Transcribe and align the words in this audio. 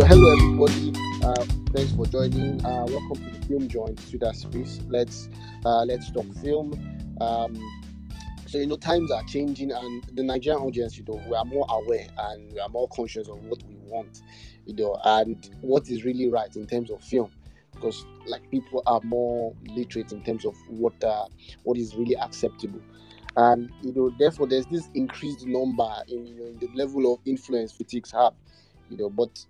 So, 0.00 0.06
hello 0.06 0.32
everybody. 0.32 0.94
Uh, 1.22 1.44
thanks 1.74 1.92
for 1.92 2.06
joining. 2.06 2.64
Uh, 2.64 2.86
welcome 2.88 3.16
to 3.16 3.38
the 3.38 3.46
Film 3.46 3.68
Joint 3.68 3.98
that 4.20 4.34
space. 4.34 4.80
Let's 4.88 5.28
uh, 5.66 5.84
let's 5.84 6.10
talk 6.10 6.24
film. 6.36 6.72
Um, 7.20 7.54
so 8.46 8.56
you 8.56 8.66
know 8.66 8.78
times 8.78 9.10
are 9.10 9.22
changing, 9.24 9.72
and 9.72 10.02
the 10.14 10.22
Nigerian 10.22 10.62
audience, 10.62 10.96
you 10.96 11.04
know, 11.06 11.20
we 11.28 11.36
are 11.36 11.44
more 11.44 11.66
aware 11.68 12.06
and 12.16 12.50
we 12.50 12.58
are 12.60 12.70
more 12.70 12.88
conscious 12.88 13.28
of 13.28 13.44
what 13.44 13.62
we 13.64 13.76
want, 13.90 14.22
you 14.64 14.74
know, 14.74 14.98
and 15.04 15.50
what 15.60 15.90
is 15.90 16.02
really 16.02 16.30
right 16.30 16.56
in 16.56 16.66
terms 16.66 16.90
of 16.90 17.04
film, 17.04 17.30
because 17.74 18.06
like 18.24 18.50
people 18.50 18.82
are 18.86 19.02
more 19.04 19.54
literate 19.66 20.12
in 20.12 20.24
terms 20.24 20.46
of 20.46 20.56
what 20.68 20.94
uh, 21.04 21.26
what 21.64 21.76
is 21.76 21.94
really 21.94 22.16
acceptable 22.16 22.80
and 23.36 23.70
you 23.82 23.92
know 23.92 24.10
therefore 24.18 24.46
there's 24.46 24.66
this 24.66 24.88
increased 24.94 25.46
number 25.46 25.92
in 26.08 26.26
you 26.26 26.34
know 26.36 26.46
in 26.46 26.58
the 26.58 26.68
level 26.74 27.12
of 27.12 27.20
influence 27.26 27.72
critics 27.74 28.10
have 28.10 28.32
you 28.88 28.96
know 28.96 29.08
but 29.08 29.46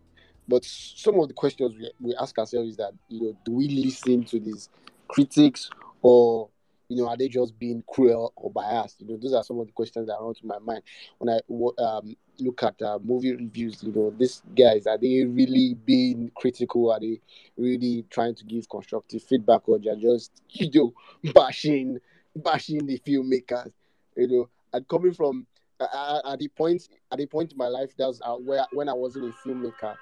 but 0.50 0.64
some 0.64 1.18
of 1.20 1.28
the 1.28 1.34
questions 1.34 1.74
we, 1.78 1.90
we 2.00 2.14
ask 2.20 2.36
ourselves 2.38 2.70
is 2.70 2.76
that 2.76 2.92
you 3.08 3.22
know 3.22 3.36
do 3.44 3.52
we 3.52 3.68
listen 3.68 4.24
to 4.24 4.40
these 4.40 4.68
critics 5.08 5.70
or 6.02 6.48
you 6.88 6.96
know 6.96 7.08
are 7.08 7.16
they 7.16 7.28
just 7.28 7.56
being 7.58 7.82
cruel 7.88 8.32
or 8.36 8.50
biased? 8.50 9.00
You 9.00 9.06
know 9.06 9.16
those 9.16 9.32
are 9.32 9.44
some 9.44 9.60
of 9.60 9.66
the 9.66 9.72
questions 9.72 10.08
that 10.08 10.18
run 10.20 10.34
to 10.34 10.46
my 10.46 10.58
mind 10.58 10.82
when 11.18 11.30
i 11.30 11.82
um, 11.82 12.16
look 12.40 12.62
at 12.64 12.82
uh, 12.82 12.98
movie 13.02 13.34
reviews. 13.34 13.82
You 13.82 13.92
know 13.92 14.12
these 14.18 14.42
guys 14.58 14.86
are 14.86 14.98
they 14.98 15.24
really 15.24 15.74
being 15.86 16.32
critical? 16.36 16.90
Are 16.90 17.00
they 17.00 17.20
really 17.56 18.04
trying 18.10 18.34
to 18.34 18.44
give 18.44 18.68
constructive 18.68 19.22
feedback 19.22 19.68
or 19.68 19.78
they're 19.78 19.94
just 19.94 20.42
you 20.50 20.68
know 20.74 20.92
bashing 21.32 21.98
bashing 22.34 22.86
the 22.86 22.98
filmmakers, 22.98 23.72
you 24.16 24.28
know, 24.28 24.48
and 24.72 24.86
coming 24.88 25.12
from 25.12 25.46
uh, 25.80 26.20
at 26.26 26.38
the 26.38 26.48
point 26.48 26.88
at 27.10 27.18
the 27.18 27.26
point 27.26 27.52
in 27.52 27.58
my 27.58 27.68
life 27.68 27.92
that's 27.96 28.20
uh, 28.24 28.34
where 28.34 28.66
when 28.72 28.88
I 28.88 28.92
wasn't 28.92 29.26
a 29.26 29.48
filmmaker, 29.48 29.96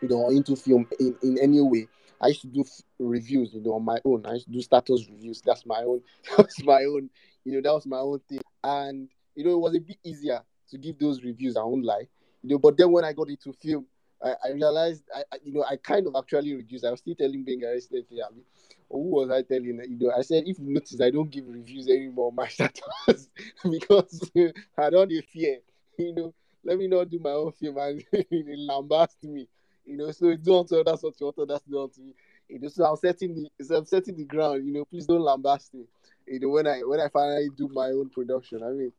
you 0.00 0.08
know, 0.08 0.28
into 0.30 0.56
film 0.56 0.86
in, 1.00 1.16
in 1.22 1.38
any 1.38 1.60
way. 1.60 1.88
I 2.20 2.28
used 2.28 2.42
to 2.42 2.46
do 2.46 2.60
f- 2.60 2.82
reviews, 2.98 3.52
you 3.52 3.60
know, 3.60 3.74
on 3.74 3.84
my 3.84 3.98
own. 4.04 4.24
I 4.26 4.34
used 4.34 4.46
to 4.46 4.52
do 4.52 4.62
status 4.62 5.06
reviews. 5.10 5.42
That's 5.44 5.66
my 5.66 5.82
own. 5.82 6.00
That's 6.36 6.62
my 6.64 6.84
own. 6.84 7.10
You 7.44 7.52
know, 7.52 7.60
that 7.62 7.74
was 7.74 7.86
my 7.86 7.98
own 7.98 8.20
thing. 8.28 8.40
And 8.64 9.08
you 9.34 9.44
know, 9.44 9.52
it 9.52 9.58
was 9.58 9.76
a 9.76 9.80
bit 9.80 9.98
easier 10.02 10.40
to 10.70 10.78
give 10.78 10.98
those 10.98 11.22
reviews. 11.22 11.56
I 11.56 11.62
won't 11.62 11.84
lie. 11.84 12.08
You 12.42 12.50
know, 12.50 12.58
but 12.58 12.76
then 12.76 12.90
when 12.90 13.04
I 13.04 13.12
got 13.12 13.28
into 13.28 13.52
film, 13.52 13.86
I, 14.22 14.34
I 14.44 14.52
realized, 14.52 15.04
I, 15.14 15.22
I, 15.32 15.38
you 15.44 15.52
know, 15.52 15.64
I 15.68 15.76
kind 15.76 16.06
of 16.06 16.16
actually 16.16 16.54
reduced. 16.54 16.84
I 16.84 16.90
was 16.90 17.00
still 17.00 17.14
telling 17.14 17.44
Benga 17.44 17.72
yesterday, 17.74 18.22
I 18.22 18.28
oh, 18.28 18.34
mean, 18.34 18.44
who 18.90 19.10
was 19.10 19.30
I 19.30 19.42
telling? 19.42 19.64
You 19.64 19.98
know, 20.00 20.12
I 20.16 20.22
said, 20.22 20.44
if 20.46 20.58
you 20.58 20.70
notice, 20.70 21.00
I 21.00 21.10
don't 21.10 21.30
give 21.30 21.44
reviews 21.46 21.88
anymore 21.88 22.32
my 22.32 22.48
status 22.48 23.28
because 23.70 24.30
I 24.78 24.90
don't 24.90 25.12
fear. 25.30 25.58
You 25.98 26.14
know, 26.14 26.34
let 26.64 26.78
me 26.78 26.88
not 26.88 27.10
do 27.10 27.18
my 27.18 27.30
own 27.30 27.52
film 27.52 27.76
and 27.78 28.04
lambast 28.12 29.22
me. 29.22 29.48
You 29.86 29.96
know, 29.96 30.10
so 30.10 30.34
don't 30.36 30.68
tell 30.68 30.82
that's 30.84 31.02
what 31.02 31.14
you 31.20 31.26
want, 31.36 31.48
that's 31.48 31.64
not 31.68 31.92
to 31.94 32.00
me. 32.00 32.14
You 32.48 32.60
know, 32.60 32.68
so 32.68 32.84
I'm 32.84 32.96
setting 32.96 33.34
the 33.34 33.64
so 33.64 33.76
I'm 33.76 33.84
setting 33.86 34.16
the 34.16 34.24
ground. 34.24 34.66
You 34.66 34.72
know, 34.72 34.84
please 34.84 35.06
don't 35.06 35.20
lambast 35.20 35.74
me. 35.74 35.84
You 36.26 36.40
know, 36.40 36.48
when 36.48 36.66
I 36.66 36.80
when 36.80 37.00
I 37.00 37.08
finally 37.08 37.48
do 37.56 37.68
my 37.72 37.86
own 37.86 38.08
production, 38.10 38.62
I 38.62 38.70
mean, 38.70 38.92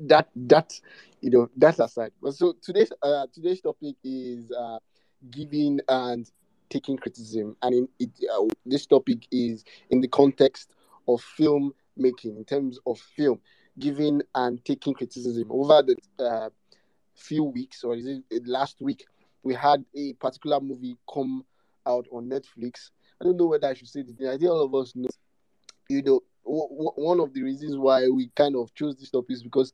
that 0.00 0.28
that 0.34 0.78
you 1.20 1.30
know 1.30 1.50
that 1.56 1.78
aside. 1.78 2.12
But 2.22 2.34
so 2.34 2.54
today's 2.62 2.92
uh, 3.02 3.26
today's 3.32 3.60
topic 3.60 3.96
is 4.04 4.50
uh, 4.52 4.78
giving 5.30 5.80
and 5.88 6.30
taking 6.68 6.96
criticism, 6.96 7.56
and 7.62 7.74
in 7.74 7.88
it, 7.98 8.10
uh, 8.32 8.46
this 8.64 8.86
topic 8.86 9.26
is 9.30 9.64
in 9.90 10.00
the 10.00 10.08
context 10.08 10.74
of 11.08 11.20
film 11.20 11.72
making, 11.96 12.36
in 12.36 12.44
terms 12.44 12.78
of 12.86 12.98
film, 12.98 13.40
giving 13.78 14.22
and 14.34 14.64
taking 14.64 14.94
criticism. 14.94 15.46
Over 15.50 15.82
the 15.82 16.24
uh, 16.24 16.50
few 17.14 17.44
weeks, 17.44 17.84
or 17.84 17.96
is 17.96 18.06
it 18.06 18.46
last 18.46 18.80
week, 18.80 19.06
we 19.42 19.54
had 19.54 19.84
a 19.94 20.12
particular 20.14 20.60
movie 20.60 20.96
come 21.12 21.44
out 21.86 22.06
on 22.12 22.28
Netflix. 22.28 22.90
I 23.20 23.24
don't 23.24 23.36
know 23.36 23.46
whether 23.46 23.68
I 23.68 23.74
should 23.74 23.88
say 23.88 24.02
this. 24.02 24.14
I 24.28 24.36
think 24.36 24.50
all 24.50 24.64
of 24.64 24.74
us 24.74 24.94
know. 24.94 25.08
You 25.88 26.02
know, 26.02 26.20
w- 26.44 26.68
w- 26.68 26.92
one 26.96 27.20
of 27.20 27.32
the 27.32 27.42
reasons 27.42 27.76
why 27.76 28.08
we 28.08 28.28
kind 28.34 28.56
of 28.56 28.74
chose 28.74 28.96
this 28.96 29.10
topic 29.10 29.30
is 29.34 29.42
because 29.42 29.72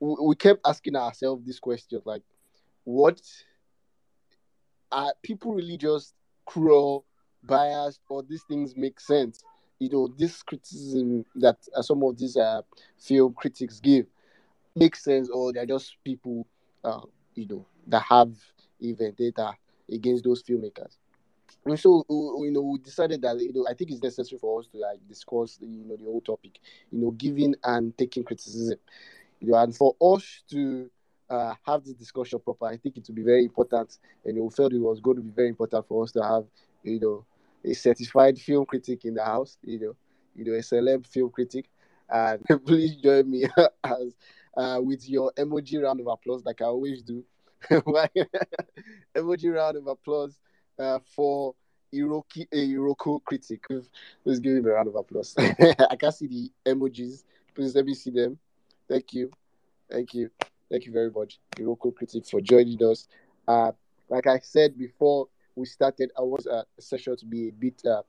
we, 0.00 0.14
we 0.22 0.34
kept 0.34 0.66
asking 0.66 0.96
ourselves 0.96 1.44
this 1.44 1.58
question, 1.58 2.00
like, 2.04 2.22
what 2.84 3.20
are 4.92 5.12
people 5.22 5.52
really 5.54 5.76
just 5.76 6.14
cruel, 6.46 7.04
biased, 7.42 8.00
or 8.08 8.22
these 8.22 8.44
things 8.48 8.76
make 8.76 9.00
sense? 9.00 9.42
You 9.78 9.90
know, 9.90 10.08
this 10.16 10.42
criticism 10.42 11.24
that 11.36 11.56
uh, 11.76 11.82
some 11.82 12.02
of 12.02 12.16
these 12.16 12.36
uh, 12.36 12.62
film 12.98 13.34
critics 13.34 13.80
give 13.80 14.06
makes 14.76 15.04
sense, 15.04 15.28
or 15.28 15.52
they're 15.52 15.66
just 15.66 15.96
people, 16.04 16.46
uh, 16.84 17.00
you 17.34 17.46
know, 17.46 17.66
that 17.88 18.02
have 18.02 18.32
a 18.82 18.92
vendetta 18.92 19.54
against 19.90 20.24
those 20.24 20.42
filmmakers. 20.42 20.96
And 21.66 21.78
so, 21.78 22.04
you 22.08 22.50
know, 22.50 22.62
we 22.62 22.78
decided 22.78 23.22
that 23.22 23.38
you 23.40 23.52
know, 23.52 23.66
I 23.68 23.74
think 23.74 23.90
it's 23.90 24.02
necessary 24.02 24.38
for 24.38 24.60
us 24.60 24.66
to 24.68 24.78
like 24.78 24.98
discuss, 25.08 25.58
you 25.60 25.84
know, 25.84 25.96
the 25.96 26.04
whole 26.04 26.20
topic, 26.20 26.58
you 26.90 26.98
know, 26.98 27.10
giving 27.12 27.54
and 27.64 27.96
taking 27.96 28.24
criticism, 28.24 28.78
you 29.40 29.48
know, 29.50 29.58
and 29.58 29.74
for 29.74 29.94
us 30.00 30.42
to 30.50 30.90
uh, 31.30 31.54
have 31.66 31.84
this 31.84 31.94
discussion 31.94 32.38
proper, 32.38 32.66
I 32.66 32.76
think 32.76 32.96
it 32.98 33.04
will 33.08 33.14
be 33.14 33.22
very 33.22 33.44
important, 33.44 33.98
and 34.24 34.38
we 34.38 34.50
felt 34.50 34.72
it 34.72 34.78
was 34.78 35.00
going 35.00 35.16
to 35.16 35.22
be 35.22 35.30
very 35.30 35.48
important 35.48 35.86
for 35.88 36.04
us 36.04 36.12
to 36.12 36.22
have, 36.22 36.44
you 36.82 37.00
know, 37.00 37.24
a 37.64 37.74
certified 37.74 38.38
film 38.38 38.66
critic 38.66 39.04
in 39.04 39.14
the 39.14 39.24
house, 39.24 39.56
you 39.62 39.80
know, 39.80 39.96
you 40.36 40.44
know, 40.44 40.52
a 40.52 40.60
celeb 40.60 41.06
film 41.06 41.30
critic, 41.30 41.70
and 42.10 42.42
please 42.66 42.96
join 42.96 43.30
me 43.30 43.44
as 43.84 44.14
uh, 44.56 44.80
with 44.82 45.08
your 45.08 45.32
emoji 45.38 45.82
round 45.82 46.00
of 46.00 46.06
applause, 46.06 46.44
like 46.44 46.60
I 46.60 46.66
always 46.66 47.02
do. 47.02 47.24
emoji 49.16 49.54
round 49.54 49.76
of 49.76 49.86
applause 49.86 50.38
uh, 50.78 50.98
for 51.14 51.54
Iroki, 51.94 52.46
a 52.52 52.56
Iroko 52.56 53.22
critic. 53.24 53.64
Please 54.22 54.40
give 54.40 54.56
him 54.56 54.66
a 54.66 54.70
round 54.70 54.88
of 54.88 54.96
applause. 54.96 55.34
I 55.90 55.96
can 55.96 56.12
see 56.12 56.26
the 56.26 56.50
emojis. 56.66 57.24
Please 57.54 57.74
let 57.74 57.84
me 57.84 57.94
see 57.94 58.10
them. 58.10 58.38
Thank 58.88 59.12
you. 59.12 59.30
Thank 59.90 60.14
you. 60.14 60.30
Thank 60.70 60.86
you 60.86 60.92
very 60.92 61.10
much, 61.10 61.38
Iroko 61.56 61.94
critic, 61.94 62.26
for 62.26 62.40
joining 62.40 62.82
us. 62.82 63.06
Uh, 63.46 63.72
like 64.08 64.26
I 64.26 64.38
said 64.40 64.76
before 64.76 65.28
we 65.54 65.66
started, 65.66 66.10
I 66.18 66.22
was 66.22 66.46
a 66.46 66.64
session 66.80 67.16
to 67.16 67.26
be 67.26 67.48
a 67.48 67.52
bit 67.52 67.80
uh, 67.86 68.02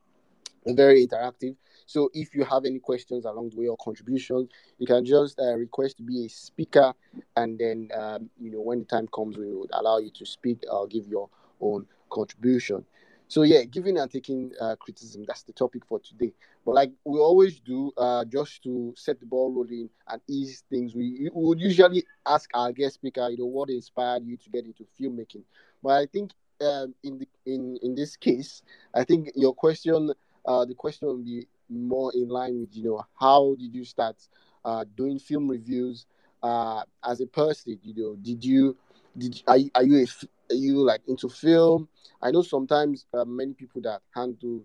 very 0.74 1.06
interactive. 1.06 1.56
So 1.86 2.10
if 2.14 2.34
you 2.34 2.44
have 2.44 2.64
any 2.64 2.80
questions 2.80 3.24
along 3.24 3.50
the 3.50 3.60
way 3.60 3.68
or 3.68 3.76
contributions, 3.76 4.48
you 4.78 4.86
can 4.86 5.04
just 5.04 5.38
uh, 5.38 5.54
request 5.54 5.98
to 5.98 6.02
be 6.02 6.26
a 6.26 6.28
speaker, 6.28 6.92
and 7.36 7.58
then 7.58 7.90
um, 7.94 8.30
you 8.40 8.50
know 8.50 8.60
when 8.60 8.80
the 8.80 8.84
time 8.84 9.08
comes, 9.14 9.36
we 9.36 9.52
would 9.54 9.70
allow 9.72 9.98
you 9.98 10.10
to 10.10 10.26
speak 10.26 10.64
or 10.70 10.86
give 10.86 11.06
your 11.06 11.28
own 11.60 11.86
contribution. 12.10 12.84
So 13.28 13.42
yeah, 13.42 13.64
giving 13.64 13.98
and 13.98 14.10
taking 14.10 14.52
uh, 14.60 14.76
criticism, 14.76 15.24
that's 15.26 15.42
the 15.42 15.52
topic 15.52 15.84
for 15.84 15.98
today. 15.98 16.32
But 16.64 16.76
like 16.76 16.92
we 17.04 17.18
always 17.18 17.58
do, 17.58 17.92
uh, 17.96 18.24
just 18.24 18.62
to 18.62 18.94
set 18.96 19.18
the 19.18 19.26
ball 19.26 19.52
rolling 19.52 19.90
and 20.08 20.20
ease 20.28 20.62
things, 20.70 20.94
we, 20.94 21.28
we 21.34 21.44
would 21.46 21.60
usually 21.60 22.04
ask 22.24 22.48
our 22.54 22.70
guest 22.72 22.94
speaker, 22.94 23.28
you 23.28 23.38
know, 23.38 23.46
what 23.46 23.68
inspired 23.68 24.24
you 24.24 24.36
to 24.36 24.50
get 24.50 24.64
into 24.64 24.86
filmmaking. 24.98 25.42
But 25.82 26.02
I 26.02 26.06
think 26.06 26.32
um, 26.60 26.94
in 27.02 27.18
the 27.18 27.28
in 27.46 27.78
in 27.82 27.94
this 27.94 28.16
case, 28.16 28.62
I 28.94 29.04
think 29.04 29.30
your 29.34 29.54
question, 29.54 30.12
uh, 30.46 30.64
the 30.64 30.74
question 30.74 31.08
will 31.08 31.18
be 31.18 31.46
more 31.68 32.12
in 32.14 32.28
line 32.28 32.60
with 32.60 32.74
you 32.76 32.84
know 32.84 33.04
how 33.20 33.54
did 33.58 33.74
you 33.74 33.84
start 33.84 34.16
uh, 34.64 34.84
doing 34.96 35.18
film 35.18 35.48
reviews 35.48 36.06
uh, 36.42 36.82
as 37.04 37.20
a 37.20 37.26
person? 37.26 37.78
You 37.82 37.94
know, 37.96 38.16
did 38.16 38.44
you 38.44 38.76
did 39.16 39.42
are, 39.46 39.58
are 39.74 39.84
you 39.84 39.98
a, 40.04 40.52
are 40.52 40.56
you 40.56 40.76
like 40.78 41.02
into 41.08 41.28
film? 41.28 41.88
I 42.22 42.30
know 42.30 42.42
sometimes 42.42 43.06
uh, 43.14 43.24
many 43.24 43.54
people 43.54 43.80
that 43.82 44.00
handle, 44.14 44.64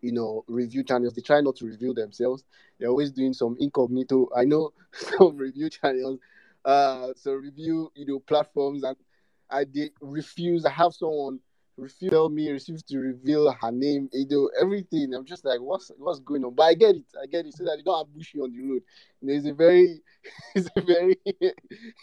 you 0.00 0.12
know, 0.12 0.44
review 0.46 0.84
channels, 0.84 1.14
they 1.14 1.22
try 1.22 1.40
not 1.40 1.56
to 1.56 1.66
reveal 1.66 1.94
themselves. 1.94 2.44
They're 2.78 2.88
always 2.88 3.10
doing 3.12 3.32
some 3.32 3.56
incognito. 3.58 4.28
I 4.36 4.44
know 4.44 4.72
some 4.92 5.36
review 5.36 5.70
channels, 5.70 6.18
uh, 6.64 7.08
so 7.16 7.32
review, 7.32 7.90
you 7.94 8.06
know, 8.06 8.20
platforms, 8.20 8.82
and 8.82 8.96
I 9.50 9.64
did 9.64 9.92
refuse. 10.00 10.64
I 10.64 10.70
have 10.70 10.94
someone 10.94 11.40
refuse 11.76 12.30
me, 12.30 12.50
refuse 12.50 12.82
to 12.84 12.98
reveal 12.98 13.52
her 13.60 13.70
name, 13.72 14.08
know, 14.12 14.50
everything. 14.60 15.12
I'm 15.14 15.24
just 15.24 15.44
like, 15.44 15.60
what's 15.60 15.90
what's 15.98 16.20
going 16.20 16.44
on? 16.44 16.54
But 16.54 16.64
I 16.64 16.74
get 16.74 16.96
it, 16.96 17.04
I 17.22 17.26
get 17.26 17.46
it, 17.46 17.54
so 17.54 17.64
that 17.64 17.78
you 17.78 17.84
don't 17.84 18.06
ambush 18.08 18.34
you 18.34 18.44
on 18.44 18.52
the 18.52 18.62
road. 18.62 18.82
You 19.20 19.28
know, 19.28 19.34
it's 19.34 19.46
a 19.46 19.52
very, 19.52 20.00
it's 20.54 20.68
a 20.76 20.80
very 20.80 21.16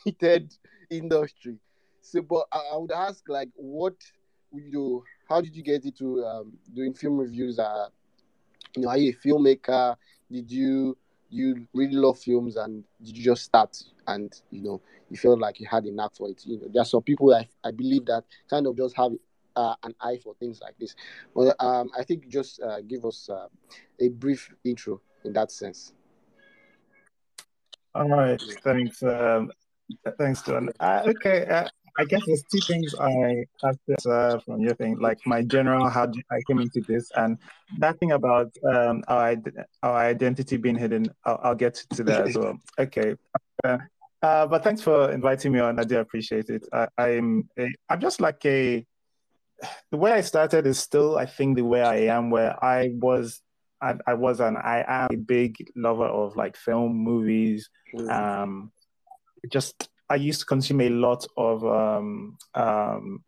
heated 0.03 0.53
industry. 0.89 1.57
So, 2.01 2.21
but 2.21 2.45
I, 2.51 2.59
I 2.73 2.77
would 2.77 2.91
ask, 2.91 3.27
like, 3.27 3.49
what 3.55 3.95
you 4.53 4.71
know, 4.71 5.03
how 5.27 5.41
did 5.41 5.55
you 5.55 5.63
get 5.63 5.85
into 5.85 6.23
um, 6.23 6.53
doing 6.73 6.93
film 6.93 7.17
reviews? 7.17 7.59
Uh, 7.59 7.87
you 8.75 8.83
know, 8.83 8.89
are 8.89 8.97
you 8.97 9.11
a 9.13 9.27
filmmaker? 9.27 9.95
Did 10.31 10.51
you 10.51 10.97
you 11.29 11.67
really 11.73 11.95
love 11.95 12.19
films 12.19 12.57
and 12.57 12.83
did 13.03 13.17
you 13.17 13.23
just 13.23 13.43
start 13.43 13.75
and 14.05 14.39
you 14.51 14.61
know 14.61 14.79
you 15.09 15.17
felt 15.17 15.39
like 15.39 15.59
you 15.59 15.67
had 15.69 15.85
knack 15.85 16.13
for 16.15 16.29
it? 16.29 16.45
You 16.45 16.59
know, 16.59 16.67
there 16.71 16.81
are 16.83 16.85
some 16.85 17.01
people 17.01 17.33
I, 17.33 17.47
I 17.63 17.71
believe 17.71 18.05
that 18.05 18.23
kind 18.49 18.67
of 18.67 18.77
just 18.77 18.95
have 18.95 19.13
uh, 19.55 19.75
an 19.83 19.93
eye 20.01 20.17
for 20.23 20.33
things 20.35 20.59
like 20.61 20.77
this. 20.79 20.95
Well, 21.33 21.53
um, 21.59 21.89
I 21.97 22.03
think 22.03 22.27
just 22.27 22.61
uh, 22.61 22.81
give 22.81 23.05
us 23.05 23.29
uh, 23.29 23.47
a 23.99 24.09
brief 24.09 24.53
intro 24.63 25.01
in 25.23 25.33
that 25.33 25.51
sense. 25.51 25.93
All 27.95 28.09
right, 28.09 28.41
thanks. 28.63 29.03
Um, 29.03 29.51
thanks, 30.17 30.41
John. 30.41 30.69
Uh, 30.79 31.03
okay, 31.07 31.45
uh, 31.45 31.67
I 31.97 32.05
guess 32.05 32.21
there's 32.25 32.43
two 32.51 32.59
things 32.59 32.95
I 32.99 33.45
have 33.61 33.77
to 33.87 33.93
observe 33.93 34.43
from 34.45 34.61
your 34.61 34.73
thing, 34.75 34.97
like 34.99 35.19
my 35.27 35.43
general 35.43 35.87
how 35.89 36.11
I 36.31 36.39
came 36.47 36.59
into 36.59 36.81
this, 36.81 37.11
and 37.15 37.37
that 37.77 37.99
thing 37.99 38.13
about 38.13 38.51
um, 38.67 39.03
our 39.07 39.35
our 39.83 39.97
identity 39.97 40.57
being 40.57 40.75
hidden. 40.75 41.05
I'll, 41.23 41.39
I'll 41.43 41.55
get 41.55 41.75
to 41.93 42.03
that 42.05 42.29
as 42.29 42.37
well. 42.37 42.57
Okay. 42.79 43.15
Uh, 43.63 43.77
uh, 44.23 44.47
but 44.47 44.63
thanks 44.63 44.81
for 44.81 45.11
inviting 45.11 45.51
me 45.51 45.59
on. 45.59 45.79
I 45.79 45.83
do 45.83 45.99
appreciate 45.99 46.49
it. 46.49 46.65
I, 46.71 46.87
I'm 46.97 47.49
a, 47.59 47.67
I'm 47.89 47.99
just 47.99 48.21
like 48.21 48.43
a 48.45 48.85
the 49.91 49.97
way 49.97 50.11
I 50.11 50.21
started 50.21 50.67
is 50.67 50.79
still 50.79 51.17
I 51.17 51.25
think 51.25 51.55
the 51.55 51.63
way 51.63 51.81
I 51.81 52.15
am 52.15 52.29
where 52.29 52.63
I 52.63 52.91
was 52.93 53.41
I, 53.81 53.95
I 54.07 54.13
was 54.13 54.39
and 54.39 54.57
I 54.57 54.83
am 54.87 55.09
a 55.11 55.17
big 55.17 55.71
lover 55.75 56.05
of 56.05 56.37
like 56.37 56.55
film 56.55 56.95
movies. 56.95 57.69
Mm. 57.93 58.09
Um, 58.09 58.71
just 59.51 59.89
I 60.09 60.15
used 60.15 60.39
to 60.39 60.45
consume 60.45 60.81
a 60.81 60.89
lot 60.89 61.25
of 61.35 61.65
um, 61.65 62.37
um, 62.55 63.23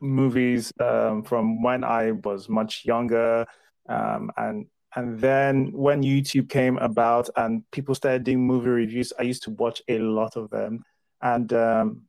movies 0.00 0.72
um, 0.80 1.22
from 1.22 1.62
when 1.62 1.84
I 1.84 2.12
was 2.12 2.48
much 2.48 2.84
younger, 2.84 3.46
um, 3.88 4.30
and 4.36 4.66
and 4.94 5.18
then 5.18 5.72
when 5.72 6.02
YouTube 6.02 6.48
came 6.48 6.76
about 6.78 7.30
and 7.36 7.62
people 7.70 7.94
started 7.94 8.24
doing 8.24 8.46
movie 8.46 8.68
reviews, 8.68 9.12
I 9.18 9.22
used 9.22 9.44
to 9.44 9.50
watch 9.50 9.80
a 9.88 9.98
lot 9.98 10.36
of 10.36 10.50
them, 10.50 10.82
and 11.22 11.50
um, 11.52 12.02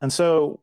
and 0.00 0.12
so 0.12 0.60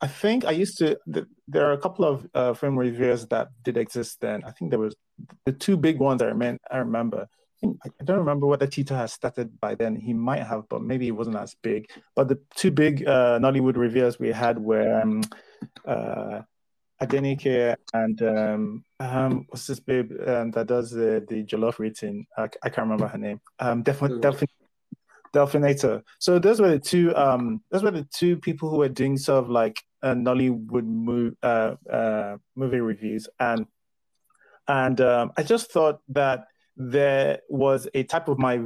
I 0.00 0.06
think 0.06 0.44
I 0.44 0.50
used 0.50 0.78
to. 0.78 0.98
there 1.06 1.66
are 1.66 1.72
a 1.72 1.78
couple 1.78 2.04
of 2.04 2.26
uh, 2.34 2.52
film 2.54 2.78
reviewers 2.78 3.26
that 3.28 3.48
did 3.62 3.76
exist 3.76 4.20
then. 4.20 4.44
I 4.44 4.50
think 4.50 4.70
there 4.70 4.80
was 4.80 4.94
the 5.46 5.52
two 5.52 5.76
big 5.76 5.98
ones 5.98 6.20
I, 6.20 6.26
rem- 6.26 6.58
I 6.70 6.78
remember. 6.78 7.26
I, 7.64 7.88
I 8.00 8.04
don't 8.04 8.18
remember 8.18 8.46
whether 8.46 8.66
Tito 8.66 8.94
has 8.94 9.12
started 9.12 9.58
by 9.58 9.74
then. 9.74 9.96
He 9.96 10.12
might 10.12 10.42
have, 10.42 10.68
but 10.68 10.82
maybe 10.82 11.08
it 11.08 11.12
wasn't 11.12 11.36
as 11.36 11.54
big. 11.62 11.88
But 12.14 12.28
the 12.28 12.38
two 12.54 12.70
big 12.70 13.06
uh, 13.06 13.38
Nollywood 13.38 13.76
reviewers 13.76 14.18
we 14.18 14.28
had 14.28 14.58
were 14.58 15.00
um, 15.00 15.22
uh, 15.86 16.42
Adenike 17.02 17.76
and 17.94 18.22
um, 18.22 18.84
um, 19.00 19.46
what's 19.48 19.66
this 19.66 19.80
babe 19.80 20.12
um, 20.26 20.50
that 20.52 20.66
does 20.66 20.90
the 20.90 21.24
the 21.28 21.44
jollof 21.44 21.78
rating? 21.78 22.26
I, 22.36 22.44
I 22.62 22.68
can't 22.68 22.86
remember 22.88 23.06
her 23.06 23.18
name. 23.18 23.40
Um, 23.58 23.82
definitely, 23.82 24.20
definitely. 24.20 24.65
Delphinator. 25.36 26.02
So 26.18 26.38
those 26.38 26.60
were 26.60 26.70
the 26.70 26.78
two. 26.78 27.14
Um, 27.14 27.62
those 27.70 27.82
were 27.82 27.90
the 27.90 28.08
two 28.12 28.36
people 28.36 28.70
who 28.70 28.78
were 28.78 28.88
doing 28.88 29.18
sort 29.18 29.44
of 29.44 29.50
like 29.50 29.82
a 30.02 30.14
Nollywood 30.14 30.84
move, 30.84 31.34
uh, 31.42 31.74
uh, 31.90 32.36
movie 32.54 32.80
reviews, 32.80 33.28
and 33.38 33.66
and 34.66 35.00
um, 35.00 35.32
I 35.36 35.42
just 35.42 35.70
thought 35.70 36.00
that 36.08 36.46
there 36.76 37.40
was 37.48 37.88
a 37.94 38.02
type 38.02 38.28
of 38.28 38.38
my 38.38 38.60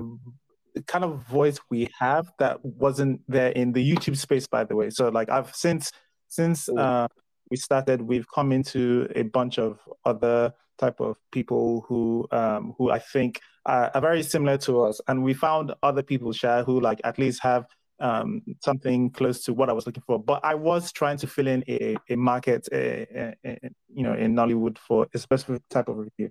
kind 0.87 1.05
of 1.05 1.26
voice 1.26 1.58
we 1.70 1.88
have 1.99 2.31
that 2.38 2.64
wasn't 2.64 3.20
there 3.28 3.50
in 3.50 3.72
the 3.72 3.84
YouTube 3.84 4.17
space, 4.17 4.46
by 4.46 4.64
the 4.64 4.76
way. 4.76 4.90
So 4.90 5.08
like 5.08 5.28
I've 5.28 5.55
since 5.55 5.90
since 6.28 6.69
uh, 6.69 7.08
we 7.50 7.56
started, 7.56 8.00
we've 8.00 8.26
come 8.32 8.52
into 8.52 9.11
a 9.17 9.22
bunch 9.22 9.58
of 9.58 9.81
other 10.05 10.55
type 10.78 11.00
of 11.00 11.17
people 11.32 11.84
who 11.88 12.28
um, 12.31 12.75
who 12.78 12.90
I 12.90 13.00
think 13.00 13.40
are, 13.66 13.90
are, 13.94 14.00
very 14.00 14.22
similar 14.22 14.56
to 14.58 14.82
us, 14.82 15.00
and 15.08 15.22
we 15.22 15.34
found 15.34 15.72
other 15.82 16.02
people 16.02 16.32
share 16.32 16.64
who 16.64 16.80
like 16.80 17.00
at 17.04 17.18
least 17.18 17.42
have 17.42 17.66
um, 18.00 18.42
something 18.60 19.10
close 19.10 19.44
to 19.44 19.52
what 19.52 19.68
I 19.68 19.72
was 19.72 19.86
looking 19.86 20.02
for. 20.06 20.18
But 20.18 20.40
I 20.44 20.54
was 20.54 20.92
trying 20.92 21.18
to 21.18 21.26
fill 21.26 21.46
in 21.46 21.62
a, 21.68 21.96
a 22.08 22.16
market, 22.16 22.68
a, 22.72 23.34
a, 23.44 23.58
you 23.94 24.02
know, 24.02 24.14
in 24.14 24.34
Nollywood 24.34 24.78
for 24.78 25.06
a 25.14 25.18
specific 25.18 25.62
type 25.68 25.88
of 25.88 25.98
review. 25.98 26.30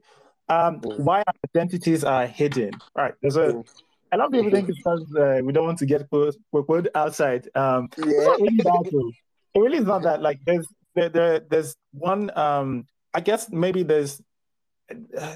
Um, 0.50 0.82
mm. 0.82 1.00
Why 1.00 1.24
identities 1.46 2.04
are 2.04 2.26
hidden? 2.26 2.72
Right, 2.96 3.14
there's 3.22 3.38
a. 3.38 3.54
Mm. 3.54 3.68
A 4.12 4.18
lot 4.18 4.26
of 4.26 4.32
people 4.32 4.50
think 4.50 4.70
it's 4.70 4.80
because 4.80 5.06
uh, 5.16 5.40
we 5.44 5.54
don't 5.54 5.66
want 5.66 5.78
to 5.78 5.86
get 5.86 6.10
quote, 6.10 6.36
quote 6.52 6.88
outside. 6.96 7.48
Um, 7.54 7.90
yeah. 7.96 8.06
Really 8.40 8.58
that, 8.58 9.14
it 9.54 9.60
really 9.60 9.78
is 9.78 9.86
not 9.86 10.02
that. 10.02 10.24
Like 10.24 10.40
there's 10.48 10.68
there, 10.96 11.10
there 11.10 11.40
there's 11.42 11.76
one. 11.92 12.36
Um, 12.36 12.88
I 13.14 13.20
guess 13.20 13.52
maybe 13.52 13.84
there's 13.84 14.20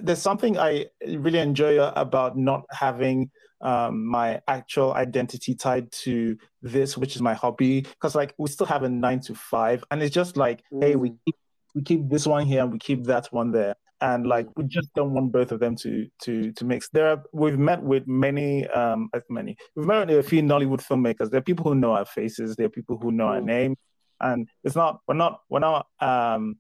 there's 0.01 0.21
something 0.21 0.57
I 0.57 0.87
really 1.05 1.39
enjoy 1.39 1.79
about 1.79 2.37
not 2.37 2.63
having 2.71 3.31
um, 3.61 4.05
my 4.05 4.41
actual 4.47 4.93
identity 4.93 5.55
tied 5.55 5.91
to 5.91 6.37
this, 6.61 6.97
which 6.97 7.15
is 7.15 7.21
my 7.21 7.33
hobby. 7.33 7.81
Because 7.81 8.15
like 8.15 8.33
we 8.37 8.49
still 8.49 8.67
have 8.67 8.83
a 8.83 8.89
nine 8.89 9.19
to 9.21 9.35
five, 9.35 9.83
and 9.91 10.01
it's 10.03 10.13
just 10.13 10.37
like, 10.37 10.61
mm. 10.71 10.83
hey, 10.83 10.95
we 10.95 11.11
mm. 11.11 11.17
keep, 11.25 11.35
we 11.75 11.81
keep 11.81 12.09
this 12.09 12.27
one 12.27 12.45
here 12.45 12.61
and 12.61 12.71
we 12.71 12.79
keep 12.79 13.05
that 13.05 13.27
one 13.27 13.51
there, 13.51 13.75
and 14.01 14.27
like 14.27 14.47
we 14.57 14.65
just 14.65 14.93
don't 14.93 15.13
want 15.13 15.31
both 15.31 15.51
of 15.51 15.59
them 15.59 15.75
to 15.77 16.07
to 16.23 16.51
to 16.51 16.65
mix. 16.65 16.89
There, 16.89 17.09
are, 17.09 17.23
we've 17.31 17.59
met 17.59 17.81
with 17.81 18.07
many, 18.07 18.67
um, 18.67 19.09
many. 19.29 19.55
We've 19.75 19.87
met 19.87 20.07
with 20.07 20.19
a 20.19 20.23
few 20.23 20.41
Nollywood 20.41 20.85
filmmakers. 20.85 21.29
There 21.29 21.39
are 21.39 21.43
people 21.43 21.65
who 21.65 21.75
know 21.75 21.93
our 21.93 22.05
faces. 22.05 22.55
There 22.55 22.65
are 22.65 22.69
people 22.69 22.97
who 22.97 23.11
know 23.11 23.25
mm. 23.25 23.35
our 23.35 23.41
name, 23.41 23.75
and 24.19 24.47
it's 24.63 24.75
not 24.75 24.99
we're 25.07 25.15
not 25.15 25.39
we're 25.49 25.59
not 25.59 25.87
um 25.99 26.57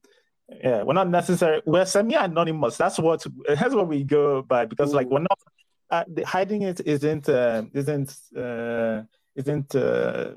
yeah, 0.49 0.83
we're 0.83 0.93
not 0.93 1.09
necessarily 1.09 1.61
we're 1.65 1.85
semi-anonymous. 1.85 2.77
That's 2.77 2.99
what 2.99 3.25
that's 3.47 3.73
what 3.73 3.87
we 3.87 4.03
go 4.03 4.41
by 4.41 4.65
because 4.65 4.91
Ooh. 4.91 4.95
like 4.95 5.07
we're 5.07 5.19
not 5.19 5.39
uh, 5.89 6.03
hiding 6.25 6.63
it 6.63 6.81
isn't 6.85 7.29
uh, 7.29 7.63
isn't 7.73 8.15
uh, 8.35 9.03
isn't 9.35 9.75
uh, 9.75 10.31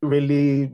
really 0.00 0.72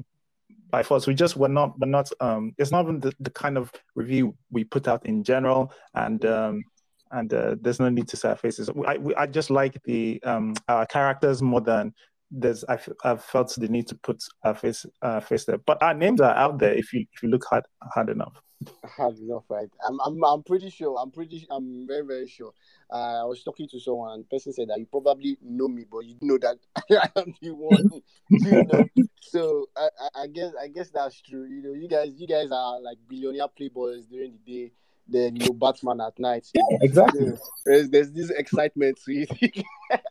by 0.70 0.82
force. 0.82 1.06
We 1.06 1.14
just 1.14 1.36
we're 1.36 1.48
not 1.48 1.78
we're 1.78 1.88
not 1.88 2.10
um 2.20 2.52
it's 2.58 2.70
not 2.70 2.84
even 2.84 3.00
the, 3.00 3.12
the 3.20 3.30
kind 3.30 3.56
of 3.56 3.72
review 3.94 4.34
we 4.50 4.64
put 4.64 4.86
out 4.86 5.06
in 5.06 5.24
general 5.24 5.72
and 5.94 6.24
um 6.26 6.62
and 7.10 7.32
uh, 7.32 7.56
there's 7.60 7.80
no 7.80 7.88
need 7.88 8.06
to 8.08 8.16
say 8.16 8.34
faces. 8.34 8.68
I 8.86 8.98
I 9.16 9.26
just 9.26 9.50
like 9.50 9.82
the 9.84 10.22
um 10.24 10.54
our 10.68 10.86
characters 10.86 11.42
more 11.42 11.62
than 11.62 11.94
there's 12.30 12.64
I've, 12.64 12.86
I've 13.02 13.24
felt 13.24 13.54
the 13.56 13.68
need 13.68 13.88
to 13.88 13.94
put 13.96 14.22
our 14.44 14.54
face 14.54 14.84
face 15.22 15.46
there. 15.46 15.58
But 15.58 15.82
our 15.82 15.94
names 15.94 16.20
are 16.20 16.34
out 16.34 16.58
there 16.58 16.74
if 16.74 16.92
you 16.92 17.06
if 17.12 17.22
you 17.22 17.30
look 17.30 17.44
hard 17.48 17.64
hard 17.82 18.10
enough. 18.10 18.42
Hard 18.84 19.18
enough, 19.18 19.44
right? 19.48 19.70
I'm 19.86 20.00
I'm 20.00 20.24
I'm 20.24 20.42
pretty 20.42 20.70
sure. 20.70 20.98
I'm 20.98 21.10
pretty. 21.10 21.46
I'm 21.50 21.86
very 21.86 22.04
very 22.04 22.26
sure. 22.26 22.52
Uh, 22.90 23.22
I 23.22 23.24
was 23.24 23.42
talking 23.42 23.68
to 23.68 23.80
someone, 23.80 24.14
and 24.14 24.24
the 24.24 24.28
person 24.28 24.52
said 24.52 24.68
that 24.68 24.78
you 24.78 24.86
probably 24.86 25.38
know 25.42 25.68
me, 25.68 25.84
but 25.90 26.00
you 26.00 26.16
know 26.20 26.38
that 26.38 26.58
I 26.90 27.20
am 27.20 27.34
the 27.40 27.50
one. 27.50 28.02
you 28.30 28.64
know? 28.64 28.88
So 29.20 29.68
I, 29.76 29.88
I 30.22 30.26
guess 30.26 30.52
I 30.60 30.68
guess 30.68 30.90
that's 30.90 31.20
true. 31.20 31.44
You 31.44 31.62
know, 31.62 31.72
you 31.74 31.88
guys 31.88 32.12
you 32.16 32.26
guys 32.26 32.50
are 32.50 32.80
like 32.80 32.98
billionaire 33.08 33.48
playboys 33.48 34.08
during 34.08 34.32
the 34.44 34.52
day 34.52 34.72
then 35.08 35.36
you 35.36 35.52
Batman 35.52 36.00
at 36.00 36.18
night. 36.18 36.46
Yeah, 36.54 36.62
exactly. 36.82 37.32
There's, 37.64 37.88
there's 37.88 38.12
this 38.12 38.30
excitement 38.30 38.98
to 39.06 39.12
it. 39.12 39.64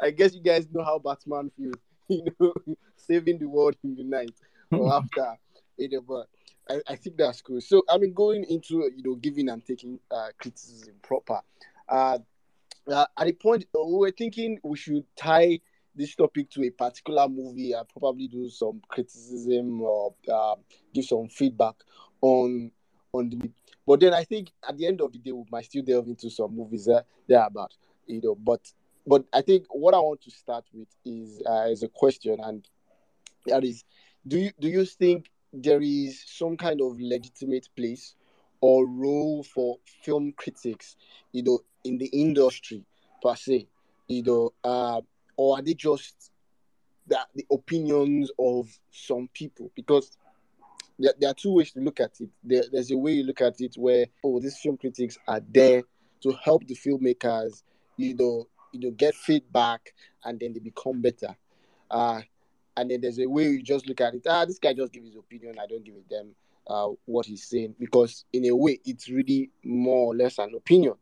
I 0.00 0.10
guess 0.10 0.34
you 0.34 0.42
guys 0.42 0.66
know 0.72 0.82
how 0.82 0.98
Batman 0.98 1.50
feels, 1.56 1.76
you 2.08 2.24
know, 2.40 2.52
saving 2.96 3.38
the 3.38 3.46
world 3.46 3.76
in 3.84 3.94
the 3.94 4.04
night 4.04 4.34
or 4.70 4.92
after. 4.92 5.36
You 5.76 5.88
know, 5.90 6.00
but 6.00 6.26
I, 6.68 6.80
I 6.88 6.96
think 6.96 7.16
that's 7.16 7.42
cool. 7.42 7.60
So 7.60 7.82
I 7.88 7.98
mean, 7.98 8.12
going 8.12 8.44
into 8.44 8.90
you 8.94 9.02
know 9.02 9.14
giving 9.14 9.48
and 9.48 9.64
taking 9.64 9.98
uh, 10.10 10.28
criticism 10.38 10.94
proper. 11.02 11.40
Uh, 11.88 12.18
uh, 12.90 13.06
at 13.18 13.26
the 13.26 13.32
point 13.32 13.66
we 13.74 13.92
were 13.94 14.10
thinking 14.10 14.58
we 14.62 14.76
should 14.76 15.04
tie 15.16 15.60
this 15.94 16.14
topic 16.14 16.48
to 16.50 16.64
a 16.64 16.70
particular 16.70 17.28
movie 17.28 17.72
and 17.72 17.86
probably 17.88 18.28
do 18.28 18.48
some 18.48 18.80
criticism 18.88 19.82
or 19.82 20.14
uh, 20.32 20.54
give 20.94 21.04
some 21.04 21.28
feedback 21.28 21.74
on 22.20 22.70
on 23.12 23.28
the. 23.30 23.50
But 23.86 24.00
then 24.00 24.14
I 24.14 24.24
think 24.24 24.50
at 24.68 24.76
the 24.76 24.86
end 24.86 25.00
of 25.00 25.12
the 25.12 25.18
day 25.18 25.32
we 25.32 25.44
might 25.50 25.64
still 25.64 25.82
delve 25.82 26.08
into 26.08 26.30
some 26.30 26.54
movies 26.54 26.86
there, 26.86 27.04
there 27.26 27.44
about 27.44 27.74
you 28.06 28.20
know. 28.22 28.34
But 28.34 28.60
but 29.06 29.24
I 29.32 29.40
think 29.42 29.66
what 29.70 29.94
I 29.94 29.98
want 29.98 30.22
to 30.22 30.30
start 30.30 30.64
with 30.72 30.88
is 31.04 31.42
uh, 31.46 31.68
is 31.70 31.82
a 31.82 31.88
question, 31.88 32.38
and 32.40 32.66
that 33.46 33.64
is, 33.64 33.84
do 34.26 34.38
you 34.38 34.52
do 34.60 34.68
you 34.68 34.84
think 34.84 35.30
there 35.52 35.80
is 35.80 36.22
some 36.26 36.56
kind 36.56 36.80
of 36.80 37.00
legitimate 37.00 37.68
place 37.76 38.14
or 38.60 38.86
role 38.86 39.42
for 39.42 39.78
film 40.02 40.32
critics, 40.36 40.96
you 41.32 41.42
know, 41.42 41.60
in 41.84 41.98
the 41.98 42.06
industry 42.06 42.84
per 43.22 43.34
se, 43.34 43.66
you 44.08 44.22
know, 44.22 44.52
uh, 44.64 45.00
or 45.36 45.58
are 45.58 45.62
they 45.62 45.74
just 45.74 46.32
that 47.06 47.28
the 47.34 47.46
opinions 47.50 48.30
of 48.38 48.68
some 48.90 49.28
people? 49.32 49.70
Because 49.74 50.16
there, 50.98 51.14
there, 51.20 51.30
are 51.30 51.34
two 51.34 51.52
ways 51.54 51.72
to 51.72 51.80
look 51.80 52.00
at 52.00 52.20
it. 52.20 52.28
There, 52.42 52.64
there's 52.70 52.90
a 52.90 52.96
way 52.96 53.12
you 53.12 53.24
look 53.24 53.40
at 53.40 53.60
it 53.60 53.76
where, 53.76 54.06
oh, 54.24 54.40
these 54.40 54.58
film 54.58 54.76
critics 54.76 55.18
are 55.26 55.40
there 55.52 55.82
to 56.22 56.32
help 56.42 56.66
the 56.66 56.74
filmmakers, 56.74 57.62
you 57.96 58.14
know, 58.14 58.48
you 58.72 58.80
know, 58.80 58.90
get 58.90 59.14
feedback 59.14 59.94
and 60.24 60.38
then 60.40 60.52
they 60.52 60.60
become 60.60 61.00
better. 61.00 61.36
Uh, 61.90 62.20
and 62.78 62.90
then 62.90 63.00
there's 63.00 63.18
a 63.18 63.26
way 63.26 63.44
you 63.44 63.62
just 63.62 63.88
look 63.88 64.00
at 64.00 64.14
it. 64.14 64.22
Ah, 64.28 64.44
this 64.44 64.58
guy 64.58 64.72
just 64.72 64.92
give 64.92 65.04
his 65.04 65.16
opinion. 65.16 65.56
I 65.60 65.66
don't 65.66 65.84
give 65.84 65.94
a 65.96 66.08
damn 66.08 66.34
uh, 66.68 66.88
what 67.06 67.26
he's 67.26 67.44
saying 67.44 67.74
because 67.78 68.24
in 68.32 68.46
a 68.46 68.54
way 68.54 68.78
it's 68.84 69.08
really 69.08 69.50
more 69.64 70.12
or 70.12 70.16
less 70.16 70.38
an 70.38 70.52
opinion. 70.54 70.94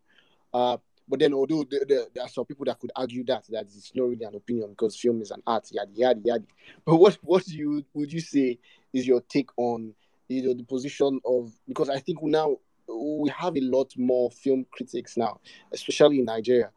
Uh, 0.54 0.78
but 1.08 1.20
then 1.20 1.34
although 1.34 1.64
the, 1.64 1.84
the, 1.86 2.08
there 2.14 2.24
are 2.24 2.28
some 2.28 2.46
people 2.46 2.64
that 2.64 2.80
could 2.80 2.90
argue 2.96 3.24
that 3.24 3.44
that 3.50 3.64
it's 3.64 3.92
not 3.94 4.08
really 4.08 4.24
an 4.24 4.34
opinion 4.34 4.70
because 4.70 4.96
film 4.96 5.20
is 5.20 5.30
an 5.30 5.42
art, 5.46 5.68
yada 5.70 5.90
yada 5.94 6.20
yada. 6.24 6.44
But 6.84 6.96
what 6.96 7.18
what 7.22 7.46
you 7.46 7.84
would 7.94 8.12
you 8.12 8.20
say 8.20 8.58
is 8.92 9.06
your 9.06 9.20
take 9.20 9.50
on 9.56 9.94
you 10.28 10.42
know 10.42 10.54
the 10.54 10.64
position 10.64 11.20
of 11.24 11.52
because 11.68 11.90
I 11.90 11.98
think 11.98 12.22
now 12.22 12.56
we 12.88 13.30
have 13.30 13.56
a 13.56 13.60
lot 13.60 13.92
more 13.96 14.30
film 14.30 14.66
critics 14.72 15.16
now, 15.16 15.40
especially 15.72 16.20
in 16.20 16.24
Nigeria. 16.24 16.70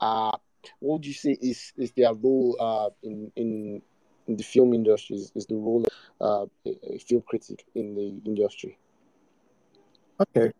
Uh, 0.00 0.32
what 0.80 0.94
would 0.94 1.06
you 1.06 1.12
say 1.12 1.36
is 1.40 1.72
is 1.76 1.92
their 1.92 2.14
role 2.14 2.56
uh, 2.58 2.90
in 3.02 3.30
in 3.36 3.82
in 4.26 4.36
the 4.36 4.42
film 4.42 4.74
industry 4.74 5.16
is, 5.16 5.32
is 5.34 5.46
the 5.46 5.54
role 5.54 5.84
of 6.20 6.50
uh, 6.66 6.70
a, 6.90 6.98
film 6.98 7.22
critic 7.26 7.64
in 7.74 7.94
the 7.94 8.20
industry? 8.24 8.78
Okay, 10.20 10.52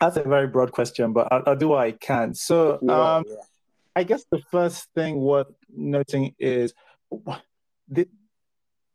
that's 0.00 0.16
a 0.16 0.22
very 0.22 0.46
broad 0.46 0.72
question, 0.72 1.12
but 1.12 1.28
I'll, 1.30 1.42
I'll 1.46 1.56
do 1.56 1.68
what 1.68 1.80
I 1.80 1.92
can. 1.92 2.34
So, 2.34 2.78
yeah, 2.82 3.16
um, 3.16 3.24
yeah. 3.28 3.34
I 3.94 4.04
guess 4.04 4.24
the 4.30 4.40
first 4.50 4.88
thing 4.94 5.20
worth 5.20 5.48
noting 5.74 6.34
is 6.38 6.72
the, 7.88 8.08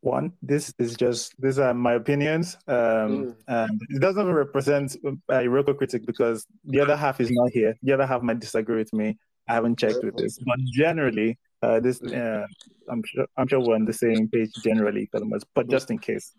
one, 0.01 0.33
this 0.41 0.73
is 0.77 0.95
just 0.95 1.33
these 1.39 1.59
are 1.59 1.73
my 1.73 1.93
opinions, 1.93 2.57
um, 2.67 2.75
mm. 2.75 3.35
and 3.47 3.81
it 3.89 3.99
doesn't 3.99 4.31
represent 4.31 4.95
a 5.03 5.33
Iroko 5.33 5.75
critic 5.77 6.05
because 6.05 6.45
the 6.63 6.79
other 6.79 6.95
half 6.95 7.19
is 7.19 7.31
not 7.31 7.49
here. 7.51 7.75
The 7.81 7.93
other 7.93 8.05
half 8.05 8.21
might 8.21 8.39
disagree 8.39 8.77
with 8.77 8.93
me. 8.93 9.17
I 9.47 9.53
haven't 9.53 9.77
checked 9.77 10.03
with 10.03 10.15
this, 10.15 10.39
but 10.39 10.57
generally, 10.73 11.37
uh, 11.61 11.79
this 11.79 12.01
uh, 12.01 12.45
I'm 12.89 13.03
sure 13.05 13.27
I'm 13.37 13.47
sure 13.47 13.59
we're 13.59 13.75
on 13.75 13.85
the 13.85 13.93
same 13.93 14.27
page 14.27 14.51
generally, 14.63 15.09
but 15.53 15.69
just 15.69 15.91
in 15.91 15.99
case. 15.99 16.33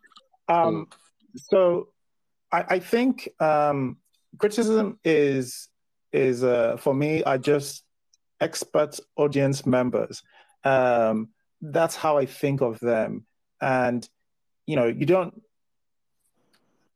Um, 0.49 0.89
so 1.37 1.89
I, 2.53 2.65
I 2.69 2.79
think 2.79 3.29
um, 3.41 3.99
criticism 4.39 4.99
is 5.05 5.69
is 6.13 6.45
uh, 6.45 6.77
for 6.77 6.95
me 6.95 7.23
are 7.25 7.39
just 7.39 7.85
expert 8.41 8.99
audience 9.17 9.67
members. 9.67 10.23
Um, 10.65 11.31
that's 11.61 11.97
how 11.97 12.19
I 12.19 12.27
think 12.27 12.61
of 12.61 12.79
them, 12.81 13.27
and 13.61 14.09
you 14.67 14.77
know 14.77 14.87
you 14.87 15.07
don't. 15.07 15.43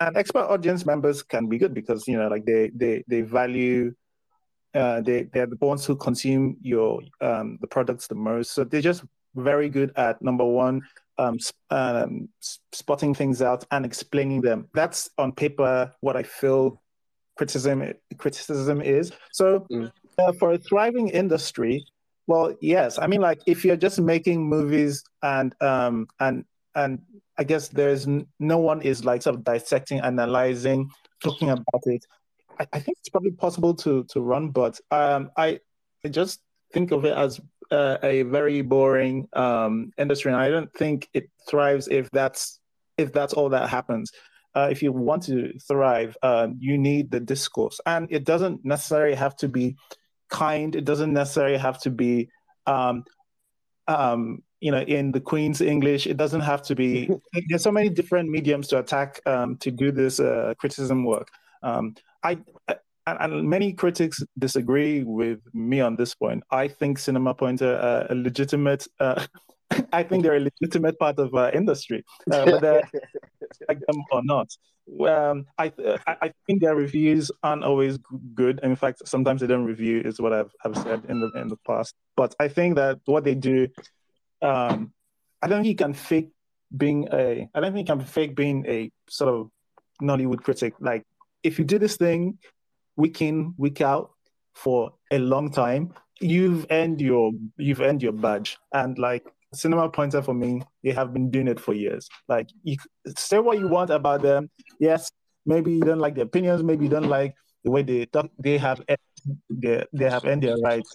And 0.03 0.17
expert 0.17 0.47
audience 0.49 0.87
members 0.87 1.23
can 1.23 1.47
be 1.47 1.59
good 1.59 1.75
because 1.75 2.09
you 2.09 2.17
know 2.17 2.29
like 2.29 2.47
they 2.47 2.71
they 2.75 3.05
they 3.07 3.21
value 3.21 3.95
uh, 4.75 5.01
they 5.01 5.25
they're 5.25 5.47
the 5.47 5.57
ones 5.57 5.85
who 5.85 5.97
consume 5.97 6.57
your 6.63 7.01
um, 7.21 7.59
the 7.61 7.67
products 7.67 8.07
the 8.07 8.15
most. 8.15 8.53
So 8.53 8.65
they're 8.65 8.81
just 8.81 9.05
very 9.35 9.69
good 9.69 9.93
at 9.97 10.21
number 10.23 10.45
one, 10.45 10.83
um, 11.19 11.39
um, 11.71 12.29
spotting 12.73 13.15
things 13.15 13.43
out 13.43 13.65
and 13.71 13.85
explaining 13.85 14.41
them. 14.41 14.69
That's 14.75 15.11
on 15.19 15.33
paper 15.33 15.93
what 16.01 16.17
I 16.17 16.23
feel 16.23 16.83
criticism 17.37 17.95
criticism 18.19 18.83
is. 18.83 19.13
So 19.33 19.67
mm. 19.71 19.91
uh, 20.19 20.33
for 20.33 20.53
a 20.53 20.59
thriving 20.59 21.09
industry, 21.09 21.85
well, 22.27 22.55
yes, 22.61 22.99
I 22.99 23.07
mean 23.07 23.21
like 23.21 23.41
if 23.47 23.65
you're 23.65 23.77
just 23.77 24.01
making 24.01 24.49
movies 24.49 25.03
and 25.23 25.55
um 25.63 26.07
and 26.21 26.45
and 26.75 27.01
I 27.39 27.45
guess 27.45 27.69
there's 27.69 28.07
no 28.39 28.59
one 28.59 28.83
is 28.83 29.05
like 29.05 29.23
sort 29.23 29.37
of 29.37 29.45
dissecting, 29.45 30.01
analyzing, 30.01 30.91
talking 31.23 31.51
about 31.51 31.83
it. 31.85 32.05
I, 32.61 32.67
I 32.75 32.81
think 32.81 32.99
it's 32.99 33.09
probably 33.09 33.33
possible 33.33 33.75
to 33.77 34.05
to 34.11 34.21
run, 34.21 34.51
but 34.51 34.79
um, 34.91 35.31
I, 35.37 35.61
I 36.05 36.09
just 36.09 36.41
think 36.73 36.93
of 36.93 37.05
it 37.05 37.17
as 37.17 37.41
uh, 37.71 37.97
a 38.03 38.23
very 38.23 38.63
boring 38.63 39.29
um, 39.33 39.93
industry, 39.99 40.33
and 40.33 40.41
I 40.41 40.51
don't 40.51 40.73
think 40.75 41.09
it 41.15 41.31
thrives 41.49 41.89
if 41.89 42.11
that's 42.11 42.61
if 42.99 43.13
that's 43.13 43.33
all 43.33 43.49
that 43.49 43.69
happens. 43.69 44.13
Uh, 44.55 44.69
if 44.71 44.83
you 44.83 44.93
want 44.93 45.23
to 45.23 45.57
thrive, 45.61 46.17
uh, 46.23 46.49
you 46.59 46.77
need 46.77 47.11
the 47.11 47.21
discourse, 47.21 47.81
and 47.87 48.09
it 48.11 48.25
doesn't 48.25 48.65
necessarily 48.65 49.15
have 49.15 49.37
to 49.37 49.49
be 49.49 49.77
kind. 50.29 50.77
It 50.77 50.85
doesn't 50.85 51.13
necessarily 51.13 51.57
have 51.57 51.81
to 51.83 51.91
be, 51.91 52.29
um, 52.67 53.05
um, 53.89 54.43
you 54.61 54.73
know, 54.73 54.81
in 54.81 55.13
the 55.13 55.21
Queen's 55.21 55.61
English. 55.61 56.07
It 56.07 56.17
doesn't 56.17 56.41
have 56.43 56.63
to 56.65 56.75
be. 56.75 57.09
There's 57.49 57.63
so 57.63 57.73
many 57.73 57.89
different 57.89 58.29
mediums 58.29 58.69
to 58.69 58.81
attack 58.81 59.21
um, 59.25 59.57
to 59.59 59.71
do 59.71 59.93
this 59.93 60.21
uh, 60.21 60.55
criticism 60.59 61.05
work. 61.05 61.29
Um, 61.63 61.95
I, 62.23 62.39
and 63.07 63.49
many 63.49 63.73
critics 63.73 64.23
disagree 64.39 65.03
with 65.03 65.41
me 65.53 65.81
on 65.81 65.97
this 65.97 66.15
point. 66.15 66.43
I 66.51 66.69
think 66.69 66.99
Cinema 66.99 67.35
Point 67.35 67.63
are 67.63 68.07
a 68.09 68.15
legitimate. 68.15 68.87
Uh, 68.99 69.25
I 69.93 70.03
think 70.03 70.23
they're 70.23 70.37
a 70.37 70.41
legitimate 70.41 70.99
part 70.99 71.19
of 71.19 71.35
our 71.35 71.49
uh, 71.49 71.51
industry, 71.53 72.05
uh, 72.31 72.45
whether 72.45 72.83
like 73.69 73.81
them 73.87 74.03
or 74.11 74.23
not. 74.25 74.49
Um, 75.07 75.47
I, 75.57 75.73
I 76.07 76.33
think 76.47 76.61
their 76.61 76.75
reviews 76.75 77.31
aren't 77.45 77.63
always 77.63 77.99
good. 78.35 78.59
In 78.65 78.75
fact, 78.75 79.07
sometimes 79.07 79.41
they 79.41 79.47
don't 79.47 79.65
review, 79.65 80.01
is 80.05 80.21
what 80.21 80.33
I've, 80.33 80.51
I've 80.65 80.77
said 80.77 81.05
in 81.09 81.21
the 81.21 81.31
in 81.41 81.49
the 81.49 81.57
past. 81.67 81.95
But 82.17 82.35
I 82.41 82.49
think 82.49 82.75
that 82.75 82.99
what 83.05 83.23
they 83.23 83.37
do, 83.37 83.69
um, 84.43 84.93
I 85.41 85.47
don't 85.47 85.63
think 85.63 85.69
you 85.69 85.77
can 85.77 85.95
fake 85.95 86.31
being 86.77 87.09
a. 87.13 87.49
I 87.55 87.61
don't 87.61 87.73
think 87.73 87.89
you 87.89 87.95
can 87.95 88.05
fake 88.05 88.35
being 88.35 88.67
a 88.67 88.91
sort 89.09 89.33
of 89.33 89.51
Nollywood 90.03 90.43
critic. 90.43 90.75
Like 90.81 91.05
if 91.43 91.59
you 91.59 91.65
do 91.65 91.79
this 91.79 91.97
thing 91.97 92.39
week 92.97 93.23
in, 93.23 93.55
week 93.57 93.81
out 93.81 94.13
for 94.55 94.93
a 95.11 95.19
long 95.19 95.51
time, 95.51 95.95
you've 96.21 96.67
earned 96.71 97.01
your 97.01 97.33
you've 97.57 97.81
earned 97.81 98.03
your 98.03 98.13
badge. 98.13 98.59
And 98.73 98.99
like 98.99 99.27
Cinema 99.55 99.89
Pointer 99.89 100.23
for 100.23 100.35
me, 100.35 100.63
they 100.85 100.91
have 100.93 101.13
been 101.13 101.31
doing 101.31 101.49
it 101.49 101.59
for 101.59 101.75
years. 101.75 102.09
Like 102.29 102.49
you 102.63 102.77
say 103.17 103.39
what 103.39 103.59
you 103.59 103.69
want 103.69 103.91
about 103.91 104.23
them. 104.23 104.51
Yes, 104.79 105.11
maybe 105.47 105.73
you 105.73 105.81
don't 105.81 105.99
like 105.99 106.15
the 106.15 106.23
opinions, 106.23 106.63
maybe 106.63 106.85
you 106.85 106.91
don't 106.91 107.09
like 107.09 107.35
the 107.65 107.71
way 107.71 107.83
they 107.83 108.07
talk. 108.07 108.31
They 108.39 108.59
have 108.59 108.83
they, 109.51 109.85
they 109.93 110.11
have 110.11 110.25
earned 110.25 110.43
their 110.43 110.57
rights 110.59 110.91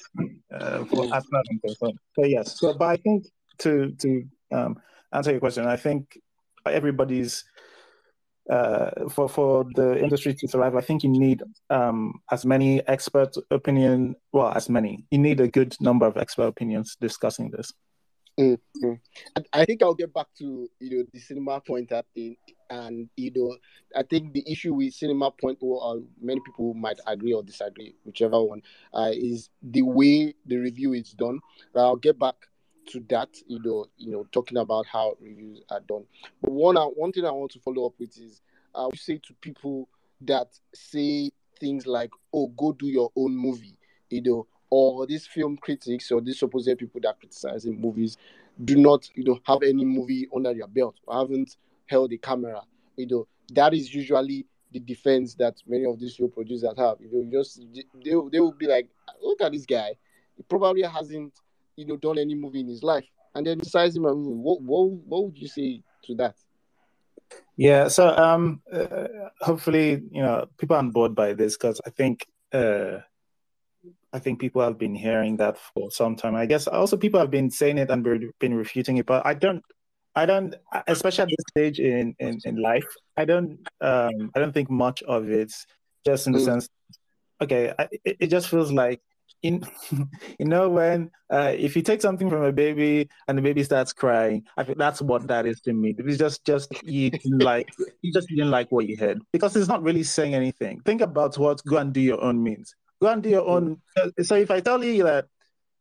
uh, 0.54 0.86
for 0.86 1.06
as 1.14 1.26
far 1.26 1.42
as. 1.66 1.78
So 1.80 2.26
yes, 2.26 2.60
so 2.60 2.74
but 2.74 2.86
I 2.86 2.98
think 2.98 3.26
to 3.60 3.92
to 3.92 4.24
um, 4.52 4.78
answer 5.14 5.32
your 5.32 5.40
question, 5.40 5.66
I 5.68 5.76
think 5.76 6.18
everybody's 6.66 7.44
uh, 8.50 9.10
for 9.10 9.28
for 9.28 9.66
the 9.76 9.98
industry 10.02 10.34
to 10.34 10.48
survive, 10.48 10.76
I 10.76 10.82
think 10.82 11.04
you 11.04 11.10
need 11.10 11.42
um, 11.70 12.20
as 12.32 12.46
many 12.46 12.86
expert 12.88 13.36
opinion. 13.52 14.16
Well, 14.32 14.52
as 14.56 14.70
many, 14.70 15.06
you 15.12 15.18
need 15.18 15.40
a 15.40 15.48
good 15.48 15.76
number 15.80 16.06
of 16.06 16.18
expert 16.18 16.48
opinions 16.48 16.96
discussing 17.00 17.52
this. 17.52 17.74
Mm-hmm. 18.40 18.94
I 19.54 19.64
think 19.64 19.82
I'll 19.82 19.94
get 19.94 20.14
back 20.14 20.28
to 20.40 20.70
you 20.80 20.98
know 20.98 21.04
the 21.14 21.20
cinema 21.20 21.62
pointer 21.62 22.04
thing, 22.14 22.36
and 22.70 23.10
you 23.16 23.32
know 23.34 23.56
I 23.96 24.04
think 24.04 24.34
the 24.34 24.44
issue 24.46 24.74
with 24.74 24.94
cinema 24.94 25.32
point, 25.32 25.58
or 25.62 26.02
many 26.22 26.42
people 26.46 26.74
might 26.74 27.00
agree 27.08 27.34
or 27.34 27.44
disagree, 27.44 27.96
whichever 28.04 28.44
one, 28.44 28.62
uh, 28.94 29.12
is 29.14 29.50
the 29.62 29.84
way 29.84 30.36
the 30.46 30.58
review 30.58 30.94
is 30.94 31.12
done. 31.12 31.40
I'll 31.76 31.96
get 31.96 32.20
back 32.20 32.36
to 32.88 33.04
that, 33.10 33.30
you 33.48 33.60
know, 33.64 33.86
you 33.98 34.12
know, 34.12 34.28
talking 34.32 34.58
about 34.58 34.86
how 34.86 35.16
reviews 35.22 35.64
are 35.70 35.82
done. 35.82 36.06
But 36.42 36.52
one, 36.52 36.78
uh, 36.78 36.86
one 36.86 37.12
thing 37.12 37.26
I 37.26 37.32
want 37.32 37.52
to 37.52 37.60
follow 37.60 37.86
up 37.86 37.94
with 38.00 38.18
is, 38.18 38.42
I 38.74 38.86
would 38.86 39.00
say 39.00 39.18
to 39.18 39.34
people 39.42 39.88
that 40.22 40.48
say 40.74 41.32
things 41.60 41.88
like, 41.88 42.12
"Oh, 42.34 42.48
go 42.48 42.72
do 42.74 42.88
your 42.88 43.12
own 43.16 43.36
movie," 43.36 43.78
you 44.10 44.22
know, 44.22 44.48
or 44.70 45.06
these 45.06 45.26
film 45.28 45.58
critics 45.58 46.12
or 46.12 46.22
these 46.22 46.40
supposed 46.40 46.78
people 46.78 47.00
that 47.02 47.20
criticizing 47.20 47.80
movies 47.80 48.18
do 48.64 48.76
not, 48.76 49.10
you 49.16 49.24
know, 49.24 49.40
have 49.44 49.64
any 49.64 49.86
movie 49.86 50.28
under 50.36 50.54
their 50.54 50.68
belt 50.68 50.96
or 51.06 51.16
haven't 51.16 51.58
held 51.88 52.12
a 52.14 52.18
camera. 52.18 52.62
You 52.98 53.08
know, 53.08 53.28
that 53.54 53.74
is 53.74 53.94
usually 53.94 54.46
the 54.72 54.80
defense 54.80 55.36
that 55.36 55.56
many 55.68 55.86
of 55.86 56.00
these 56.00 56.16
film 56.16 56.32
producers 56.32 56.74
have. 56.78 56.98
You 57.00 57.10
know, 57.12 57.42
just 57.42 57.62
they 58.04 58.12
they 58.32 58.40
will 58.40 58.52
be 58.52 58.68
like, 58.68 58.90
"Look 59.22 59.42
at 59.42 59.52
this 59.52 59.66
guy. 59.66 59.96
He 60.36 60.44
probably 60.44 60.84
hasn't." 60.84 61.34
You 61.76 61.86
know 61.86 61.98
done 61.98 62.18
any 62.18 62.36
movie 62.36 62.62
in 62.62 62.68
his 62.68 62.84
life, 62.84 63.06
and 63.34 63.46
then 63.46 63.58
decides 63.58 63.96
him 63.96 64.06
a 64.06 64.14
movie. 64.14 64.38
What 64.38 64.62
what 64.62 64.90
what 64.90 65.26
would 65.26 65.38
you 65.38 65.48
say 65.48 65.82
to 66.04 66.16
that? 66.16 66.36
Yeah, 67.58 67.88
so 67.88 68.16
um, 68.16 68.62
uh, 68.72 69.08
hopefully 69.42 70.02
you 70.12 70.22
know 70.22 70.48
people 70.58 70.76
are 70.76 70.80
on 70.80 70.92
board 70.92 71.16
by 71.16 71.34
this 71.34 71.58
because 71.58 71.82
I 71.86 71.90
think 71.90 72.26
uh, 72.54 73.00
I 74.14 74.20
think 74.20 74.40
people 74.40 74.62
have 74.62 74.78
been 74.78 74.96
hearing 74.96 75.38
that 75.38 75.58
for 75.74 75.92
some 75.92 76.16
time. 76.16 76.36
I 76.36 76.46
guess 76.46 76.68
also 76.68 76.98
people 76.98 77.20
have 77.20 77.32
been 77.32 77.50
saying 77.50 77.78
it 77.78 77.90
and 77.90 78.04
been 78.40 78.54
refuting 78.54 78.98
it, 78.98 79.06
but 79.06 79.26
I 79.26 79.34
don't. 79.34 79.64
I 80.18 80.26
don't, 80.26 80.56
especially 80.88 81.24
at 81.24 81.28
this 81.28 81.44
stage 81.50 81.80
in, 81.82 82.16
in, 82.20 82.40
in 82.46 82.56
life, 82.56 82.88
I 83.18 83.26
don't, 83.26 83.60
um, 83.82 84.32
I 84.34 84.40
don't 84.40 84.54
think 84.54 84.70
much 84.70 85.04
of 85.04 85.30
it. 85.30 85.52
Just 86.06 86.28
in 86.28 86.32
the 86.32 86.40
mm. 86.40 86.46
sense, 86.46 86.70
okay, 87.42 87.74
I, 87.78 87.90
it, 88.06 88.18
it 88.22 88.28
just 88.28 88.48
feels 88.48 88.72
like 88.72 89.02
in, 89.46 89.64
you 90.40 90.46
know 90.46 90.70
when 90.70 91.12
uh, 91.30 91.54
if 91.56 91.76
you 91.76 91.82
take 91.82 92.02
something 92.02 92.30
from 92.30 92.44
a 92.44 92.52
baby 92.52 93.10
and 93.28 93.38
the 93.38 93.42
baby 93.42 93.64
starts 93.64 93.94
crying 93.94 94.44
i 94.58 94.64
think 94.64 94.78
that's 94.78 95.02
what 95.02 95.28
that 95.28 95.46
is 95.46 95.62
to 95.62 95.74
me. 95.74 95.96
It's 95.98 96.18
just 96.18 96.46
just 96.46 96.72
you 96.84 97.12
like 97.30 97.70
you 98.02 98.12
just 98.12 98.28
didn't 98.28 98.52
like 98.52 98.72
what 98.72 98.88
you 98.88 98.98
heard 98.98 99.22
because 99.32 99.56
it's 99.56 99.68
not 99.68 99.84
really 99.84 100.04
saying 100.04 100.34
anything. 100.34 100.82
Think 100.82 101.02
about 101.02 101.38
what 101.38 101.64
go 101.66 101.78
and 101.78 101.94
do 101.94 102.02
your 102.02 102.22
own 102.22 102.42
means. 102.44 102.76
Go 103.02 103.10
and 103.10 103.22
do 103.22 103.30
your 103.30 103.48
own 103.48 103.82
so 104.22 104.36
if 104.36 104.50
i 104.52 104.60
tell 104.60 104.84
you 104.84 105.04
that 105.04 105.26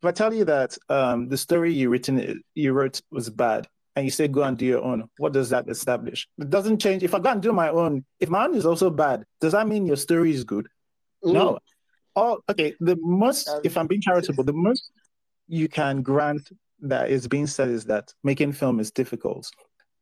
if 0.03 0.07
i 0.07 0.13
tell 0.13 0.35
you 0.35 0.45
that 0.45 0.77
um, 0.89 1.29
the 1.29 1.37
story 1.37 1.73
you 1.73 1.89
written 1.89 2.43
you 2.55 2.73
wrote 2.73 3.01
was 3.11 3.31
bad 3.31 3.67
and 3.97 4.05
you 4.05 4.11
say 4.11 4.29
go 4.29 4.43
and 4.43 4.59
do 4.59 4.67
your 4.67 4.83
own 4.83 5.09
what 5.19 5.33
does 5.33 5.51
that 5.51 5.69
establish? 5.69 6.29
It 6.39 6.51
doesn't 6.51 6.79
change. 6.79 7.03
If 7.03 7.15
i 7.15 7.19
go 7.19 7.31
and 7.31 7.43
do 7.43 7.53
my 7.53 7.69
own 7.71 8.05
if 8.21 8.29
my 8.29 8.45
own 8.45 8.55
is 8.55 8.67
also 8.67 8.91
bad 8.91 9.25
does 9.41 9.53
that 9.53 9.69
mean 9.69 9.87
your 9.87 9.97
story 9.97 10.33
is 10.33 10.45
good? 10.45 10.69
No 11.23 11.59
all 12.17 12.39
okay. 12.49 12.75
The 12.81 12.97
most, 13.01 13.49
um, 13.49 13.61
if 13.65 13.77
I'm 13.77 13.87
being 13.87 14.01
charitable, 14.01 14.45
the 14.45 14.53
most 14.53 14.91
you 15.49 15.69
can 15.69 16.03
grant 16.03 16.51
that 16.81 17.11
is 17.11 17.27
being 17.29 17.47
said 17.47 17.69
is 17.69 17.85
that 17.87 18.13
making 18.23 18.53
film 18.53 18.81
is 18.81 18.91
difficult. 18.91 19.51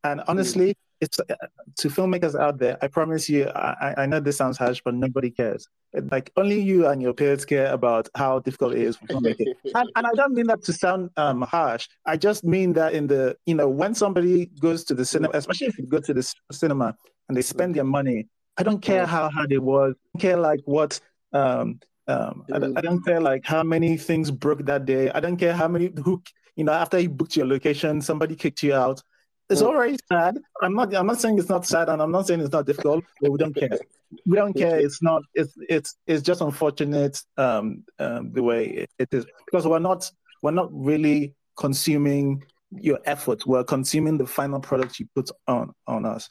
And 0.03 0.21
honestly, 0.27 0.69
mm. 0.69 0.75
it's 1.01 1.19
uh, 1.19 1.35
to 1.77 1.89
filmmakers 1.89 2.37
out 2.37 2.59
there. 2.59 2.77
I 2.81 2.87
promise 2.87 3.29
you, 3.29 3.47
I, 3.55 3.93
I 3.99 4.05
know 4.05 4.19
this 4.19 4.37
sounds 4.37 4.57
harsh, 4.57 4.81
but 4.83 4.93
nobody 4.93 5.29
cares. 5.29 5.67
Like 6.11 6.31
only 6.35 6.59
you 6.59 6.87
and 6.87 7.01
your 7.01 7.13
peers 7.13 7.45
care 7.45 7.71
about 7.71 8.09
how 8.15 8.39
difficult 8.39 8.73
it 8.73 8.81
is 8.81 8.97
for 8.97 9.05
filmmaking. 9.07 9.53
and, 9.75 9.89
and 9.95 10.07
I 10.07 10.11
don't 10.15 10.33
mean 10.33 10.47
that 10.47 10.63
to 10.63 10.73
sound 10.73 11.09
um, 11.17 11.41
harsh. 11.41 11.87
I 12.05 12.17
just 12.17 12.43
mean 12.43 12.73
that 12.73 12.93
in 12.93 13.07
the 13.07 13.37
you 13.45 13.55
know 13.55 13.69
when 13.69 13.93
somebody 13.93 14.47
goes 14.59 14.83
to 14.85 14.95
the 14.95 15.05
cinema, 15.05 15.37
especially 15.37 15.67
if 15.67 15.77
you 15.77 15.85
go 15.85 15.99
to 15.99 16.13
the 16.13 16.33
cinema 16.51 16.95
and 17.29 17.37
they 17.37 17.43
spend 17.43 17.75
their 17.75 17.83
money, 17.83 18.27
I 18.57 18.63
don't 18.63 18.81
care 18.81 19.05
how 19.05 19.29
hard 19.29 19.51
it 19.51 19.63
was. 19.63 19.93
I 19.93 20.17
don't 20.17 20.21
care 20.21 20.37
like 20.37 20.61
what 20.65 20.99
um, 21.31 21.79
um, 22.07 22.45
I, 22.51 22.57
I, 22.57 22.81
don't 22.81 23.03
care 23.03 23.21
like 23.21 23.45
how 23.45 23.63
many 23.63 23.97
things 23.97 24.29
broke 24.29 24.65
that 24.65 24.85
day. 24.85 25.09
I 25.11 25.19
don't 25.19 25.37
care 25.37 25.53
how 25.53 25.67
many 25.67 25.91
who 26.03 26.21
you 26.55 26.63
know 26.65 26.73
after 26.73 26.99
you 26.99 27.09
booked 27.09 27.35
your 27.35 27.47
location, 27.47 28.01
somebody 28.01 28.35
kicked 28.35 28.61
you 28.63 28.73
out. 28.73 29.01
It's 29.49 29.61
mm. 29.61 29.67
already 29.67 29.97
sad. 30.11 30.37
I'm 30.61 30.73
not. 30.73 30.93
I'm 30.93 31.07
not 31.07 31.19
saying 31.21 31.39
it's 31.39 31.49
not 31.49 31.65
sad, 31.65 31.89
and 31.89 32.01
I'm 32.01 32.11
not 32.11 32.27
saying 32.27 32.41
it's 32.41 32.51
not 32.51 32.65
difficult. 32.65 33.05
But 33.21 33.31
we 33.31 33.37
don't 33.37 33.55
care. 33.55 33.79
We 34.25 34.35
don't 34.35 34.53
care. 34.53 34.79
It's 34.79 35.01
not. 35.01 35.23
It's 35.33 35.53
it's 35.69 35.95
it's 36.05 36.21
just 36.21 36.41
unfortunate 36.41 37.21
um, 37.37 37.83
um, 37.99 38.33
the 38.33 38.43
way 38.43 38.65
it, 38.65 38.89
it 38.99 39.13
is 39.13 39.25
because 39.45 39.65
we're 39.65 39.79
not 39.79 40.09
we're 40.41 40.51
not 40.51 40.69
really 40.71 41.33
consuming 41.57 42.43
your 42.71 42.99
effort. 43.05 43.45
We're 43.45 43.63
consuming 43.63 44.17
the 44.17 44.25
final 44.25 44.59
product 44.59 44.99
you 44.99 45.07
put 45.15 45.29
on 45.47 45.73
on 45.87 46.05
us 46.05 46.29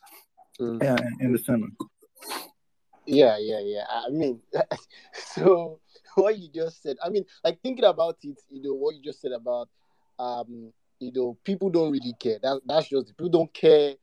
mm. 0.60 0.82
uh, 0.82 1.02
in 1.20 1.32
the 1.32 1.38
cinema. 1.38 1.66
Yeah, 3.06 3.36
yeah, 3.40 3.60
yeah. 3.60 3.84
I 3.90 4.10
mean, 4.10 4.40
so 5.12 5.80
what 6.14 6.38
you 6.38 6.48
just 6.48 6.82
said. 6.82 6.96
I 7.04 7.08
mean, 7.08 7.24
like 7.44 7.60
thinking 7.62 7.84
about 7.84 8.18
it, 8.22 8.38
you 8.50 8.62
know, 8.62 8.74
what 8.74 8.94
you 8.94 9.02
just 9.02 9.20
said 9.20 9.32
about, 9.32 9.68
um, 10.18 10.72
you 11.00 11.12
know, 11.12 11.36
people 11.44 11.70
don't 11.70 11.90
really 11.90 12.14
care. 12.18 12.38
That 12.42 12.60
that's 12.66 12.88
just 12.88 13.08
people 13.08 13.28
don't 13.28 13.52
care, 13.52 13.94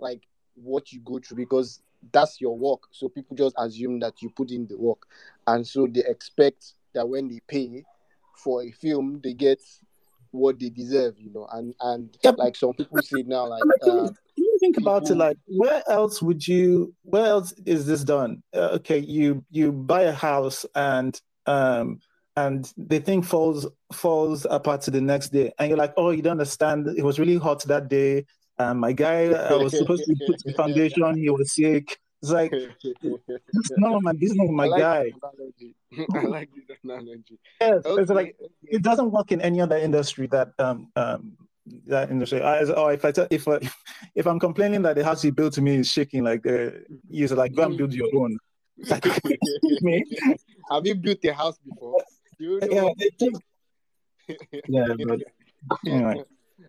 like 0.00 0.22
what 0.54 0.92
you 0.92 1.00
go 1.00 1.20
through 1.20 1.36
because 1.36 1.82
that's 2.12 2.40
your 2.40 2.56
work. 2.56 2.80
So 2.90 3.08
people 3.08 3.36
just 3.36 3.54
assume 3.58 4.00
that 4.00 4.20
you 4.22 4.30
put 4.30 4.50
in 4.50 4.66
the 4.66 4.76
work, 4.76 5.06
and 5.46 5.66
so 5.66 5.86
they 5.86 6.04
expect 6.06 6.72
that 6.94 7.08
when 7.08 7.28
they 7.28 7.40
pay 7.46 7.84
for 8.36 8.62
a 8.62 8.70
film, 8.72 9.20
they 9.22 9.34
get 9.34 9.62
what 10.30 10.58
they 10.58 10.70
deserve. 10.70 11.14
You 11.18 11.32
know, 11.32 11.46
and 11.52 11.74
and 11.80 12.16
yep. 12.24 12.36
like 12.38 12.56
some 12.56 12.72
people 12.72 13.00
say 13.02 13.22
now, 13.22 13.46
like. 13.46 13.62
Uh, 13.82 14.08
think 14.58 14.76
about 14.76 15.10
it 15.10 15.14
like 15.14 15.36
where 15.46 15.82
else 15.88 16.22
would 16.22 16.46
you 16.46 16.94
where 17.02 17.26
else 17.26 17.52
is 17.66 17.86
this 17.86 18.04
done? 18.04 18.42
Uh, 18.54 18.70
okay 18.78 18.98
you 18.98 19.44
you 19.50 19.72
buy 19.72 20.02
a 20.02 20.12
house 20.12 20.66
and 20.74 21.20
um 21.46 21.98
and 22.36 22.72
the 22.76 23.00
thing 23.00 23.22
falls 23.22 23.66
falls 23.92 24.46
apart 24.50 24.80
to 24.82 24.90
the 24.90 25.00
next 25.00 25.30
day 25.30 25.52
and 25.58 25.68
you're 25.68 25.78
like 25.78 25.94
oh 25.96 26.10
you 26.10 26.22
don't 26.22 26.32
understand. 26.32 26.86
It 26.96 27.04
was 27.04 27.18
really 27.18 27.36
hot 27.36 27.62
that 27.64 27.88
day 27.88 28.24
and 28.58 28.80
my 28.80 28.92
guy 28.92 29.32
I 29.50 29.54
was 29.54 29.76
supposed 29.76 30.04
to 30.04 30.14
put 30.26 30.42
the 30.44 30.52
foundation 30.54 31.16
he 31.16 31.30
was 31.30 31.54
sick. 31.54 31.98
It's 32.20 32.32
like 32.32 32.52
it's 32.52 33.70
none 33.76 33.94
of 33.94 34.02
my 34.02 34.12
business 34.12 34.48
my 34.50 34.66
I 34.66 34.78
guy. 34.78 35.12
I 36.14 36.22
like 36.22 36.50
this 36.68 36.76
analogy. 36.84 37.38
Yes 37.60 37.86
okay. 37.86 38.02
it's 38.02 38.10
like 38.10 38.36
it 38.62 38.82
doesn't 38.82 39.10
work 39.10 39.32
in 39.32 39.40
any 39.40 39.60
other 39.60 39.76
industry 39.76 40.26
that 40.28 40.50
um 40.58 40.90
um 40.96 41.36
that 41.86 42.10
industry. 42.10 42.42
I, 42.42 42.60
oh, 42.60 42.88
if 42.88 43.04
I 43.04 43.12
tell, 43.12 43.26
if 43.30 43.46
uh, 43.48 43.60
if 44.14 44.26
I'm 44.26 44.38
complaining 44.38 44.82
that 44.82 44.96
the 44.96 45.04
house 45.04 45.24
you 45.24 45.32
built 45.32 45.54
to 45.54 45.62
me 45.62 45.76
is 45.76 45.90
shaking, 45.90 46.24
like 46.24 46.46
uh, 46.46 46.70
you're 47.08 47.28
like 47.28 47.54
go 47.54 47.64
and 47.64 47.76
build 47.76 47.92
your 47.92 48.08
own. 48.14 48.38
Like, 48.88 49.04
me. 49.80 50.04
Have 50.70 50.86
you 50.86 50.94
built 50.94 51.18
a 51.24 51.32
house 51.32 51.58
before? 51.58 52.02
You 52.38 52.60
know 52.60 52.94
yeah, 53.18 53.28
yeah, 54.68 54.86
but 55.06 55.20
anyway. 55.86 56.24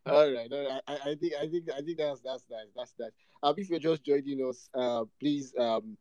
All 0.06 0.32
right, 0.32 0.52
all 0.52 0.70
right. 0.70 0.82
I, 0.88 0.94
I, 0.94 1.16
think 1.16 1.34
I 1.40 1.48
think 1.48 1.70
I 1.76 1.82
think 1.82 1.98
that's 1.98 2.22
that's 2.22 2.44
nice. 2.50 2.68
That's 2.76 2.94
that. 3.00 3.12
Um, 3.44 3.56
if 3.58 3.70
you're 3.70 3.80
just 3.80 4.04
joining 4.04 4.40
us, 4.48 4.70
uh, 4.74 5.04
please 5.20 5.54
um, 5.60 5.98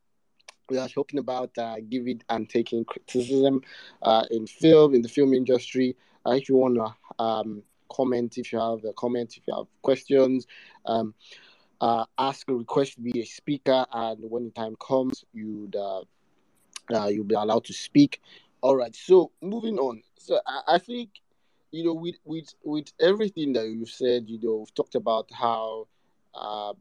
we 0.71 0.79
are 0.79 0.89
talking 0.89 1.19
about 1.19 1.57
uh, 1.59 1.77
giving 1.89 2.23
and 2.29 2.49
taking 2.49 2.85
criticism 2.85 3.63
uh, 4.03 4.25
in 4.31 4.47
film 4.47 4.95
in 4.95 5.03
the 5.03 5.09
film 5.09 5.35
industry. 5.35 5.97
Uh, 6.27 6.33
if 6.33 6.49
you 6.49 6.57
want 6.57 6.77
to 6.77 7.23
um, 7.23 7.63
comment 7.93 8.39
if 8.39 8.53
you 8.53 8.59
have 8.59 8.85
a 8.85 8.93
comment, 8.93 9.37
if 9.37 9.43
you 9.47 9.55
have 9.55 9.67
questions. 9.83 10.47
Um, 10.87 11.15
uh, 11.81 12.05
ask 12.19 12.49
a 12.49 12.55
request 12.55 12.95
to 12.95 13.01
be 13.01 13.21
a 13.21 13.25
speaker, 13.25 13.87
and 13.93 14.19
when 14.31 14.45
the 14.45 14.51
time 14.51 14.77
comes, 14.77 15.25
you'd 15.33 15.77
uh, 15.77 16.03
uh, 16.93 17.07
you'll 17.07 17.25
be 17.25 17.35
allowed 17.35 17.65
to 17.65 17.73
speak. 17.73 18.21
All 18.61 18.77
right. 18.77 18.95
So 18.95 19.31
moving 19.41 19.79
on. 19.79 20.03
So 20.19 20.41
I, 20.47 20.75
I 20.75 20.79
think 20.79 21.11
you 21.71 21.85
know 21.85 21.95
with 21.95 22.17
with 22.25 22.53
with 22.65 22.93
everything 23.01 23.53
that 23.53 23.69
you've 23.69 23.91
said, 23.91 24.29
you 24.29 24.41
know, 24.43 24.57
we've 24.57 24.75
talked 24.75 24.97
about 24.97 25.29
how 25.33 25.87
uh, 26.35 26.73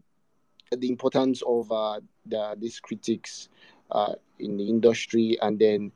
the 0.76 0.90
importance 0.90 1.44
of 1.46 1.72
uh, 1.72 2.00
the 2.26 2.56
these 2.60 2.80
critics 2.80 3.50
uh, 3.92 4.14
in 4.40 4.58
the 4.58 4.68
industry, 4.68 5.38
and 5.42 5.60
then 5.60 5.92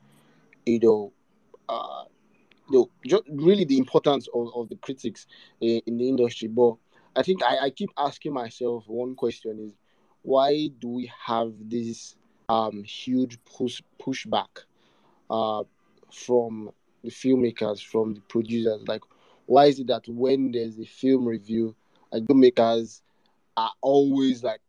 you 0.66 0.80
know 0.80 1.12
just 3.06 3.24
really 3.30 3.66
the 3.66 3.78
importance 3.78 4.28
of, 4.34 4.50
of 4.56 4.70
the 4.70 4.76
critics 4.78 5.28
in, 5.60 5.82
in 5.86 5.98
the 5.98 6.08
industry. 6.08 6.48
But 6.48 6.76
I 7.16 7.24
think 7.24 7.44
I, 7.44 7.66
I 7.66 7.70
keep 7.70 7.90
asking 7.98 8.34
myself 8.34 8.86
one 8.88 9.16
question 9.16 9.60
is 9.60 9.74
why 10.24 10.70
do 10.80 10.88
we 10.90 11.12
have 11.26 11.54
this 11.60 12.16
um, 12.50 12.84
huge 12.84 13.38
push 13.44 13.82
pushback 14.00 14.66
uh, 15.30 15.64
from 16.12 16.72
the 17.04 17.10
filmmakers, 17.10 17.84
from 17.84 18.14
the 18.14 18.22
producers? 18.22 18.84
Like, 18.88 19.02
why 19.46 19.66
is 19.66 19.80
it 19.80 19.88
that 19.88 20.08
when 20.08 20.52
there's 20.52 20.80
a 20.80 20.86
film 20.86 21.28
review, 21.28 21.76
like 22.12 22.24
filmmakers 22.24 23.02
are 23.58 23.72
always 23.82 24.44
like, 24.44 24.62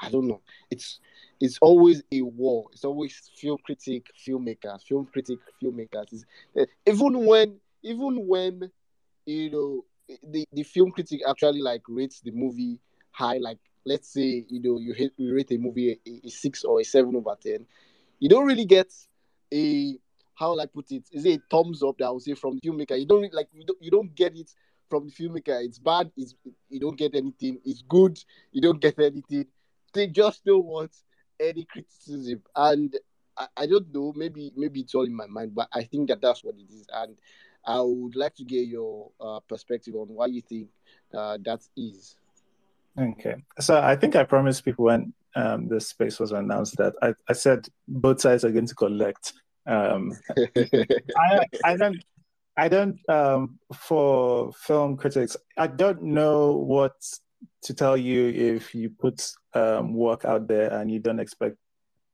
I 0.00 0.10
don't 0.10 0.28
know, 0.28 0.40
it's 0.70 1.00
it's 1.40 1.58
always 1.60 2.02
a 2.12 2.22
war. 2.22 2.66
It's 2.72 2.84
always 2.84 3.30
film 3.36 3.58
critic, 3.64 4.06
filmmaker, 4.26 4.80
film 4.82 5.06
critic, 5.06 5.38
filmmakers. 5.62 6.12
It's, 6.12 6.24
eh, 6.56 6.66
even 6.86 7.24
when, 7.24 7.56
even 7.82 8.26
when, 8.26 8.70
you 9.24 9.50
know, 9.50 9.84
the, 10.22 10.44
the 10.52 10.62
film 10.62 10.90
critic 10.90 11.22
actually 11.28 11.62
like 11.62 11.82
rates 11.88 12.20
the 12.20 12.32
movie 12.32 12.78
high, 13.10 13.38
like 13.38 13.58
let's 13.84 14.12
say 14.12 14.44
you 14.48 14.60
know 14.60 14.78
you, 14.78 15.10
you 15.16 15.34
rate 15.34 15.50
a 15.52 15.56
movie 15.56 15.98
a, 16.06 16.26
a, 16.26 16.30
six 16.30 16.64
or 16.64 16.80
a 16.80 16.84
seven 16.84 17.16
over 17.16 17.36
ten, 17.40 17.66
you 18.18 18.28
don't 18.28 18.46
really 18.46 18.64
get 18.64 18.92
a 19.52 19.96
how 20.34 20.50
will 20.50 20.60
I 20.60 20.66
put 20.66 20.90
it? 20.90 21.04
Is 21.12 21.26
it 21.26 21.40
a 21.40 21.42
thumbs 21.50 21.82
up 21.82 21.98
that 21.98 22.06
I 22.06 22.10
would 22.10 22.22
say 22.22 22.34
from 22.34 22.58
the 22.58 22.68
filmmaker? 22.68 22.98
You 22.98 23.06
don't 23.06 23.32
like 23.32 23.48
you 23.52 23.64
don't, 23.64 23.78
you 23.80 23.90
don't 23.90 24.14
get 24.14 24.36
it 24.36 24.50
from 24.88 25.06
the 25.06 25.12
filmmaker. 25.12 25.62
It's 25.62 25.78
bad. 25.78 26.10
It's 26.16 26.34
you 26.68 26.80
don't 26.80 26.96
get 26.96 27.14
anything. 27.14 27.60
It's 27.64 27.82
good. 27.82 28.18
You 28.52 28.62
don't 28.62 28.80
get 28.80 28.98
anything. 28.98 29.46
They 29.92 30.06
just 30.06 30.44
don't 30.44 30.64
want 30.64 30.92
any 31.40 31.64
criticism, 31.64 32.42
and 32.54 32.94
I, 33.36 33.46
I 33.56 33.66
don't 33.66 33.92
know. 33.92 34.12
Maybe 34.16 34.52
maybe 34.56 34.80
it's 34.80 34.94
all 34.94 35.04
in 35.04 35.14
my 35.14 35.26
mind, 35.26 35.54
but 35.54 35.68
I 35.72 35.84
think 35.84 36.08
that 36.08 36.20
that's 36.20 36.44
what 36.44 36.54
it 36.56 36.72
is, 36.72 36.86
and 36.92 37.16
I 37.66 37.80
would 37.80 38.16
like 38.16 38.34
to 38.36 38.44
get 38.44 38.66
your 38.66 39.10
uh, 39.20 39.40
perspective 39.40 39.94
on 39.94 40.08
why 40.08 40.26
you 40.26 40.42
think 40.42 40.68
uh, 41.14 41.38
that 41.44 41.60
is. 41.76 42.16
Okay, 42.98 43.36
so 43.58 43.80
I 43.80 43.96
think 43.96 44.16
I 44.16 44.24
promised 44.24 44.64
people 44.64 44.86
when 44.86 45.12
um, 45.36 45.68
this 45.68 45.88
space 45.88 46.18
was 46.18 46.32
announced 46.32 46.76
that 46.78 46.94
I, 47.02 47.14
I 47.28 47.32
said 47.32 47.68
both 47.86 48.20
sides 48.20 48.44
are 48.44 48.50
going 48.50 48.66
to 48.66 48.74
collect. 48.74 49.32
Um, 49.66 50.12
I, 50.56 51.46
I 51.64 51.76
don't 51.76 52.02
I 52.56 52.68
don't 52.68 52.98
um, 53.08 53.58
for 53.74 54.52
film 54.52 54.96
critics. 54.96 55.36
I 55.56 55.66
don't 55.66 56.02
know 56.02 56.52
what 56.52 56.92
to 57.62 57.74
tell 57.74 57.96
you 57.96 58.28
if 58.28 58.74
you 58.74 58.90
put 58.90 59.30
um, 59.54 59.94
work 59.94 60.24
out 60.24 60.48
there 60.48 60.72
and 60.72 60.90
you 60.90 60.98
don't 60.98 61.20
expect 61.20 61.56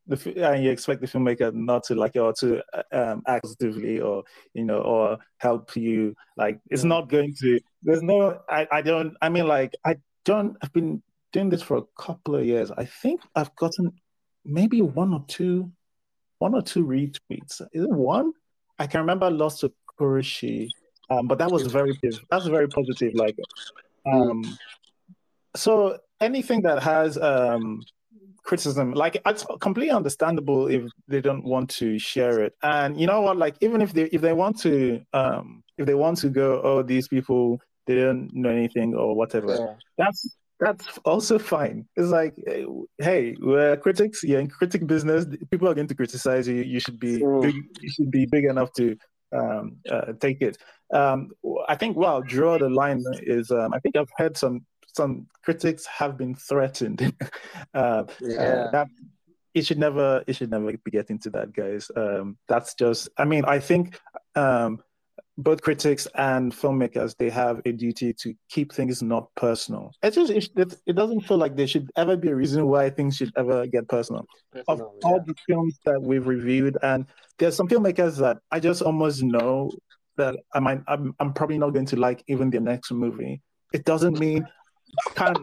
the 0.07 0.45
and 0.53 0.63
you 0.63 0.71
expect 0.71 1.01
the 1.01 1.07
filmmaker 1.07 1.53
not 1.53 1.83
to 1.85 1.95
like 1.95 2.15
or 2.17 2.33
to 2.33 2.63
um, 2.93 3.23
act 3.27 3.43
positively 3.43 4.01
or 4.01 4.23
you 4.55 4.65
know 4.65 4.79
or 4.79 5.19
help 5.39 5.75
you 5.75 6.15
like 6.37 6.61
it's 6.71 6.85
not 6.85 7.09
going 7.09 7.35
to 7.35 7.61
there's 7.83 8.03
no 8.03 8.39
I, 8.49 8.69
I 8.71 8.83
don't 8.83 9.17
i 9.21 9.29
mean 9.29 9.49
like 9.49 9.75
i 9.85 9.97
don't 10.25 10.57
i've 10.63 10.73
been 10.73 11.03
doing 11.33 11.49
this 11.51 11.63
for 11.63 11.77
a 11.77 12.03
couple 12.03 12.37
of 12.37 12.47
years. 12.47 12.71
I 12.71 12.85
think 12.85 13.21
i've 13.35 13.55
gotten 13.57 13.93
maybe 14.45 14.81
one 14.81 15.13
or 15.13 15.25
two 15.29 15.71
one 16.39 16.55
or 16.55 16.63
two 16.63 16.85
retweets. 16.85 17.61
Is 17.73 17.85
it 17.85 17.91
one? 17.91 18.33
I 18.79 18.87
can 18.87 19.01
remember 19.01 19.31
lost 19.31 19.61
to 19.61 19.73
kurishi 19.99 20.69
um, 21.09 21.27
but 21.27 21.39
that 21.39 21.51
was 21.51 21.67
very 21.67 21.99
that's 22.31 22.47
very 22.47 22.69
positive 22.69 23.15
like 23.15 23.37
um 24.13 24.43
so 25.57 25.99
anything 26.21 26.63
that 26.63 26.83
has 26.83 27.19
um, 27.19 27.83
criticism, 28.45 28.93
like 28.93 29.21
it's 29.27 29.45
completely 29.61 29.95
understandable 29.95 30.69
if 30.69 30.85
they 31.09 31.21
don't 31.21 31.45
want 31.45 31.71
to 31.71 31.99
share 31.99 32.41
it. 32.41 32.55
And 32.63 32.99
you 32.99 33.07
know 33.07 33.21
what? 33.21 33.37
Like 33.37 33.57
even 33.61 33.83
if 33.83 33.93
they 33.93 34.05
if 34.05 34.21
they 34.21 34.33
want 34.33 34.59
to 34.61 35.03
um, 35.13 35.63
if 35.79 35.87
they 35.87 35.95
want 35.95 36.19
to 36.19 36.29
go, 36.29 36.61
oh, 36.63 36.83
these 36.83 37.09
people 37.09 37.61
they 37.87 37.97
don't 37.97 38.33
know 38.35 38.51
anything 38.51 38.95
or 38.95 39.15
whatever. 39.15 39.55
Yeah. 39.55 39.75
That's 39.99 40.37
that's 40.59 40.99
also 41.05 41.39
fine. 41.39 41.87
It's 41.97 42.09
like, 42.09 42.35
hey, 42.99 43.37
we're 43.41 43.77
critics. 43.77 44.23
You're 44.23 44.41
in 44.41 44.49
critic 44.49 44.87
business. 44.87 45.27
People 45.51 45.69
are 45.69 45.75
going 45.75 45.89
to 45.89 45.95
criticize 45.95 46.49
you. 46.49 46.63
You 46.63 46.81
should 46.81 46.99
be 46.99 47.19
big, 47.19 47.55
you 47.81 47.91
should 47.91 48.11
be 48.11 48.27
big 48.27 48.45
enough 48.45 48.73
to 48.75 48.97
um, 49.33 49.77
uh, 49.91 50.13
take 50.19 50.41
it. 50.41 50.57
Um, 50.95 51.31
I 51.69 51.75
think 51.75 51.97
well, 51.97 52.23
draw 52.23 52.59
the 52.59 52.71
line 52.71 53.05
is. 53.23 53.51
Um, 53.51 53.75
I 53.75 53.81
think 53.81 53.97
I've 53.97 54.09
heard 54.17 54.37
some 54.37 54.65
some 54.97 55.27
critics 55.45 55.87
have 55.87 56.17
been 56.17 56.35
threatened. 56.35 57.01
uh, 57.75 58.05
Yeah. 58.21 58.43
uh, 58.43 58.71
that 58.73 58.89
it 59.55 59.65
should 59.67 59.79
never 59.79 60.23
it 60.27 60.37
should 60.37 60.51
never 60.51 60.73
be 60.73 60.91
getting 60.91 61.19
to 61.21 61.31
that, 61.31 61.53
guys. 61.53 61.91
Um, 61.97 62.37
that's 62.49 62.75
just. 62.75 63.09
I 63.17 63.25
mean, 63.25 63.45
I 63.47 63.59
think 63.59 63.99
um, 64.35 64.81
both 65.39 65.61
critics 65.63 66.07
and 66.15 66.53
filmmakers 66.53 67.17
they 67.17 67.31
have 67.31 67.61
a 67.65 67.73
duty 67.73 68.13
to 68.23 68.35
keep 68.49 68.73
things 68.73 69.03
not 69.03 69.29
personal. 69.35 69.93
It 70.03 70.13
just 70.13 70.31
it, 70.31 70.75
it 70.87 70.97
doesn't 70.97 71.23
feel 71.23 71.39
like 71.39 71.57
there 71.57 71.67
should 71.67 71.91
ever 71.97 72.17
be 72.17 72.29
a 72.29 72.37
reason 72.37 72.67
why 72.67 72.91
things 72.91 73.17
should 73.17 73.33
ever 73.37 73.67
get 73.67 73.89
personal. 73.89 74.27
Of 74.69 74.79
Personal, 74.79 74.99
all 75.05 75.21
the 75.27 75.35
films 75.47 75.79
that 75.85 76.01
we've 76.03 76.27
reviewed, 76.27 76.77
and 76.83 77.07
there's 77.39 77.57
some 77.57 77.69
filmmakers 77.69 78.17
that 78.19 78.39
I 78.51 78.61
just 78.61 78.83
almost 78.83 79.23
know 79.23 79.71
that 80.17 80.37
I 80.55 80.61
might 80.61 80.81
I'm, 80.89 81.15
I'm 81.21 81.33
probably 81.33 81.59
not 81.59 81.71
going 81.71 81.87
to 81.87 81.97
like 81.97 82.23
even 82.29 82.51
their 82.51 82.61
next 82.63 82.91
movie. 82.93 83.43
It 83.73 83.85
doesn't 83.85 84.19
mean 84.19 84.47
can't 85.15 85.39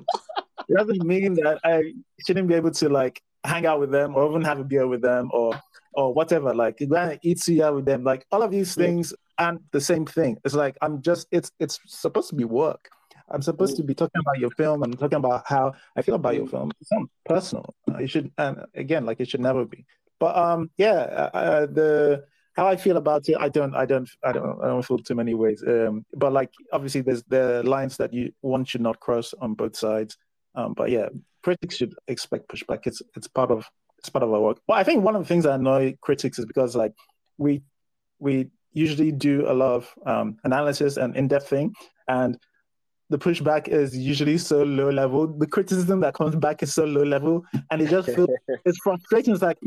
it 0.70 0.76
doesn't 0.78 1.04
mean 1.06 1.36
that 1.36 1.60
I 1.64 1.94
shouldn't 2.26 2.48
be 2.48 2.54
able 2.54 2.72
to 2.72 2.90
like 2.90 3.22
hang 3.44 3.66
out 3.66 3.80
with 3.80 3.92
them 3.92 4.16
or 4.16 4.30
even 4.30 4.42
have 4.44 4.60
a 4.60 4.64
beer 4.64 4.88
with 4.88 5.02
them 5.02 5.30
or 5.34 5.60
or 5.94 6.14
whatever. 6.14 6.54
Like 6.54 6.78
go 6.80 6.96
and 6.96 7.20
eat 7.24 7.38
suya 7.38 7.74
with 7.74 7.86
them. 7.86 8.04
Like 8.04 8.26
all 8.32 8.42
of 8.42 8.52
these 8.52 8.76
things 8.76 9.14
aren't 9.38 9.62
the 9.72 9.82
same 9.82 10.06
thing. 10.06 10.38
It's 10.46 10.56
like 10.56 10.78
I'm 10.82 11.02
just 11.02 11.28
it's 11.32 11.52
it's 11.60 11.80
supposed 11.86 12.30
to 12.30 12.36
be 12.36 12.46
work. 12.46 12.90
I'm 13.30 13.42
supposed 13.42 13.78
to 13.78 13.84
be 13.84 13.96
talking 13.96 14.20
about 14.20 14.40
your 14.40 14.52
film 14.52 14.84
and 14.84 14.98
talking 15.00 15.18
about 15.18 15.44
how 15.48 15.74
I 15.96 16.02
feel 16.02 16.16
about 16.16 16.36
your 16.36 16.48
film. 16.48 16.72
It's 16.82 16.92
not 16.92 17.04
personal. 17.26 17.74
It 18.00 18.10
should 18.10 18.32
and 18.38 18.66
again 18.76 19.06
like 19.06 19.20
it 19.20 19.30
should 19.30 19.42
never 19.42 19.66
be. 19.66 19.86
But 20.20 20.36
um 20.38 20.72
yeah, 20.78 21.30
uh, 21.34 21.38
uh, 21.38 21.66
the 21.66 22.26
how 22.54 22.68
I 22.68 22.76
feel 22.76 22.98
about 22.98 23.28
it, 23.30 23.38
I 23.40 23.50
don't, 23.50 23.76
I 23.76 23.86
don't, 23.86 24.10
I 24.24 24.32
don't, 24.32 24.62
I 24.64 24.68
don't 24.68 24.86
feel 24.86 25.00
too 25.00 25.16
many 25.16 25.34
ways. 25.34 25.64
Um, 25.66 26.06
but 26.14 26.32
like 26.32 26.52
obviously, 26.72 27.02
there's 27.02 27.24
the 27.24 27.64
lines 27.64 27.98
that 27.98 28.14
you 28.14 28.32
one 28.42 28.64
should 28.66 28.82
not 28.82 29.00
cross 29.00 29.34
on 29.42 29.56
both 29.56 29.76
sides. 29.76 30.18
Um, 30.56 30.74
but 30.74 30.92
yeah, 30.92 31.10
critics 31.42 31.78
should 31.78 31.96
expect 32.08 32.48
pushback. 32.48 32.86
It's 32.86 33.02
it's 33.16 33.28
part 33.28 33.52
of 33.52 33.68
it's 33.98 34.10
part 34.10 34.24
of 34.24 34.32
our 34.34 34.40
work. 34.40 34.60
But 34.68 34.76
I 34.76 34.84
think 34.84 35.04
one 35.04 35.16
of 35.16 35.24
the 35.24 35.28
things 35.28 35.46
that 35.46 35.56
annoy 35.56 35.98
critics 36.02 36.38
is 36.38 36.46
because 36.46 36.76
like 36.76 36.94
we 37.38 37.64
we 38.20 38.50
usually 38.72 39.12
do 39.12 39.46
a 39.50 39.54
lot 39.54 39.74
of 39.76 39.94
um, 40.06 40.38
analysis 40.44 40.98
and 40.98 41.16
in 41.16 41.28
depth 41.28 41.50
thing, 41.50 41.74
and 42.08 42.38
the 43.10 43.18
pushback 43.18 43.68
is 43.68 43.96
usually 43.98 44.38
so 44.38 44.64
low 44.64 44.90
level. 44.90 45.28
The 45.28 45.48
criticism 45.48 46.00
that 46.02 46.14
comes 46.14 46.36
back 46.36 46.64
is 46.64 46.74
so 46.74 46.86
low 46.86 47.04
level, 47.04 47.44
and 47.70 47.82
it 47.82 47.90
just 47.90 48.10
feels 48.10 48.30
it's 48.66 48.78
frustrating. 48.80 49.34
It's 49.34 49.44
like 49.44 49.58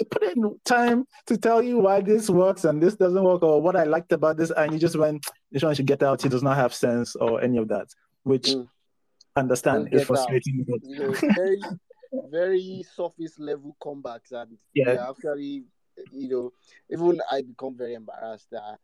I 0.00 0.04
put 0.10 0.22
in 0.22 0.58
time 0.64 1.04
to 1.26 1.36
tell 1.36 1.62
you 1.62 1.78
why 1.78 2.00
this 2.00 2.30
works 2.30 2.64
and 2.64 2.82
this 2.82 2.96
doesn't 2.96 3.22
work, 3.22 3.42
or 3.42 3.60
what 3.60 3.76
I 3.76 3.84
liked 3.84 4.12
about 4.12 4.36
this, 4.38 4.50
and 4.50 4.72
you 4.72 4.78
just 4.78 4.96
went, 4.96 5.24
this 5.52 5.62
one 5.62 5.74
should 5.74 5.86
get 5.86 6.02
out. 6.02 6.22
He 6.22 6.28
does 6.28 6.42
not 6.42 6.56
have 6.56 6.74
sense 6.74 7.14
or 7.16 7.40
any 7.42 7.58
of 7.58 7.68
that, 7.68 7.88
which 8.22 8.48
Mm. 8.48 8.68
Understand 9.36 9.88
is 9.92 10.04
frustrating. 10.04 10.64
But 10.66 10.80
you 10.82 10.98
know, 10.98 11.14
very, 11.34 11.62
very 12.30 12.82
surface 12.94 13.38
level 13.38 13.76
comebacks, 13.82 14.32
and 14.32 14.56
Yeah. 14.74 15.10
actually, 15.10 15.64
you 16.10 16.28
know, 16.28 16.52
even 16.90 17.20
I 17.30 17.42
become 17.42 17.76
very 17.76 17.94
embarrassed. 17.94 18.52
Uh, 18.54 18.76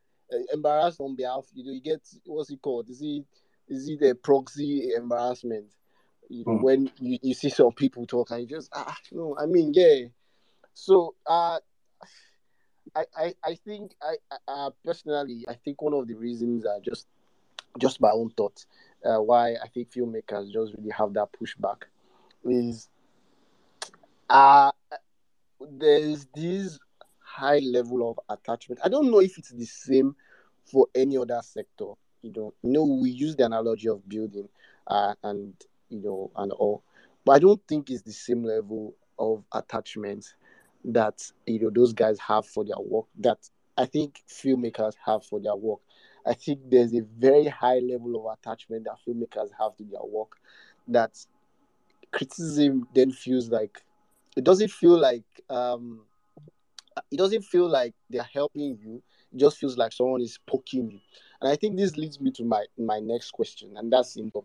embarrassed 0.52 1.00
on 1.00 1.16
behalf, 1.16 1.46
you 1.54 1.64
know, 1.64 1.72
you 1.72 1.80
get 1.80 2.06
what's 2.26 2.50
it 2.50 2.60
called? 2.60 2.90
Is 2.90 3.00
it 3.00 3.24
is 3.68 3.88
it 3.88 4.02
a 4.02 4.14
proxy 4.14 4.92
embarrassment? 4.94 5.66
You 6.28 6.44
know, 6.46 6.54
Mm. 6.54 6.62
when 6.62 6.90
you, 6.98 7.18
you 7.22 7.34
see 7.34 7.50
some 7.50 7.72
people 7.72 8.06
talk 8.06 8.30
and 8.30 8.40
you 8.42 8.46
just 8.46 8.70
ah 8.72 8.96
no, 9.12 9.36
I 9.38 9.46
mean 9.46 9.72
yeah. 9.74 10.06
So 10.74 11.14
uh 11.26 11.58
I 12.94 13.04
I, 13.16 13.34
I 13.44 13.54
think 13.54 13.94
I 14.02 14.14
I- 14.30 14.36
uh, 14.48 14.70
personally 14.84 15.44
I 15.48 15.54
think 15.54 15.82
one 15.82 15.94
of 15.94 16.06
the 16.08 16.14
reasons 16.14 16.64
are 16.64 16.80
just 16.80 17.06
just 17.78 18.00
my 18.00 18.10
own 18.10 18.30
thoughts 18.30 18.66
uh, 19.04 19.18
why 19.20 19.54
I 19.54 19.68
think 19.68 19.90
filmmakers 19.90 20.52
just 20.52 20.74
really 20.76 20.90
have 20.90 21.12
that 21.14 21.28
pushback 21.32 21.82
is 22.44 22.88
uh 24.30 24.70
there's 25.60 26.26
this 26.34 26.78
high 27.18 27.58
level 27.60 28.10
of 28.10 28.18
attachment. 28.28 28.80
I 28.84 28.88
don't 28.88 29.10
know 29.10 29.20
if 29.20 29.38
it's 29.38 29.50
the 29.50 29.64
same 29.64 30.14
for 30.64 30.86
any 30.94 31.16
other 31.16 31.40
sector. 31.42 31.92
You 32.22 32.32
know, 32.36 32.54
you 32.62 32.70
know, 32.70 32.84
we 32.84 33.10
use 33.10 33.36
the 33.36 33.46
analogy 33.46 33.88
of 33.88 34.08
building 34.08 34.48
uh, 34.86 35.14
and 35.22 35.54
you 35.88 36.00
know 36.02 36.30
and 36.36 36.52
all, 36.52 36.82
but 37.24 37.32
I 37.32 37.38
don't 37.40 37.60
think 37.66 37.90
it's 37.90 38.02
the 38.02 38.12
same 38.12 38.44
level 38.44 38.94
of 39.18 39.44
attachment 39.52 40.34
that 40.84 41.20
you 41.46 41.60
know 41.60 41.70
those 41.70 41.92
guys 41.92 42.18
have 42.20 42.46
for 42.46 42.64
their 42.64 42.78
work 42.80 43.06
that 43.20 43.38
I 43.76 43.86
think 43.86 44.22
filmmakers 44.28 44.94
have 45.04 45.24
for 45.24 45.40
their 45.40 45.56
work. 45.56 45.80
I 46.26 46.34
think 46.34 46.60
there's 46.70 46.94
a 46.94 47.00
very 47.18 47.48
high 47.48 47.78
level 47.80 48.26
of 48.28 48.38
attachment 48.38 48.84
that 48.84 48.98
filmmakers 49.06 49.50
have 49.58 49.76
to 49.76 49.84
their 49.84 50.04
work 50.04 50.36
that 50.88 51.18
criticism 52.12 52.86
then 52.94 53.12
feels 53.12 53.50
like 53.50 53.82
it 54.36 54.44
doesn't 54.44 54.70
feel 54.70 54.98
like 54.98 55.24
um 55.50 56.02
it 57.10 57.16
doesn't 57.16 57.42
feel 57.42 57.68
like 57.68 57.94
they're 58.10 58.28
helping 58.32 58.78
you 58.82 59.02
just 59.36 59.58
feels 59.58 59.76
like 59.78 59.92
someone 59.92 60.20
is 60.20 60.38
poking 60.46 60.90
you. 60.90 61.00
And 61.40 61.50
i 61.50 61.56
think 61.56 61.76
this 61.76 61.96
leads 61.96 62.20
me 62.20 62.30
to 62.32 62.44
my 62.44 62.64
my 62.78 63.00
next 63.00 63.30
question 63.32 63.72
and 63.76 63.92
that's 63.92 64.16
in 64.16 64.30
of 64.34 64.44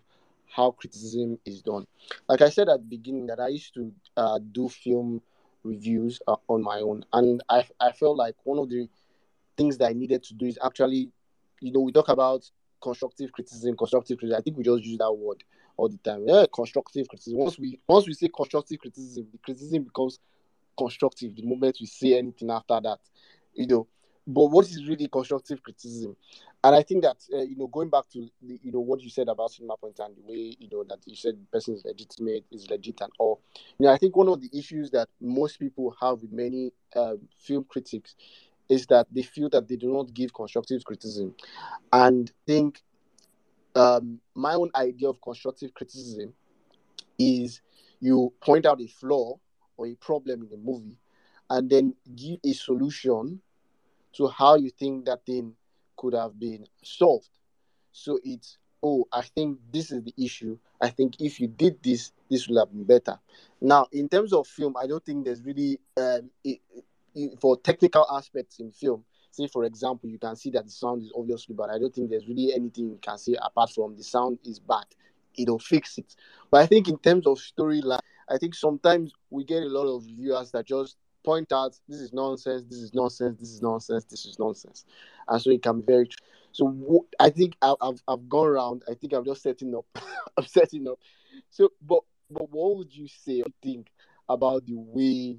how 0.49 0.71
criticism 0.71 1.37
is 1.45 1.61
done. 1.61 1.85
Like 2.27 2.41
i 2.41 2.49
said 2.49 2.69
at 2.69 2.79
the 2.79 2.85
beginning 2.85 3.27
that 3.27 3.39
i 3.39 3.47
used 3.49 3.73
to 3.75 3.91
uh, 4.15 4.39
do 4.51 4.69
film 4.69 5.21
reviews 5.63 6.19
uh, 6.27 6.35
on 6.47 6.63
my 6.63 6.79
own. 6.79 7.03
And 7.13 7.43
I, 7.49 7.65
I 7.79 7.91
felt 7.91 8.17
like 8.17 8.35
one 8.43 8.59
of 8.59 8.69
the 8.69 8.87
things 9.57 9.77
that 9.77 9.89
i 9.89 9.93
needed 9.93 10.23
to 10.23 10.33
do 10.35 10.45
is 10.45 10.57
actually 10.63 11.11
you 11.61 11.71
know 11.71 11.79
we 11.81 11.91
talk 11.91 12.09
about 12.09 12.49
constructive 12.81 13.31
criticism 13.31 13.75
constructive 13.75 14.17
criticism. 14.17 14.39
I 14.39 14.41
think 14.43 14.57
we 14.57 14.63
just 14.63 14.83
use 14.83 14.97
that 14.99 15.11
word 15.11 15.43
all 15.75 15.89
the 15.89 15.97
time. 15.97 16.23
Yeah 16.27 16.45
constructive 16.53 17.07
criticism. 17.07 17.39
Once 17.39 17.59
we 17.59 17.79
once 17.87 18.07
we 18.07 18.13
say 18.13 18.29
constructive 18.33 18.79
criticism 18.79 19.27
the 19.31 19.37
criticism 19.39 19.83
becomes 19.83 20.19
constructive 20.77 21.35
the 21.35 21.43
moment 21.43 21.77
we 21.79 21.87
say 21.87 22.17
anything 22.17 22.49
after 22.51 22.79
that. 22.81 22.99
You 23.53 23.67
know 23.67 23.87
but 24.27 24.47
what 24.47 24.65
is 24.67 24.85
really 24.87 25.07
constructive 25.07 25.63
criticism? 25.63 26.15
And 26.63 26.75
i 26.75 26.83
think 26.83 27.03
that 27.03 27.17
uh, 27.33 27.43
you 27.43 27.55
know 27.55 27.67
going 27.67 27.89
back 27.89 28.09
to 28.13 28.27
the, 28.41 28.59
you 28.61 28.71
know 28.71 28.81
what 28.81 29.01
you 29.01 29.09
said 29.09 29.29
about 29.29 29.51
cinema 29.51 29.77
point 29.77 29.99
and 29.99 30.15
the 30.15 30.21
way 30.21 30.55
you 30.59 30.67
know 30.71 30.83
that 30.83 30.99
you 31.05 31.15
said 31.15 31.35
the 31.35 31.45
person 31.45 31.75
is 31.75 31.85
legitimate 31.85 32.45
is 32.51 32.69
legit 32.69 32.99
and 33.01 33.11
all. 33.19 33.41
You 33.79 33.85
know 33.85 33.93
i 33.93 33.97
think 33.97 34.15
one 34.15 34.27
of 34.27 34.41
the 34.41 34.49
issues 34.57 34.91
that 34.91 35.07
most 35.21 35.59
people 35.59 35.95
have 36.01 36.21
with 36.21 36.31
many 36.31 36.73
um, 36.95 37.19
film 37.39 37.65
critics 37.69 38.15
is 38.69 38.85
that 38.87 39.07
they 39.11 39.21
feel 39.21 39.49
that 39.49 39.67
they 39.67 39.75
do 39.75 39.91
not 39.91 40.13
give 40.13 40.33
constructive 40.33 40.83
criticism. 40.83 41.33
And 41.93 42.31
think 42.45 42.83
um, 43.75 44.19
my 44.35 44.53
own 44.53 44.71
idea 44.75 45.09
of 45.09 45.21
constructive 45.21 45.73
criticism 45.73 46.33
is 47.17 47.61
you 47.99 48.33
point 48.41 48.65
out 48.65 48.81
a 48.81 48.87
flaw 48.87 49.37
or 49.77 49.87
a 49.87 49.95
problem 49.95 50.43
in 50.43 50.53
a 50.53 50.57
movie 50.57 50.97
and 51.49 51.69
then 51.69 51.93
give 52.15 52.39
a 52.43 52.53
solution 52.53 53.41
to 54.17 54.27
how 54.27 54.55
you 54.55 54.69
think 54.69 55.05
that 55.05 55.25
thing 55.25 55.53
could 55.95 56.13
have 56.13 56.39
been 56.39 56.65
solved. 56.83 57.29
So 57.91 58.19
it's, 58.23 58.57
oh, 58.83 59.05
I 59.11 59.21
think 59.21 59.59
this 59.71 59.91
is 59.91 60.03
the 60.03 60.13
issue. 60.17 60.57
I 60.81 60.89
think 60.89 61.19
if 61.19 61.39
you 61.39 61.47
did 61.47 61.81
this, 61.81 62.11
this 62.29 62.47
would 62.47 62.59
have 62.59 62.71
been 62.71 62.83
better. 62.83 63.19
Now, 63.61 63.87
in 63.91 64.07
terms 64.09 64.33
of 64.33 64.47
film, 64.47 64.75
I 64.77 64.85
don't 64.87 65.03
think 65.03 65.25
there's 65.25 65.41
really, 65.41 65.79
um, 65.97 66.29
it, 66.43 66.59
it, 67.15 67.39
for 67.39 67.57
technical 67.57 68.05
aspects 68.11 68.59
in 68.59 68.71
film, 68.71 69.03
say 69.31 69.47
for 69.47 69.63
example, 69.63 70.09
you 70.09 70.19
can 70.19 70.35
see 70.35 70.51
that 70.51 70.65
the 70.65 70.71
sound 70.71 71.01
is 71.01 71.11
obviously 71.15 71.55
bad. 71.55 71.69
I 71.71 71.79
don't 71.79 71.93
think 71.93 72.09
there's 72.09 72.27
really 72.27 72.53
anything 72.53 72.89
you 72.89 72.99
can 73.01 73.17
say 73.17 73.35
apart 73.41 73.71
from 73.71 73.95
the 73.95 74.03
sound 74.03 74.39
is 74.45 74.59
bad. 74.59 74.85
It'll 75.37 75.59
fix 75.59 75.97
it. 75.97 76.15
But 76.49 76.61
I 76.61 76.65
think 76.65 76.87
in 76.87 76.97
terms 76.97 77.27
of 77.27 77.37
storyline, 77.37 77.99
I 78.29 78.37
think 78.37 78.55
sometimes 78.55 79.13
we 79.29 79.43
get 79.43 79.63
a 79.63 79.67
lot 79.67 79.87
of 79.87 80.03
viewers 80.03 80.51
that 80.51 80.65
just 80.65 80.97
point 81.27 81.51
out 81.51 81.77
this 81.89 81.99
is 81.99 82.13
nonsense, 82.13 82.63
this 82.69 82.79
is 82.79 82.93
nonsense, 82.93 83.37
this 83.37 83.49
is 83.49 83.61
nonsense, 83.61 84.05
this 84.05 84.25
is 84.25 84.39
nonsense, 84.39 84.85
and 85.27 85.41
so 85.41 85.51
it 85.51 85.61
can 85.61 85.81
be 85.81 85.85
very. 85.85 86.07
True. 86.07 86.25
So 86.53 87.05
I 87.19 87.29
think 87.31 87.57
I've 87.61 87.99
I've 88.07 88.29
gone 88.29 88.47
around. 88.47 88.83
I 88.89 88.93
think 88.93 89.11
I'm 89.11 89.25
just 89.25 89.43
setting 89.43 89.75
up. 89.75 89.85
I'm 90.37 90.45
setting 90.45 90.87
up. 90.87 90.99
So, 91.49 91.73
but 91.85 91.99
but 92.31 92.49
what 92.49 92.77
would 92.77 92.95
you 92.95 93.09
say? 93.09 93.41
or 93.41 93.51
Think 93.61 93.87
about 94.29 94.65
the 94.65 94.75
way 94.77 95.37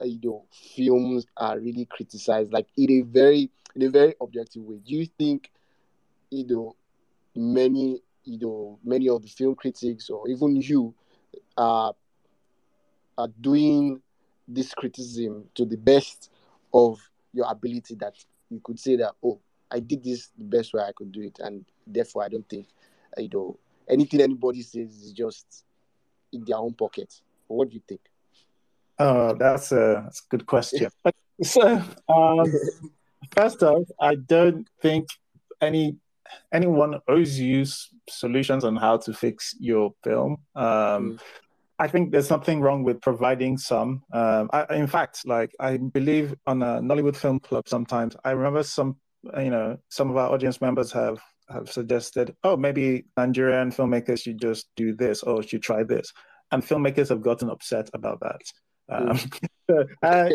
uh, 0.00 0.06
you 0.06 0.18
know 0.24 0.46
films 0.76 1.24
are 1.36 1.56
really 1.60 1.84
criticized, 1.84 2.52
like 2.52 2.66
in 2.76 2.90
a 2.90 3.00
very 3.02 3.48
in 3.76 3.82
a 3.82 3.90
very 3.90 4.14
objective 4.20 4.64
way. 4.64 4.80
Do 4.84 4.92
you 4.92 5.06
think 5.06 5.52
you 6.30 6.48
know 6.48 6.74
many 7.36 8.02
you 8.24 8.40
know 8.40 8.80
many 8.82 9.08
of 9.08 9.22
the 9.22 9.28
film 9.28 9.54
critics 9.54 10.10
or 10.10 10.28
even 10.28 10.56
you 10.56 10.96
are 11.56 11.94
are 13.16 13.28
doing 13.40 14.02
this 14.48 14.72
criticism 14.74 15.44
to 15.54 15.64
the 15.64 15.76
best 15.76 16.30
of 16.72 16.98
your 17.32 17.50
ability 17.50 17.94
that 17.94 18.14
you 18.50 18.60
could 18.64 18.78
say 18.78 18.96
that 18.96 19.12
oh 19.22 19.38
i 19.70 19.78
did 19.78 20.02
this 20.02 20.30
the 20.38 20.44
best 20.44 20.72
way 20.72 20.82
i 20.82 20.92
could 20.96 21.12
do 21.12 21.20
it 21.20 21.38
and 21.40 21.64
therefore 21.86 22.24
i 22.24 22.28
don't 22.28 22.48
think 22.48 22.66
uh, 23.16 23.20
you 23.20 23.28
know 23.32 23.58
anything 23.88 24.20
anybody 24.20 24.62
says 24.62 24.90
is 25.02 25.12
just 25.12 25.64
in 26.32 26.44
their 26.44 26.56
own 26.56 26.72
pocket 26.72 27.20
what 27.46 27.68
do 27.68 27.74
you 27.74 27.82
think 27.86 28.00
Oh, 28.98 29.34
that's 29.34 29.70
a, 29.72 30.02
that's 30.04 30.20
a 30.20 30.28
good 30.28 30.46
question. 30.46 30.88
So, 31.40 31.80
um, 32.08 32.52
first 33.36 33.62
off, 33.62 33.86
I 34.00 34.16
don't 34.16 34.68
think 34.82 35.06
any 35.60 35.96
anyone 36.52 36.98
owes 37.06 37.38
you 37.38 37.64
solutions 38.08 38.64
on 38.64 38.74
how 38.74 38.96
to 38.96 39.12
fix 39.12 39.54
your 39.60 39.94
film. 40.02 40.38
Um, 40.56 40.64
mm. 40.66 41.20
I 41.78 41.86
think 41.86 42.10
there's 42.10 42.26
something 42.26 42.60
wrong 42.60 42.82
with 42.82 43.00
providing 43.00 43.56
some. 43.56 44.02
Um, 44.12 44.50
I, 44.52 44.74
in 44.74 44.86
fact, 44.86 45.26
like 45.26 45.52
I 45.60 45.76
believe 45.76 46.34
on 46.46 46.62
a 46.62 46.80
Nollywood 46.80 47.16
Film 47.16 47.38
Club, 47.38 47.68
sometimes 47.68 48.16
I 48.24 48.32
remember 48.32 48.62
some, 48.64 48.96
you 49.38 49.50
know, 49.50 49.78
some 49.88 50.10
of 50.10 50.16
our 50.16 50.30
audience 50.30 50.60
members 50.60 50.90
have 50.92 51.20
have 51.48 51.70
suggested, 51.70 52.34
oh, 52.44 52.56
maybe 52.56 53.06
Nigerian 53.16 53.70
filmmakers 53.70 54.22
should 54.22 54.38
just 54.38 54.66
do 54.76 54.94
this 54.94 55.22
or 55.22 55.42
should 55.42 55.62
try 55.62 55.82
this, 55.82 56.12
and 56.50 56.62
filmmakers 56.62 57.08
have 57.08 57.22
gotten 57.22 57.48
upset 57.48 57.88
about 57.94 58.20
that. 58.20 58.40
Um, 58.90 59.18
uh, 60.02 60.30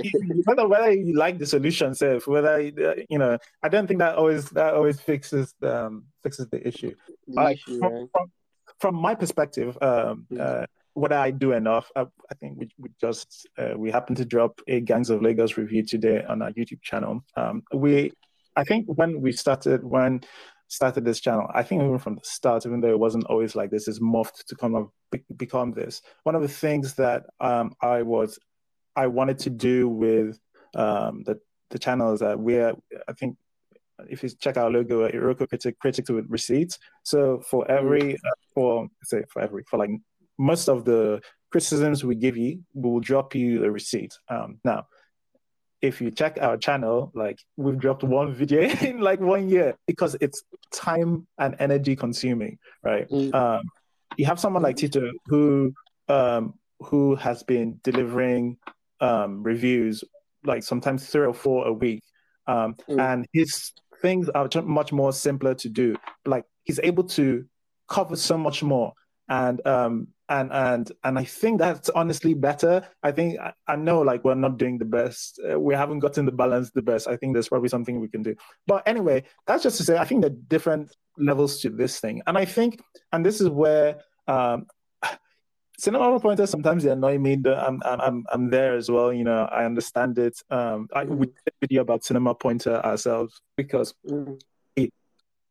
whether 0.45 0.67
whether 0.67 0.91
you 0.91 1.15
like 1.15 1.39
the 1.39 1.45
solution, 1.45 1.93
self, 1.93 2.27
whether 2.27 2.61
you 2.61 3.17
know, 3.17 3.37
I 3.61 3.69
don't 3.69 3.87
think 3.87 3.99
that 3.99 4.15
always 4.15 4.49
that 4.51 4.75
always 4.75 4.99
fixes 4.99 5.53
um, 5.63 6.05
fixes 6.21 6.47
the 6.49 6.65
issue. 6.65 6.95
The 7.27 7.51
issue 7.51 7.79
from, 7.79 7.93
right? 7.93 8.09
from, 8.13 8.31
from, 8.79 8.95
my 8.95 9.15
perspective, 9.15 9.77
um, 9.81 10.27
uh, 10.39 10.65
what 10.93 11.11
I 11.11 11.31
do 11.31 11.53
enough, 11.53 11.89
I, 11.95 12.01
I 12.01 12.35
think 12.39 12.57
we, 12.59 12.69
we 12.77 12.89
just 12.99 13.47
uh, 13.57 13.73
we 13.75 13.91
happen 13.91 14.15
to 14.15 14.25
drop 14.25 14.61
a 14.67 14.79
Gangs 14.79 15.09
of 15.09 15.21
Lagos 15.21 15.57
review 15.57 15.83
today 15.83 16.23
on 16.27 16.41
our 16.41 16.51
YouTube 16.51 16.81
channel. 16.81 17.23
Um, 17.35 17.63
we, 17.73 18.11
I 18.55 18.63
think 18.63 18.85
when 18.87 19.21
we 19.21 19.31
started 19.31 19.83
when 19.83 20.21
started 20.67 21.05
this 21.05 21.19
channel, 21.19 21.47
I 21.53 21.63
think 21.63 21.83
even 21.83 21.99
from 21.99 22.15
the 22.15 22.21
start, 22.23 22.65
even 22.65 22.81
though 22.81 22.91
it 22.91 22.99
wasn't 22.99 23.25
always 23.25 23.55
like 23.55 23.71
this, 23.71 23.87
is 23.87 23.99
morphed 23.99 24.45
to 24.47 24.55
come 24.55 24.75
of 24.75 24.89
be, 25.11 25.23
become 25.35 25.71
this. 25.71 26.01
One 26.23 26.35
of 26.35 26.41
the 26.41 26.47
things 26.47 26.93
that 26.95 27.23
um, 27.39 27.73
I 27.81 28.01
was 28.03 28.39
I 28.95 29.07
wanted 29.07 29.39
to 29.39 29.49
do 29.49 29.87
with 29.87 30.39
um, 30.75 31.23
the 31.25 31.39
the 31.69 31.79
channel 31.79 32.13
is 32.13 32.19
that 32.19 32.39
we're 32.39 32.73
I 33.07 33.13
think 33.13 33.37
if 34.09 34.23
you 34.23 34.29
check 34.29 34.57
our 34.57 34.69
logo, 34.69 35.07
Iroko 35.09 35.47
critic 35.47 35.79
critic 35.79 36.09
with 36.09 36.25
receipts. 36.29 36.77
So 37.03 37.41
for 37.41 37.69
every 37.69 38.15
uh, 38.15 38.29
for 38.53 38.87
say 39.03 39.23
for 39.29 39.41
every 39.41 39.63
for 39.69 39.77
like 39.77 39.89
most 40.37 40.69
of 40.69 40.85
the 40.85 41.21
criticisms 41.51 42.03
we 42.03 42.15
give 42.15 42.37
you, 42.37 42.61
we 42.73 42.89
will 42.89 42.99
drop 42.99 43.35
you 43.35 43.59
the 43.59 43.71
receipt. 43.71 44.13
Um, 44.29 44.59
now 44.63 44.87
if 45.83 45.99
you 45.99 46.09
check 46.09 46.37
our 46.41 46.55
channel, 46.55 47.11
like 47.13 47.37
we've 47.57 47.77
dropped 47.77 48.03
one 48.03 48.33
video 48.33 48.61
in 48.81 49.01
like 49.01 49.19
one 49.19 49.49
year 49.49 49.75
because 49.85 50.15
it's 50.21 50.41
time 50.71 51.27
and 51.37 51.55
energy 51.59 51.95
consuming, 51.95 52.57
right? 52.81 53.07
Mm. 53.09 53.35
Um, 53.35 53.61
you 54.15 54.25
have 54.25 54.39
someone 54.39 54.63
like 54.63 54.77
Tito 54.77 55.11
who 55.27 55.73
um, 56.07 56.53
who 56.79 57.15
has 57.15 57.43
been 57.43 57.79
delivering 57.83 58.57
um, 59.01 59.43
reviews 59.43 60.03
like 60.45 60.63
sometimes 60.63 61.05
three 61.07 61.25
or 61.25 61.33
four 61.33 61.67
a 61.67 61.73
week, 61.73 62.01
um, 62.47 62.75
mm. 62.89 62.99
and 62.99 63.27
his 63.33 63.73
things 64.01 64.29
are 64.29 64.49
much 64.63 64.93
more 64.93 65.11
simpler 65.11 65.53
to 65.55 65.69
do. 65.69 65.97
Like 66.25 66.45
he's 66.63 66.79
able 66.81 67.03
to 67.05 67.45
cover 67.89 68.15
so 68.15 68.37
much 68.37 68.63
more, 68.63 68.93
and 69.27 69.65
um, 69.67 70.07
and 70.29 70.51
and 70.51 70.91
and 71.03 71.19
I 71.19 71.23
think 71.23 71.59
that's 71.59 71.89
honestly 71.89 72.33
better. 72.33 72.87
I 73.01 73.11
think 73.11 73.39
I, 73.39 73.53
I 73.67 73.75
know 73.75 74.01
like 74.01 74.23
we're 74.23 74.35
not 74.35 74.57
doing 74.57 74.77
the 74.77 74.85
best. 74.85 75.39
Uh, 75.49 75.59
we 75.59 75.73
haven't 75.73 75.99
gotten 75.99 76.25
the 76.25 76.31
balance 76.31 76.71
the 76.71 76.81
best. 76.81 77.07
I 77.07 77.17
think 77.17 77.33
there's 77.33 77.49
probably 77.49 77.69
something 77.69 77.99
we 77.99 78.07
can 78.07 78.23
do. 78.23 78.35
But 78.65 78.87
anyway, 78.87 79.23
that's 79.45 79.63
just 79.63 79.77
to 79.77 79.83
say 79.83 79.97
I 79.97 80.05
think 80.05 80.21
there 80.21 80.31
are 80.31 80.41
different 80.47 80.95
levels 81.17 81.59
to 81.61 81.69
this 81.69 81.99
thing, 81.99 82.21
and 82.25 82.37
I 82.37 82.45
think 82.45 82.81
and 83.11 83.25
this 83.25 83.41
is 83.41 83.49
where 83.49 83.99
um, 84.27 84.65
cinema 85.77 86.19
pointers 86.19 86.49
sometimes 86.49 86.83
they 86.83 86.91
annoy 86.91 87.17
me. 87.17 87.37
I'm 87.45 87.81
I'm 87.83 88.23
I'm 88.31 88.49
there 88.49 88.75
as 88.75 88.89
well. 88.89 89.11
You 89.11 89.25
know, 89.25 89.43
I 89.51 89.65
understand 89.65 90.17
it. 90.19 90.41
Um, 90.49 90.87
I, 90.93 91.03
we 91.03 91.27
did 91.27 91.35
a 91.47 91.51
video 91.59 91.81
about 91.81 92.03
cinema 92.03 92.33
pointer 92.35 92.75
ourselves 92.85 93.41
because. 93.57 93.93
Mm. 94.07 94.39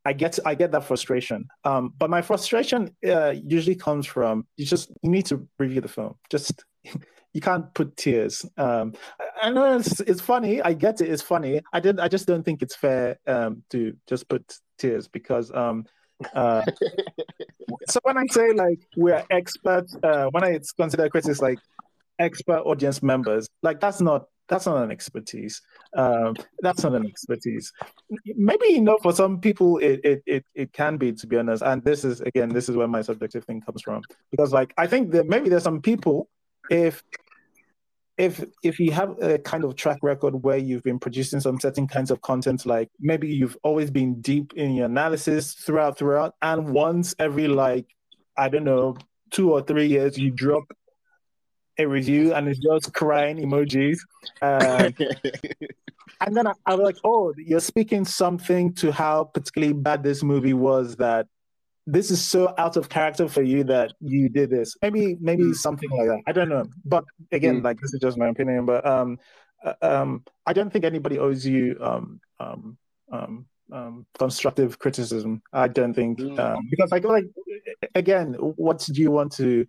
I 0.05 0.13
get 0.13 0.39
I 0.45 0.55
get 0.55 0.73
that 0.73 0.85
frustration. 0.85 1.49
Um, 1.65 1.93
but 1.97 2.11
my 2.11 2.23
frustration 2.23 2.95
uh, 3.07 3.31
usually 3.31 3.77
comes 3.77 4.07
from 4.07 4.47
you 4.57 4.67
just 4.67 4.91
you 5.03 5.11
need 5.11 5.27
to 5.27 5.47
review 5.59 5.81
the 5.81 5.89
film. 5.89 6.15
Just 6.31 6.65
you 7.33 7.41
can't 7.41 7.73
put 7.75 7.97
tears. 7.97 8.45
Um, 8.57 8.95
I, 9.21 9.49
I 9.49 9.51
know 9.51 9.77
it's, 9.77 10.01
it's 10.01 10.21
funny. 10.21 10.61
I 10.61 10.75
get 10.75 11.01
it. 11.01 11.09
It's 11.09 11.23
funny. 11.23 11.61
I 11.73 11.81
did. 11.81 12.01
I 12.01 12.09
just 12.09 12.27
don't 12.27 12.43
think 12.43 12.63
it's 12.63 12.77
fair 12.77 13.19
um, 13.27 13.63
to 13.71 13.97
just 14.09 14.29
put 14.29 14.59
tears 14.79 15.09
because. 15.09 15.53
Um, 15.53 15.87
uh, 16.35 16.63
so 17.89 18.01
when 18.03 18.17
I 18.17 18.25
say 18.31 18.53
like 18.53 18.81
we're 18.97 19.25
experts, 19.31 19.97
uh, 20.03 20.27
when 20.31 20.45
I 20.45 20.59
consider 20.77 21.09
critics 21.09 21.41
like 21.41 21.59
expert 22.19 22.61
audience 22.61 23.03
members, 23.03 23.49
like 23.63 23.81
that's 23.81 24.01
not 24.01 24.27
that's 24.49 24.67
not 24.67 24.83
an 24.83 24.91
expertise. 24.91 25.63
Um, 25.97 26.35
that's 26.61 26.83
not 26.83 26.95
an 26.95 27.07
expertise. 27.07 27.73
Maybe 28.37 28.67
you 28.69 28.83
know, 28.83 28.99
for 29.03 29.13
some 29.13 29.41
people, 29.41 29.79
it, 29.79 30.01
it 30.05 30.23
it 30.27 30.45
it 30.55 30.73
can 30.73 30.97
be, 30.97 31.13
to 31.13 31.27
be 31.27 31.37
honest. 31.39 31.63
And 31.63 31.83
this 31.85 32.05
is 32.05 32.21
again, 32.21 32.49
this 32.49 32.69
is 32.69 32.77
where 32.77 32.89
my 32.89 33.03
subjective 33.03 33.45
thing 33.45 33.61
comes 33.61 33.83
from. 33.83 34.03
Because 34.31 34.53
like 34.53 34.75
I 34.77 34.87
think 34.87 35.13
that 35.13 35.27
maybe 35.27 35.49
there's 35.49 35.63
some 35.63 35.81
people, 35.81 36.29
if 36.71 37.03
if 38.19 38.45
if 38.63 38.79
you 38.79 38.93
have 38.93 39.17
a 39.23 39.39
kind 39.39 39.65
of 39.65 39.75
track 39.77 39.99
record 40.03 40.43
where 40.43 40.59
you've 40.59 40.83
been 40.83 40.99
producing 40.99 41.41
some 41.41 41.59
certain 41.59 41.87
kinds 41.87 42.11
of 42.11 42.21
content, 42.21 42.67
like 42.67 42.91
maybe 43.01 43.29
you've 43.29 43.57
always 43.63 43.91
been 43.91 44.21
deep 44.21 44.53
in 44.55 44.75
your 44.75 44.87
analysis 44.87 45.55
throughout 45.55 45.97
throughout, 45.97 46.35
and 46.43 46.69
once 46.69 47.15
every 47.19 47.49
like 47.49 47.87
I 48.37 48.49
don't 48.49 48.65
know 48.65 48.97
two 49.31 49.51
or 49.53 49.63
three 49.63 49.87
years 49.87 50.19
you 50.19 50.31
drop 50.31 50.65
a 51.79 51.87
review 51.87 52.35
and 52.35 52.49
it's 52.49 52.59
just 52.59 52.93
crying 52.93 53.39
emojis. 53.39 53.99
Uh, 54.41 54.91
and 56.21 56.37
then 56.37 56.47
I, 56.47 56.53
I, 56.67 56.75
was 56.75 56.85
like, 56.85 56.97
oh, 57.05 57.33
you're 57.37 57.61
speaking 57.61 58.05
something 58.05 58.75
to 58.75 58.93
how 58.93 59.25
particularly 59.25 59.75
bad 59.75 60.03
this 60.03 60.23
movie 60.23 60.55
was 60.55 60.97
that 60.97 61.27
this 61.87 62.11
is 62.11 62.25
so 62.25 62.55
out 62.59 62.77
of 62.77 62.89
character 62.89 63.29
for 63.29 63.43
you 63.43 63.65
that 63.65 63.93
you 64.01 64.29
did 64.29 64.51
this. 64.51 64.77
Maybe, 64.83 65.17
maybe 65.21 65.45
mm. 65.45 65.55
something 65.55 65.91
like 65.91 66.09
that. 66.09 66.23
I 66.27 66.33
don't 66.33 66.49
know. 66.49 66.65
But 66.85 67.05
again, 67.33 67.61
mm. 67.61 67.65
like 67.65 67.81
this 67.81 67.93
is 67.93 68.01
just 68.01 68.19
my 68.19 68.29
opinion. 68.29 68.67
But 68.67 68.87
um, 68.87 69.19
uh, 69.65 69.75
um, 69.83 70.25
I 70.47 70.53
don't 70.53 70.73
think 70.73 70.85
anybody 70.85 71.19
owes 71.19 71.47
you 71.47 71.77
um, 71.81 72.21
um, 72.39 72.79
um, 73.11 73.47
um, 73.73 74.07
constructive 74.19 74.79
criticism. 74.79 75.43
I 75.53 75.69
don't 75.69 75.95
think 75.95 76.21
mm. 76.21 76.39
um, 76.39 76.69
because 76.71 76.93
I 76.93 77.01
go 77.01 77.09
like 77.09 77.27
again, 77.95 78.35
what 78.35 78.79
do 78.93 79.01
you 79.01 79.11
want 79.11 79.33
to 79.33 79.67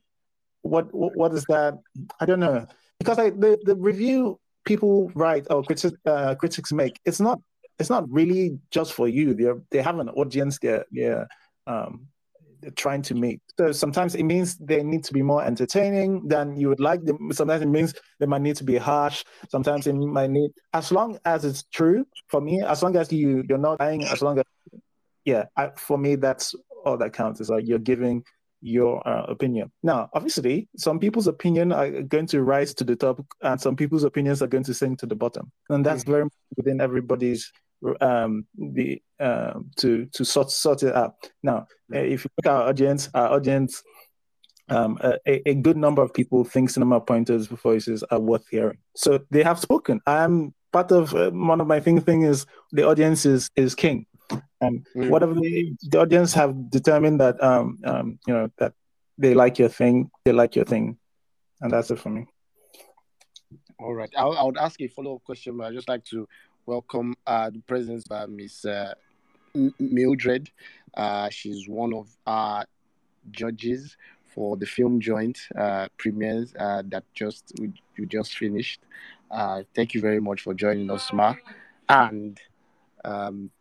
what 0.64 0.88
what 0.92 1.34
is 1.34 1.46
that? 1.46 1.78
I 2.20 2.26
don't 2.26 2.40
know 2.40 2.66
because 3.00 3.20
I, 3.20 3.30
the 3.30 3.60
the 3.64 3.76
review 3.76 4.40
people 4.66 5.12
write 5.14 5.46
or 5.50 5.64
critics 5.64 5.94
uh, 6.06 6.36
critics 6.36 6.72
make 6.72 7.00
it's 7.06 7.20
not 7.20 7.40
it's 7.80 7.90
not 7.90 8.10
really 8.10 8.58
just 8.72 8.94
for 8.94 9.08
you. 9.08 9.34
They 9.34 9.52
they 9.72 9.82
have 9.82 10.00
an 10.00 10.10
audience. 10.10 10.60
They're 10.60 10.86
they're 10.92 11.28
um, 11.68 12.08
they're 12.62 12.72
trying 12.72 13.02
to 13.04 13.16
meet. 13.16 13.42
So 13.58 13.72
sometimes 13.72 14.16
it 14.16 14.24
means 14.24 14.58
they 14.58 14.84
need 14.84 15.04
to 15.06 15.14
be 15.14 15.22
more 15.22 15.44
entertaining 15.44 16.28
than 16.28 16.56
you 16.56 16.70
would 16.70 16.80
like. 16.80 17.04
Them. 17.04 17.32
Sometimes 17.34 17.62
it 17.62 17.68
means 17.68 17.94
they 18.20 18.26
might 18.26 18.42
need 18.42 18.56
to 18.58 18.64
be 18.64 18.78
harsh. 18.78 19.24
Sometimes 19.50 19.88
it 19.88 19.94
might 19.94 20.30
need, 20.30 20.52
as 20.74 20.92
long 20.92 21.20
as 21.26 21.46
it's 21.46 21.64
true 21.74 22.06
for 22.28 22.42
me, 22.42 22.62
as 22.62 22.82
long 22.82 22.96
as 22.96 23.12
you 23.12 23.44
you're 23.48 23.58
not 23.58 23.80
lying, 23.80 24.04
as 24.04 24.22
long 24.22 24.40
as 24.40 24.46
yeah, 25.26 25.46
I, 25.58 25.72
for 25.78 25.98
me 25.98 26.16
that's 26.16 26.56
all 26.86 26.98
that 26.98 27.14
counts. 27.14 27.42
Is 27.42 27.50
like 27.50 27.68
you're 27.68 27.80
giving 27.80 28.24
your 28.64 29.06
uh, 29.08 29.26
opinion. 29.26 29.72
Now, 29.84 30.10
obviously, 30.14 30.70
some 30.78 30.98
people's 30.98 31.28
opinion 31.28 31.72
are 31.72 32.02
going 32.02 32.28
to 32.28 32.42
rise 32.42 32.74
to 32.76 32.84
the 32.84 32.96
top, 32.96 33.24
and 33.42 33.60
some 33.60 33.76
people's 33.76 34.06
opinions 34.06 34.42
are 34.42 34.48
going 34.48 34.64
to 34.64 34.74
sink 34.74 35.00
to 35.00 35.06
the 35.06 35.16
bottom, 35.16 35.52
and 35.70 35.86
that's 35.86 36.04
mm-hmm. 36.04 36.12
very 36.12 36.30
within 36.56 36.82
everybody's 36.82 37.52
um 38.00 38.48
the 38.58 39.02
um 39.20 39.70
to 39.76 40.06
to 40.14 40.24
sort 40.24 40.50
sort 40.50 40.84
it 40.84 40.96
out. 40.96 41.16
Now, 41.44 41.68
mm-hmm. 41.92 42.06
if 42.14 42.24
you 42.24 42.30
look 42.38 42.46
at 42.46 42.58
our 42.58 42.70
audience, 42.70 43.10
our 43.14 43.30
audience. 43.34 43.84
Um, 44.70 44.98
a, 45.04 45.50
a 45.50 45.56
good 45.56 45.76
number 45.76 46.02
of 46.02 46.14
people 46.14 46.46
think 46.46 46.70
cinema 46.70 47.02
pointers 47.02 47.48
voices 47.48 48.02
are 48.04 48.20
worth 48.20 48.48
hearing. 48.50 48.78
So 48.96 49.20
they 49.30 49.44
have 49.44 49.60
spoken. 49.60 50.00
I'm 50.08 50.54
part 50.72 50.90
of 50.94 51.14
uh, 51.14 51.32
one 51.32 51.60
of 51.60 51.68
my 51.68 51.82
thing 51.82 52.00
thing 52.00 52.22
is 52.22 52.46
the 52.72 52.88
audience 52.88 53.26
is 53.26 53.50
is 53.58 53.76
king 53.76 54.06
and 54.62 54.86
mm. 54.96 55.10
whatever 55.10 55.34
the, 55.34 55.76
the, 55.90 56.00
audience 56.00 56.34
have 56.34 56.70
determined 56.70 57.20
that 57.20 57.42
um, 57.44 57.80
um, 57.84 58.20
you 58.28 58.34
know 58.34 58.50
that 58.58 58.74
they 59.18 59.34
like 59.34 59.60
your 59.60 59.70
thing, 59.70 60.10
they 60.26 60.32
like 60.32 60.56
your 60.56 60.66
thing, 60.66 60.98
and 61.62 61.72
that's 61.72 61.92
it 61.92 62.00
for 62.00 62.10
me. 62.10 62.26
All 63.80 63.94
right, 63.94 64.12
I, 64.18 64.24
I 64.24 64.44
would 64.44 64.58
ask 64.58 64.80
a 64.82 64.88
follow 64.88 65.16
up 65.16 65.24
question, 65.24 65.58
but 65.58 65.66
I 65.66 65.72
just 65.72 65.90
like 65.90 66.04
to 66.06 66.28
welcome 66.66 67.16
uh, 67.28 67.50
the 67.50 67.60
presence 67.60 68.06
by 68.06 68.26
Miss 68.26 68.66
uh, 68.66 68.94
Mildred. 69.80 70.50
Uh, 70.94 71.30
she's 71.30 71.68
one 71.68 71.94
of 71.94 72.10
our 72.26 72.66
judges 73.32 73.98
for 74.34 74.58
the 74.58 74.66
film 74.66 75.00
joint 75.00 75.40
uh, 75.58 75.88
premieres 75.98 76.54
uh, 76.60 76.82
that 76.88 77.04
just 77.14 77.52
we, 77.60 77.72
we 77.98 78.06
just 78.06 78.38
finished. 78.38 78.82
Uh, 79.30 79.64
thank 79.76 79.94
you 79.94 80.02
very 80.02 80.20
much 80.20 80.42
for 80.42 80.54
joining 80.54 80.90
us, 80.92 81.12
Ma. 81.14 81.36
And 81.90 82.40
um, 83.04 83.52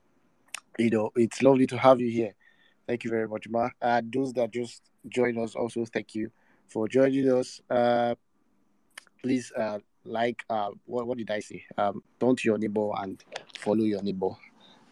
you 0.79 0.91
know, 0.91 1.11
it's 1.17 1.43
lovely 1.43 1.67
to 1.69 1.79
have 1.79 2.01
you 2.01 2.11
here. 2.11 2.35
Thank 2.87 3.05
you 3.05 3.11
very 3.11 3.29
much, 3.29 3.49
Ma. 3.49 3.71
And 3.81 4.13
those 4.13 4.33
that 4.35 4.51
just 4.51 4.83
joined 5.09 5.39
us, 5.39 5.55
also 5.55 5.85
thank 5.85 6.15
you 6.15 6.31
for 6.69 6.89
joining 6.89 7.31
us. 7.31 7.61
Uh, 7.71 8.15
please 9.23 9.53
uh, 9.57 9.79
like 10.05 10.45
uh, 10.51 10.71
what, 10.87 11.07
what 11.07 11.19
did 11.19 11.31
I 11.31 11.41
say? 11.41 11.65
Um, 11.79 12.03
don't 12.19 12.45
your 12.45 12.59
neighbor 12.59 12.91
and 12.99 13.23
follow 13.59 13.85
your 13.85 14.03
neighbor. 14.03 14.31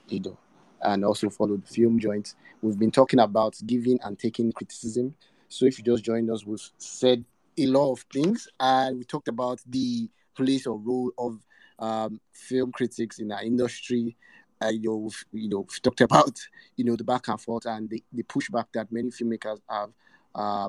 You 0.09 0.21
know. 0.21 0.39
and 0.83 1.05
also 1.05 1.31
follow 1.31 1.57
the 1.57 1.67
film 1.67 1.99
joint. 1.99 2.35
We've 2.63 2.79
been 2.79 2.91
talking 2.91 3.21
about 3.21 3.57
giving 3.67 4.01
and 4.03 4.19
taking 4.19 4.53
criticism. 4.53 5.15
So 5.49 5.67
if 5.67 5.79
you 5.79 5.85
just 5.85 6.05
joined 6.05 6.31
us, 6.31 6.45
we've 6.45 6.61
said 6.79 7.25
a 7.59 7.67
lot 7.67 7.93
of 7.93 8.05
things, 8.13 8.49
and 8.59 8.99
we 8.99 9.05
talked 9.05 9.29
about 9.29 9.61
the 9.67 10.09
place 10.37 10.67
or 10.67 10.79
role 10.79 11.11
of 11.19 11.45
um, 11.79 12.21
film 12.33 12.73
critics 12.73 13.19
in 13.19 13.33
our 13.33 13.43
industry. 13.43 14.17
Uh, 14.63 14.69
you 14.69 14.81
know, 14.83 15.11
you 15.33 15.49
know, 15.49 15.61
we've 15.61 15.83
talked 15.83 16.01
about 16.01 16.39
you 16.77 16.85
know 16.85 16.97
the 16.97 17.05
back 17.05 17.29
and 17.29 17.41
forth 17.41 17.67
and 17.67 17.89
the, 17.89 18.03
the 18.13 18.23
pushback 18.25 18.67
that 18.75 18.91
many 18.93 19.09
filmmakers 19.11 19.59
have 19.69 19.91
uh, 20.35 20.69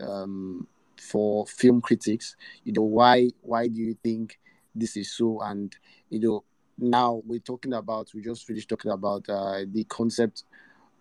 um, 0.00 0.66
for 1.00 1.46
film 1.46 1.80
critics. 1.80 2.36
You 2.64 2.72
know, 2.72 2.82
why 2.82 3.30
why 3.42 3.68
do 3.68 3.76
you 3.80 3.96
think 4.02 4.38
this 4.74 4.96
is 4.96 5.12
so? 5.12 5.40
And 5.40 5.74
you 6.10 6.20
know, 6.20 6.44
now 6.78 7.22
we're 7.26 7.40
talking 7.40 7.74
about 7.74 8.10
we 8.14 8.22
just 8.22 8.46
finished 8.46 8.68
talking 8.68 8.90
about 8.90 9.28
uh, 9.28 9.60
the 9.70 9.84
concept 9.84 10.44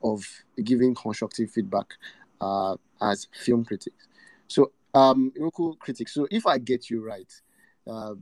of 0.04 0.26
giving 0.64 0.96
constructive 0.96 1.52
feedback 1.52 1.94
uh, 2.42 2.76
as 3.02 3.28
film 3.34 3.66
critics. 3.66 4.08
So, 4.48 4.72
um, 4.94 5.32
local 5.38 5.76
critics. 5.76 6.14
So, 6.14 6.28
if 6.32 6.46
I 6.46 6.58
get 6.58 6.90
you 6.90 7.06
right, 7.06 7.32
uh, 7.88 8.16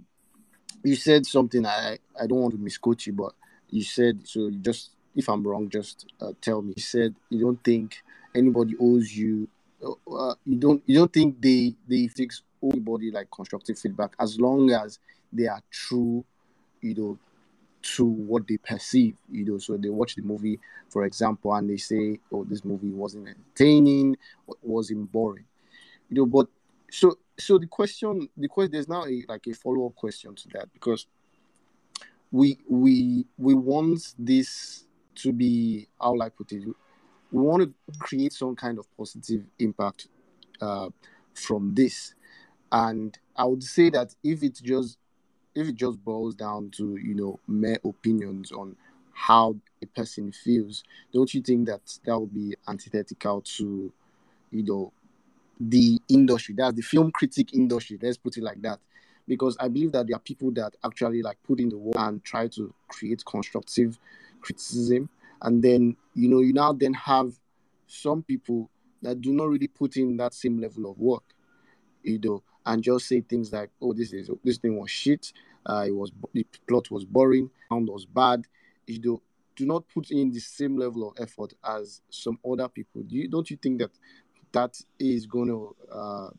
you 0.84 0.96
said 0.96 1.26
something. 1.26 1.66
I 1.66 1.98
I 2.20 2.28
don't 2.28 2.40
want 2.42 2.54
to 2.54 2.60
misquote 2.60 3.06
you, 3.06 3.14
but 3.14 3.34
you 3.76 3.84
said 3.84 4.28
so. 4.28 4.50
Just 4.62 4.92
if 5.16 5.28
I'm 5.28 5.46
wrong, 5.46 5.70
just 5.70 6.06
uh, 6.22 6.32
tell 6.42 6.62
me. 6.62 6.74
You 6.76 6.82
said 6.82 7.16
you 7.30 7.42
don't 7.42 7.64
think 7.64 8.02
anybody 8.34 8.76
owes 8.80 9.16
you. 9.16 9.48
Uh, 9.84 10.36
you 10.46 10.56
don't 10.56 10.82
you 10.86 10.96
don't 10.98 11.12
think 11.12 11.42
they 11.42 11.76
they 11.88 12.08
fix 12.08 12.42
anybody 12.64 13.12
like 13.12 13.30
constructive 13.30 13.78
feedback 13.78 14.14
as 14.20 14.40
long 14.40 14.72
as 14.72 15.00
they 15.32 15.48
are 15.48 15.62
true, 15.70 16.24
you 16.82 16.96
know, 16.96 17.18
to 17.82 18.06
what 18.06 18.48
they 18.48 18.58
perceive, 18.58 19.16
you 19.30 19.46
know. 19.46 19.58
So 19.58 19.76
they 19.78 19.90
watch 19.90 20.16
the 20.16 20.22
movie, 20.22 20.60
for 20.90 21.06
example, 21.06 21.54
and 21.54 21.70
they 21.70 21.78
say, 21.78 22.20
"Oh, 22.32 22.46
this 22.46 22.64
movie 22.64 22.92
wasn't 22.92 23.28
entertaining, 23.28 24.16
wasn't 24.64 25.12
boring," 25.12 25.46
you 26.10 26.16
know. 26.18 26.26
But 26.26 26.48
so, 26.90 27.18
so 27.38 27.58
the 27.58 27.68
question, 27.68 28.30
the 28.38 28.48
question, 28.48 28.72
there's 28.72 28.88
now 28.88 29.06
a 29.06 29.24
like 29.28 29.46
a 29.48 29.54
follow 29.54 29.88
up 29.88 29.96
question 29.96 30.34
to 30.34 30.48
that 30.54 30.72
because 30.74 31.08
we 32.36 32.58
we 32.68 33.26
we 33.38 33.54
want 33.54 34.14
this 34.20 34.84
to 35.16 35.32
be 35.32 35.88
how 36.02 36.20
I 36.20 36.28
put 36.28 36.52
it. 36.52 36.64
We 37.32 37.42
want 37.42 37.64
to 37.64 37.74
create 38.00 38.34
some 38.34 38.58
kind 38.58 38.78
of 38.78 38.86
positive 38.98 39.46
impact 39.58 40.10
uh, 40.60 40.90
from 41.34 41.74
this, 41.76 42.14
and 42.72 43.18
I 43.38 43.46
would 43.46 43.64
say 43.64 43.90
that 43.92 44.16
if 44.24 44.44
it's 44.44 44.60
just 44.60 44.98
if 45.56 45.70
it 45.70 45.76
just 45.76 46.04
boils 46.04 46.36
down 46.36 46.72
to 46.78 46.98
you 46.98 47.16
know 47.16 47.40
mere 47.48 47.80
opinions 47.86 48.52
on 48.52 48.76
how 49.14 49.56
a 49.82 49.86
person 49.88 50.32
feels 50.32 50.84
don't 51.14 51.34
you 51.34 51.42
think 51.42 51.68
that 51.68 51.82
that 52.06 52.20
would 52.20 52.34
be 52.34 52.56
antithetical 52.68 53.42
to 53.42 53.92
you 54.52 54.64
know 54.64 54.92
the 55.60 56.00
industry? 56.10 56.56
That's 56.58 56.76
the 56.76 56.82
film 56.82 57.12
critic 57.12 57.54
industry 57.54 58.00
let's 58.02 58.18
put 58.18 58.38
it 58.38 58.44
like 58.44 58.62
that 58.64 58.80
because 59.28 59.58
i 59.60 59.68
believe 59.68 59.92
that 59.92 60.08
there 60.08 60.16
are 60.16 60.22
people 60.22 60.52
that 60.52 60.76
actually 60.84 61.22
like 61.22 61.38
put 61.44 61.60
in 61.60 61.70
the 61.70 61.78
work 61.78 61.96
and 61.98 62.24
try 62.24 62.48
to 62.48 62.74
create 62.88 63.24
constructive 63.26 63.98
criticism 64.42 65.10
and 65.42 65.64
then 65.64 65.96
you 66.14 66.30
know 66.30 66.40
you 66.40 66.54
now 66.54 66.72
then 66.72 66.94
have 66.94 67.34
some 67.88 68.24
people 68.24 68.70
that 69.02 69.22
do 69.22 69.32
not 69.32 69.50
really 69.50 69.68
put 69.68 69.98
in 69.98 70.18
that 70.18 70.34
same 70.34 70.60
level 70.60 70.90
of 70.90 70.98
work 70.98 71.24
you 72.04 72.20
know 72.24 72.44
and 72.66 72.84
just 72.84 73.08
say 73.08 73.22
things 73.22 73.54
like, 73.54 73.70
"Oh, 73.82 73.94
this 73.94 74.14
is 74.14 74.30
this 74.44 74.58
thing 74.58 74.78
was 74.78 74.90
shit. 74.90 75.32
Uh, 75.66 75.86
it 75.88 75.96
was 75.96 76.12
the 76.34 76.46
plot 76.68 76.90
was 76.92 77.06
boring, 77.06 77.50
sound 77.70 77.90
was 77.90 78.06
bad." 78.06 78.46
You 78.88 79.00
know, 79.04 79.22
do 79.56 79.66
not 79.66 79.88
put 79.94 80.12
in 80.12 80.32
the 80.32 80.40
same 80.40 80.78
level 80.78 81.10
of 81.10 81.16
effort 81.20 81.54
as 81.64 82.02
some 82.10 82.40
other 82.50 82.68
people. 82.68 83.04
Do 83.04 83.16
you 83.16 83.28
don't 83.28 83.50
you 83.50 83.58
think 83.58 83.80
that 83.80 83.92
that 84.52 84.80
is 85.00 85.26
going 85.26 85.50
to? 85.50 85.76
Uh, 85.92 86.30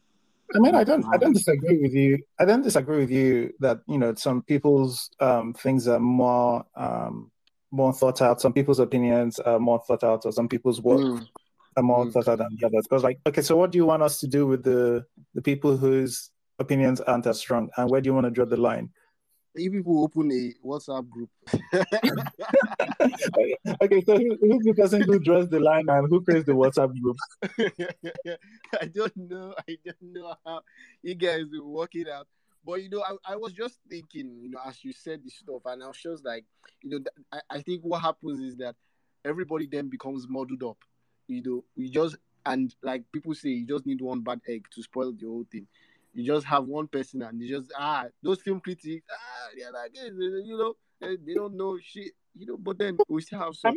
I 0.55 0.59
mean, 0.59 0.75
I 0.75 0.85
don't, 0.85 1.05
I 1.13 1.17
don't 1.17 1.33
disagree 1.33 1.79
with 1.79 1.93
you. 1.93 2.19
I 2.39 2.45
don't 2.45 2.63
disagree 2.63 2.99
with 2.99 3.11
you 3.11 3.53
that 3.61 3.81
you 3.89 3.99
know 3.99 4.15
some 4.15 4.43
people's 4.43 5.11
um, 5.21 5.55
things 5.55 5.89
are 5.89 5.99
more 5.99 6.65
um, 6.77 7.31
more 7.71 7.93
thought 7.93 8.23
out. 8.23 8.41
Some 8.41 8.53
people's 8.53 8.79
opinions 8.79 9.39
are 9.41 9.59
more 9.59 9.83
thought 9.87 10.05
out, 10.05 10.25
or 10.25 10.33
some 10.33 10.49
people's 10.49 10.81
work 10.81 11.01
mm 11.01 11.27
are 11.77 11.83
more 11.83 12.07
mm. 12.07 12.13
thought 12.13 12.29
out 12.29 12.39
than 12.39 12.57
the 12.59 12.67
others. 12.67 12.87
Because 12.89 13.05
like, 13.05 13.19
okay, 13.27 13.43
so 13.43 13.57
what 13.57 13.71
do 13.71 13.79
you 13.79 13.85
want 13.85 14.03
us 14.03 14.19
to 14.21 14.27
do 14.27 14.47
with 14.47 14.63
the 14.63 15.05
the 15.35 15.43
people 15.43 15.77
whose 15.77 16.31
opinions 16.59 17.01
aren't 17.03 17.27
as 17.27 17.39
strong, 17.39 17.69
and 17.77 17.91
where 17.91 18.01
do 18.01 18.09
you 18.09 18.15
want 18.15 18.25
to 18.25 18.31
draw 18.31 18.45
the 18.45 18.57
line? 18.57 18.91
If 19.57 19.73
people 19.73 20.05
open 20.05 20.31
a 20.31 20.53
WhatsApp 20.67 21.09
group. 21.09 21.31
okay, 23.83 24.03
so 24.05 24.17
who, 24.19 24.37
who's 24.41 24.65
the 24.65 24.75
person 24.77 25.03
who 25.03 25.19
draws 25.19 25.49
the 25.49 25.61
line 25.61 25.87
and 25.89 26.09
who 26.09 26.23
creates 26.23 26.47
the 26.47 26.53
WhatsApp 26.53 26.93
group? 27.01 27.17
I 28.81 28.87
don't 28.87 29.17
know. 29.17 29.55
I 29.69 29.79
don't 29.85 30.03
know 30.03 30.35
how 30.45 30.61
you 31.03 31.15
guys 31.15 31.45
will 31.51 31.73
work 31.73 31.95
it 31.95 32.09
out. 32.09 32.27
But 32.65 32.83
you 32.83 32.91
know, 32.91 33.03
I, 33.03 33.33
I 33.33 33.37
was 33.37 33.53
just 33.53 33.79
thinking, 33.89 34.39
you 34.43 34.51
know, 34.51 34.59
as 34.67 34.85
you 34.85 34.93
said 34.93 35.25
this 35.25 35.37
stuff, 35.37 35.63
and 35.67 35.83
I 35.83 35.87
was 35.87 35.99
just 35.99 36.25
like, 36.25 36.45
you 36.83 36.91
know, 36.91 36.99
I, 37.33 37.41
I 37.49 37.63
think 37.63 37.83
what 37.83 38.03
happens 38.03 38.41
is 38.41 38.57
that 38.57 38.75
everybody 39.25 39.67
then 39.67 39.89
becomes 39.89 40.27
muddled 40.29 40.63
up 40.63 40.79
you 41.29 41.43
know, 41.45 41.65
we 41.77 41.91
just 41.91 42.17
and 42.45 42.75
like 42.83 43.03
people 43.13 43.35
say, 43.35 43.51
you 43.51 43.67
just 43.67 43.87
need 43.87 44.01
one 44.01 44.21
bad 44.21 44.41
egg 44.49 44.67
to 44.73 44.83
spoil 44.83 45.13
the 45.13 45.27
whole 45.27 45.47
thing. 45.51 45.67
You 46.17 46.25
just 46.25 46.47
have 46.47 46.65
one 46.65 46.89
person, 46.89 47.23
and 47.23 47.41
you 47.41 47.49
just 47.49 47.73
ah, 47.79 48.07
those 48.23 48.41
film 48.41 48.61
critics, 48.61 49.07
ah, 49.11 49.49
yeah, 49.57 49.71
like 49.71 49.95
you 49.95 50.57
know, 50.57 50.75
they 51.01 51.35
don't 51.35 51.57
know 51.57 51.79
shit, 51.83 52.13
you 52.35 52.47
know. 52.47 52.57
But 52.57 52.79
then 52.79 52.97
we 53.09 53.23
still 53.23 53.41
have 53.41 53.55
some. 53.55 53.75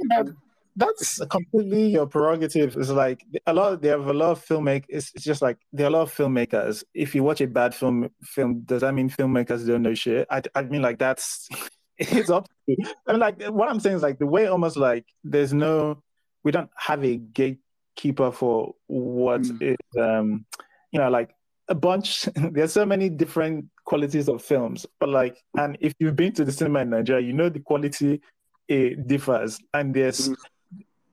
That's 0.75 1.19
completely 1.25 1.87
your 1.89 2.05
prerogative. 2.05 2.77
It's 2.77 2.89
like 2.89 3.25
a 3.45 3.53
lot. 3.53 3.81
They 3.81 3.89
have 3.89 4.07
a 4.07 4.13
lot 4.13 4.31
of 4.31 4.45
filmmakers. 4.45 4.85
It's, 4.87 5.11
it's 5.13 5.25
just 5.25 5.41
like 5.41 5.57
there 5.73 5.87
are 5.87 5.89
a 5.89 5.91
lot 5.91 6.01
of 6.03 6.13
filmmakers. 6.13 6.83
If 6.93 7.13
you 7.13 7.23
watch 7.23 7.41
a 7.41 7.47
bad 7.47 7.75
film, 7.75 8.09
film 8.23 8.61
does 8.61 8.81
that 8.81 8.93
mean 8.93 9.09
filmmakers 9.09 9.67
don't 9.67 9.81
know 9.81 9.93
shit? 9.93 10.25
I, 10.29 10.41
I 10.55 10.61
mean, 10.63 10.81
like 10.81 10.97
that's 10.97 11.49
it's 11.97 12.29
up. 12.29 12.47
To 12.69 12.75
I 13.07 13.11
mean, 13.11 13.19
like 13.19 13.43
what 13.47 13.69
I'm 13.69 13.79
saying 13.79 13.97
is 13.97 14.03
like 14.03 14.19
the 14.19 14.27
way 14.27 14.47
almost 14.47 14.77
like 14.77 15.05
there's 15.23 15.53
no 15.53 16.01
we 16.43 16.51
don't 16.51 16.69
have 16.77 17.03
a 17.03 17.17
gatekeeper 17.17 18.31
for 18.31 18.73
what 18.87 19.41
mm. 19.41 19.61
is 19.73 20.01
um 20.01 20.45
you 20.91 20.99
know 20.99 21.09
like 21.09 21.31
a 21.69 21.75
bunch 21.75 22.27
there's 22.51 22.73
so 22.73 22.85
many 22.85 23.09
different 23.09 23.65
qualities 23.85 24.27
of 24.27 24.41
films 24.41 24.85
but 24.99 25.09
like 25.09 25.37
and 25.57 25.77
if 25.79 25.93
you've 25.99 26.15
been 26.15 26.33
to 26.33 26.43
the 26.43 26.51
cinema 26.51 26.79
in 26.81 26.89
nigeria 26.89 27.25
you 27.25 27.33
know 27.33 27.49
the 27.49 27.59
quality 27.59 28.21
it 28.67 29.07
differs 29.07 29.59
and 29.73 29.93
there's 29.93 30.29
mm. 30.29 30.35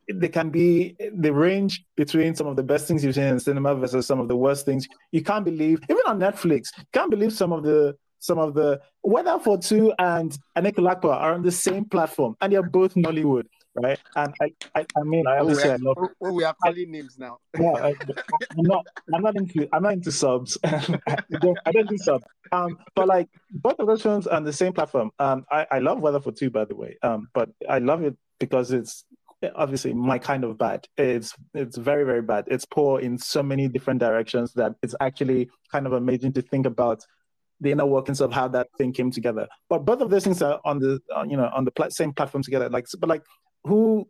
there 0.09 0.29
can 0.29 0.51
be 0.51 0.97
the 1.19 1.33
range 1.33 1.85
between 1.97 2.35
some 2.35 2.47
of 2.47 2.57
the 2.57 2.63
best 2.63 2.87
things 2.87 3.05
you've 3.05 3.15
seen 3.15 3.25
in 3.25 3.41
cinema 3.41 3.75
versus 3.75 4.07
some 4.07 4.21
of 4.21 4.29
the 4.29 4.37
worst 4.37 4.67
things 4.67 4.87
you 5.13 5.23
can't 5.23 5.45
believe 5.45 5.79
even 5.85 6.03
on 6.07 6.19
netflix 6.19 6.69
can't 6.93 7.11
believe 7.11 7.33
some 7.33 7.53
of 7.53 7.63
the 7.63 7.97
some 8.19 8.39
of 8.39 8.55
the 8.55 8.81
Weather 9.03 9.39
for 9.39 9.59
Two 9.59 9.93
and 9.99 10.37
Anikulapo 10.57 11.11
are 11.11 11.35
on 11.35 11.43
the 11.43 11.53
same 11.53 11.85
platform 11.85 12.35
and 12.41 12.53
they're 12.53 12.63
both 12.63 12.95
Nollywood 12.95 13.45
right? 13.83 13.99
And 14.15 14.35
I, 14.41 14.53
I, 14.75 14.87
I 14.97 15.03
mean, 15.03 15.27
I 15.27 15.39
always 15.39 15.59
oh, 15.59 15.63
say 15.63 15.73
I 15.73 15.77
love. 15.77 15.97
Oh, 15.99 16.33
we 16.33 16.45
are 16.45 16.55
calling 16.63 16.91
names 16.91 17.17
now. 17.19 17.39
yeah, 17.59 17.73
I, 17.73 17.89
am 17.89 17.97
not. 18.59 18.87
I'm 19.15 19.23
not 19.23 19.37
into. 19.37 19.69
I'm 19.73 19.83
not 19.83 19.95
into 19.95 20.13
subs. 20.13 20.59
I, 20.65 20.99
don't, 21.41 21.59
I 21.65 21.73
don't 21.73 21.89
do 21.89 21.99
subs. 21.99 22.25
Um, 22.53 22.79
but 22.95 23.09
like 23.09 23.29
both 23.51 23.79
of 23.79 23.87
those 23.87 24.03
films 24.03 24.27
on 24.27 24.45
the 24.45 24.53
same 24.53 24.73
platform. 24.73 25.11
Um, 25.19 25.45
I, 25.51 25.67
I 25.71 25.79
love 25.79 26.01
Weather 26.01 26.21
for 26.21 26.33
Two, 26.33 26.51
by 26.51 26.65
the 26.65 26.75
way. 26.75 26.97
Um, 27.03 27.29
but 27.35 27.51
I 27.69 27.79
love 27.79 28.03
it 28.03 28.17
because 28.39 28.73
it's 28.73 29.05
obviously 29.55 29.93
my 29.93 30.19
kind 30.19 30.45
of 30.45 30.59
bad. 30.59 30.87
It's 30.97 31.35
it's 31.55 31.77
very 31.77 32.05
very 32.05 32.23
bad. 32.23 32.45
It's 32.49 32.65
poor 32.65 33.01
in 33.01 33.19
so 33.19 33.43
many 33.43 33.69
different 33.69 34.01
directions 34.01 34.53
that 34.55 34.75
it's 34.83 34.95
actually 35.01 35.51
kind 35.71 35.87
of 35.87 35.93
amazing 35.93 36.33
to 36.35 36.43
think 36.43 36.67
about 36.67 37.05
the 37.61 37.73
inner 37.73 37.87
workings 37.87 38.21
of 38.21 38.33
how 38.33 38.49
that 38.49 38.69
thing 38.77 38.93
came 38.93 39.11
together. 39.11 39.47
But 39.69 39.85
both 39.85 40.01
of 40.01 40.11
those 40.11 40.25
things 40.25 40.43
are 40.43 40.61
on 40.65 40.79
the 40.79 41.01
uh, 41.15 41.25
you 41.29 41.37
know 41.37 41.51
on 41.55 41.65
the 41.65 41.71
pl- 41.71 41.91
same 41.91 42.13
platform 42.13 42.43
together. 42.43 42.69
Like 42.69 42.87
but 42.99 43.09
like 43.09 43.23
who, 43.67 44.09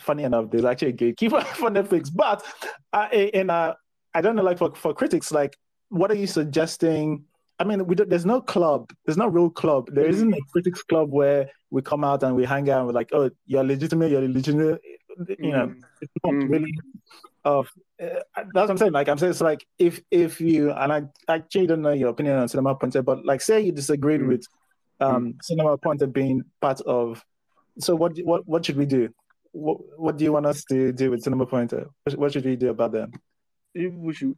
funny 0.00 0.24
enough, 0.24 0.50
there's 0.50 0.64
actually 0.64 0.88
a 0.88 0.92
gatekeeper 0.92 1.40
for 1.60 1.70
Netflix. 1.70 2.10
But 2.14 2.44
uh, 2.92 3.08
in 3.12 3.50
uh, 3.50 3.74
I 4.14 4.20
don't 4.20 4.36
know, 4.36 4.42
like 4.42 4.58
for, 4.58 4.74
for 4.74 4.94
critics, 4.94 5.30
like 5.30 5.56
what 5.88 6.10
are 6.10 6.16
you 6.16 6.26
suggesting? 6.26 7.24
I 7.58 7.64
mean, 7.64 7.86
we 7.86 7.94
there's 7.94 8.26
no 8.26 8.40
club. 8.40 8.92
There's 9.04 9.16
no 9.16 9.28
real 9.28 9.50
club. 9.50 9.88
There 9.92 10.06
isn't 10.06 10.32
a 10.32 10.40
critics 10.52 10.82
club 10.82 11.10
where 11.10 11.50
we 11.70 11.82
come 11.82 12.04
out 12.04 12.22
and 12.22 12.36
we 12.36 12.44
hang 12.44 12.68
out 12.70 12.78
and 12.78 12.86
we're 12.86 12.92
like, 12.92 13.10
oh, 13.12 13.30
you're 13.46 13.64
legitimate, 13.64 14.10
you're 14.10 14.26
legitimate. 14.26 14.80
You 15.38 15.52
know, 15.52 15.66
mm. 15.68 15.80
it's 16.02 16.12
not 16.24 16.34
mm. 16.34 16.50
really 16.50 16.72
of. 17.44 17.70
Uh, 18.00 18.20
that's 18.34 18.54
what 18.54 18.70
I'm 18.70 18.78
saying. 18.78 18.92
Like 18.92 19.08
I'm 19.08 19.16
saying, 19.16 19.30
it's 19.30 19.40
like 19.40 19.66
if 19.78 20.00
if 20.10 20.40
you 20.40 20.70
and 20.72 20.92
I 20.92 21.02
actually 21.28 21.66
don't 21.66 21.80
know 21.80 21.92
your 21.92 22.10
opinion 22.10 22.36
on 22.36 22.48
Cinema 22.48 22.74
Pointer, 22.74 23.02
but 23.02 23.24
like 23.24 23.40
say 23.40 23.60
you 23.62 23.72
disagreed 23.72 24.20
mm. 24.20 24.28
with 24.28 24.46
um, 25.00 25.32
mm. 25.32 25.42
Cinema 25.42 25.78
Pointer 25.78 26.06
being 26.06 26.42
part 26.60 26.82
of 26.82 27.24
so 27.78 27.94
what 27.94 28.16
what 28.18 28.46
what 28.46 28.64
should 28.64 28.76
we 28.76 28.86
do? 28.86 29.08
What 29.52 29.78
what 29.98 30.16
do 30.16 30.24
you 30.24 30.32
want 30.32 30.46
us 30.46 30.64
to 30.66 30.92
do 30.92 31.10
with 31.10 31.22
Cinema 31.22 31.46
Pointer? 31.46 31.88
What 32.14 32.32
should 32.32 32.44
we 32.44 32.56
do 32.56 32.70
about 32.70 32.92
them? 32.92 33.12
We 33.74 34.12
should. 34.14 34.34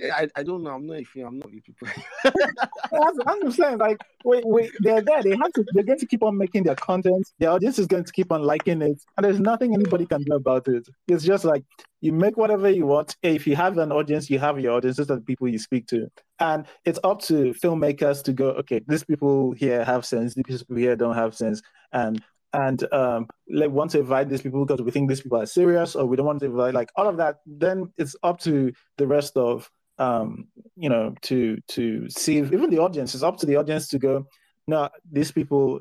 I, 0.00 0.26
I 0.34 0.42
don't 0.42 0.62
know. 0.62 0.70
I'm 0.70 0.86
not 0.86 1.00
a 1.00 1.04
film. 1.04 1.26
I'm 1.26 1.38
not 1.38 1.48
a 1.48 1.60
people. 1.60 1.88
I'm 3.26 3.42
just 3.42 3.56
saying. 3.56 3.78
Like, 3.78 3.98
wait, 4.24 4.44
wait, 4.46 4.70
they're 4.80 5.02
there. 5.02 5.22
They 5.22 5.30
have 5.30 5.52
to. 5.52 5.64
They're 5.72 5.84
going 5.84 5.98
to 5.98 6.06
keep 6.06 6.22
on 6.22 6.36
making 6.38 6.64
their 6.64 6.74
content. 6.74 7.28
The 7.38 7.46
audience 7.46 7.78
is 7.78 7.86
going 7.86 8.04
to 8.04 8.12
keep 8.12 8.32
on 8.32 8.42
liking 8.42 8.82
it, 8.82 9.00
and 9.16 9.24
there's 9.24 9.38
nothing 9.38 9.74
anybody 9.74 10.06
can 10.06 10.22
do 10.22 10.34
about 10.34 10.66
it. 10.68 10.88
It's 11.08 11.24
just 11.24 11.44
like 11.44 11.64
you 12.00 12.12
make 12.12 12.36
whatever 12.36 12.70
you 12.70 12.86
want. 12.86 13.16
If 13.22 13.46
you 13.46 13.54
have 13.56 13.78
an 13.78 13.92
audience, 13.92 14.30
you 14.30 14.38
have 14.38 14.58
your 14.58 14.72
audience. 14.72 14.96
Those 14.96 15.10
are 15.10 15.16
the 15.16 15.22
people 15.22 15.48
you 15.48 15.58
speak 15.58 15.86
to, 15.88 16.08
and 16.40 16.66
it's 16.84 16.98
up 17.04 17.20
to 17.22 17.54
filmmakers 17.62 18.22
to 18.24 18.32
go. 18.32 18.50
Okay, 18.50 18.80
these 18.86 19.04
people 19.04 19.52
here 19.52 19.84
have 19.84 20.06
sense. 20.06 20.34
These 20.34 20.62
people 20.64 20.76
here 20.76 20.96
don't 20.96 21.14
have 21.14 21.34
sense, 21.34 21.60
and 21.92 22.22
and 22.52 22.92
um, 22.92 23.26
like 23.48 23.70
want 23.70 23.90
to 23.92 24.00
invite 24.00 24.28
these 24.28 24.42
people 24.42 24.64
because 24.64 24.82
we 24.82 24.90
think 24.90 25.08
these 25.08 25.20
people 25.20 25.40
are 25.40 25.46
serious, 25.46 25.94
or 25.94 26.06
we 26.06 26.16
don't 26.16 26.26
want 26.26 26.40
to 26.40 26.46
invite 26.46 26.74
like 26.74 26.90
all 26.96 27.08
of 27.08 27.16
that. 27.16 27.36
Then 27.46 27.92
it's 27.96 28.16
up 28.22 28.40
to 28.40 28.72
the 28.98 29.06
rest 29.06 29.36
of 29.36 29.70
um, 29.98 30.48
you 30.76 30.88
know 30.88 31.14
to 31.22 31.58
to 31.68 32.08
see 32.10 32.38
if, 32.38 32.52
even 32.52 32.70
the 32.70 32.78
audience. 32.78 33.14
It's 33.14 33.22
up 33.22 33.38
to 33.38 33.46
the 33.46 33.56
audience 33.56 33.88
to 33.88 33.98
go. 33.98 34.26
No, 34.66 34.88
these 35.10 35.32
people 35.32 35.80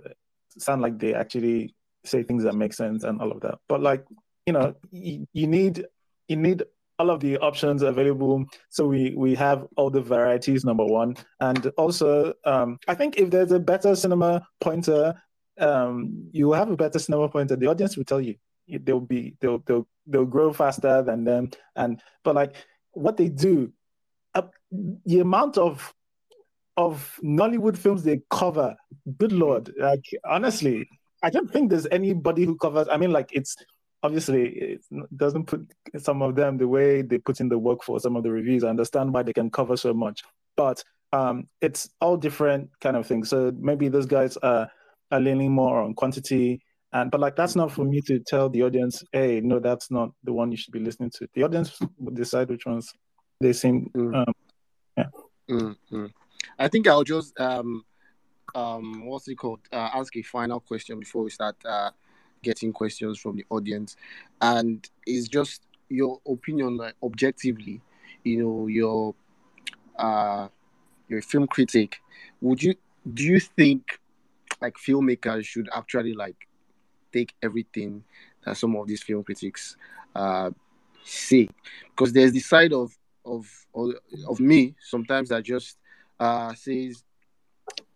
sound 0.57 0.81
like 0.81 0.99
they 0.99 1.13
actually 1.13 1.75
say 2.03 2.23
things 2.23 2.43
that 2.43 2.55
make 2.55 2.73
sense 2.73 3.03
and 3.03 3.21
all 3.21 3.31
of 3.31 3.41
that. 3.41 3.55
But 3.67 3.81
like 3.81 4.05
you 4.45 4.53
know, 4.53 4.75
you, 4.91 5.27
you 5.33 5.47
need 5.47 5.85
you 6.27 6.35
need 6.37 6.63
all 6.99 7.09
of 7.09 7.19
the 7.19 7.37
options 7.39 7.81
available 7.81 8.45
so 8.69 8.85
we 8.85 9.13
we 9.17 9.33
have 9.33 9.65
all 9.75 9.89
the 9.89 10.01
varieties 10.01 10.63
number 10.63 10.85
one 10.85 11.15
and 11.39 11.65
also 11.75 12.31
um, 12.45 12.77
i 12.87 12.93
think 12.93 13.17
if 13.17 13.31
there's 13.31 13.51
a 13.51 13.59
better 13.59 13.95
cinema 13.95 14.45
pointer 14.59 15.15
um, 15.59 16.29
you 16.31 16.51
have 16.51 16.69
a 16.69 16.77
better 16.77 16.99
cinema 16.99 17.29
pointer 17.29 17.55
the 17.55 17.67
audience 17.67 17.97
will 17.97 18.05
tell 18.05 18.21
you 18.21 18.35
they'll 18.83 18.99
be 18.99 19.35
they'll 19.41 19.59
they'll 19.59 19.87
they'll 20.07 20.25
grow 20.25 20.53
faster 20.53 21.01
than 21.01 21.23
them 21.23 21.49
and 21.75 22.01
but 22.23 22.35
like 22.35 22.55
what 22.93 23.17
they 23.17 23.27
do 23.27 23.71
uh, 24.33 24.43
the 25.05 25.19
amount 25.19 25.57
of 25.57 25.93
of 26.77 27.19
Nollywood 27.23 27.77
films 27.77 28.03
they 28.03 28.21
cover, 28.29 28.75
good 29.17 29.31
lord! 29.31 29.73
Like 29.77 30.05
honestly, 30.25 30.87
I 31.21 31.29
don't 31.29 31.51
think 31.51 31.69
there's 31.69 31.87
anybody 31.91 32.45
who 32.45 32.55
covers. 32.57 32.87
I 32.89 32.97
mean, 32.97 33.11
like 33.11 33.29
it's 33.31 33.55
obviously 34.03 34.49
it 34.49 34.81
doesn't 35.15 35.45
put 35.45 35.71
some 35.97 36.21
of 36.21 36.35
them 36.35 36.57
the 36.57 36.67
way 36.67 37.01
they 37.01 37.17
put 37.17 37.39
in 37.39 37.49
the 37.49 37.57
work 37.57 37.83
for 37.83 37.99
some 37.99 38.15
of 38.15 38.23
the 38.23 38.31
reviews. 38.31 38.63
I 38.63 38.69
understand 38.69 39.13
why 39.13 39.23
they 39.23 39.33
can 39.33 39.49
cover 39.49 39.77
so 39.77 39.93
much, 39.93 40.23
but 40.55 40.83
um, 41.13 41.47
it's 41.59 41.89
all 41.99 42.17
different 42.17 42.69
kind 42.79 42.95
of 42.95 43.05
things. 43.05 43.29
So 43.29 43.53
maybe 43.59 43.89
those 43.89 44.05
guys 44.05 44.37
are, 44.37 44.71
are 45.11 45.19
leaning 45.19 45.51
more 45.51 45.81
on 45.81 45.93
quantity. 45.93 46.61
And 46.93 47.09
but 47.09 47.21
like 47.21 47.35
that's 47.35 47.55
not 47.55 47.71
for 47.71 47.85
me 47.85 48.01
to 48.01 48.19
tell 48.19 48.49
the 48.49 48.63
audience, 48.63 49.03
hey, 49.11 49.41
no, 49.41 49.59
that's 49.59 49.91
not 49.91 50.11
the 50.23 50.33
one 50.33 50.51
you 50.51 50.57
should 50.57 50.73
be 50.73 50.79
listening 50.79 51.11
to. 51.15 51.27
The 51.33 51.43
audience 51.43 51.79
will 51.97 52.13
decide 52.13 52.49
which 52.49 52.65
ones 52.65 52.93
they 53.39 53.53
seem. 53.53 53.89
Mm. 53.95 54.15
Um, 54.15 54.33
yeah. 54.97 55.05
Mm-hmm. 55.49 56.05
I 56.59 56.67
think 56.67 56.87
I'll 56.87 57.03
just 57.03 57.39
um 57.39 57.85
um 58.53 59.05
what's 59.05 59.27
it 59.27 59.35
called? 59.35 59.61
Uh, 59.71 59.89
ask 59.93 60.15
a 60.17 60.21
final 60.21 60.59
question 60.59 60.99
before 60.99 61.23
we 61.23 61.29
start 61.29 61.55
uh 61.65 61.91
getting 62.43 62.73
questions 62.73 63.19
from 63.19 63.35
the 63.37 63.45
audience, 63.49 63.95
and 64.41 64.89
it's 65.05 65.27
just 65.27 65.61
your 65.89 66.19
opinion, 66.27 66.77
like 66.77 66.95
objectively, 67.03 67.81
you 68.23 68.43
know, 68.43 68.67
your 68.67 69.13
uh, 69.97 70.47
you're 71.07 71.19
a 71.19 71.23
film 71.23 71.47
critic. 71.47 71.97
Would 72.41 72.63
you 72.63 72.75
do 73.13 73.23
you 73.23 73.39
think 73.39 73.99
like 74.61 74.75
filmmakers 74.77 75.45
should 75.45 75.69
actually 75.73 76.13
like 76.13 76.47
take 77.11 77.33
everything 77.41 78.03
that 78.45 78.57
some 78.57 78.75
of 78.75 78.87
these 78.87 79.03
film 79.03 79.23
critics 79.23 79.75
uh, 80.15 80.51
say? 81.03 81.49
Because 81.89 82.13
there's 82.13 82.31
the 82.31 82.39
side 82.39 82.73
of 82.73 82.95
of 83.25 83.47
of, 84.27 84.39
me 84.39 84.75
sometimes 84.79 85.29
that 85.29 85.43
just 85.43 85.77
uh, 86.19 86.53
says 86.53 87.03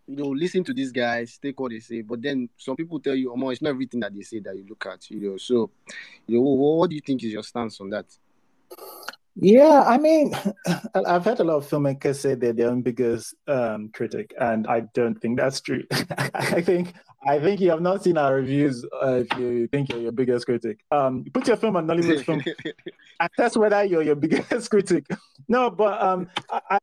you 0.07 0.15
know, 0.15 0.27
listen 0.27 0.63
to 0.63 0.73
these 0.73 0.91
guys, 0.91 1.39
take 1.41 1.59
what 1.59 1.71
they 1.71 1.79
say. 1.79 2.01
But 2.01 2.21
then 2.21 2.49
some 2.57 2.75
people 2.75 2.99
tell 2.99 3.15
you, 3.15 3.33
oh, 3.35 3.49
it's 3.49 3.61
not 3.61 3.71
everything 3.71 3.99
that 4.01 4.13
they 4.13 4.21
say 4.21 4.39
that 4.39 4.55
you 4.55 4.65
look 4.69 4.85
at, 4.85 5.09
you 5.09 5.19
know. 5.19 5.37
So, 5.37 5.71
you 6.27 6.37
know, 6.37 6.41
what 6.41 6.89
do 6.89 6.95
you 6.95 7.01
think 7.01 7.23
is 7.23 7.33
your 7.33 7.43
stance 7.43 7.81
on 7.81 7.89
that? 7.89 8.05
Yeah, 9.37 9.83
I 9.85 9.97
mean, 9.97 10.33
I've 10.95 11.25
heard 11.25 11.41
a 11.41 11.43
lot 11.43 11.57
of 11.57 11.67
filmmakers 11.67 12.15
say 12.15 12.35
they're 12.35 12.53
their 12.53 12.69
own 12.69 12.81
biggest 12.81 13.35
um, 13.47 13.89
critic, 13.89 14.33
and 14.39 14.65
I 14.65 14.81
don't 14.93 15.15
think 15.15 15.37
that's 15.37 15.59
true. 15.59 15.83
I 16.33 16.61
think 16.61 16.93
I 17.27 17.39
think 17.39 17.59
you 17.59 17.71
have 17.71 17.81
not 17.81 18.03
seen 18.03 18.17
our 18.17 18.35
reviews 18.35 18.85
uh, 19.03 19.23
if 19.29 19.37
you 19.37 19.67
think 19.67 19.89
you're 19.89 19.99
your 19.99 20.13
biggest 20.13 20.45
critic. 20.45 20.79
Um, 20.89 21.25
put 21.33 21.47
your 21.47 21.57
film 21.57 21.75
on 21.75 21.85
Nollywood 21.85 22.23
film 22.23 22.41
and 23.19 23.29
test 23.35 23.57
whether 23.57 23.83
you're 23.83 24.03
your 24.03 24.15
biggest 24.15 24.69
critic. 24.69 25.05
No, 25.49 25.69
but 25.69 26.01
um, 26.01 26.29
I, 26.49 26.79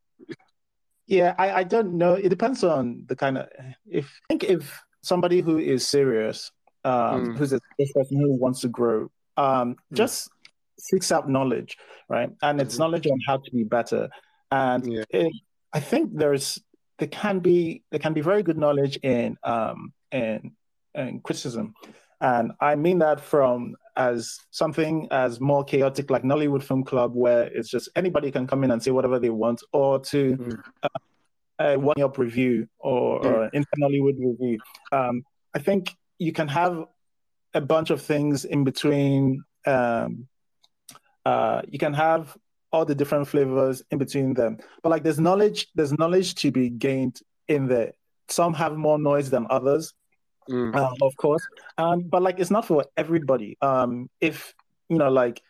yeah, 1.06 1.34
I, 1.38 1.52
I 1.52 1.64
don't 1.64 1.94
know. 1.94 2.14
It 2.14 2.28
depends 2.28 2.64
on 2.64 3.04
the 3.06 3.16
kind 3.16 3.38
of 3.38 3.48
if 3.88 4.06
I 4.06 4.34
think 4.34 4.44
if 4.44 4.82
somebody 5.02 5.40
who 5.40 5.56
is 5.56 5.88
serious, 5.88 6.50
um, 6.84 7.28
mm. 7.28 7.36
who's 7.36 7.54
a 7.54 7.60
person 7.94 8.20
who 8.20 8.36
wants 8.36 8.60
to 8.60 8.68
grow, 8.68 9.10
um, 9.38 9.74
mm. 9.74 9.76
just 9.94 10.28
seeks 10.82 11.12
out 11.12 11.28
knowledge, 11.28 11.78
right? 12.08 12.30
And 12.42 12.60
it's 12.60 12.76
mm. 12.76 12.80
knowledge 12.80 13.06
on 13.06 13.18
how 13.26 13.38
to 13.38 13.50
be 13.52 13.64
better. 13.64 14.08
And 14.50 14.92
yeah. 14.92 15.04
it, 15.10 15.32
I 15.72 15.80
think 15.80 16.10
there's 16.12 16.60
there 16.98 17.08
can 17.08 17.38
be 17.38 17.82
there 17.90 18.00
can 18.00 18.12
be 18.12 18.20
very 18.20 18.42
good 18.42 18.58
knowledge 18.58 18.96
in 19.02 19.36
um 19.44 19.92
in, 20.10 20.52
in 20.94 21.20
criticism. 21.20 21.74
And 22.20 22.52
I 22.60 22.74
mean 22.74 22.98
that 22.98 23.20
from 23.20 23.76
as 23.96 24.38
something 24.50 25.08
as 25.10 25.40
more 25.40 25.64
chaotic 25.64 26.10
like 26.10 26.22
Nollywood 26.22 26.62
Film 26.62 26.84
Club, 26.84 27.14
where 27.14 27.44
it's 27.44 27.68
just 27.68 27.88
anybody 27.96 28.30
can 28.30 28.46
come 28.46 28.64
in 28.64 28.70
and 28.70 28.82
say 28.82 28.90
whatever 28.90 29.18
they 29.18 29.30
want, 29.30 29.62
or 29.72 30.00
to 30.00 30.36
mm. 30.36 30.58
uh, 30.82 30.88
a 31.60 31.78
one 31.78 32.00
up 32.00 32.18
review 32.18 32.68
or, 32.78 33.20
mm. 33.20 33.24
or 33.24 33.50
an 33.52 33.64
Nollywood 33.80 34.18
review. 34.18 34.58
Um, 34.90 35.22
I 35.54 35.58
think 35.58 35.94
you 36.18 36.32
can 36.32 36.48
have 36.48 36.84
a 37.54 37.60
bunch 37.60 37.90
of 37.90 38.02
things 38.02 38.44
in 38.44 38.64
between. 38.64 39.44
Um, 39.66 40.26
uh, 41.24 41.62
you 41.68 41.78
can 41.78 41.94
have 41.94 42.36
all 42.72 42.84
the 42.84 42.94
different 42.94 43.28
flavors 43.28 43.82
in 43.90 43.98
between 43.98 44.34
them, 44.34 44.58
but 44.82 44.90
like 44.90 45.02
there's 45.02 45.20
knowledge, 45.20 45.68
there's 45.74 45.92
knowledge 45.98 46.34
to 46.36 46.50
be 46.50 46.70
gained 46.70 47.20
in 47.48 47.68
there. 47.68 47.92
Some 48.28 48.54
have 48.54 48.76
more 48.76 48.98
noise 48.98 49.28
than 49.30 49.46
others 49.50 49.92
mm. 50.48 50.74
uh, 50.74 50.94
of 51.02 51.16
course. 51.16 51.46
Um, 51.78 52.02
but 52.02 52.22
like 52.22 52.38
it's 52.38 52.50
not 52.50 52.66
for 52.66 52.84
everybody. 52.96 53.56
Um, 53.60 54.08
if 54.20 54.54
you 54.88 54.98
know, 54.98 55.10
like 55.10 55.40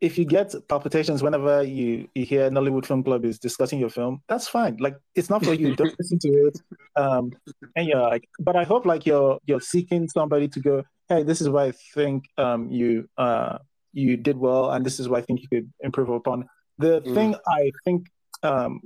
if 0.00 0.18
you 0.18 0.24
get 0.24 0.54
palpitations 0.68 1.22
whenever 1.22 1.62
you, 1.62 2.08
you 2.14 2.26
hear 2.26 2.50
Nollywood 2.50 2.84
Film 2.84 3.02
Club 3.02 3.24
is 3.24 3.38
discussing 3.38 3.78
your 3.78 3.88
film, 3.88 4.20
that's 4.28 4.48
fine. 4.48 4.76
Like 4.78 4.96
it's 5.14 5.30
not 5.30 5.44
for 5.44 5.54
you. 5.54 5.74
Don't 5.74 5.94
listen 5.98 6.18
to 6.18 6.28
it. 6.48 6.60
Um, 6.96 7.32
and 7.76 7.86
you're 7.86 8.02
like, 8.02 8.28
but 8.38 8.56
I 8.56 8.64
hope 8.64 8.86
like 8.86 9.06
you're 9.06 9.38
you're 9.46 9.60
seeking 9.60 10.08
somebody 10.08 10.48
to 10.48 10.60
go, 10.60 10.82
hey, 11.08 11.22
this 11.22 11.40
is 11.40 11.48
why 11.48 11.66
I 11.66 11.72
think 11.94 12.24
um 12.38 12.70
you 12.70 13.08
uh 13.16 13.58
you 13.94 14.16
did 14.16 14.36
well, 14.36 14.70
and 14.70 14.84
this 14.84 15.00
is 15.00 15.08
what 15.08 15.22
I 15.22 15.24
think 15.24 15.40
you 15.40 15.48
could 15.48 15.72
improve 15.80 16.10
upon. 16.10 16.48
The 16.78 17.00
mm. 17.00 17.14
thing 17.14 17.34
I 17.46 17.72
think 17.84 18.08
um 18.42 18.80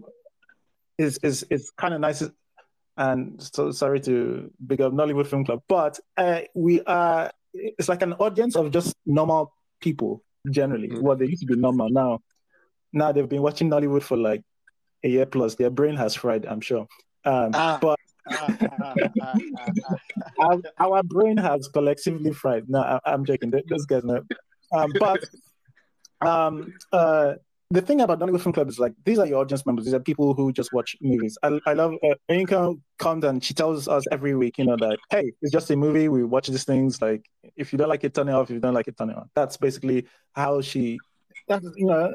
is 0.99 1.19
is 1.23 1.45
is 1.51 1.73
kind 1.77 1.95
of 1.95 2.01
nice 2.01 2.23
and 2.99 3.41
so 3.41 3.71
sorry 3.71 4.01
to 4.01 4.51
big 4.67 4.81
up 4.81 4.93
Nollywood 4.93 5.27
Film 5.27 5.45
Club, 5.45 5.63
but 5.69 5.99
uh, 6.17 6.41
we 6.55 6.83
are. 6.83 7.31
It's 7.55 7.89
like 7.89 8.03
an 8.03 8.13
audience 8.15 8.57
of 8.57 8.73
just 8.73 8.95
normal 9.07 9.55
people 9.81 10.23
generally. 10.51 10.89
Mm. 10.89 11.03
Well, 11.03 11.17
they 11.17 11.27
used 11.27 11.41
to 11.41 11.47
be 11.47 11.57
normal 11.57 11.89
now. 11.91 12.21
Now 12.93 13.13
they've 13.13 13.29
been 13.29 13.43
watching 13.43 13.71
Nollywood 13.71 14.03
for 14.03 14.17
like 14.17 14.43
a 15.05 15.09
year 15.09 15.27
plus. 15.27 15.55
Their 15.55 15.71
brain 15.71 15.97
has 15.97 16.15
fried, 16.15 16.45
I'm 16.45 16.61
sure. 16.61 16.87
Um, 17.25 17.51
ah. 17.55 17.79
But 17.81 17.99
our, 20.39 20.61
our, 20.79 21.03
brain 21.03 21.37
has 21.37 21.69
collectively 21.69 22.33
fried. 22.33 22.69
No, 22.69 22.81
I, 22.81 23.15
am 23.15 23.25
joking. 23.25 23.51
Those 23.51 23.87
guys 23.87 24.05
know. 24.05 24.23
Um, 24.73 24.93
but 24.99 25.25
um, 26.21 26.75
uh, 26.93 27.35
the 27.71 27.83
thing 27.83 28.01
about 28.01 28.19
Nollywood 28.19 28.41
Film 28.41 28.53
Club 28.53 28.69
is 28.69 28.79
like 28.79 28.95
these 29.05 29.19
are 29.19 29.27
your 29.27 29.41
audience 29.41 29.67
members. 29.67 29.85
These 29.85 29.95
are 29.95 30.01
people 30.01 30.33
who 30.33 30.53
just 30.53 30.73
watch 30.73 30.97
movies. 31.03 31.37
I, 31.43 31.61
I 31.67 31.75
love 31.75 31.95
uh, 32.03 32.15
Inka 32.31 32.81
comes 32.99 33.25
and 33.25 33.45
she 33.45 33.53
tells 33.53 33.89
us 33.89 34.05
every 34.11 34.35
week, 34.35 34.59
you 34.59 34.65
know, 34.65 34.77
that 34.77 34.99
hey, 35.11 35.33
it's 35.43 35.53
just 35.53 35.71
a 35.71 35.77
movie. 35.77 36.09
We 36.09 36.25
watch 36.25 36.49
these 36.49 36.65
things. 36.65 37.03
Like 37.03 37.27
if 37.57 37.73
you 37.73 37.79
don't 37.79 37.91
like 37.91 38.05
it, 38.05 38.15
turn 38.15 38.29
it 38.29 38.33
off. 38.33 38.49
If 38.49 38.55
you 38.55 38.61
don't 38.61 38.75
like 38.75 38.89
it, 38.89 38.97
turn 38.97 39.11
it 39.11 39.17
on. 39.17 39.29
That's 39.35 39.59
basically 39.59 40.07
how 40.33 40.63
she, 40.63 40.99
that's, 41.47 41.67
you 41.77 41.87
know, 41.87 42.15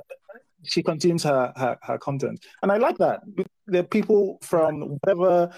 she 0.64 0.82
consumes 0.82 1.24
her, 1.24 1.54
her 1.56 1.78
her 1.84 1.98
content, 1.98 2.44
and 2.62 2.72
I 2.72 2.78
like 2.78 2.98
that. 2.98 3.22
The 3.68 3.84
people 3.84 4.40
from 4.42 4.98
whatever. 5.00 5.54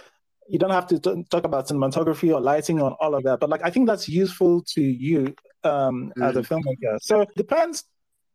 You 0.47 0.59
don't 0.59 0.69
have 0.69 0.85
to 0.87 0.99
t- 0.99 1.25
talk 1.31 1.43
about 1.43 1.67
cinematography 1.67 2.31
or 2.31 2.39
lighting 2.39 2.79
or 2.79 2.91
all 3.01 3.15
of 3.15 3.23
that, 3.23 3.39
but 3.39 3.49
like 3.49 3.61
I 3.63 3.71
think 3.71 3.87
that's 3.87 4.07
useful 4.07 4.61
to 4.75 4.81
you 4.81 5.33
um, 5.65 6.09
mm-hmm. 6.09 6.23
as 6.23 6.37
a 6.37 6.41
mm. 6.41 6.47
filmmaker. 6.47 6.97
So 7.01 7.21
it 7.21 7.29
depends 7.35 7.83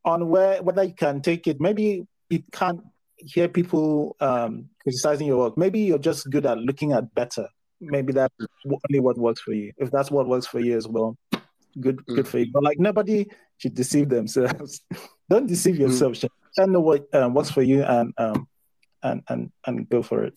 on 0.05 0.29
where 0.29 0.63
whether 0.63 0.83
you 0.83 0.95
can 0.95 1.21
take 1.21 1.47
it. 1.47 1.61
Maybe 1.61 2.07
you 2.29 2.43
can't 2.53 2.81
hear 3.17 3.49
people 3.49 4.17
um, 4.21 4.69
criticizing 4.83 5.27
your 5.27 5.39
work. 5.39 5.59
Maybe 5.59 5.81
you're 5.81 5.99
just 5.99 6.31
good 6.31 6.47
at 6.47 6.59
looking 6.59 6.93
at 6.93 7.15
better. 7.15 7.49
Maybe 7.81 8.13
that's 8.13 8.35
only 8.67 9.01
what 9.01 9.17
works 9.17 9.41
for 9.41 9.53
you. 9.53 9.73
If 9.79 9.91
that's 9.91 10.11
what 10.11 10.27
works 10.29 10.47
for 10.47 10.61
you 10.61 10.77
as 10.77 10.87
well, 10.87 11.17
good, 11.81 11.97
mm. 11.99 12.17
good 12.17 12.29
for 12.29 12.39
you. 12.39 12.51
But 12.53 12.63
like 12.63 12.79
nobody 12.79 13.27
should 13.59 13.75
deceive 13.75 14.09
themselves. 14.09 14.83
Don't 15.31 15.47
deceive 15.47 15.77
mm. 15.77 15.81
yourself. 15.81 16.15
Mm. 16.15 16.29
I 16.59 16.67
know 16.67 16.81
what 16.81 17.07
uh, 17.15 17.31
works 17.33 17.51
for 17.51 17.63
you 17.63 17.83
and 17.85 18.13
um 18.19 18.49
and 19.03 19.23
and 19.29 19.51
and 19.67 19.89
go 19.89 20.03
for 20.03 20.25
it. 20.25 20.35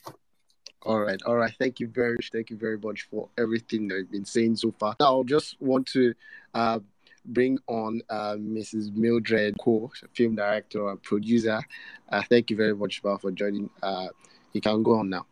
All 0.86 0.99
right, 0.99 1.21
all 1.25 1.38
right. 1.38 1.53
Thank 1.57 1.79
you 1.79 1.88
very 1.88 2.15
much. 2.15 2.29
Thank 2.31 2.49
you 2.49 2.57
very 2.57 2.77
much 2.77 3.03
for 3.03 3.29
everything 3.38 3.88
that 3.88 3.99
you've 3.99 4.11
been 4.11 4.25
saying 4.25 4.57
so 4.57 4.73
far. 4.77 4.95
Now, 4.99 5.21
I 5.21 5.23
just 5.23 5.55
want 5.61 5.88
to 5.88 6.13
uh, 6.53 6.79
bring 7.25 7.57
on 7.67 8.01
uh, 8.09 8.34
Mrs. 8.34 8.93
Mildred 8.93 9.55
Okwo, 9.57 9.91
film 10.13 10.36
director 10.36 10.89
and 10.89 11.01
producer. 11.01 11.61
Uh, 12.09 12.21
thank 12.29 12.49
you 12.49 12.57
very 12.57 12.75
much 12.75 12.99
for 12.99 13.31
joining. 13.31 13.69
Uh, 13.81 14.07
you 14.51 14.59
can 14.59 14.84
go 14.84 14.99
on 14.99 15.09
now. 15.09 15.25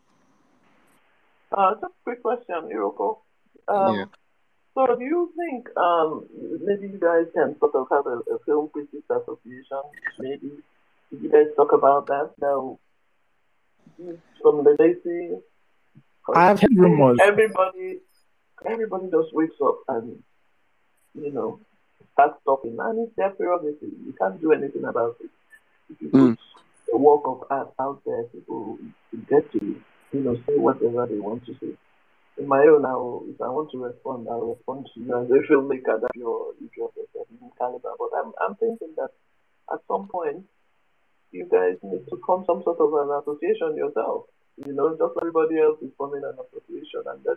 Uh, 1.52 1.74
just 1.74 1.84
a 1.84 1.88
quick 2.04 2.22
question, 2.22 2.70
Iroko. 2.74 3.18
Um, 3.68 3.94
yeah. 3.94 4.04
So, 4.74 4.86
do 4.96 5.04
you 5.04 5.30
think 5.36 5.68
um, 5.76 6.24
maybe 6.64 6.88
you 6.88 6.98
guys 6.98 7.26
can 7.34 7.58
sort 7.58 7.74
of 7.74 7.88
have 7.90 8.06
a, 8.06 8.20
a 8.34 8.38
film 8.46 8.70
critics 8.72 9.04
association? 9.10 9.82
Maybe 10.18 10.50
you 11.10 11.28
guys 11.30 11.48
talk 11.56 11.72
about 11.72 12.06
that 12.06 12.30
now 12.40 12.78
from 14.40 14.64
the 14.64 14.76
Daisy. 14.78 15.36
I've 16.34 16.60
heard 16.60 16.76
rumors. 16.76 17.18
Everybody, 17.22 17.98
everybody 18.66 19.04
just 19.10 19.34
wakes 19.34 19.56
up 19.62 19.80
and 19.88 20.22
you 21.14 21.32
know 21.32 21.60
starts 22.12 22.38
talking, 22.44 22.76
and 22.78 23.06
it's 23.06 23.16
their 23.16 23.30
prerogative. 23.30 23.82
You 23.82 24.14
can't 24.18 24.40
do 24.40 24.52
anything 24.52 24.84
about 24.84 25.16
it. 25.20 25.30
If 25.90 26.00
you 26.00 26.08
mm. 26.08 26.36
put 26.36 26.94
a 26.94 26.98
work 26.98 27.22
of 27.24 27.44
art 27.50 27.72
out 27.80 28.02
there, 28.06 28.24
people 28.24 28.78
get 29.28 29.50
to 29.52 29.58
you 30.12 30.20
know 30.20 30.36
say 30.46 30.56
whatever 30.56 31.06
they 31.06 31.18
want 31.18 31.44
to 31.46 31.54
say. 31.60 31.76
In 32.38 32.48
my 32.48 32.60
own, 32.60 32.82
now, 32.82 33.22
if 33.28 33.38
I 33.42 33.48
want 33.48 33.70
to 33.72 33.78
respond, 33.84 34.26
I'll 34.30 34.56
respond 34.56 34.88
to 34.94 35.00
you 35.00 35.20
as 35.20 35.28
a 35.28 35.52
filmmaker 35.52 36.00
that 36.00 36.10
you're, 36.14 36.54
if 36.64 36.70
you're 36.74 36.88
a 36.88 37.58
caliber. 37.58 37.90
But 37.98 38.08
I'm, 38.16 38.32
I'm 38.40 38.54
thinking 38.54 38.94
that 38.96 39.10
at 39.70 39.80
some 39.86 40.08
point 40.08 40.46
you 41.32 41.48
guys 41.50 41.76
need 41.82 42.04
to 42.08 42.20
form 42.24 42.44
some 42.46 42.62
sort 42.62 42.78
of 42.78 42.92
an 42.92 43.10
association 43.20 43.76
yourself. 43.76 44.24
You 44.64 44.74
know, 44.74 44.90
just 44.90 45.16
everybody 45.20 45.58
else 45.58 45.78
is 45.82 45.90
forming 45.96 46.22
an 46.24 46.36
association, 46.36 47.02
and 47.06 47.20
then 47.24 47.36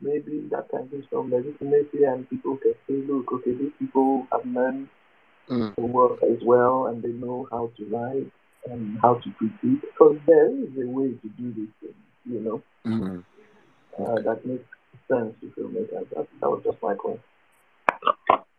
maybe 0.00 0.48
that 0.50 0.68
can 0.68 0.88
give 0.88 1.04
some 1.12 1.30
legitimacy, 1.30 2.04
and 2.04 2.28
people 2.28 2.56
can 2.56 2.74
say, 2.86 2.94
look, 3.06 3.30
okay, 3.32 3.52
these 3.52 3.72
people 3.78 4.26
have 4.32 4.44
learned 4.44 4.88
mm. 5.48 5.74
to 5.76 5.80
work 5.80 6.18
as 6.22 6.38
well, 6.44 6.86
and 6.86 7.02
they 7.02 7.12
know 7.12 7.46
how 7.50 7.70
to 7.76 7.84
write 7.86 8.30
and 8.70 8.98
how 9.00 9.14
to 9.14 9.30
critique. 9.38 9.80
Because 9.80 10.18
there 10.26 10.50
is 10.50 10.70
a 10.76 10.86
way 10.88 11.14
to 11.14 11.28
do 11.38 11.54
these 11.54 11.74
things, 11.80 11.94
you 12.26 12.40
know. 12.40 12.62
Mm. 12.84 13.24
Uh, 13.98 14.22
that 14.22 14.44
makes 14.44 14.64
sense 15.08 15.34
to 15.40 15.46
filmmakers. 15.56 16.08
That, 16.10 16.26
that 16.40 16.50
was 16.50 16.62
just 16.64 16.82
my 16.82 16.94
point. 16.94 17.20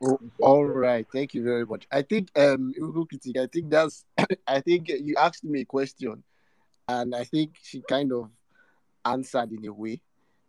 Oh, 0.04 0.20
all 0.40 0.66
right, 0.66 1.06
thank 1.14 1.34
you 1.34 1.44
very 1.44 1.66
much. 1.66 1.88
I 1.92 2.02
think 2.02 2.30
um 2.36 2.74
I 2.78 3.48
think 3.48 3.70
that's 3.70 4.06
I 4.48 4.62
think 4.62 4.90
you 4.90 5.16
asked 5.18 5.44
me 5.44 5.62
a 5.62 5.66
question 5.66 6.24
and 6.88 7.16
I 7.16 7.24
think 7.24 7.58
she 7.62 7.82
kind 7.88 8.12
of 8.12 8.30
answered 9.06 9.52
in 9.52 9.66
a 9.66 9.74
way, 9.74 10.02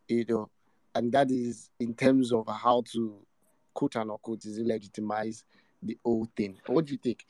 you 0.09 0.25
know, 0.29 0.51
and 0.95 1.13
that 1.13 1.31
is 1.31 1.71
in 1.79 1.95
terms 1.95 2.33
of 2.33 2.49
how 2.49 2.83
to 2.93 3.15
quote 3.75 3.97
unquote 3.97 4.45
is 4.45 4.59
legitimize 4.59 5.45
the 5.83 5.99
whole 6.05 6.29
thing. 6.37 6.59
What 6.67 6.87
do 6.87 6.93
you 6.93 6.99
think? 6.99 7.25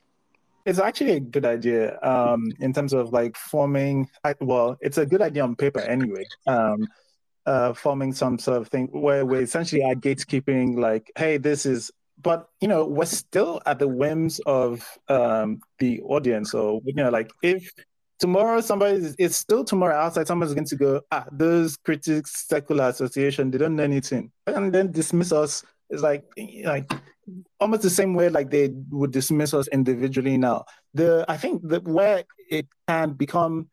It's 0.65 0.79
actually 0.79 1.13
a 1.13 1.21
good 1.21 1.45
idea 1.45 1.99
um, 2.03 2.53
in 2.61 2.73
terms 2.73 2.93
of 2.93 3.13
like 3.13 3.37
forming. 3.37 4.09
Well, 4.41 4.77
it's 4.81 4.99
a 4.99 5.07
good 5.07 5.21
idea 5.21 5.43
on 5.43 5.57
paper 5.57 5.81
anyway. 5.81 6.25
Um, 6.47 6.87
uh, 7.45 7.73
forming 7.73 8.13
some 8.13 8.39
sort 8.39 8.59
of 8.59 8.69
thing 8.69 8.87
where 8.93 9.27
we 9.27 9.39
essentially 9.39 9.83
are 9.83 9.97
gatekeeping, 9.97 10.79
like, 10.79 11.11
hey, 11.17 11.39
this 11.39 11.67
is 11.67 11.91
but 12.21 12.49
you 12.61 12.69
know 12.69 12.85
we're 12.87 13.05
still 13.05 13.61
at 13.67 13.79
the 13.79 13.89
whims 13.89 14.41
of 14.41 14.87
um, 15.09 15.61
the 15.79 16.01
audience. 16.03 16.55
Or 16.55 16.81
you 16.85 16.95
know 16.95 17.11
like 17.11 17.31
if 17.43 17.71
tomorrow 18.19 18.61
somebody 18.61 19.15
it's 19.19 19.37
still 19.37 19.65
tomorrow 19.65 19.97
outside 19.97 20.27
somebody's 20.27 20.55
going 20.55 20.65
to 20.65 20.77
go 20.77 21.01
ah 21.11 21.25
those 21.33 21.77
critics 21.77 22.47
secular 22.47 22.89
association 22.89 23.51
they 23.51 23.59
don't 23.59 23.77
know 23.77 23.83
anything. 23.83 24.31
And 24.47 24.73
then 24.73 24.93
dismiss 24.93 25.33
us. 25.33 25.65
It's 25.91 26.03
like 26.03 26.25
like 26.65 26.91
almost 27.61 27.83
the 27.83 27.91
same 27.91 28.15
way 28.15 28.29
like 28.29 28.51
they 28.51 28.71
would 28.91 29.13
dismiss 29.13 29.55
us 29.55 29.69
individually 29.69 30.37
now. 30.37 30.65
The 30.95 31.25
i 31.29 31.37
think 31.37 31.63
that 31.69 31.85
where 31.85 32.25
it 32.51 32.67
can 32.89 33.13
become 33.13 33.69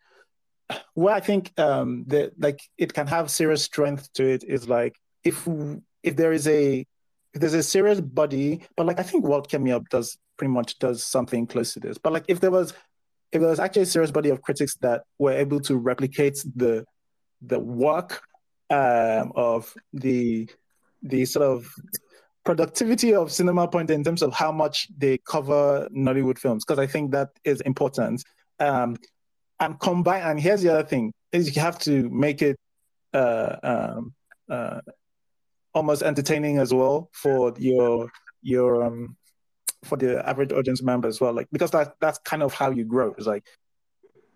where 0.93 1.15
i 1.15 1.19
think 1.19 1.51
um 1.59 2.05
the 2.07 2.31
like 2.37 2.61
it 2.77 2.93
can 2.93 3.07
have 3.07 3.31
serious 3.31 3.63
strength 3.63 4.11
to 4.13 4.23
it 4.23 4.43
is 4.43 4.69
like 4.69 4.95
if 5.23 5.47
if 6.03 6.15
there 6.15 6.31
is 6.31 6.47
a 6.47 6.85
there's 7.33 7.53
a 7.53 7.63
serious 7.63 8.01
body, 8.01 8.65
but 8.75 8.85
like 8.85 8.99
I 8.99 9.03
think 9.03 9.23
World 9.23 9.49
Kept 9.49 9.67
Up 9.69 9.87
does 9.89 10.17
pretty 10.37 10.51
much 10.51 10.79
does 10.79 11.03
something 11.03 11.45
close 11.47 11.73
to 11.73 11.79
this. 11.79 11.97
But 11.97 12.13
like 12.13 12.25
if 12.27 12.39
there 12.39 12.51
was 12.51 12.73
if 13.31 13.41
there 13.41 13.49
was 13.49 13.59
actually 13.59 13.83
a 13.83 13.87
serious 13.87 14.11
body 14.11 14.29
of 14.29 14.41
critics 14.41 14.75
that 14.77 15.03
were 15.19 15.33
able 15.33 15.59
to 15.61 15.77
replicate 15.77 16.43
the 16.55 16.85
the 17.41 17.59
work 17.59 18.21
um, 18.69 19.31
of 19.35 19.73
the 19.93 20.49
the 21.03 21.25
sort 21.25 21.45
of 21.45 21.71
productivity 22.43 23.13
of 23.13 23.31
cinema 23.31 23.67
pointer 23.67 23.93
in 23.93 24.03
terms 24.03 24.21
of 24.21 24.33
how 24.33 24.51
much 24.51 24.87
they 24.97 25.19
cover 25.19 25.87
Nollywood 25.95 26.39
films, 26.39 26.65
because 26.65 26.79
I 26.79 26.87
think 26.87 27.11
that 27.11 27.29
is 27.43 27.61
important. 27.61 28.23
Um, 28.59 28.97
and 29.59 29.79
combine 29.79 30.23
and 30.23 30.39
here's 30.39 30.61
the 30.61 30.69
other 30.69 30.87
thing 30.87 31.13
is 31.31 31.55
you 31.55 31.61
have 31.61 31.77
to 31.79 32.09
make 32.09 32.41
it 32.41 32.57
uh, 33.13 33.55
um, 33.61 34.13
uh, 34.49 34.81
almost 35.73 36.01
entertaining 36.01 36.57
as 36.57 36.73
well 36.73 37.09
for 37.13 37.53
your 37.57 38.09
your 38.41 38.83
um 38.83 39.15
for 39.83 39.97
the 39.97 40.27
average 40.27 40.51
audience 40.51 40.81
member 40.81 41.07
as 41.07 41.21
well 41.21 41.33
like 41.33 41.47
because 41.51 41.71
that 41.71 41.93
that's 42.01 42.19
kind 42.19 42.43
of 42.43 42.53
how 42.53 42.69
you 42.69 42.83
grow. 42.83 43.13
It's 43.17 43.27
like 43.27 43.45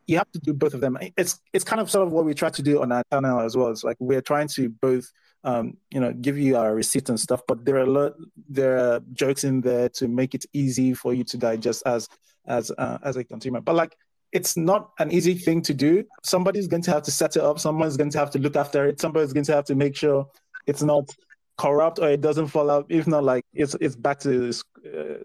you 0.06 0.18
have 0.18 0.32
to 0.32 0.40
do 0.40 0.54
both 0.54 0.74
of 0.74 0.82
them. 0.82 0.98
It's 1.18 1.40
it's 1.54 1.64
kind 1.64 1.82
of 1.82 1.90
sort 1.90 2.08
of 2.08 2.14
what 2.14 2.26
we 2.26 2.34
try 2.34 2.50
to 2.50 2.62
do 2.62 2.82
on 2.82 2.92
our 2.92 3.04
channel 3.12 3.40
as 3.40 3.56
well. 3.56 3.70
It's 3.70 3.84
like 3.84 3.98
we're 4.00 4.22
trying 4.22 4.48
to 4.50 4.70
both 4.70 5.10
um 5.46 5.74
you 5.92 6.00
know 6.00 6.14
give 6.14 6.38
you 6.38 6.56
our 6.56 6.74
receipts 6.74 7.10
and 7.10 7.20
stuff 7.20 7.42
but 7.50 7.66
there 7.66 7.76
are 7.76 7.82
a 7.82 7.86
lot 7.86 8.14
there 8.48 8.78
are 8.78 9.02
jokes 9.12 9.44
in 9.44 9.60
there 9.60 9.90
to 9.90 10.08
make 10.08 10.34
it 10.34 10.46
easy 10.54 10.94
for 10.94 11.14
you 11.14 11.26
to 11.26 11.38
digest 11.38 11.84
as 11.86 12.08
as 12.46 12.72
uh, 12.78 12.98
as 13.04 13.18
a 13.18 13.24
consumer. 13.24 13.62
But 13.62 13.76
like 13.76 13.96
it's 14.32 14.58
not 14.58 14.92
an 15.00 15.12
easy 15.12 15.36
thing 15.36 15.62
to 15.62 15.74
do. 15.74 16.04
Somebody's 16.24 16.68
going 16.68 16.82
to 16.84 16.92
have 16.92 17.04
to 17.04 17.12
set 17.12 17.36
it 17.36 17.44
up. 17.44 17.60
Someone's 17.60 17.98
going 17.98 18.10
to 18.10 18.18
have 18.18 18.32
to 18.32 18.40
look 18.40 18.56
after 18.56 18.86
it. 18.88 19.00
Somebody's 19.00 19.32
going 19.32 19.46
to 19.46 19.54
have 19.54 19.66
to 19.66 19.76
make 19.76 19.96
sure 19.96 20.28
it's 20.68 20.84
not 20.84 21.10
corrupt 21.58 22.00
or 22.00 22.10
it 22.10 22.22
doesn't 22.22 22.48
fall 22.48 22.70
out. 22.70 22.86
If 22.90 23.08
not, 23.08 23.24
like 23.24 23.46
it's 23.54 23.76
it's 23.80 23.96
back 23.96 24.20
to 24.22 24.52
uh, 24.86 25.16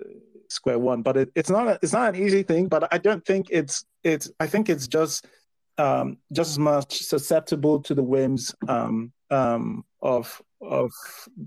square 0.49 0.79
one. 0.79 1.03
But 1.03 1.17
it, 1.17 1.31
it's 1.35 1.51
not 1.51 1.69
a, 1.69 1.79
it's 1.83 1.93
not 1.93 2.15
an 2.15 2.23
easy 2.23 2.43
thing. 2.43 2.69
But 2.69 2.93
I 2.93 2.99
don't 2.99 3.25
think 3.25 3.47
it's 3.51 3.85
it's 4.03 4.31
I 4.41 4.47
think 4.47 4.69
it's 4.69 4.87
just 4.87 5.27
um, 5.79 6.19
just 6.33 6.51
as 6.51 6.59
much 6.59 6.99
susceptible 6.99 7.81
to 7.83 7.95
the 7.95 8.03
whims 8.03 8.55
um, 8.69 9.13
um, 9.31 9.85
of 10.03 10.41
of 10.61 10.91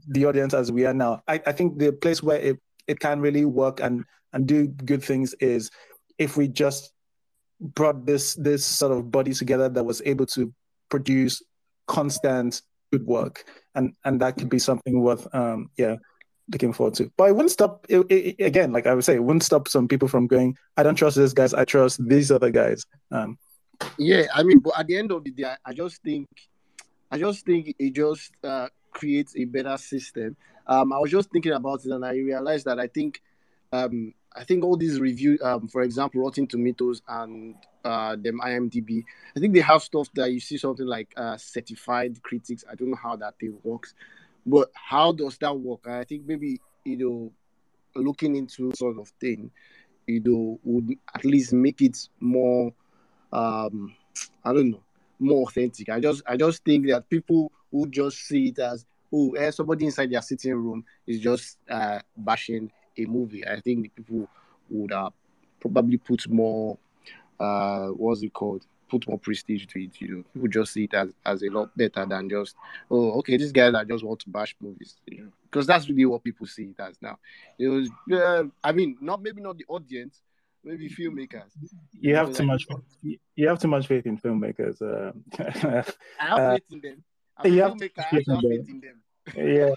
the 0.08 0.26
audience 0.26 0.54
as 0.54 0.72
we 0.72 0.86
are 0.86 0.94
now. 0.94 1.22
I, 1.28 1.42
I 1.46 1.52
think 1.52 1.78
the 1.78 1.92
place 1.92 2.24
where 2.24 2.40
it, 2.40 2.60
it 2.88 3.00
can 3.00 3.20
really 3.20 3.46
work 3.46 3.80
and 3.82 4.06
and 4.34 4.48
do 4.48 4.68
good 4.68 5.04
things 5.04 5.34
is 5.36 5.70
if 6.18 6.38
we 6.38 6.48
just 6.48 6.94
brought 7.60 8.06
this 8.06 8.36
this 8.36 8.66
sort 8.66 8.92
of 8.92 9.12
body 9.12 9.34
together 9.34 9.70
that 9.70 9.84
was 9.84 10.02
able 10.06 10.26
to 10.26 10.54
produce 10.90 11.42
constant 11.88 12.62
good 12.92 13.06
work, 13.06 13.46
and 13.76 13.94
and 14.06 14.22
that 14.22 14.38
could 14.38 14.50
be 14.50 14.60
something 14.60 15.02
worth 15.02 15.34
um 15.34 15.70
yeah 15.78 15.96
looking 16.52 16.74
forward 16.74 16.94
to. 16.96 17.12
But 17.18 17.30
it 17.30 17.34
wouldn't 17.34 17.52
stop 17.52 17.86
it, 17.90 18.00
it, 18.10 18.44
again, 18.44 18.72
like 18.72 18.88
I 18.88 18.94
would 18.94 19.04
say, 19.04 19.16
it 19.16 19.24
wouldn't 19.24 19.44
stop 19.44 19.68
some 19.68 19.88
people 19.88 20.08
from 20.08 20.28
going. 20.28 20.58
I 20.78 20.84
don't 20.84 20.96
trust 20.96 21.18
these 21.18 21.34
guys. 21.34 21.54
I 21.54 21.66
trust 21.66 22.06
these 22.08 22.32
other 22.32 22.52
guys. 22.52 22.86
Um, 23.12 23.38
yeah, 23.98 24.26
I 24.34 24.44
mean, 24.44 24.60
but 24.60 24.78
at 24.78 24.88
the 24.88 24.98
end 24.98 25.12
of 25.12 25.24
the 25.24 25.32
day, 25.32 25.56
I, 25.66 25.74
just 25.74 26.02
think, 26.04 26.28
I 27.10 27.18
just 27.18 27.46
think 27.46 27.74
it 27.80 27.94
just 27.94 28.32
uh, 28.44 28.68
creates 28.92 29.36
a 29.36 29.46
better 29.46 29.78
system. 29.78 30.36
Um, 30.68 30.94
I 30.94 31.00
was 31.00 31.12
just 31.12 31.32
thinking 31.32 31.54
about 31.54 31.86
it, 31.86 31.92
and 31.92 32.06
I 32.06 32.12
realized 32.14 32.66
that 32.66 32.80
I 32.80 32.88
think, 32.88 33.22
um, 33.72 34.14
I 34.36 34.44
think 34.44 34.64
all 34.64 34.78
these 34.78 35.00
review, 35.00 35.38
um, 35.44 35.68
for 35.68 35.82
example, 35.82 36.22
Rotten 36.22 36.48
Tomatoes 36.48 37.02
and 37.08 37.56
uh 37.84 38.16
them 38.16 38.40
IMDb. 38.44 39.04
I 39.36 39.40
think 39.40 39.54
they 39.54 39.62
have 39.62 39.82
stuff 39.82 40.08
that 40.14 40.32
you 40.32 40.40
see 40.40 40.58
something 40.58 40.86
like 40.86 41.14
uh 41.18 41.38
certified 41.38 42.22
critics. 42.24 42.64
I 42.70 42.76
don't 42.76 42.92
know 42.92 42.98
how 43.02 43.16
that 43.18 43.38
thing 43.40 43.58
works, 43.64 43.94
but 44.46 44.72
how 44.74 45.12
does 45.12 45.38
that 45.40 45.58
work? 45.58 45.88
I 45.88 46.04
think 46.04 46.26
maybe 46.26 46.62
you 46.86 46.98
know 46.98 47.32
looking 47.96 48.36
into 48.36 48.72
sort 48.76 48.98
of 49.00 49.10
thing, 49.20 49.52
you 50.08 50.22
know, 50.24 50.60
would 50.64 50.96
at 51.14 51.26
least 51.26 51.54
make 51.54 51.82
it 51.82 52.08
more 52.20 52.72
um 53.34 53.96
I 54.46 54.54
don't 54.54 54.72
know 54.72 54.84
more 55.20 55.48
authentic. 55.48 55.90
I 55.90 56.00
just 56.00 56.24
I 56.26 56.38
just 56.38 56.64
think 56.64 56.88
that 56.88 57.10
people 57.10 57.52
would 57.72 57.92
just 57.92 58.18
see 58.28 58.48
it 58.50 58.60
as 58.60 58.86
oh 59.14 59.32
eh, 59.32 59.52
somebody 59.52 59.86
inside 59.86 60.12
their 60.12 60.22
sitting 60.22 60.54
room 60.54 60.86
is 61.08 61.20
just 61.20 61.58
uh 61.70 62.00
bashing 62.16 62.72
a 62.98 63.06
movie. 63.06 63.48
I 63.48 63.60
think 63.60 63.84
the 63.84 63.90
people 63.90 64.28
would 64.70 64.92
uh, 64.92 65.10
probably 65.60 65.98
put 65.98 66.30
more 66.30 66.78
uh 67.40 67.88
what's 67.88 68.22
it 68.22 68.32
called 68.34 68.66
put 68.88 69.08
more 69.08 69.18
prestige 69.18 69.66
to 69.66 69.84
it 69.84 70.00
you 70.00 70.08
know 70.08 70.24
people 70.32 70.48
just 70.48 70.74
see 70.74 70.84
it 70.84 70.94
as, 70.94 71.10
as 71.26 71.42
a 71.42 71.50
lot 71.50 71.76
better 71.76 72.06
than 72.06 72.30
just 72.30 72.56
oh 72.92 73.14
okay 73.14 73.36
these 73.36 73.52
guys 73.52 73.74
are 73.74 73.86
just 73.86 74.04
want 74.04 74.20
to 74.20 74.30
bash 74.30 74.56
movies 74.62 74.98
you 75.08 75.24
know 75.24 75.32
because 75.50 75.66
that's 75.66 75.90
really 75.90 76.06
what 76.06 76.24
people 76.24 76.46
see 76.46 76.66
it 76.66 76.80
as 76.80 77.02
now 77.02 77.18
it 77.58 77.68
was 77.68 77.90
uh, 78.14 78.44
i 78.64 78.72
mean 78.72 78.96
not 79.02 79.22
maybe 79.24 79.42
not 79.42 79.58
the 79.58 79.66
audience 79.70 80.22
maybe 80.64 80.90
filmmakers. 80.90 81.52
You 82.00 82.16
have 82.16 82.34
too 82.34 82.44
much. 82.44 82.66
You 83.36 83.48
have 83.48 83.60
too 83.60 83.68
much 83.68 83.88
faith 83.88 84.06
in 84.06 84.18
filmmakers. 84.18 84.82
Um, 84.82 85.24
I 85.40 86.26
have 86.26 86.40
uh, 86.40 86.52
faith 86.54 86.64
in 86.72 86.82
them. 86.82 87.04
I'm 87.38 87.54
you 87.54 87.62
have, 87.62 87.80
faith 87.80 88.28
in 88.28 88.82
them. 88.82 89.02
Yeah. 89.36 89.74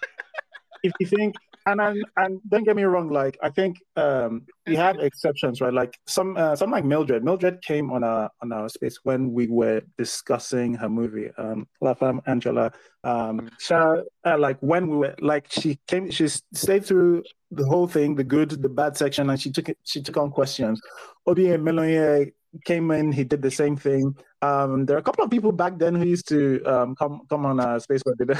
if 0.82 0.92
you 0.98 1.06
think 1.06 1.34
and 1.66 1.80
and, 1.80 2.04
and 2.16 2.40
don't 2.48 2.64
get 2.64 2.76
me 2.76 2.84
wrong, 2.84 3.08
like 3.08 3.38
I 3.42 3.50
think 3.50 3.80
um, 3.96 4.46
we 4.66 4.76
have 4.76 4.98
exceptions, 4.98 5.60
right? 5.60 5.72
Like 5.72 5.98
some 6.06 6.36
uh, 6.36 6.56
some 6.56 6.70
like 6.70 6.84
Mildred. 6.84 7.24
Mildred 7.24 7.62
came 7.62 7.90
on 7.90 8.04
our 8.04 8.30
on 8.42 8.52
our 8.52 8.68
space 8.68 8.98
when 9.04 9.32
we 9.32 9.46
were 9.46 9.82
discussing 9.96 10.74
her 10.74 10.88
movie, 10.88 11.30
um, 11.38 11.66
La 11.80 11.94
Femme 11.94 12.20
Anjola. 12.26 12.72
Um, 13.02 13.50
uh, 13.70 14.38
like 14.38 14.58
when 14.60 14.88
we 14.88 14.96
were 14.96 15.14
like 15.20 15.46
she 15.50 15.78
came, 15.86 16.10
she 16.10 16.28
stayed 16.28 16.84
through 16.84 17.22
the 17.50 17.64
whole 17.64 17.86
thing, 17.86 18.14
the 18.14 18.24
good, 18.24 18.50
the 18.50 18.68
bad 18.68 18.96
section, 18.96 19.30
and 19.30 19.40
she 19.40 19.50
took 19.50 19.68
it, 19.68 19.78
she 19.84 20.02
took 20.02 20.16
on 20.16 20.30
questions. 20.30 20.80
Obi 21.26 21.44
Emelonye 21.44 22.32
came 22.64 22.90
in, 22.90 23.12
he 23.12 23.24
did 23.24 23.42
the 23.42 23.50
same 23.50 23.76
thing. 23.76 24.14
Um, 24.42 24.86
there 24.86 24.96
are 24.96 25.00
a 25.00 25.02
couple 25.02 25.24
of 25.24 25.30
people 25.30 25.52
back 25.52 25.78
then 25.78 25.94
who 25.94 26.06
used 26.06 26.28
to 26.28 26.62
um, 26.64 26.94
come 26.94 27.22
come 27.30 27.46
on 27.46 27.60
a 27.60 27.80
space 27.80 28.02
where 28.04 28.14
they 28.18 28.34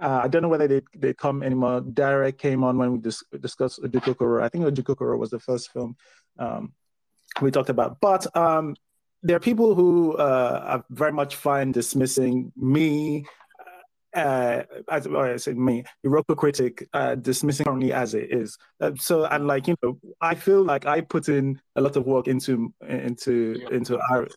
uh, 0.00 0.20
I 0.24 0.28
don't 0.28 0.42
know 0.42 0.48
whether 0.48 0.68
they 0.68 0.82
they 0.96 1.12
come 1.12 1.42
anymore. 1.42 1.80
Direct 1.80 2.38
came 2.38 2.62
on 2.62 2.78
when 2.78 2.92
we 2.92 2.98
dis- 2.98 3.24
discussed 3.40 3.82
Ojukokoro. 3.82 4.42
I 4.42 4.48
think 4.48 4.64
Ojukokoro 4.64 5.18
was 5.18 5.30
the 5.30 5.40
first 5.40 5.72
film 5.72 5.96
um, 6.38 6.72
we 7.40 7.50
talked 7.50 7.68
about. 7.68 8.00
But 8.00 8.26
um, 8.36 8.76
there 9.22 9.36
are 9.36 9.40
people 9.40 9.74
who 9.74 10.16
uh, 10.16 10.62
are 10.64 10.84
very 10.90 11.12
much 11.12 11.34
fine 11.34 11.72
dismissing 11.72 12.52
me, 12.56 13.26
uh, 14.14 14.62
as 14.88 15.08
well, 15.08 15.22
I 15.22 15.36
say 15.36 15.54
me, 15.54 15.84
Iroko 16.06 16.36
critic, 16.36 16.88
uh, 16.92 17.16
dismissing 17.16 17.64
currently 17.66 17.92
as 17.92 18.14
it 18.14 18.32
is. 18.32 18.56
Uh, 18.80 18.92
so, 18.96 19.24
and 19.24 19.48
like 19.48 19.66
you 19.66 19.74
know, 19.82 19.98
I 20.20 20.36
feel 20.36 20.62
like 20.62 20.86
I 20.86 21.00
put 21.00 21.28
in 21.28 21.60
a 21.74 21.80
lot 21.80 21.96
of 21.96 22.06
work 22.06 22.28
into 22.28 22.72
into 22.88 23.66
into 23.72 23.98
our 24.10 24.28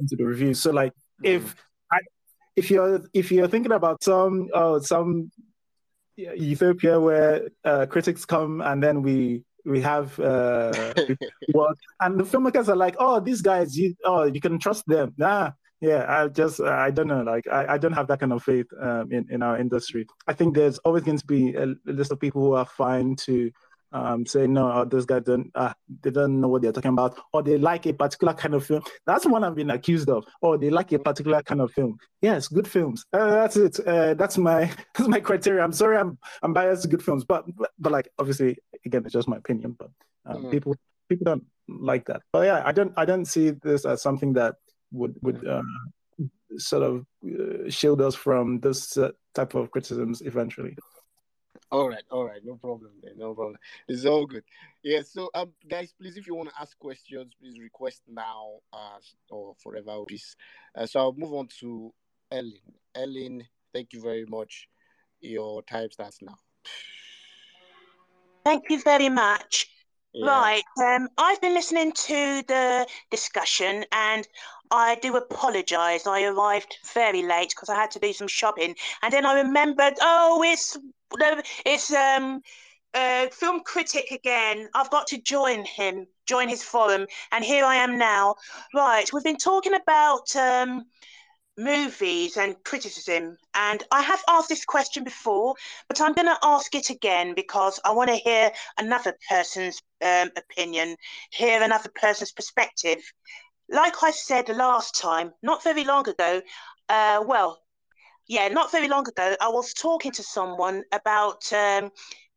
into 0.00 0.16
the 0.16 0.24
review. 0.24 0.54
So, 0.54 0.70
like, 0.70 0.94
if 1.22 1.54
mm 1.54 1.58
if 2.56 2.70
you're 2.70 3.02
if 3.12 3.30
you're 3.30 3.48
thinking 3.48 3.72
about 3.72 4.02
some 4.02 4.48
oh 4.54 4.80
some 4.80 5.30
Ethiopia 6.18 6.98
where 6.98 7.48
uh, 7.64 7.84
critics 7.86 8.24
come 8.24 8.62
and 8.62 8.82
then 8.82 9.02
we 9.02 9.44
we 9.64 9.80
have 9.80 10.18
uh, 10.18 10.72
work 11.54 11.78
and 12.00 12.18
the 12.18 12.24
filmmakers 12.24 12.68
are 12.68 12.76
like 12.76 12.96
oh 12.98 13.20
these 13.20 13.42
guys 13.42 13.76
you 13.76 13.94
oh 14.04 14.24
you 14.24 14.40
can 14.40 14.58
trust 14.58 14.84
them. 14.86 15.14
Nah 15.16 15.52
yeah 15.82 16.06
i 16.08 16.26
just 16.26 16.58
i 16.60 16.90
don't 16.90 17.06
know 17.06 17.22
like 17.22 17.46
i, 17.48 17.74
I 17.74 17.78
don't 17.78 17.92
have 17.92 18.06
that 18.08 18.18
kind 18.18 18.32
of 18.32 18.42
faith 18.42 18.66
um, 18.80 19.12
in 19.12 19.26
in 19.30 19.42
our 19.42 19.58
industry. 19.58 20.06
I 20.26 20.32
think 20.32 20.54
there's 20.54 20.78
always 20.78 21.02
going 21.02 21.18
to 21.18 21.26
be 21.26 21.54
a, 21.54 21.64
a 21.64 21.92
list 21.92 22.12
of 22.12 22.18
people 22.18 22.42
who 22.42 22.54
are 22.54 22.64
fine 22.64 23.14
to 23.26 23.50
um, 23.92 24.26
say 24.26 24.46
no, 24.46 24.70
oh, 24.72 24.84
those 24.84 25.06
guys 25.06 25.22
don't 25.22 25.50
uh, 25.54 25.72
they 26.02 26.10
don't 26.10 26.40
know 26.40 26.48
what 26.48 26.62
they're 26.62 26.72
talking 26.72 26.92
about, 26.92 27.18
or 27.32 27.42
they 27.42 27.56
like 27.56 27.86
a 27.86 27.92
particular 27.92 28.34
kind 28.34 28.54
of 28.54 28.66
film. 28.66 28.82
That's 29.06 29.26
one 29.26 29.44
I've 29.44 29.54
been 29.54 29.70
accused 29.70 30.08
of. 30.08 30.24
Or 30.42 30.58
they 30.58 30.70
like 30.70 30.92
a 30.92 30.98
particular 30.98 31.42
kind 31.42 31.60
of 31.60 31.72
film. 31.72 31.98
Yes, 32.20 32.48
good 32.48 32.68
films. 32.68 33.04
Uh, 33.12 33.30
that's 33.30 33.56
it. 33.56 33.80
Uh, 33.86 34.14
that's 34.14 34.38
my 34.38 34.70
that's 34.94 35.08
my 35.08 35.20
criteria. 35.20 35.62
I'm 35.62 35.72
sorry, 35.72 35.96
I'm 35.96 36.18
I'm 36.42 36.52
biased 36.52 36.82
to 36.82 36.88
good 36.88 37.02
films, 37.02 37.24
but 37.24 37.44
but, 37.56 37.70
but 37.78 37.92
like 37.92 38.08
obviously 38.18 38.58
again, 38.84 39.02
it's 39.04 39.14
just 39.14 39.28
my 39.28 39.36
opinion. 39.36 39.76
But 39.78 39.90
um, 40.26 40.36
mm-hmm. 40.36 40.50
people 40.50 40.76
people 41.08 41.24
don't 41.24 41.44
like 41.68 42.06
that. 42.06 42.22
But 42.32 42.46
yeah, 42.46 42.62
I 42.64 42.72
don't 42.72 42.92
I 42.96 43.04
don't 43.04 43.24
see 43.24 43.50
this 43.50 43.84
as 43.84 44.02
something 44.02 44.32
that 44.34 44.56
would 44.92 45.14
would 45.22 45.46
uh, 45.46 45.62
sort 46.56 46.82
of 46.82 47.06
uh, 47.24 47.70
shield 47.70 48.00
us 48.00 48.14
from 48.14 48.60
this 48.60 48.96
uh, 48.96 49.10
type 49.34 49.54
of 49.54 49.70
criticisms 49.70 50.22
eventually. 50.22 50.76
All 51.72 51.88
right, 51.88 52.04
all 52.12 52.24
right, 52.24 52.40
no 52.44 52.54
problem, 52.54 52.92
man, 53.02 53.14
no 53.16 53.34
problem. 53.34 53.58
It's 53.88 54.04
all 54.04 54.24
good. 54.24 54.44
Yeah, 54.84 55.02
so 55.02 55.30
um, 55.34 55.52
guys, 55.68 55.92
please, 56.00 56.16
if 56.16 56.26
you 56.26 56.34
want 56.36 56.48
to 56.50 56.54
ask 56.60 56.78
questions, 56.78 57.32
please 57.40 57.58
request 57.58 58.02
now, 58.08 58.60
uh, 58.72 58.98
or 59.30 59.54
forever, 59.60 60.04
please. 60.06 60.36
Uh, 60.76 60.86
so 60.86 61.00
I'll 61.00 61.12
move 61.12 61.34
on 61.34 61.48
to 61.60 61.92
Ellen. 62.30 62.52
Ellen, 62.94 63.42
thank 63.72 63.92
you 63.92 64.00
very 64.00 64.26
much. 64.26 64.68
Your 65.20 65.62
time 65.62 65.90
starts 65.90 66.18
now. 66.22 66.36
Thank 68.44 68.70
you 68.70 68.80
very 68.80 69.08
much. 69.08 69.66
Yeah. 70.12 70.28
Right. 70.28 70.64
Um, 70.80 71.08
I've 71.18 71.40
been 71.40 71.54
listening 71.54 71.90
to 71.92 72.42
the 72.46 72.86
discussion 73.10 73.84
and 73.90 74.26
I 74.70 74.96
do 74.96 75.16
apologise. 75.16 76.06
I 76.06 76.24
arrived 76.24 76.78
very 76.92 77.22
late 77.22 77.50
because 77.50 77.68
I 77.68 77.74
had 77.74 77.90
to 77.92 77.98
do 77.98 78.12
some 78.12 78.28
shopping. 78.28 78.74
And 79.02 79.12
then 79.12 79.26
I 79.26 79.40
remembered, 79.40 79.94
oh, 80.00 80.42
it's 80.44 80.76
it's 81.64 81.92
um, 81.92 82.42
uh, 82.94 83.26
film 83.28 83.60
critic 83.60 84.10
again. 84.10 84.68
I've 84.74 84.90
got 84.90 85.06
to 85.08 85.18
join 85.18 85.64
him, 85.64 86.06
join 86.26 86.48
his 86.48 86.62
forum, 86.62 87.06
and 87.30 87.44
here 87.44 87.64
I 87.64 87.76
am 87.76 87.98
now. 87.98 88.36
Right, 88.74 89.10
we've 89.12 89.24
been 89.24 89.36
talking 89.36 89.74
about 89.74 90.34
um, 90.34 90.86
movies 91.58 92.36
and 92.36 92.56
criticism, 92.64 93.36
and 93.54 93.82
I 93.90 94.02
have 94.02 94.22
asked 94.28 94.48
this 94.48 94.64
question 94.64 95.04
before, 95.04 95.54
but 95.88 96.00
I'm 96.00 96.14
going 96.14 96.26
to 96.26 96.38
ask 96.42 96.74
it 96.74 96.90
again 96.90 97.34
because 97.34 97.78
I 97.84 97.92
want 97.92 98.10
to 98.10 98.16
hear 98.16 98.50
another 98.78 99.16
person's 99.28 99.80
um, 100.02 100.30
opinion, 100.36 100.96
hear 101.30 101.62
another 101.62 101.90
person's 101.94 102.32
perspective. 102.32 103.00
Like 103.68 104.02
I 104.02 104.10
said 104.10 104.48
last 104.48 104.94
time, 104.94 105.32
not 105.42 105.62
very 105.62 105.84
long 105.84 106.08
ago, 106.08 106.42
uh, 106.88 107.24
well, 107.26 107.62
yeah, 108.28 108.48
not 108.48 108.72
very 108.72 108.88
long 108.88 109.08
ago, 109.08 109.36
I 109.40 109.48
was 109.48 109.72
talking 109.72 110.12
to 110.12 110.22
someone 110.22 110.82
about 110.92 111.52
um, 111.52 111.90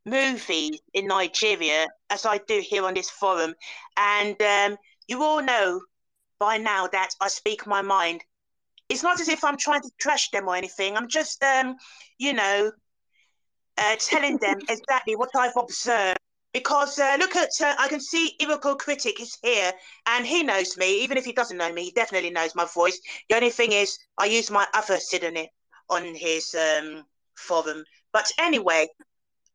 movies 0.05 0.79
in 0.93 1.07
Nigeria, 1.07 1.87
as 2.09 2.25
I 2.25 2.39
do 2.47 2.61
here 2.63 2.85
on 2.85 2.93
this 2.93 3.09
forum. 3.09 3.53
And 3.97 4.39
um, 4.41 4.77
you 5.07 5.23
all 5.23 5.41
know 5.41 5.81
by 6.39 6.57
now 6.57 6.87
that 6.87 7.09
I 7.21 7.27
speak 7.27 7.67
my 7.67 7.81
mind. 7.81 8.23
It's 8.87 9.03
not 9.03 9.19
as 9.19 9.29
if 9.29 9.43
I'm 9.43 9.57
trying 9.57 9.81
to 9.81 9.91
trash 9.99 10.31
them 10.31 10.47
or 10.47 10.55
anything. 10.55 10.97
I'm 10.97 11.07
just, 11.07 11.43
um, 11.43 11.75
you 12.17 12.33
know, 12.33 12.71
uh, 13.77 13.95
telling 13.99 14.37
them 14.37 14.57
exactly 14.69 15.15
what 15.15 15.29
I've 15.35 15.55
observed. 15.57 16.19
Because 16.53 16.97
uh, 16.97 17.15
look 17.19 17.35
at, 17.35 17.49
uh, 17.61 17.75
I 17.77 17.87
can 17.87 17.99
see 17.99 18.35
Iroko 18.41 18.77
Critic 18.77 19.21
is 19.21 19.37
here 19.43 19.71
and 20.07 20.25
he 20.25 20.41
knows 20.41 20.77
me. 20.77 21.03
Even 21.03 21.17
if 21.17 21.25
he 21.25 21.33
doesn't 21.33 21.57
know 21.57 21.71
me, 21.71 21.83
he 21.83 21.91
definitely 21.91 22.31
knows 22.31 22.55
my 22.55 22.65
voice. 22.65 22.99
The 23.29 23.35
only 23.35 23.51
thing 23.51 23.71
is, 23.71 23.99
I 24.17 24.25
use 24.25 24.49
my 24.49 24.65
other 24.73 24.97
pseudonym 24.99 25.45
on 25.89 26.15
his 26.15 26.55
um, 26.55 27.05
forum. 27.35 27.83
But 28.11 28.31
anyway, 28.39 28.87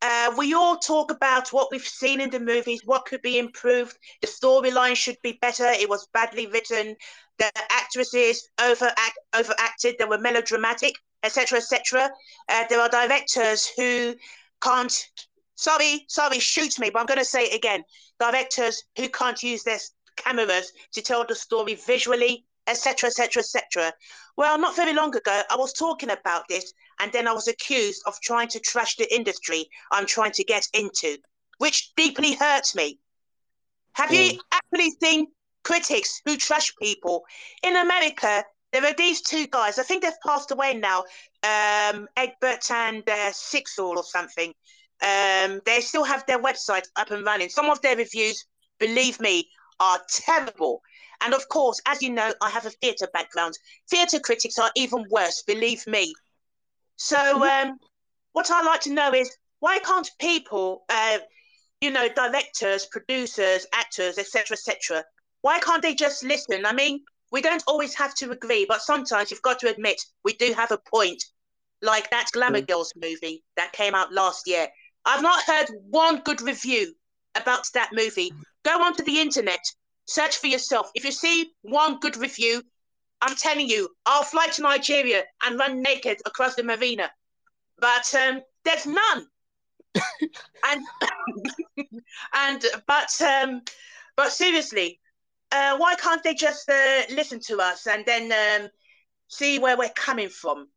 uh, 0.03 0.35
we 0.37 0.53
all 0.53 0.77
talk 0.77 1.11
about 1.11 1.53
what 1.53 1.69
we've 1.71 1.87
seen 1.87 2.21
in 2.21 2.31
the 2.31 2.39
movies, 2.39 2.83
what 2.85 3.07
could 3.07 3.23
be 3.23 3.39
improved. 3.39 3.97
The 4.21 4.27
storyline 4.27 4.97
should 4.97 5.17
be 5.23 5.39
better. 5.41 5.67
It 5.67 5.89
was 5.89 6.07
badly 6.13 6.47
written. 6.47 6.95
The 7.39 7.51
actresses 7.71 8.49
overact, 8.61 9.19
overacted. 9.35 9.97
They 9.99 10.05
were 10.05 10.19
melodramatic, 10.19 10.95
etc., 11.23 11.59
etc. 11.59 12.11
Uh, 12.49 12.65
there 12.69 12.81
are 12.81 12.89
directors 12.89 13.67
who 13.67 14.15
can't. 14.63 15.09
Sorry, 15.57 16.05
sorry, 16.09 16.39
shoot 16.39 16.79
me, 16.79 16.91
but 16.91 17.01
I'm 17.01 17.07
going 17.07 17.19
to 17.19 17.25
say 17.25 17.45
it 17.45 17.55
again. 17.55 17.85
Directors 18.19 18.83
who 18.97 19.09
can't 19.09 19.43
use 19.43 19.63
their 19.63 19.79
cameras 20.17 20.73
to 20.93 21.03
tell 21.03 21.25
the 21.27 21.35
story 21.35 21.75
visually 21.75 22.45
etc., 22.67 23.09
etc., 23.09 23.41
etc. 23.41 23.93
Well, 24.37 24.59
not 24.59 24.77
very 24.77 24.93
long 24.93 25.15
ago, 25.15 25.43
I 25.51 25.57
was 25.57 25.73
talking 25.73 26.11
about 26.11 26.49
this, 26.49 26.73
and 27.01 27.13
then 27.13 27.29
I 27.29 27.33
was 27.33 27.49
accused 27.49 28.03
of 28.07 28.21
trying 28.21 28.49
to 28.49 28.61
trash 28.61 28.97
the 28.97 29.13
industry 29.15 29.69
I'm 29.91 30.07
trying 30.07 30.33
to 30.33 30.45
get 30.45 30.67
into, 30.73 31.19
which 31.59 31.95
deeply 31.95 32.35
hurts 32.35 32.75
me. 32.75 32.99
Have 33.95 34.11
mm. 34.11 34.33
you 34.33 34.41
actually 34.53 34.91
seen 35.03 35.27
critics 35.63 36.21
who 36.25 36.37
trash 36.37 36.73
people 36.81 37.25
in 37.63 37.77
America? 37.77 38.45
There 38.73 38.85
are 38.85 38.95
these 38.95 39.23
two 39.23 39.47
guys. 39.47 39.79
I 39.79 39.85
think 39.85 40.03
they've 40.03 40.13
passed 40.27 40.51
away 40.51 40.75
now, 40.75 41.05
um, 41.45 42.09
Egbert 42.17 42.71
and 42.71 43.09
uh, 43.09 43.31
Siskel 43.31 43.97
or 43.97 44.03
something. 44.03 44.53
Um, 45.05 45.61
they 45.67 45.81
still 45.81 46.05
have 46.05 46.25
their 46.27 46.43
website 46.43 46.87
up 46.97 47.11
and 47.11 47.25
running. 47.25 47.51
Some 47.51 47.69
of 47.69 47.81
their 47.83 47.97
reviews, 47.97 48.45
believe 48.79 49.21
me, 49.21 49.51
are 49.79 50.01
terrible. 50.09 50.81
And 51.21 51.35
of 51.35 51.49
course, 51.49 51.81
as 51.87 52.03
you 52.03 52.11
know, 52.11 52.33
I 52.41 52.51
have 52.51 52.67
a 52.67 52.71
theatre 52.71 53.09
background. 53.13 53.55
Theatre 53.91 54.19
critics 54.19 54.59
are 54.59 54.71
even 54.77 55.05
worse, 55.11 55.43
believe 55.47 55.87
me. 55.87 56.15
So, 56.97 57.17
mm-hmm. 57.17 57.69
um, 57.71 57.79
what 58.33 58.51
I 58.51 58.63
like 58.63 58.81
to 58.83 58.93
know 58.93 59.13
is 59.13 59.31
why 59.61 59.79
can't 59.79 60.11
people, 60.19 60.85
uh, 60.89 61.19
you 61.81 61.91
know, 61.91 62.09
directors, 62.09 62.87
producers, 62.87 63.67
actors, 63.73 64.19
etc., 64.19 64.55
etc., 64.57 65.05
why 65.43 65.59
can't 65.59 65.83
they 65.83 65.95
just 65.95 66.25
listen? 66.25 66.65
I 66.65 66.73
mean, 66.73 67.05
we 67.31 67.43
don't 67.43 67.65
always 67.67 67.95
have 67.95 68.15
to 68.15 68.31
agree, 68.31 68.65
but 68.67 68.81
sometimes 68.81 69.31
you've 69.31 69.43
got 69.43 69.59
to 69.59 69.71
admit 69.71 70.01
we 70.25 70.33
do 70.35 70.55
have 70.55 70.73
a 70.73 70.79
point. 70.79 71.23
Like 71.83 72.09
that 72.11 72.31
Glamour 72.33 72.63
mm. 72.63 72.69
Girls 72.69 72.95
movie 72.97 73.45
that 73.57 73.73
came 73.73 73.95
out 73.95 74.13
last 74.13 74.47
year. 74.47 74.69
I've 75.05 75.23
not 75.23 75.43
heard 75.45 75.67
one 75.91 76.21
good 76.23 76.41
review 76.43 76.95
about 77.35 77.71
that 77.75 77.91
movie. 77.93 78.33
Go 78.65 78.83
onto 78.83 79.05
the 79.05 79.21
internet, 79.21 79.61
Search 80.07 80.37
for 80.37 80.49
yourself. 80.49 80.91
If 80.95 81.05
you 81.05 81.13
see 81.13 81.53
one 81.63 81.99
good 81.99 82.17
review, 82.17 82.63
I'm 83.21 83.37
telling 83.37 83.69
you, 83.69 83.89
I'll 84.05 84.23
fly 84.23 84.49
to 84.49 84.63
Nigeria 84.63 85.25
and 85.45 85.59
run 85.59 85.83
naked 85.83 86.19
across 86.27 86.57
the 86.57 86.63
marina. 86.63 87.11
But 87.79 88.15
um, 88.15 88.43
there's 88.65 88.87
none. 88.87 89.27
and 90.67 90.85
and 92.35 92.65
but 92.87 93.23
um, 93.23 93.63
But 94.17 94.33
seriously, 94.33 95.01
uh, 95.53 95.77
why 95.79 95.95
can't 95.97 96.23
they 96.23 96.35
just 96.35 96.69
uh, 96.69 97.03
listen 97.11 97.41
to 97.47 97.61
us 97.61 97.87
and 97.87 98.05
then 98.05 98.33
um, 98.65 98.71
see 99.29 99.59
where 99.59 99.77
we're 99.79 99.89
coming 99.91 100.29
from? 100.29 100.69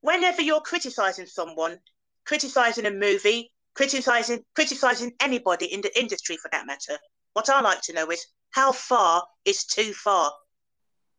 Whenever 0.00 0.42
you're 0.42 0.60
criticizing 0.60 1.26
someone, 1.26 1.78
criticizing 2.24 2.86
a 2.86 2.90
movie, 2.90 3.52
criticizing 3.74 4.40
criticizing 4.54 5.12
anybody 5.20 5.66
in 5.66 5.80
the 5.80 5.98
industry 5.98 6.36
for 6.36 6.48
that 6.52 6.66
matter, 6.66 6.98
what 7.34 7.48
I 7.48 7.60
like 7.60 7.80
to 7.82 7.92
know 7.92 8.10
is 8.10 8.26
how 8.50 8.72
far 8.72 9.22
is 9.44 9.64
too 9.64 9.92
far. 9.92 10.32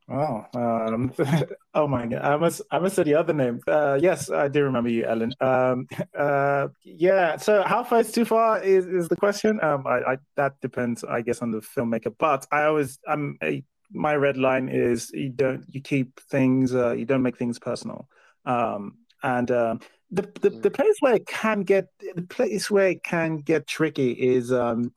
Oh, 0.09 0.45
um, 0.55 1.13
oh 1.73 1.87
my 1.87 2.05
God! 2.05 2.21
I 2.21 2.35
must, 2.35 2.61
I 2.69 2.79
must 2.79 2.95
say 2.95 3.03
the 3.03 3.15
other 3.15 3.33
name. 3.33 3.61
Uh, 3.65 3.97
yes, 4.01 4.29
I 4.29 4.49
do 4.49 4.63
remember 4.63 4.89
you, 4.89 5.05
Ellen. 5.05 5.31
Um, 5.39 5.87
uh, 6.17 6.67
yeah. 6.83 7.37
So, 7.37 7.63
how 7.63 7.83
far 7.83 8.01
is 8.01 8.11
too 8.11 8.25
far 8.25 8.61
is, 8.61 8.85
is 8.87 9.07
the 9.07 9.15
question. 9.15 9.59
Um, 9.63 9.87
I, 9.87 10.13
I, 10.13 10.17
that 10.35 10.59
depends, 10.61 11.05
I 11.05 11.21
guess, 11.21 11.41
on 11.41 11.51
the 11.51 11.59
filmmaker. 11.59 12.13
But 12.17 12.45
I 12.51 12.63
always, 12.63 12.99
I'm 13.07 13.37
a, 13.41 13.63
my 13.93 14.15
red 14.15 14.37
line 14.37 14.67
is 14.67 15.11
you 15.13 15.29
don't, 15.29 15.63
you 15.69 15.81
keep 15.81 16.19
things, 16.29 16.75
uh, 16.75 16.91
you 16.91 17.05
don't 17.05 17.21
make 17.21 17.37
things 17.37 17.59
personal. 17.59 18.09
Um, 18.45 18.97
and 19.23 19.49
um, 19.51 19.79
the, 20.11 20.23
the 20.41 20.49
the 20.49 20.69
mm. 20.69 20.73
place 20.73 20.95
where 20.99 21.15
it 21.15 21.25
can 21.25 21.61
get, 21.61 21.87
the 22.15 22.23
place 22.23 22.69
where 22.69 22.89
it 22.89 23.03
can 23.03 23.37
get 23.37 23.67
tricky 23.67 24.11
is, 24.11 24.51
um, 24.51 24.93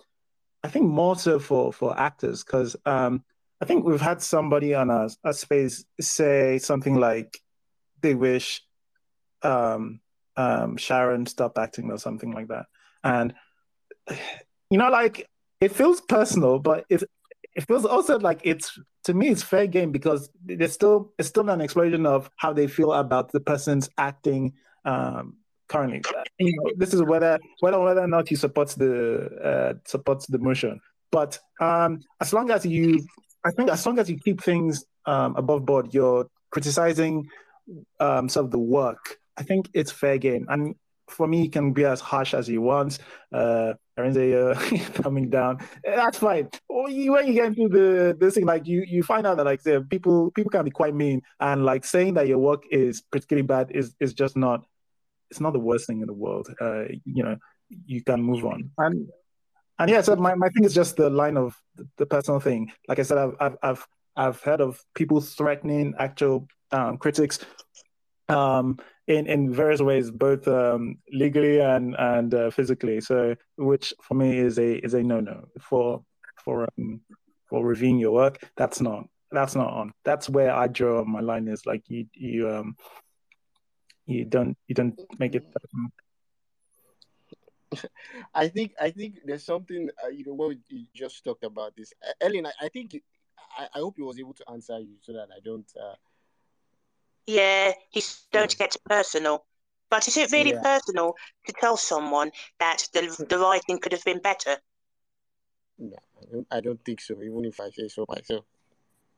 I 0.62 0.68
think, 0.68 0.86
more 0.86 1.16
so 1.16 1.38
for 1.38 1.72
for 1.72 1.98
actors 1.98 2.44
because. 2.44 2.76
Um, 2.84 3.24
I 3.60 3.66
think 3.66 3.84
we've 3.84 4.00
had 4.00 4.20
somebody 4.20 4.74
on 4.74 4.90
a, 4.90 5.08
a 5.22 5.32
space 5.32 5.86
say 5.98 6.58
something 6.58 6.96
like 6.96 7.40
they 8.02 8.14
wish 8.14 8.62
um, 9.42 10.00
um, 10.36 10.76
Sharon 10.76 11.24
stopped 11.24 11.56
acting 11.56 11.90
or 11.90 11.96
something 11.96 12.32
like 12.32 12.48
that. 12.48 12.66
And, 13.02 13.32
you 14.68 14.76
know, 14.76 14.90
like 14.90 15.30
it 15.60 15.72
feels 15.72 16.00
personal, 16.02 16.58
but 16.58 16.84
it, 16.90 17.04
it 17.54 17.66
feels 17.66 17.86
also 17.86 18.18
like 18.18 18.40
it's, 18.42 18.78
to 19.04 19.14
me, 19.14 19.28
it's 19.28 19.42
fair 19.42 19.66
game 19.66 19.92
because 19.92 20.28
there's 20.44 20.72
still, 20.72 21.12
it's 21.18 21.28
still 21.28 21.48
an 21.48 21.60
explosion 21.60 22.04
of 22.04 22.30
how 22.36 22.52
they 22.52 22.66
feel 22.66 22.92
about 22.92 23.32
the 23.32 23.40
person's 23.40 23.88
acting 23.96 24.52
um, 24.84 25.36
currently. 25.68 26.02
You 26.38 26.52
know, 26.56 26.72
this 26.76 26.94
is 26.94 27.02
whether, 27.02 27.38
whether, 27.60 27.80
whether 27.80 28.02
or 28.02 28.08
not 28.08 28.30
you 28.30 28.36
support 28.36 28.68
the, 28.70 29.26
uh, 29.42 29.74
supports 29.86 30.26
the 30.26 30.38
motion. 30.38 30.80
But 31.10 31.38
um, 31.60 32.00
as 32.20 32.32
long 32.32 32.50
as 32.50 32.66
you 32.66 33.06
I 33.44 33.50
think 33.50 33.70
as 33.70 33.84
long 33.84 33.98
as 33.98 34.08
you 34.08 34.18
keep 34.18 34.42
things 34.42 34.84
um, 35.06 35.36
above 35.36 35.66
board, 35.66 35.92
you're 35.92 36.26
criticizing 36.50 37.28
um, 38.00 38.28
some 38.28 38.46
of 38.46 38.50
the 38.50 38.58
work. 38.58 39.18
I 39.36 39.42
think 39.42 39.68
it's 39.74 39.90
fair 39.90 40.18
game. 40.18 40.46
And 40.48 40.74
for 41.08 41.26
me, 41.26 41.42
you 41.42 41.50
can 41.50 41.72
be 41.72 41.84
as 41.84 42.00
harsh 42.00 42.32
as 42.32 42.48
you 42.48 42.62
want. 42.62 42.98
Uh, 43.32 43.74
uh, 43.96 44.54
coming 44.94 45.30
down, 45.30 45.58
that's 45.84 46.18
fine. 46.18 46.48
When 46.68 46.92
you, 46.92 47.12
when 47.12 47.28
you 47.28 47.34
get 47.34 47.46
into 47.46 47.68
the 47.68 48.16
this 48.18 48.34
thing, 48.34 48.46
like 48.46 48.66
you 48.66 48.84
you 48.88 49.04
find 49.04 49.24
out 49.24 49.36
that 49.36 49.44
like 49.44 49.62
people 49.88 50.32
people 50.32 50.50
can 50.50 50.64
be 50.64 50.70
quite 50.70 50.94
mean, 50.94 51.22
and 51.38 51.64
like 51.64 51.84
saying 51.84 52.14
that 52.14 52.26
your 52.26 52.38
work 52.38 52.64
is 52.72 53.02
particularly 53.02 53.46
bad 53.46 53.70
is 53.72 53.94
is 54.00 54.14
just 54.14 54.36
not. 54.36 54.64
It's 55.34 55.40
not 55.40 55.52
the 55.52 55.58
worst 55.58 55.88
thing 55.88 56.00
in 56.00 56.06
the 56.06 56.12
world. 56.12 56.46
Uh, 56.60 56.84
you 57.04 57.24
know, 57.24 57.36
you 57.68 58.04
can 58.04 58.22
move 58.22 58.44
on. 58.44 58.70
And 58.78 59.08
and 59.80 59.90
yeah, 59.90 60.00
so 60.00 60.14
my, 60.14 60.36
my 60.36 60.48
thing 60.50 60.62
is 60.62 60.72
just 60.72 60.94
the 60.94 61.10
line 61.10 61.36
of 61.36 61.56
the, 61.74 61.88
the 61.96 62.06
personal 62.06 62.38
thing. 62.38 62.70
Like 62.86 63.00
I 63.00 63.02
said, 63.02 63.18
I've, 63.18 63.34
I've, 63.40 63.56
I've, 63.64 63.86
I've 64.14 64.40
heard 64.42 64.60
of 64.60 64.80
people 64.94 65.20
threatening 65.20 65.94
actual 65.98 66.46
um, 66.70 66.98
critics 66.98 67.40
um, 68.28 68.78
in, 69.08 69.26
in 69.26 69.52
various 69.52 69.80
ways, 69.80 70.12
both 70.12 70.46
um, 70.46 70.98
legally 71.12 71.58
and, 71.58 71.96
and 71.98 72.32
uh, 72.32 72.50
physically. 72.50 73.00
So, 73.00 73.34
which 73.56 73.92
for 74.00 74.14
me 74.14 74.38
is 74.38 74.56
a, 74.60 74.76
is 74.76 74.94
a 74.94 75.02
no-no 75.02 75.48
for, 75.60 76.04
for, 76.44 76.68
um, 76.78 77.00
for 77.50 77.66
reviewing 77.66 77.98
your 77.98 78.12
work. 78.12 78.38
That's 78.56 78.80
not, 78.80 79.08
that's 79.32 79.56
not 79.56 79.72
on. 79.72 79.92
That's 80.04 80.28
where 80.28 80.54
I 80.54 80.68
draw 80.68 81.04
my 81.04 81.18
line 81.18 81.48
is 81.48 81.66
like 81.66 81.82
you, 81.88 82.06
you, 82.14 82.48
um, 82.48 82.76
you 84.06 84.24
don't, 84.24 84.56
you 84.68 84.74
don't 84.74 85.00
make 85.18 85.34
it 85.34 85.44
personal. 85.52 85.90
I 88.34 88.48
think 88.48 88.72
I 88.80 88.90
think 88.90 89.20
there's 89.24 89.44
something 89.44 89.88
uh, 90.04 90.08
you 90.08 90.24
know 90.24 90.34
what 90.34 90.56
you 90.68 90.86
just 90.94 91.24
talked 91.24 91.44
about 91.44 91.76
this, 91.76 91.92
Ellen. 92.20 92.46
I, 92.46 92.66
I 92.66 92.68
think 92.68 93.00
I, 93.58 93.68
I, 93.74 93.78
hope 93.78 93.94
he 93.96 94.02
was 94.02 94.18
able 94.18 94.34
to 94.34 94.50
answer 94.50 94.78
you 94.78 94.96
so 95.00 95.12
that 95.12 95.28
I 95.34 95.40
don't. 95.44 95.70
Uh... 95.80 95.94
Yeah, 97.26 97.72
he's 97.90 98.26
don't 98.32 98.52
yeah. 98.52 98.66
get 98.66 98.76
personal. 98.84 99.44
But 99.90 100.08
is 100.08 100.16
it 100.16 100.32
really 100.32 100.52
yeah. 100.52 100.62
personal 100.62 101.14
to 101.46 101.52
tell 101.60 101.76
someone 101.76 102.32
that 102.58 102.88
the 102.92 103.26
the 103.28 103.38
writing 103.38 103.78
could 103.78 103.92
have 103.92 104.04
been 104.04 104.20
better? 104.20 104.56
No, 105.78 105.96
I 106.20 106.24
don't, 106.32 106.46
I 106.50 106.60
don't 106.60 106.84
think 106.84 107.00
so. 107.00 107.14
Even 107.22 107.44
if 107.44 107.60
I 107.60 107.70
say 107.70 107.88
so 107.88 108.04
myself. 108.08 108.44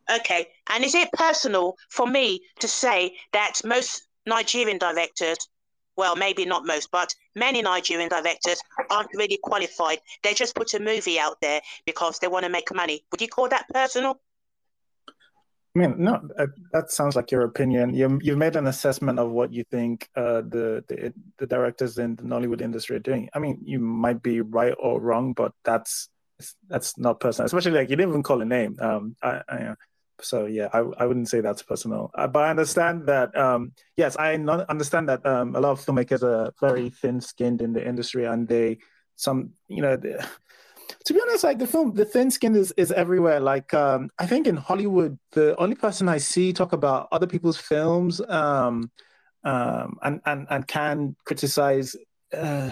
Okay, 0.09 0.47
and 0.69 0.85
is 0.85 0.95
it 0.95 1.11
personal 1.13 1.77
for 1.91 2.07
me 2.07 2.41
to 2.61 2.69
say 2.69 3.17
that 3.33 3.61
most 3.65 4.06
Nigerian 4.27 4.79
directors 4.79 5.39
well, 5.97 6.15
maybe 6.15 6.45
not 6.45 6.67
most, 6.67 6.91
but 6.91 7.15
many 7.35 7.63
Nigerian 7.63 8.09
directors 8.09 8.61
aren't 8.91 9.09
really 9.15 9.39
qualified. 9.43 10.01
They 10.23 10.35
just 10.35 10.55
put 10.55 10.75
a 10.75 10.79
movie 10.79 11.19
out 11.19 11.41
there 11.41 11.61
because 11.87 12.19
they 12.19 12.29
want 12.29 12.45
to 12.45 12.51
make 12.51 12.75
money. 12.75 13.05
Would 13.11 13.23
you 13.23 13.29
call 13.29 13.49
that 13.49 13.67
personal? 13.73 14.21
I 15.75 15.79
mean, 15.79 15.95
no, 15.99 16.27
that 16.73 16.91
sounds 16.91 17.17
like 17.17 17.31
your 17.31 17.43
opinion. 17.43 17.95
You 17.95 18.19
you've 18.23 18.39
made 18.39 18.57
an 18.57 18.67
assessment 18.67 19.19
of 19.19 19.31
what 19.31 19.53
you 19.53 19.63
think 19.71 20.09
uh, 20.17 20.41
the, 20.41 20.83
the 20.89 21.13
the 21.37 21.47
directors 21.47 21.99
in 21.99 22.17
the 22.17 22.23
Nollywood 22.23 22.63
industry 22.63 22.97
are 22.97 23.01
doing. 23.01 23.29
I 23.35 23.41
mean, 23.41 23.61
you 23.63 23.79
might 23.79 24.23
be 24.23 24.41
right 24.41 24.75
or 24.79 25.01
wrong, 25.01 25.35
but 25.35 25.53
that's 25.65 26.09
that's 26.69 26.97
not 26.97 27.21
personal. 27.21 27.45
Especially 27.45 27.73
like 27.73 27.91
you 27.91 27.97
didn't 27.97 28.09
even 28.09 28.23
call 28.23 28.41
a 28.41 28.47
name. 28.47 28.77
Um, 28.81 29.17
I, 29.23 29.43
I 29.49 29.75
so 30.21 30.47
yeah, 30.47 30.69
I, 30.73 30.79
I 30.99 31.07
wouldn't 31.07 31.29
say 31.29 31.41
that's 31.41 31.63
personal, 31.63 32.11
uh, 32.15 32.27
but 32.27 32.45
I 32.45 32.51
understand 32.51 33.07
that. 33.07 33.37
Um, 33.37 33.73
yes, 33.97 34.17
I 34.19 34.35
understand 34.35 35.09
that 35.09 35.25
um, 35.27 35.55
a 35.55 35.61
lot 35.61 35.73
of 35.73 35.85
filmmakers 35.85 36.23
are 36.23 36.53
very 36.61 36.91
thin-skinned 36.91 37.61
in 37.61 37.73
the 37.73 37.87
industry, 37.87 38.25
and 38.25 38.49
they 38.49 38.79
some 39.17 39.53
you 39.69 39.83
know. 39.83 39.97
They, 39.97 40.15
to 41.05 41.15
be 41.15 41.21
honest, 41.21 41.45
like 41.45 41.59
the 41.59 41.67
film, 41.67 41.95
the 41.95 42.05
thin 42.05 42.31
skin 42.31 42.55
is, 42.55 42.73
is 42.77 42.93
everywhere. 42.93 43.41
Like 43.41 43.75
um, 43.75 44.11
I 44.19 44.27
think 44.27 44.47
in 44.47 44.57
Hollywood, 44.57 45.19
the 45.33 45.57
only 45.57 45.77
person 45.77 46.09
I 46.09 46.19
see 46.19 46.53
talk 46.53 46.73
about 46.73 47.09
other 47.13 47.27
people's 47.27 47.57
films 47.57 48.21
um, 48.29 48.91
um, 49.45 49.99
and 50.03 50.21
and 50.25 50.47
and 50.51 50.67
can 50.67 51.17
criticize. 51.25 51.97
Uh, 52.33 52.71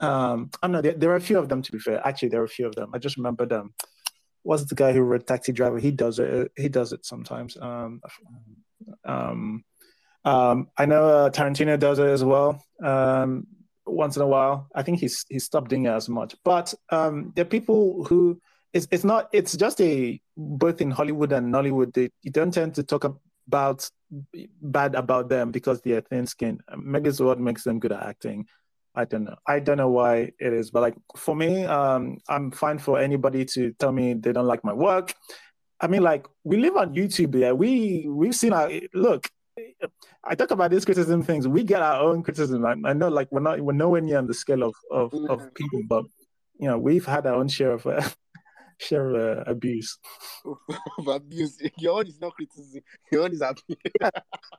um, 0.00 0.50
I 0.62 0.66
don't 0.66 0.72
know. 0.72 0.82
There, 0.82 0.94
there, 0.94 1.10
are 1.10 1.16
a 1.16 1.20
few 1.20 1.38
of 1.38 1.48
them. 1.48 1.62
To 1.62 1.72
be 1.72 1.78
fair, 1.78 2.04
actually, 2.06 2.30
there 2.30 2.40
are 2.40 2.44
a 2.44 2.48
few 2.48 2.66
of 2.66 2.74
them. 2.74 2.90
I 2.92 2.98
just 2.98 3.16
remember 3.16 3.46
them 3.46 3.72
was 4.44 4.66
the 4.66 4.74
guy 4.74 4.92
who 4.92 5.02
wrote 5.02 5.26
Taxi 5.26 5.52
Driver. 5.52 5.78
He 5.78 5.90
does 5.90 6.18
it. 6.18 6.52
He 6.56 6.68
does 6.68 6.92
it 6.92 7.04
sometimes. 7.06 7.56
Um, 7.60 8.00
um, 9.04 9.64
um, 10.24 10.68
I 10.76 10.86
know 10.86 11.04
uh, 11.08 11.30
Tarantino 11.30 11.78
does 11.78 11.98
it 11.98 12.08
as 12.08 12.24
well. 12.24 12.62
Um, 12.82 13.46
once 13.86 14.16
in 14.16 14.22
a 14.22 14.26
while, 14.26 14.68
I 14.74 14.82
think 14.82 15.00
he's 15.00 15.24
he's 15.28 15.44
stopped 15.44 15.70
doing 15.70 15.86
it 15.86 15.90
as 15.90 16.08
much. 16.08 16.36
But 16.44 16.74
um, 16.90 17.32
there 17.34 17.44
are 17.44 17.48
people 17.48 18.04
who 18.04 18.40
it's 18.72 18.86
it's 18.90 19.04
not. 19.04 19.28
It's 19.32 19.56
just 19.56 19.80
a 19.80 20.20
both 20.36 20.80
in 20.80 20.90
Hollywood 20.90 21.32
and 21.32 21.52
Nollywood. 21.52 21.92
They, 21.92 22.10
you 22.22 22.30
don't 22.30 22.52
tend 22.52 22.74
to 22.76 22.82
talk 22.82 23.04
about 23.04 23.88
bad 24.60 24.94
about 24.94 25.28
them 25.28 25.50
because 25.50 25.80
they're 25.80 26.00
thin 26.00 26.26
skinned. 26.26 26.62
Maybe 26.76 27.10
it's 27.10 27.20
what 27.20 27.40
makes 27.40 27.64
them 27.64 27.80
good 27.80 27.92
at 27.92 28.06
acting. 28.06 28.46
I 28.94 29.04
don't 29.04 29.24
know. 29.24 29.36
I 29.46 29.58
don't 29.60 29.78
know 29.78 29.88
why 29.88 30.32
it 30.38 30.52
is, 30.52 30.70
but 30.70 30.80
like 30.80 30.94
for 31.16 31.34
me, 31.34 31.64
um, 31.64 32.18
I'm 32.28 32.50
fine 32.50 32.78
for 32.78 32.98
anybody 32.98 33.44
to 33.46 33.72
tell 33.78 33.92
me 33.92 34.14
they 34.14 34.32
don't 34.32 34.46
like 34.46 34.64
my 34.64 34.72
work. 34.72 35.14
I 35.80 35.86
mean, 35.86 36.02
like 36.02 36.26
we 36.44 36.58
live 36.58 36.76
on 36.76 36.94
YouTube. 36.94 37.34
Yeah, 37.34 37.52
we 37.52 38.06
we've 38.08 38.34
seen 38.34 38.52
our 38.52 38.70
look. 38.94 39.28
I 40.24 40.34
talk 40.34 40.50
about 40.50 40.70
these 40.70 40.84
criticism 40.84 41.22
things. 41.22 41.48
We 41.48 41.64
get 41.64 41.82
our 41.82 42.02
own 42.02 42.22
criticism. 42.22 42.64
I, 42.64 42.76
I 42.84 42.92
know, 42.92 43.08
like 43.08 43.32
we're 43.32 43.40
not 43.40 43.60
we're 43.60 43.72
nowhere 43.72 44.00
near 44.00 44.18
on 44.18 44.26
the 44.26 44.34
scale 44.34 44.62
of 44.62 44.74
of, 44.90 45.12
of 45.14 45.40
mm-hmm. 45.40 45.48
people, 45.54 45.82
but 45.88 46.04
you 46.58 46.68
know, 46.68 46.78
we've 46.78 47.06
had 47.06 47.26
our 47.26 47.34
own 47.34 47.48
share 47.48 47.72
of 47.72 47.86
uh, 47.86 48.08
share 48.82 49.16
uh, 49.16 49.44
abuse. 49.46 49.98
of 50.44 51.06
abuse. 51.08 51.58
Your 51.78 51.98
own 51.98 52.06
is 52.06 52.20
not 52.20 52.34
criticism. 52.34 52.82
Your 53.10 53.24
own 53.24 53.32
is 53.32 53.40
abuse. 53.40 53.78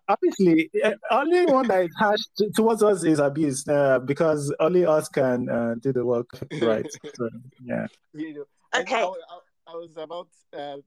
Obviously, 0.07 0.69
eh, 0.81 0.93
only 1.11 1.45
one 1.45 1.67
that 1.67 1.89
has 1.99 2.29
towards 2.55 2.83
us 2.83 3.03
is 3.03 3.19
abuse 3.19 3.67
uh, 3.67 3.99
because 3.99 4.53
only 4.59 4.85
us 4.85 5.09
can 5.09 5.49
uh, 5.49 5.75
do 5.79 5.93
the 5.93 6.05
work 6.05 6.29
right. 6.61 6.87
So, 7.15 7.29
yeah. 7.61 7.87
You 8.13 8.33
know, 8.33 8.45
okay. 8.81 9.01
I, 9.01 9.05
I, 9.05 9.73
I, 9.73 9.75
was 9.75 9.95
about. 9.97 10.27
Uh, 10.57 10.77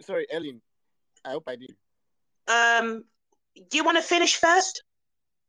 sorry, 0.00 0.26
Ellen. 0.30 0.60
I 1.24 1.30
hope 1.32 1.44
I 1.46 1.56
did. 1.56 1.74
Um, 2.48 3.04
do 3.68 3.76
you 3.76 3.84
want 3.84 3.98
to 3.98 4.02
finish 4.02 4.36
first? 4.36 4.82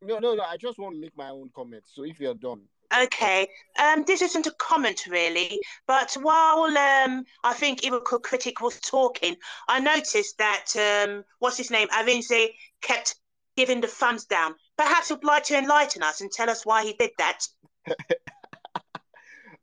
No, 0.02 0.20
no, 0.20 0.36
no. 0.36 0.44
I 0.44 0.58
just 0.58 0.78
want 0.80 0.96
to 0.96 1.02
make 1.02 1.16
my 1.16 1.30
own 1.30 1.50
comment. 1.56 1.84
So 1.86 2.04
if 2.04 2.20
you're 2.20 2.34
done. 2.36 2.62
Okay, 3.04 3.48
um, 3.80 4.04
this 4.06 4.22
isn't 4.22 4.48
a 4.48 4.52
comment 4.60 5.06
really, 5.08 5.60
but 5.88 6.16
while 6.22 6.78
um, 6.78 7.24
I 7.44 7.54
think 7.54 7.82
Iroko 7.82 8.22
Critic 8.22 8.60
was 8.60 8.80
talking, 8.82 9.36
I 9.70 9.80
noticed 9.80 10.38
that 10.40 10.66
um, 10.76 11.24
what's 11.40 11.58
his 11.58 11.72
name, 11.72 11.88
Arinze, 11.90 12.50
kept 12.82 13.16
giving 13.56 13.82
the 13.82 13.88
thumbs 13.88 14.26
down. 14.26 14.56
Perhaps 14.78 15.10
you'd 15.10 15.24
like 15.24 15.44
to 15.46 15.58
enlighten 15.58 16.04
us 16.04 16.22
and 16.22 16.32
tell 16.32 16.50
us 16.50 16.66
why 16.66 16.84
he 16.84 16.94
did 16.94 17.12
that. 17.18 17.40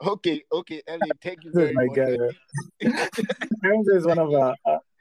okay, 0.07 0.43
okay, 0.53 0.83
Elliot, 0.87 1.19
thank 1.23 1.45
you 1.45 1.53
very 1.53 1.75
my 1.75 1.85
much. 1.85 1.97
God. 1.97 2.19
Is 3.95 4.07
one 4.07 4.19
of 4.19 4.33
our 4.33 4.55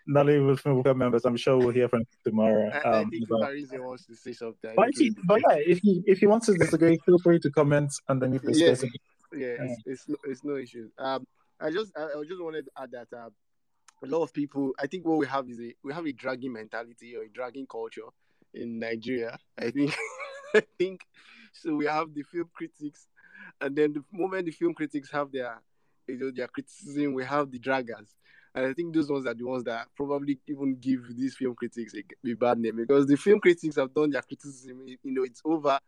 uh, 0.10 0.12
Nollywood 0.14 0.60
film 0.60 0.98
members. 0.98 1.26
I'm 1.26 1.38
sure 1.38 1.58
we'll 1.58 1.70
hear 1.70 1.88
from 1.90 2.00
him 2.02 2.08
tomorrow. 2.24 2.70
I, 2.70 2.78
I 2.80 3.02
Um, 3.02 3.10
think 3.10 3.28
but, 3.30 3.40
wants 3.40 4.06
to 4.08 4.16
say 4.16 4.34
something. 4.34 4.74
but, 4.76 4.90
if 4.90 4.98
he, 4.98 5.16
but 5.26 5.42
yeah, 5.48 5.58
if 5.66 5.80
he 5.80 6.04
if 6.06 6.20
he 6.20 6.28
wants 6.28 6.46
to 6.48 6.54
disagree, 6.58 6.98
feel 7.06 7.20
free 7.20 7.40
to 7.40 7.50
comment 7.52 7.92
underneath 8.08 8.42
the 8.44 8.54
Yeah. 8.54 8.74
space. 8.74 8.92
yeah, 9.34 9.56
it's, 9.60 9.82
it's, 9.86 10.10
no, 10.10 10.16
it's 10.24 10.44
no 10.44 10.56
issue. 10.56 10.90
Um, 10.98 11.26
I 11.60 11.72
just 11.72 11.92
I, 11.98 12.04
I 12.20 12.24
just 12.28 12.42
wanted 12.42 12.66
to 12.66 12.72
add 12.82 12.92
that 12.92 13.08
uh, 13.16 13.30
a 14.04 14.08
lot 14.08 14.24
of 14.24 14.34
people. 14.34 14.72
I 14.80 14.88
think 14.88 15.06
what 15.06 15.18
we 15.18 15.28
have 15.28 15.50
is 15.50 15.60
a 15.60 15.74
we 15.84 15.94
have 15.94 16.06
a 16.06 16.14
dragging 16.14 16.54
mentality 16.54 17.16
or 17.16 17.24
a 17.24 17.30
dragging 17.30 17.68
culture 17.68 18.08
in 18.54 18.80
Nigeria. 18.80 19.38
I 19.58 19.72
think 19.72 19.96
I 20.56 20.64
think 20.78 21.02
so. 21.54 21.76
We 21.76 21.86
have 21.86 22.14
the 22.14 22.24
film 22.24 22.50
critics, 22.54 23.08
and 23.60 23.76
then 23.76 23.94
the 23.94 24.04
moment 24.12 24.46
the 24.46 24.52
film 24.52 24.74
critics 24.74 25.12
have 25.12 25.32
their 25.32 25.62
you 26.08 26.18
know 26.18 26.32
their 26.34 26.48
criticism, 26.48 27.14
we 27.14 27.26
have 27.26 27.52
the 27.52 27.60
draggers. 27.60 28.14
And 28.58 28.66
I 28.66 28.74
think 28.74 28.96
those 28.96 29.12
ones 29.12 29.28
are 29.28 29.36
the 29.36 29.44
ones 29.44 29.66
that 29.66 29.86
probably 29.96 30.40
even 30.48 30.78
give 30.78 31.16
these 31.16 31.36
film 31.36 31.54
critics 31.54 31.94
a, 31.94 32.04
a 32.28 32.34
bad 32.34 32.58
name 32.58 32.78
because 32.78 33.06
the 33.06 33.16
film 33.16 33.40
critics 33.40 33.76
have 33.76 33.94
done 33.94 34.10
their 34.10 34.24
criticism. 34.24 34.84
You 34.88 34.98
know, 35.04 35.22
it's 35.22 35.44
over. 35.46 35.80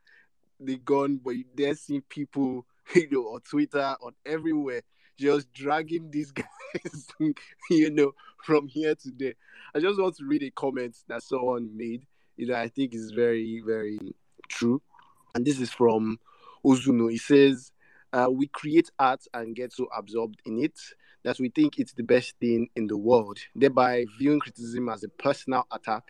They 0.59 0.75
gone, 0.75 1.17
but 1.17 1.31
you 1.31 1.45
then 1.55 1.75
see 1.75 2.01
people, 2.01 2.67
you 2.95 3.07
know, 3.09 3.21
on 3.33 3.41
Twitter, 3.41 3.95
on 4.03 4.11
everywhere, 4.23 4.83
just 5.17 5.51
dragging 5.51 6.11
these 6.11 6.31
guys, 6.31 7.07
you 7.71 7.89
know, 7.89 8.11
from 8.43 8.67
here 8.67 8.93
to 8.93 9.11
there. 9.17 9.33
I 9.73 9.79
just 9.79 9.99
want 9.99 10.17
to 10.17 10.25
read 10.25 10.43
a 10.43 10.51
comment 10.51 10.95
that 11.07 11.23
someone 11.23 11.75
made. 11.75 12.05
You 12.37 12.49
know, 12.49 12.55
I 12.55 12.67
think 12.67 12.93
is 12.93 13.09
very, 13.09 13.63
very 13.65 13.97
true. 14.47 14.79
And 15.33 15.43
this 15.43 15.59
is 15.59 15.71
from 15.71 16.19
Ozuno. 16.63 17.09
He 17.09 17.17
says, 17.17 17.71
uh, 18.13 18.27
"We 18.29 18.45
create 18.45 18.91
art 18.99 19.25
and 19.33 19.55
get 19.55 19.73
so 19.73 19.87
absorbed 19.91 20.43
in 20.45 20.59
it 20.59 20.79
that 21.23 21.39
we 21.39 21.49
think 21.49 21.77
it's 21.79 21.93
the 21.93 22.03
best 22.03 22.35
thing 22.39 22.69
in 22.75 22.87
the 22.87 22.97
world, 22.97 23.39
thereby 23.55 24.05
viewing 24.17 24.39
criticism 24.39 24.89
as 24.89 25.03
a 25.03 25.09
personal 25.09 25.65
attack 25.71 26.03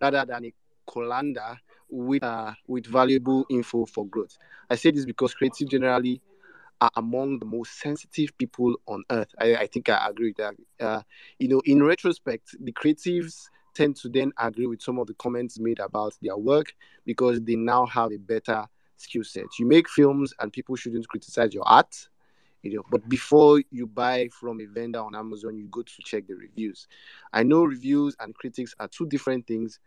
rather 0.00 0.24
than 0.24 0.46
a 0.46 0.52
colander 0.86 1.58
with 1.88 2.22
uh, 2.22 2.52
with 2.66 2.86
valuable 2.86 3.46
info 3.50 3.86
for 3.86 4.06
growth. 4.06 4.36
I 4.68 4.74
say 4.76 4.90
this 4.90 5.04
because 5.04 5.34
creatives 5.34 5.70
generally 5.70 6.20
are 6.80 6.90
among 6.96 7.38
the 7.38 7.46
most 7.46 7.78
sensitive 7.80 8.36
people 8.38 8.74
on 8.86 9.02
earth. 9.10 9.34
I, 9.38 9.56
I 9.56 9.66
think 9.66 9.88
I 9.88 10.08
agree 10.08 10.28
with 10.28 10.36
that. 10.36 10.54
Uh, 10.84 11.02
you 11.38 11.48
know, 11.48 11.62
in 11.64 11.82
retrospect, 11.82 12.54
the 12.60 12.72
creatives 12.72 13.48
tend 13.74 13.96
to 13.96 14.08
then 14.08 14.32
agree 14.38 14.66
with 14.66 14.82
some 14.82 14.98
of 14.98 15.06
the 15.06 15.14
comments 15.14 15.58
made 15.58 15.78
about 15.78 16.14
their 16.22 16.36
work 16.36 16.74
because 17.04 17.40
they 17.42 17.56
now 17.56 17.86
have 17.86 18.12
a 18.12 18.18
better 18.18 18.66
skill 18.96 19.24
set. 19.24 19.46
You 19.58 19.66
make 19.66 19.88
films 19.88 20.32
and 20.40 20.52
people 20.52 20.76
shouldn't 20.76 21.08
criticize 21.08 21.54
your 21.54 21.66
art. 21.66 22.08
You 22.62 22.76
know, 22.76 22.84
but 22.90 23.08
before 23.08 23.62
you 23.70 23.86
buy 23.86 24.28
from 24.32 24.60
a 24.60 24.66
vendor 24.66 24.98
on 25.00 25.14
Amazon, 25.14 25.56
you 25.56 25.68
go 25.70 25.82
to 25.82 25.92
check 26.04 26.26
the 26.26 26.34
reviews. 26.34 26.88
I 27.32 27.42
know 27.44 27.64
reviews 27.64 28.16
and 28.18 28.34
critics 28.34 28.74
are 28.80 28.88
two 28.88 29.06
different 29.06 29.46
things, 29.46 29.78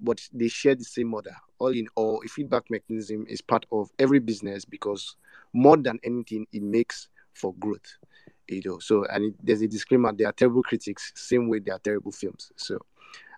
but 0.00 0.20
they 0.32 0.48
share 0.48 0.74
the 0.74 0.84
same 0.84 1.08
mother. 1.08 1.36
All 1.58 1.68
in 1.68 1.88
all, 1.94 2.22
a 2.24 2.28
feedback 2.28 2.70
mechanism 2.70 3.26
is 3.28 3.40
part 3.40 3.66
of 3.72 3.90
every 3.98 4.20
business 4.20 4.64
because 4.64 5.16
more 5.52 5.76
than 5.76 5.98
anything, 6.04 6.46
it 6.52 6.62
makes 6.62 7.08
for 7.34 7.54
growth. 7.54 7.96
You 8.48 8.62
know, 8.64 8.78
so 8.78 9.06
and 9.06 9.26
it, 9.26 9.34
there's 9.42 9.62
a 9.62 9.68
disclaimer: 9.68 10.12
there 10.12 10.28
are 10.28 10.32
terrible 10.32 10.62
critics, 10.62 11.12
same 11.16 11.48
way 11.48 11.60
there 11.60 11.74
are 11.76 11.80
terrible 11.80 12.12
films. 12.12 12.52
So, 12.56 12.78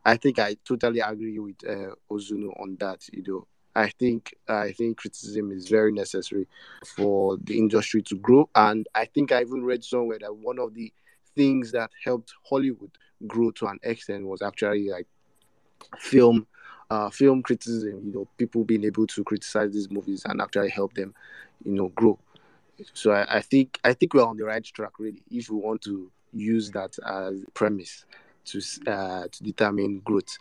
I 0.04 0.16
think 0.16 0.38
I 0.38 0.56
totally 0.64 1.00
agree 1.00 1.38
with 1.38 1.56
uh, 1.68 1.94
Ozuno 2.10 2.58
on 2.60 2.76
that. 2.80 3.02
You 3.12 3.22
know, 3.26 3.46
I 3.76 3.90
think 3.90 4.34
I 4.48 4.72
think 4.72 4.96
criticism 4.96 5.52
is 5.52 5.68
very 5.68 5.92
necessary 5.92 6.48
for 6.84 7.36
the 7.36 7.58
industry 7.58 8.02
to 8.02 8.16
grow, 8.16 8.48
and 8.54 8.88
I 8.94 9.04
think 9.04 9.32
I 9.32 9.42
even 9.42 9.64
read 9.64 9.84
somewhere 9.84 10.18
that 10.20 10.34
one 10.34 10.58
of 10.58 10.74
the 10.74 10.92
things 11.34 11.72
that 11.72 11.90
helped 12.02 12.32
Hollywood 12.48 12.90
grow 13.26 13.50
to 13.52 13.66
an 13.66 13.78
extent 13.82 14.26
was 14.26 14.40
actually 14.40 14.88
like 14.88 15.06
film 15.98 16.46
uh, 16.90 17.10
film 17.10 17.42
criticism, 17.42 18.00
you 18.04 18.12
know, 18.12 18.28
people 18.38 18.64
being 18.64 18.84
able 18.84 19.06
to 19.08 19.24
criticize 19.24 19.72
these 19.72 19.90
movies 19.90 20.22
and 20.24 20.40
actually 20.40 20.70
help 20.70 20.94
them, 20.94 21.14
you 21.64 21.72
know, 21.72 21.88
grow. 21.88 22.18
So 22.94 23.10
I, 23.10 23.36
I 23.36 23.40
think 23.42 23.78
I 23.84 23.92
think 23.92 24.14
we're 24.14 24.24
on 24.24 24.36
the 24.36 24.44
right 24.44 24.64
track 24.64 24.98
really 24.98 25.22
if 25.30 25.50
we 25.50 25.56
want 25.56 25.82
to 25.82 26.10
use 26.32 26.70
that 26.72 26.96
as 27.06 27.44
premise 27.54 28.04
to 28.46 28.60
uh, 28.86 29.28
to 29.30 29.42
determine 29.42 30.00
growth. 30.00 30.36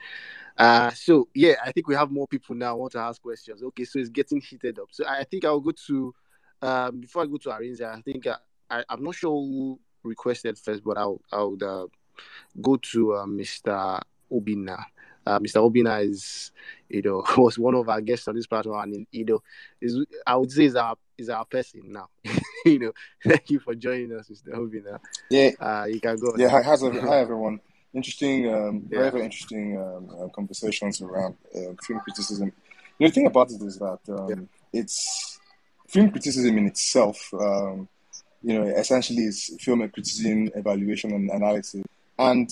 Uh, 0.57 0.89
so 0.91 1.27
yeah, 1.33 1.55
I 1.63 1.71
think 1.71 1.87
we 1.87 1.95
have 1.95 2.11
more 2.11 2.27
people 2.27 2.55
now 2.55 2.75
want 2.77 2.93
to 2.93 2.99
ask 2.99 3.21
questions. 3.21 3.61
Okay, 3.61 3.83
so 3.85 3.99
it's 3.99 4.09
getting 4.09 4.39
heated 4.41 4.79
up. 4.79 4.87
So 4.91 5.05
I 5.07 5.23
think 5.25 5.43
I'll 5.45 5.59
go 5.59 5.71
to 5.87 6.15
um, 6.61 6.99
before 7.01 7.23
I 7.23 7.25
go 7.25 7.37
to 7.37 7.49
Arinze. 7.49 7.81
I 7.81 8.01
think 8.01 8.27
I, 8.27 8.35
I, 8.69 8.83
I'm 8.89 9.03
not 9.03 9.15
sure 9.15 9.31
who 9.31 9.79
requested 10.03 10.57
first, 10.57 10.83
but 10.83 10.97
I'll 10.97 11.21
I'll 11.31 11.57
uh, 11.61 11.85
go 12.61 12.77
to 12.77 13.13
uh, 13.15 13.25
Mr. 13.25 13.99
Obinna. 14.31 14.83
Uh, 15.27 15.39
Mr. 15.39 15.57
Obinna 15.57 16.07
is, 16.07 16.51
you 16.87 17.01
know, 17.01 17.23
was 17.37 17.57
one 17.57 17.73
of 17.75 17.89
our 17.89 17.99
guests 17.99 18.27
on 18.27 18.35
this 18.35 18.47
platform, 18.47 18.93
and 18.93 19.07
you 19.11 19.25
know, 19.25 19.41
is 19.81 20.05
I 20.25 20.35
would 20.35 20.51
say 20.51 20.65
is 20.65 20.75
our 20.75 20.95
is 21.17 21.29
our 21.29 21.45
person 21.45 21.81
now. 21.87 22.09
you 22.65 22.79
know, 22.79 22.91
thank 23.25 23.49
you 23.49 23.59
for 23.59 23.75
joining 23.75 24.13
us, 24.17 24.29
Mr. 24.29 24.55
Obinna. 24.55 24.99
Yeah, 25.29 25.51
Uh, 25.59 25.85
you 25.89 25.99
can 25.99 26.15
go. 26.17 26.33
yeah. 26.37 26.49
Hi, 26.49 26.61
how's 26.61 26.81
hi 26.81 27.19
everyone. 27.19 27.59
Interesting, 27.95 28.53
um, 28.53 28.81
very 28.89 29.05
Yeah. 29.05 29.11
very 29.11 29.23
interesting 29.23 29.77
um, 29.77 30.09
uh, 30.09 30.27
conversations 30.29 31.01
around 31.01 31.35
uh, 31.55 31.73
film 31.85 31.99
criticism. 32.01 32.51
The 32.99 33.09
thing 33.09 33.25
about 33.25 33.51
it 33.51 33.61
is 33.61 33.77
that 33.79 33.99
um, 34.09 34.29
Yeah. 34.29 34.79
it's 34.81 35.39
film 35.87 36.11
criticism 36.11 36.57
in 36.57 36.67
itself. 36.67 37.33
Um, 37.33 37.87
you 38.43 38.53
know, 38.53 38.63
essentially 38.63 39.23
is 39.23 39.55
film 39.61 39.79
criticism, 39.89 40.51
evaluation, 40.55 41.11
and 41.13 41.29
analysis, 41.31 41.83
and 42.19 42.51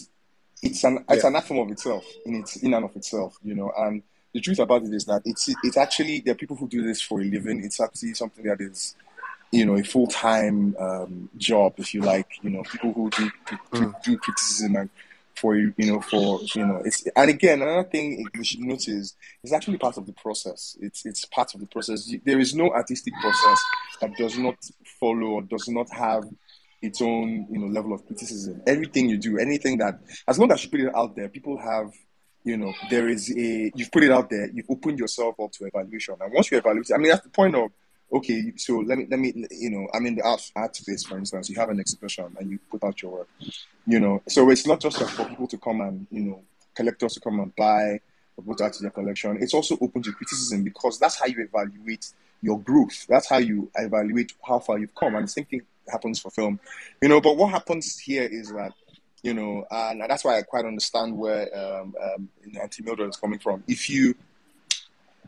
it's 0.62 0.82
an 0.86 1.04
it's 1.10 1.26
an 1.26 1.36
art 1.36 1.46
form 1.46 1.60
of 1.60 1.72
itself 1.72 2.06
in 2.26 2.36
its 2.36 2.56
in 2.64 2.74
and 2.74 2.86
of 2.86 2.96
itself. 2.96 3.38
You 3.44 3.56
know, 3.56 3.72
and 3.78 4.02
the 4.34 4.39
truth 4.39 4.60
about 4.60 4.84
it 4.84 4.94
is 4.94 5.04
that 5.06 5.22
it's 5.26 5.50
it's 5.64 5.76
actually 5.78 6.22
there 6.22 6.32
are 6.32 6.36
people 6.44 6.56
who 6.56 6.68
do 6.70 6.82
this 6.84 7.02
for 7.02 7.20
a 7.20 7.26
living. 7.26 7.64
It's 7.66 7.82
actually 7.82 8.14
something 8.14 8.46
that 8.46 8.62
is 8.62 8.96
you 9.52 9.66
know 9.66 9.76
a 9.76 9.84
full 9.84 10.08
time 10.08 10.74
um, 10.80 11.30
job, 11.38 11.74
if 11.78 11.94
you 11.94 12.02
like. 12.02 12.30
You 12.41 12.52
know, 12.52 12.64
people 12.64 12.94
who 12.94 13.10
do 13.10 13.30
do, 13.74 13.94
do 14.06 14.18
criticism 14.18 14.78
and 14.78 14.89
for 15.36 15.56
you 15.56 15.74
you 15.78 15.92
know 15.92 16.00
for 16.00 16.40
you 16.56 16.66
know 16.66 16.82
it's 16.86 17.06
and 17.16 17.30
again 17.30 17.62
another 17.62 17.88
thing 17.88 18.26
we 18.38 18.44
should 18.44 18.60
notice 18.60 19.16
is 19.44 19.54
actually 19.54 19.78
part 19.78 19.98
of 19.98 20.06
the 20.06 20.14
process. 20.14 20.78
It's 20.82 21.06
it's 21.06 21.26
part 21.26 21.54
of 21.54 21.60
the 21.60 21.68
process. 21.68 22.12
There 22.24 22.40
is 22.40 22.54
no 22.54 22.70
artistic 22.72 23.14
process 23.22 23.60
that 24.02 24.16
does 24.18 24.38
not 24.38 24.56
follow 25.00 25.28
or 25.28 25.42
does 25.42 25.68
not 25.68 25.90
have 25.92 26.24
its 26.82 27.02
own 27.02 27.48
you 27.50 27.60
know 27.60 27.68
level 27.68 27.94
of 27.94 28.06
criticism. 28.06 28.62
Everything 28.68 29.10
you 29.10 29.18
do, 29.18 29.38
anything 29.38 29.78
that 29.80 30.00
as 30.28 30.38
long 30.38 30.52
as 30.52 30.64
you 30.64 30.70
put 30.70 30.82
it 30.82 30.96
out 30.96 31.16
there, 31.16 31.30
people 31.30 31.58
have 31.58 31.92
you 32.44 32.58
know 32.58 32.74
there 32.90 33.08
is 33.10 33.32
a 33.32 33.72
you've 33.76 33.92
put 33.92 34.04
it 34.04 34.12
out 34.12 34.30
there, 34.30 34.50
you've 34.54 34.70
opened 34.70 35.00
yourself 35.00 35.40
up 35.40 35.52
to 35.54 35.66
evaluation, 35.66 36.16
and 36.20 36.34
once 36.34 36.52
you 36.52 36.58
evaluate, 36.58 36.92
I 36.94 36.98
mean 36.98 37.10
that's 37.10 37.24
the 37.24 37.30
point 37.30 37.56
of 37.56 37.72
okay. 38.14 38.53
So 38.57 38.80
let 38.80 38.97
me 38.97 39.07
let 39.09 39.20
me 39.20 39.34
you 39.51 39.70
know 39.70 39.88
I'm 39.93 40.05
in 40.05 40.16
the 40.16 40.24
art 40.24 40.51
art 40.55 40.76
space 40.76 41.03
for 41.03 41.18
instance. 41.18 41.49
You 41.49 41.55
have 41.55 41.70
an 41.70 41.80
exhibition 41.80 42.36
and 42.39 42.51
you 42.51 42.59
put 42.72 42.84
out 42.84 43.01
your 43.01 43.11
work, 43.11 43.30
you 43.86 43.99
know. 43.99 44.22
So 44.28 44.49
it's 44.49 44.68
not 44.68 44.80
just 44.80 44.97
for 44.97 45.26
people 45.26 45.47
to 45.47 45.57
come 45.57 45.82
and 45.82 46.07
you 46.11 46.22
know 46.22 46.41
collectors 46.76 47.14
to 47.14 47.20
come 47.20 47.39
and 47.39 47.55
buy 47.55 47.99
or 48.38 48.43
put 48.43 48.61
out 48.61 48.74
to 48.74 48.82
their 48.82 48.91
collection. 48.91 49.38
It's 49.41 49.53
also 49.53 49.78
open 49.82 50.01
to 50.03 50.11
criticism 50.14 50.64
because 50.64 50.99
that's 50.99 51.20
how 51.20 51.26
you 51.26 51.41
evaluate 51.43 52.11
your 52.41 52.59
growth. 52.59 53.05
That's 53.07 53.30
how 53.30 53.38
you 53.38 53.72
evaluate 53.76 54.34
how 54.45 54.59
far 54.59 54.78
you've 54.78 54.95
come. 54.95 55.16
And 55.16 55.26
the 55.26 55.32
same 55.32 55.45
thing 55.45 55.61
happens 55.89 56.20
for 56.20 56.30
film, 56.30 56.59
you 57.01 57.09
know. 57.09 57.22
But 57.22 57.38
what 57.38 57.51
happens 57.51 57.97
here 57.99 58.24
is 58.24 58.51
that, 58.51 58.74
you 59.22 59.34
know, 59.34 59.66
and 59.72 60.01
that's 60.01 60.24
why 60.24 60.38
I 60.38 60.41
quite 60.43 60.66
understand 60.66 61.18
where 61.18 61.47
um, 61.57 61.95
um, 62.01 62.30
Auntie 62.61 62.84
Mildred 62.84 63.09
is 63.09 63.18
coming 63.18 63.39
from. 63.39 63.64
If 63.68 63.89
you, 63.89 64.16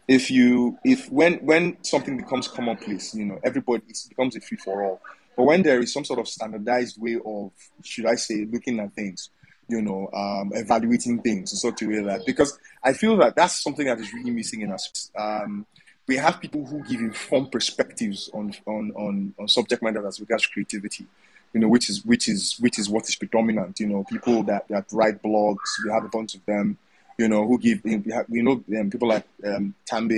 if 0.08 0.30
you, 0.30 0.78
if 0.84 1.12
when 1.12 1.36
when 1.46 1.84
something 1.84 2.18
becomes 2.18 2.48
commonplace, 2.48 3.16
you 3.16 3.26
know, 3.26 3.40
everybody 3.44 3.84
becomes 4.10 4.36
a 4.36 4.42
free 4.42 4.58
for 4.58 4.84
all. 4.84 5.02
But 5.36 5.44
when 5.44 5.64
there 5.64 5.80
is 5.80 5.92
some 5.92 6.06
sort 6.06 6.20
of 6.20 6.28
standardized 6.28 7.02
way 7.02 7.18
of, 7.26 7.52
should 7.84 8.06
I 8.06 8.16
say, 8.16 8.48
looking 8.50 8.80
at 8.80 8.94
things, 8.94 9.30
you 9.68 9.82
know, 9.82 10.10
um, 10.14 10.52
evaluating 10.54 11.22
things 11.22 11.52
in 11.52 11.58
such 11.58 11.82
a 11.82 11.88
way 11.88 12.02
that 12.02 12.26
because 12.26 12.58
I 12.84 12.94
feel 12.94 13.18
that 13.18 13.36
that's 13.36 13.62
something 13.62 13.86
that 13.86 14.00
is 14.00 14.14
really 14.14 14.32
missing 14.32 14.62
in 14.62 14.72
us. 14.72 15.12
Um, 15.18 15.66
we 16.08 16.18
have 16.18 16.40
people 16.40 16.66
who 16.66 16.84
give 16.84 17.00
informed 17.00 17.52
perspectives 17.52 18.30
on 18.34 18.54
on 18.68 18.92
on, 18.92 19.34
on 19.40 19.48
subject 19.48 19.82
matter 19.82 20.06
as 20.08 20.20
regards 20.20 20.46
creativity, 20.46 21.06
you 21.54 21.60
know, 21.60 21.68
which 21.68 21.90
is 21.90 22.06
which 22.06 22.30
is 22.30 22.58
which 22.60 22.78
is 22.78 22.90
what 22.90 23.10
is 23.10 23.16
predominant. 23.16 23.80
You 23.80 23.88
know, 23.88 24.04
people 24.04 24.44
that 24.44 24.68
that 24.68 24.86
write 24.92 25.22
blogs, 25.24 25.58
we 25.84 25.92
have 25.92 26.06
a 26.06 26.10
bunch 26.10 26.36
of 26.36 26.46
them. 26.46 26.78
You 27.18 27.30
know, 27.30 27.48
who 27.48 27.58
give 27.58 27.80
we 27.84 27.94
have 28.12 28.26
we 28.28 28.42
know 28.42 28.62
um, 28.80 28.90
people 28.90 29.08
like 29.08 29.26
um, 29.46 29.74
Tambe, 29.90 30.12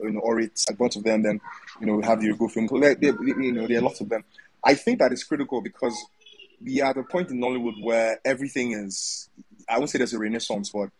you 0.00 0.10
know, 0.12 0.20
Oritz, 0.20 0.70
a 0.70 0.74
bunch 0.74 0.94
of 0.96 1.02
them. 1.02 1.22
Then, 1.22 1.40
you 1.80 1.86
know, 1.86 1.96
we 1.96 2.04
have 2.04 2.20
the 2.20 2.28
Yogo 2.28 2.50
Film. 2.50 2.68
Club. 2.68 2.80
There- 2.82 2.94
there- 2.94 3.28
You 3.42 3.52
know, 3.52 3.66
there 3.66 3.78
are 3.78 3.82
lots 3.82 4.00
of 4.00 4.08
them. 4.08 4.22
I 4.62 4.74
think 4.74 5.00
that 5.00 5.12
is 5.12 5.24
critical 5.24 5.60
because 5.60 5.94
we 6.64 6.80
are 6.80 6.90
at 6.90 6.96
a 6.96 7.02
point 7.02 7.30
in 7.30 7.38
Nollywood 7.40 7.82
where 7.82 8.20
everything 8.24 8.72
is. 8.72 9.28
I 9.68 9.78
won't 9.78 9.90
say 9.90 9.98
there's 9.98 10.14
a 10.14 10.18
renaissance, 10.18 10.70
but 10.70 10.90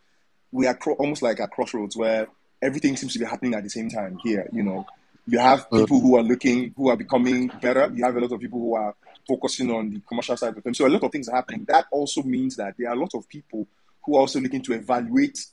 we 0.51 0.67
are 0.67 0.73
cro- 0.75 0.95
almost 0.95 1.21
like 1.21 1.39
at 1.39 1.51
crossroads 1.51 1.95
where 1.95 2.27
everything 2.61 2.97
seems 2.97 3.13
to 3.13 3.19
be 3.19 3.25
happening 3.25 3.53
at 3.55 3.63
the 3.63 3.69
same 3.69 3.89
time 3.89 4.17
here. 4.23 4.49
You 4.51 4.63
know, 4.63 4.85
You 5.27 5.39
have 5.39 5.67
people 5.71 5.99
who 6.01 6.17
are 6.17 6.21
looking, 6.23 6.73
who 6.77 6.89
are 6.89 6.97
becoming 6.97 7.47
better. 7.61 7.89
You 7.95 8.03
have 8.05 8.15
a 8.15 8.19
lot 8.19 8.31
of 8.31 8.39
people 8.39 8.59
who 8.59 8.75
are 8.75 8.93
focusing 9.27 9.71
on 9.71 9.89
the 9.89 9.99
commercial 10.01 10.37
side 10.37 10.55
of 10.55 10.61
them. 10.63 10.73
So 10.75 10.85
a 10.85 10.89
lot 10.89 11.01
of 11.03 11.11
things 11.11 11.27
are 11.29 11.35
happening. 11.37 11.65
That 11.67 11.85
also 11.91 12.21
means 12.21 12.57
that 12.57 12.75
there 12.77 12.89
are 12.89 12.93
a 12.95 12.99
lot 12.99 13.15
of 13.15 13.27
people 13.27 13.65
who 14.05 14.15
are 14.15 14.19
also 14.19 14.39
looking 14.39 14.61
to 14.61 14.73
evaluate 14.73 15.45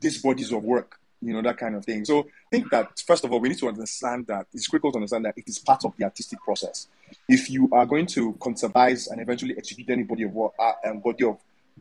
these 0.00 0.22
bodies 0.22 0.52
of 0.52 0.62
work, 0.62 0.98
you 1.20 1.32
know, 1.32 1.42
that 1.42 1.56
kind 1.56 1.74
of 1.74 1.84
thing. 1.84 2.04
So 2.04 2.20
I 2.20 2.50
think 2.50 2.70
that 2.70 3.00
first 3.06 3.24
of 3.24 3.32
all, 3.32 3.40
we 3.40 3.48
need 3.48 3.58
to 3.58 3.68
understand 3.68 4.26
that 4.28 4.46
it's 4.52 4.66
critical 4.66 4.92
to 4.92 4.98
understand 4.98 5.24
that 5.24 5.34
it 5.36 5.48
is 5.48 5.58
part 5.58 5.84
of 5.84 5.96
the 5.96 6.04
artistic 6.04 6.40
process. 6.40 6.88
If 7.28 7.50
you 7.50 7.68
are 7.72 7.86
going 7.86 8.06
to 8.06 8.34
conservize 8.34 9.10
and 9.10 9.20
eventually 9.20 9.54
execute 9.56 9.88
any 9.90 10.04
body 10.04 10.24
of 10.24 10.32
work, 10.32 10.52
uh, 10.58 10.72
um, 10.84 11.00
body 11.00 11.24
of 11.24 11.38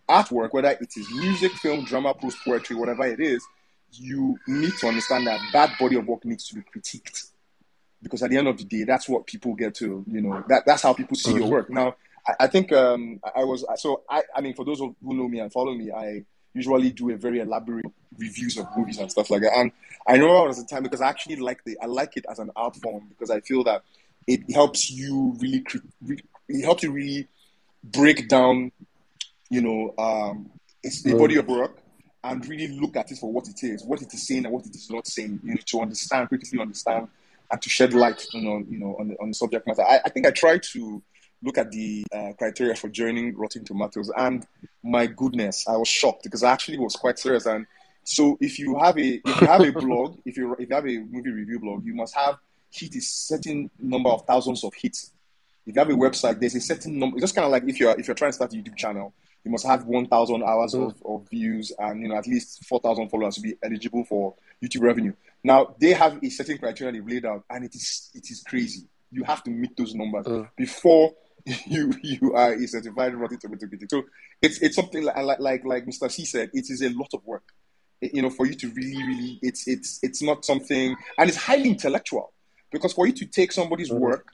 artwork, 0.08 0.54
whether 0.54 0.70
it 0.70 0.92
is 0.96 1.10
music, 1.14 1.52
film, 1.54 1.84
drama, 1.86 2.14
prose, 2.14 2.36
poetry, 2.44 2.76
whatever 2.76 3.06
it 3.06 3.20
is, 3.20 3.46
you 3.92 4.38
need 4.48 4.74
to 4.80 4.88
understand 4.88 5.28
that 5.28 5.40
that 5.54 5.78
body 5.80 5.96
of 5.96 6.08
work 6.08 6.26
needs 6.26 6.48
to 6.48 6.56
be 6.56 6.62
critiqued. 6.62 7.32
Because 8.02 8.22
at 8.22 8.30
the 8.30 8.38
end 8.38 8.48
of 8.48 8.58
the 8.58 8.64
day, 8.64 8.84
that's 8.84 9.10
what 9.10 9.26
people 9.26 9.56
get 9.56 9.74
to, 9.76 10.04
you 10.08 10.22
know, 10.22 10.44
that, 10.48 10.66
that's 10.66 10.84
how 10.84 10.94
people 10.94 11.16
see 11.16 11.34
your 11.34 11.50
work. 11.50 11.70
Now, 11.70 11.96
I, 12.28 12.34
I 12.42 12.48
think 12.48 12.72
um, 12.72 13.20
I 13.36 13.44
was, 13.44 13.66
so 13.78 14.04
I, 14.10 14.24
I 14.36 14.42
mean, 14.42 14.54
for 14.54 14.66
those 14.66 14.80
who 14.80 14.96
know 15.02 15.28
me 15.28 15.40
and 15.40 15.52
follow 15.52 15.74
me, 15.74 15.92
I 15.92 16.24
usually 16.54 16.92
do 16.92 17.12
a 17.12 17.18
very 17.18 17.40
elaborate 17.40 17.86
reviews 18.18 18.58
of 18.58 18.68
movies 18.76 18.98
and 18.98 19.12
stuff 19.12 19.30
like 19.30 19.42
that. 19.42 19.56
And 19.56 19.72
I 20.08 20.18
know 20.18 20.44
it 20.44 20.48
was 20.48 20.60
a 20.60 20.66
time 20.66 20.84
because 20.84 21.02
I 21.02 21.10
actually 21.10 21.36
like 21.38 21.64
the, 21.64 21.78
I 21.82 21.86
like 21.86 22.18
it 22.18 22.26
as 22.30 22.40
an 22.40 22.52
art 22.56 22.76
form 22.78 23.06
because 23.10 23.30
I 23.30 23.42
feel 23.42 23.64
that 23.66 23.84
it 24.26 24.52
helps 24.52 24.90
you 24.90 25.36
really, 25.40 25.64
it 26.50 26.64
helps 26.64 26.84
you 26.84 26.92
really 26.92 27.28
break 27.84 28.28
down 28.28 28.72
you 29.50 29.62
know, 29.62 29.94
um, 29.98 30.50
it's 30.84 31.06
a 31.06 31.16
body 31.16 31.38
of 31.38 31.48
work 31.48 31.78
and 32.24 32.46
really 32.48 32.68
look 32.68 32.96
at 32.96 33.12
it 33.12 33.18
for 33.18 33.32
what 33.32 33.48
it 33.48 33.64
is, 33.64 33.84
what 33.86 34.02
it 34.02 34.14
is 34.14 34.28
saying 34.28 34.46
and 34.46 34.54
what 34.54 34.66
it 34.66 34.76
is 34.76 34.90
not 34.90 35.08
saying. 35.08 35.40
You 35.44 35.56
need 35.56 35.66
to 35.66 35.82
understand, 35.82 36.30
critically 36.30 36.60
understand, 36.60 37.08
and 37.50 37.62
to 37.62 37.70
shed 37.70 37.94
light 37.94 38.26
know, 38.34 38.64
you 38.70 38.80
know, 38.80 38.96
on 39.00 39.10
the, 39.10 39.16
on 39.22 39.30
the 39.30 39.34
subject 39.34 39.66
matter. 39.68 39.84
I, 39.84 40.02
I 40.06 40.10
think 40.10 40.28
I 40.28 40.32
try 40.32 40.58
to 40.58 41.02
look 41.44 41.58
at 41.58 41.72
the 41.72 42.04
uh, 42.14 42.34
criteria 42.38 42.76
for 42.76 42.90
joining 42.90 43.36
Rotten 43.36 43.64
Tomatoes, 43.64 44.12
and 44.16 44.46
my 44.84 45.06
goodness, 45.08 45.68
I 45.68 45.78
was 45.78 45.88
shocked 45.88 46.24
because 46.24 46.44
I 46.44 46.52
actually 46.52 46.80
was 46.80 46.96
quite 46.96 47.20
serious. 47.20 47.46
And 47.46 47.66
so, 48.04 48.38
if 48.42 48.60
you 48.60 48.78
have 48.78 48.98
a 48.98 49.22
if 49.24 49.42
you 49.42 49.48
have 49.48 49.62
a 49.62 49.72
blog, 49.80 50.18
if 50.26 50.38
you 50.38 50.54
if 50.54 50.70
you 50.70 50.76
have 50.76 50.88
a 50.88 51.00
movie 51.00 51.32
review 51.32 51.60
blog, 51.60 51.86
you 51.86 51.94
must 51.94 52.16
have 52.16 52.38
hit 52.72 52.96
a 52.96 53.02
certain 53.02 53.70
number 53.80 54.10
of 54.10 54.26
thousands 54.26 54.64
of 54.64 54.74
hits. 54.76 55.12
If 55.66 55.76
you 55.76 55.80
have 55.80 55.90
a 55.90 55.94
website, 55.94 56.40
there's 56.40 56.56
a 56.56 56.62
certain 56.62 56.98
number. 56.98 57.18
It's 57.18 57.24
just 57.24 57.36
kind 57.36 57.46
of 57.46 57.52
like 57.52 57.64
if 57.68 57.80
you're 57.80 57.98
if 58.00 58.08
you're 58.08 58.16
trying 58.16 58.32
to 58.32 58.36
start 58.36 58.54
a 58.54 58.56
YouTube 58.56 58.78
channel, 58.78 59.14
you 59.44 59.52
must 59.52 59.66
have 59.66 59.86
1,000 59.86 60.44
hours 60.44 60.74
of, 60.74 60.96
of 61.06 61.28
views 61.30 61.72
and 61.80 62.02
you 62.02 62.10
know 62.10 62.16
at 62.16 62.28
least 62.28 62.66
4,000 62.66 63.10
followers 63.10 63.36
to 63.36 63.42
be 63.42 63.56
eligible 63.64 64.04
for 64.06 64.36
YouTube 64.64 64.82
revenue. 64.82 65.14
Now 65.44 65.76
they 65.80 65.92
have 65.92 66.22
a 66.24 66.30
certain 66.30 66.58
criteria 66.58 66.94
they've 66.94 67.08
laid 67.08 67.26
out, 67.26 67.44
and 67.50 67.64
it 67.64 67.76
is 67.76 68.12
it 68.14 68.30
is 68.30 68.44
crazy. 68.48 68.88
You 69.12 69.24
have 69.24 69.44
to 69.44 69.50
meet 69.50 69.76
those 69.78 69.96
numbers 69.96 70.28
uh. 70.28 70.46
before 70.56 71.14
you 71.68 71.94
you 72.04 72.34
are 72.34 72.54
a 72.54 72.68
certified 72.68 73.16
Rotten 73.16 73.40
Tomato 73.40 73.68
critic. 73.68 73.90
So 73.90 74.04
it's 74.42 74.62
it's 74.62 74.76
something 74.76 75.04
like 75.04 75.40
like 75.40 75.66
like, 75.66 75.86
Mr. 75.86 76.10
C 76.12 76.26
said. 76.26 76.50
It 76.54 76.70
is 76.70 76.82
a 76.82 76.90
lot 76.90 77.10
of 77.14 77.26
work. 77.26 77.44
You 78.02 78.22
know, 78.22 78.30
for 78.30 78.46
you 78.46 78.54
to 78.54 78.68
really 78.70 79.04
really 79.04 79.40
it's 79.42 79.68
it's 79.68 80.00
it's 80.04 80.22
not 80.22 80.46
something, 80.46 80.96
and 81.18 81.30
it's 81.30 81.38
highly 81.38 81.70
intellectual 81.70 82.34
because 82.72 82.94
for 82.94 83.08
you 83.08 83.14
to 83.14 83.26
take 83.26 83.52
somebody's 83.52 83.90
mm. 83.90 84.00
work 84.00 84.34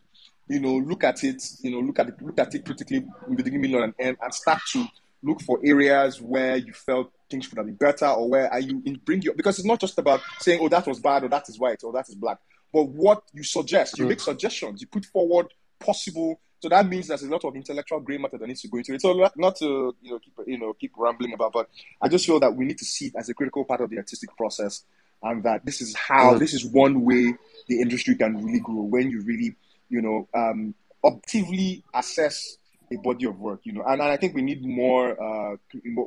you 0.49 0.59
know, 0.59 0.76
look 0.76 1.05
at 1.05 1.24
it, 1.24 1.41
you 1.61 1.72
know, 1.72 1.80
look 1.80 1.99
at 1.99 2.09
it, 2.09 2.22
look 2.22 2.38
at 2.38 2.53
it 2.53 2.66
critically, 2.66 3.05
beginning, 3.34 3.76
and 3.76 4.18
and 4.22 4.34
start 4.34 4.59
to 4.74 4.86
look 5.24 5.41
for 5.41 5.59
areas 5.64 6.22
where 6.22 6.57
you 6.57 6.74
felt 6.74 7.11
things 7.30 7.47
could 7.47 7.57
have 7.57 7.66
been 7.66 7.76
better 7.76 8.07
or 8.07 8.30
where 8.30 8.51
are 8.51 8.59
you 8.59 8.82
in 8.86 8.99
bring 9.05 9.22
your 9.22 9.34
because 9.34 9.57
it's 9.57 9.68
not 9.68 9.80
just 9.80 9.97
about 9.97 10.20
saying 10.39 10.59
oh 10.61 10.70
that 10.70 10.86
was 10.86 10.99
bad 10.99 11.24
or 11.24 11.30
that 11.30 11.47
is 11.49 11.57
white 11.57 11.82
or 11.84 11.93
that 11.93 12.07
is 12.09 12.16
black 12.16 12.38
but 12.72 12.84
what 12.89 13.24
you 13.34 13.41
suggest 13.41 13.97
you 13.97 14.05
mm. 14.05 14.09
make 14.09 14.20
suggestions 14.20 14.82
you 14.82 14.88
put 14.88 15.05
forward 15.05 15.47
possible 15.80 16.39
so 16.64 16.70
that 16.70 16.88
means 16.88 17.07
there's 17.07 17.24
a 17.24 17.30
lot 17.30 17.43
of 17.43 17.53
intellectual 17.57 17.99
gray 17.99 18.18
matter 18.18 18.38
that 18.38 18.47
needs 18.47 18.61
to 18.61 18.70
go 18.70 18.78
into 18.78 18.93
it 18.93 19.01
so 19.01 19.30
not 19.36 19.55
to 19.57 19.93
you 20.01 20.11
know 20.11 20.20
keep 20.20 20.34
you 20.47 20.57
know 20.57 20.74
keep 20.74 20.93
rambling 20.95 21.34
about 21.34 21.51
but 21.51 21.70
i 22.01 22.07
just 22.07 22.26
feel 22.26 22.39
that 22.39 22.55
we 22.55 22.64
need 22.64 22.78
to 22.78 22.86
see 22.86 23.07
it 23.07 23.14
as 23.18 23.28
a 23.28 23.34
critical 23.34 23.66
part 23.66 23.82
of 23.82 23.89
the 23.89 23.97
artistic 23.97 24.34
process 24.38 24.86
and 25.24 25.43
that 25.43 25.66
this 25.66 25.82
is 25.82 25.93
how 25.93 26.34
mm. 26.34 26.39
this 26.39 26.53
is 26.53 26.66
one 26.66 27.03
way 27.03 27.34
the 27.68 27.82
industry 27.82 28.16
can 28.16 28.45
really 28.45 28.61
grow 28.61 28.82
when 28.82 29.11
you 29.11 29.22
really 29.24 29.53
you 29.89 30.01
know 30.01 30.26
um 30.34 30.74
objectively 31.03 31.84
assess 31.93 32.57
a 32.91 32.97
body 32.97 33.26
of 33.26 33.39
work, 33.39 33.61
you 33.64 33.74
know. 33.74 33.84
And, 33.84 34.01
and 34.01 34.11
I 34.11 34.18
think 34.18 34.36
we 34.36 34.41
need 34.41 34.64
more 34.64 35.11
uh, 35.22 35.57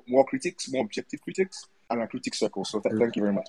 more 0.06 0.24
critics, 0.24 0.70
more 0.70 0.84
objective 0.84 1.20
critics, 1.20 1.66
and 1.90 2.02
a 2.02 2.06
critic 2.06 2.34
circle. 2.34 2.64
So 2.64 2.80
th- 2.80 2.94
thank 2.98 3.16
you 3.16 3.22
very 3.22 3.34
much. 3.34 3.48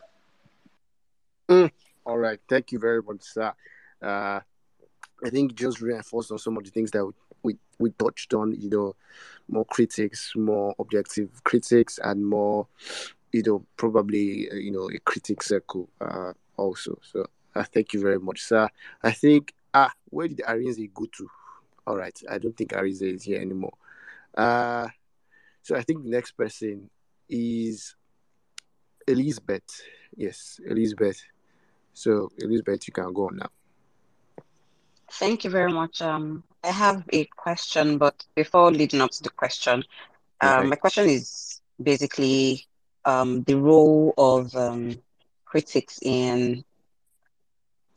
Mm. 1.47 1.71
All 2.05 2.17
right, 2.17 2.39
thank 2.49 2.71
you 2.71 2.79
very 2.79 3.01
much, 3.01 3.21
sir. 3.21 3.53
Uh, 4.01 4.39
I 5.25 5.29
think 5.29 5.55
just 5.55 5.81
reinforced 5.81 6.31
on 6.31 6.37
some 6.37 6.57
of 6.57 6.63
the 6.63 6.69
things 6.69 6.91
that 6.91 7.09
we 7.43 7.57
we 7.79 7.91
touched 7.91 8.33
on. 8.33 8.53
You 8.59 8.69
know, 8.69 8.95
more 9.49 9.65
critics, 9.65 10.33
more 10.35 10.75
objective 10.79 11.43
critics, 11.43 11.99
and 12.03 12.25
more, 12.25 12.67
you 13.31 13.43
know, 13.45 13.65
probably 13.77 14.49
uh, 14.51 14.55
you 14.55 14.71
know 14.71 14.89
a 14.89 14.99
critic 14.99 15.43
circle 15.43 15.89
uh, 16.01 16.33
also. 16.55 16.99
So 17.01 17.25
uh, 17.55 17.63
thank 17.63 17.93
you 17.93 18.01
very 18.01 18.19
much, 18.19 18.41
sir. 18.41 18.69
I 19.03 19.11
think 19.11 19.53
ah, 19.73 19.91
where 20.09 20.27
did 20.27 20.39
Arinze 20.39 20.93
go 20.93 21.05
to? 21.17 21.29
All 21.85 21.97
right. 21.97 22.19
I 22.29 22.37
don't 22.37 22.55
think 22.55 22.71
Arinze 22.71 23.01
is 23.15 23.23
here 23.23 23.39
anymore. 23.39 23.73
Uh, 24.35 24.87
so 25.61 25.75
I 25.75 25.81
think 25.81 26.03
the 26.03 26.09
next 26.09 26.31
person 26.31 26.89
is 27.29 27.95
Elizabeth. 29.07 29.81
Yes, 30.15 30.59
Elizabeth. 30.65 31.21
So 31.93 32.31
Elizabeth, 32.37 32.87
you 32.87 32.93
can 32.93 33.13
go 33.13 33.27
on 33.27 33.37
now. 33.37 33.49
Thank 35.11 35.43
you 35.43 35.49
very 35.49 35.71
much. 35.71 36.01
Um, 36.01 36.43
I 36.63 36.71
have 36.71 37.03
a 37.13 37.25
question, 37.25 37.97
but 37.97 38.25
before 38.35 38.71
leading 38.71 39.01
up 39.01 39.11
to 39.11 39.23
the 39.23 39.29
question, 39.29 39.83
um, 40.41 40.59
okay. 40.59 40.67
my 40.67 40.75
question 40.75 41.07
is 41.09 41.61
basically 41.81 42.65
um, 43.05 43.43
the 43.43 43.55
role 43.55 44.13
of 44.17 44.53
um, 44.55 44.97
critics 45.45 45.99
in 46.01 46.63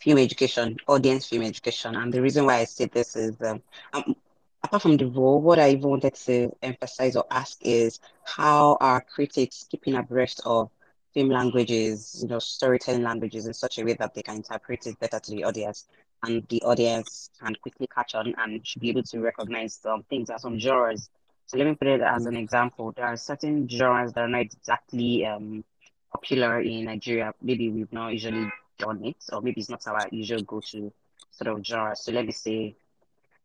film 0.01 0.19
education, 0.19 0.77
audience 0.87 1.29
film 1.29 1.43
education. 1.43 1.97
And 1.97 2.13
the 2.13 2.23
reason 2.23 2.47
why 2.47 2.59
I 2.59 2.65
say 2.65 2.87
this 2.87 3.17
is, 3.17 3.41
um, 3.43 3.61
um, 3.93 4.15
apart 4.63 4.83
from 4.83 4.97
the 4.97 5.07
role, 5.07 5.41
what 5.41 5.59
I 5.59 5.71
even 5.71 5.91
wanted 5.91 6.15
to 6.15 6.57
emphasize 6.63 7.17
or 7.17 7.25
ask 7.31 7.59
is 7.61 7.99
how 8.25 8.79
are 8.81 9.01
critics 9.01 9.67
keeping 9.71 9.97
abreast 9.97 10.41
of 10.47 10.71
film 11.13 11.29
languages, 11.29 12.21
you 12.23 12.29
know, 12.29 12.39
storytelling 12.39 13.03
languages 13.03 13.47
in 13.47 13.53
such 13.53 13.79
a 13.79 13.85
way 13.85 13.95
that 13.95 14.15
they 14.15 14.23
can 14.23 14.37
interpret 14.37 14.87
it 14.87 14.99
better 15.01 15.19
to 15.19 15.31
the 15.33 15.45
audience 15.45 15.87
and 16.23 16.47
the 16.49 16.63
audience 16.63 17.31
can 17.41 17.55
quickly 17.63 17.89
catch 17.95 18.15
on 18.15 18.35
and 18.39 18.67
should 18.67 18.81
be 18.83 18.91
able 18.91 19.03
to 19.05 19.21
recognize 19.21 19.75
some 19.75 20.03
things 20.05 20.31
as 20.31 20.43
some 20.43 20.59
genres. 20.59 21.09
So 21.47 21.59
let 21.59 21.67
me 21.67 21.75
put 21.75 21.89
it 21.89 22.01
as 22.01 22.27
an 22.27 22.37
example. 22.37 22.93
There 22.93 23.07
are 23.07 23.17
certain 23.17 23.69
genres 23.69 24.13
that 24.13 24.21
are 24.21 24.29
not 24.29 24.43
exactly 24.43 25.27
um, 25.27 25.65
popular 26.13 26.61
in 26.61 26.85
Nigeria. 26.85 27.33
Maybe 27.43 27.71
we've 27.71 27.93
not 27.93 28.13
usually 28.13 28.51
done 28.79 29.05
it, 29.05 29.17
or 29.33 29.41
maybe 29.41 29.61
it's 29.61 29.71
not 29.71 29.87
our 29.87 30.07
usual 30.11 30.43
go-to 30.43 30.93
sort 31.31 31.49
of 31.57 31.65
genre. 31.65 31.97
So 31.97 32.13
let 32.13 32.27
me 32.27 32.33
say, 32.33 32.77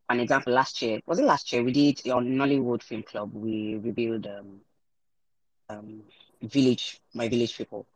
an 0.08 0.20
example. 0.20 0.52
Last 0.52 0.82
year, 0.82 1.00
was 1.06 1.18
it 1.18 1.24
last 1.24 1.52
year? 1.52 1.64
We 1.64 1.72
did 1.72 2.08
on 2.10 2.26
Nollywood 2.26 2.82
Film 2.82 3.02
Club. 3.02 3.32
We 3.34 3.76
reviewed 3.76 4.26
um, 4.26 4.60
um, 5.68 6.02
Village, 6.42 7.00
My 7.14 7.28
Village 7.28 7.56
People, 7.56 7.86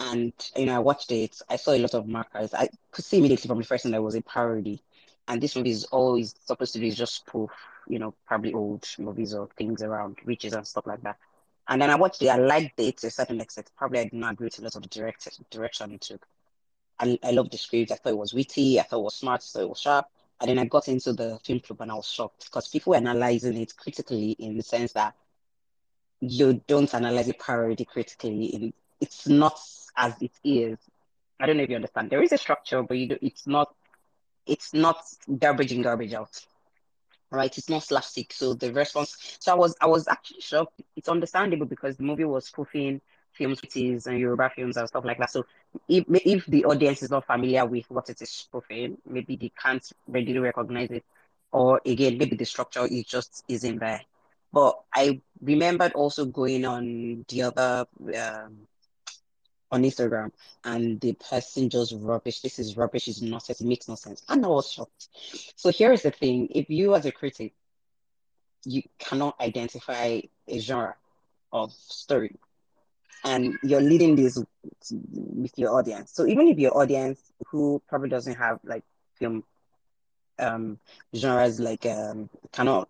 and 0.00 0.32
you 0.56 0.66
know 0.66 0.76
I 0.76 0.80
watched 0.80 1.12
it. 1.12 1.40
I 1.48 1.56
saw 1.56 1.72
a 1.72 1.78
lot 1.78 1.94
of 1.94 2.08
markers. 2.08 2.54
I 2.54 2.68
could 2.90 3.04
see 3.04 3.18
immediately 3.18 3.48
from 3.48 3.58
the 3.58 3.64
first 3.64 3.84
thing 3.84 3.92
that 3.92 4.02
was 4.02 4.16
a 4.16 4.22
parody, 4.22 4.82
and 5.28 5.40
this 5.40 5.54
movie 5.56 5.70
is 5.70 5.84
always 5.86 6.34
supposed 6.44 6.72
to 6.74 6.80
be 6.80 6.90
just 6.90 7.14
spoof, 7.16 7.50
you 7.88 7.98
know, 7.98 8.14
probably 8.26 8.54
old 8.54 8.86
movies 8.98 9.34
or 9.34 9.48
things 9.56 9.82
around 9.82 10.16
witches 10.26 10.54
and 10.54 10.66
stuff 10.66 10.86
like 10.86 11.02
that. 11.02 11.18
And 11.68 11.80
then 11.80 11.90
I 11.90 11.96
watched 11.96 12.22
it. 12.22 12.28
I 12.28 12.36
liked 12.36 12.80
it 12.80 12.98
to 12.98 13.08
a 13.08 13.10
certain 13.10 13.40
extent. 13.40 13.70
Probably 13.76 14.00
I 14.00 14.04
did 14.04 14.14
not 14.14 14.32
agree 14.32 14.46
with 14.46 14.58
a 14.58 14.62
lot 14.62 14.74
of 14.76 14.82
the 14.82 14.88
direct, 14.88 15.28
direction 15.50 15.92
it 15.92 16.00
took. 16.00 16.26
I, 16.98 17.18
I 17.22 17.30
loved 17.30 17.52
the 17.52 17.58
script. 17.58 17.92
I 17.92 17.96
thought 17.96 18.10
it 18.10 18.18
was 18.18 18.34
witty. 18.34 18.80
I 18.80 18.82
thought 18.82 19.00
it 19.00 19.04
was 19.04 19.14
smart. 19.14 19.42
I 19.42 19.46
thought 19.52 19.62
it 19.62 19.68
was 19.68 19.80
sharp. 19.80 20.06
And 20.40 20.50
then 20.50 20.58
I 20.58 20.64
got 20.64 20.88
into 20.88 21.12
the 21.12 21.38
film 21.44 21.60
club 21.60 21.80
and 21.82 21.92
I 21.92 21.94
was 21.94 22.06
shocked 22.08 22.46
because 22.46 22.68
people 22.68 22.90
were 22.90 22.96
analyzing 22.96 23.56
it 23.56 23.76
critically 23.76 24.32
in 24.32 24.56
the 24.56 24.62
sense 24.62 24.92
that 24.94 25.14
you 26.20 26.60
don't 26.66 26.92
analyze 26.94 27.28
a 27.28 27.34
parody 27.34 27.84
critically. 27.84 28.74
It's 29.00 29.28
not 29.28 29.58
as 30.00 30.20
it 30.22 30.32
is. 30.44 30.78
I 31.40 31.46
don't 31.46 31.56
know 31.58 31.64
if 31.64 31.70
you 31.70 31.76
understand. 31.76 32.10
There 32.10 32.22
is 32.22 32.32
a 32.32 32.38
structure, 32.38 32.82
but 32.82 32.98
you 32.98 33.18
it's 33.22 33.46
not. 33.46 33.74
It's 34.46 34.74
not 34.74 34.98
garbage 35.38 35.72
in, 35.72 35.82
garbage 35.82 36.14
out. 36.14 36.30
Right? 37.30 37.56
It's 37.56 37.68
not 37.68 37.82
slapstick. 37.84 38.32
So 38.32 38.54
the 38.54 38.72
response. 38.72 39.38
So 39.40 39.52
I 39.52 39.56
was 39.56 39.76
I 39.80 39.86
was 39.86 40.08
actually 40.08 40.40
shocked. 40.40 40.80
It's 40.96 41.08
understandable 41.08 41.66
because 41.66 41.96
the 41.96 42.04
movie 42.04 42.24
was 42.24 42.46
spoofing 42.46 43.00
films 43.32 43.60
cities 43.60 44.06
and 44.06 44.18
Yoruba 44.18 44.50
films 44.54 44.76
and 44.76 44.88
stuff 44.88 45.04
like 45.04 45.18
that. 45.18 45.30
So 45.30 45.44
if, 45.88 46.04
if 46.08 46.46
the 46.46 46.64
audience 46.64 47.02
is 47.02 47.10
not 47.10 47.26
familiar 47.26 47.64
with 47.66 47.88
what 47.90 48.08
it 48.10 48.20
is 48.20 48.30
spoofing, 48.30 48.98
maybe 49.06 49.36
they 49.36 49.52
can't 49.60 49.86
readily 50.08 50.38
recognize 50.38 50.90
it. 50.90 51.04
Or 51.52 51.80
again, 51.86 52.18
maybe 52.18 52.36
the 52.36 52.44
structure 52.44 52.86
is 52.86 53.04
just 53.04 53.44
isn't 53.48 53.78
there. 53.78 54.02
But 54.52 54.80
I 54.94 55.20
remembered 55.40 55.92
also 55.92 56.26
going 56.26 56.64
on 56.64 57.24
the 57.28 57.42
other 57.42 57.86
um, 58.18 58.66
on 59.70 59.82
Instagram 59.82 60.32
and 60.64 61.00
the 61.00 61.12
person 61.14 61.68
just 61.70 61.94
rubbish. 61.98 62.40
This 62.40 62.58
is 62.58 62.76
rubbish. 62.76 63.08
It's 63.08 63.22
nonsense. 63.22 63.60
It 63.60 63.66
makes 63.66 63.88
no 63.88 63.94
sense. 63.94 64.22
And 64.28 64.44
I 64.44 64.48
was 64.48 64.70
shocked. 64.70 65.08
So 65.56 65.70
here 65.70 65.92
is 65.92 66.02
the 66.02 66.10
thing: 66.10 66.48
if 66.50 66.68
you 66.70 66.94
as 66.94 67.06
a 67.06 67.12
critic, 67.12 67.52
you 68.64 68.82
cannot 68.98 69.38
identify 69.40 70.20
a 70.48 70.58
genre 70.58 70.94
of 71.52 71.72
story, 71.72 72.36
and 73.24 73.54
you're 73.62 73.80
leading 73.80 74.16
this 74.16 74.38
with 74.90 75.58
your 75.58 75.74
audience. 75.76 76.12
So 76.12 76.26
even 76.26 76.48
if 76.48 76.58
your 76.58 76.76
audience 76.76 77.32
who 77.46 77.82
probably 77.88 78.08
doesn't 78.08 78.34
have 78.36 78.58
like 78.64 78.84
film 79.18 79.44
um 80.38 80.78
genres 81.14 81.60
like 81.60 81.84
um 81.86 82.28
cannot 82.52 82.88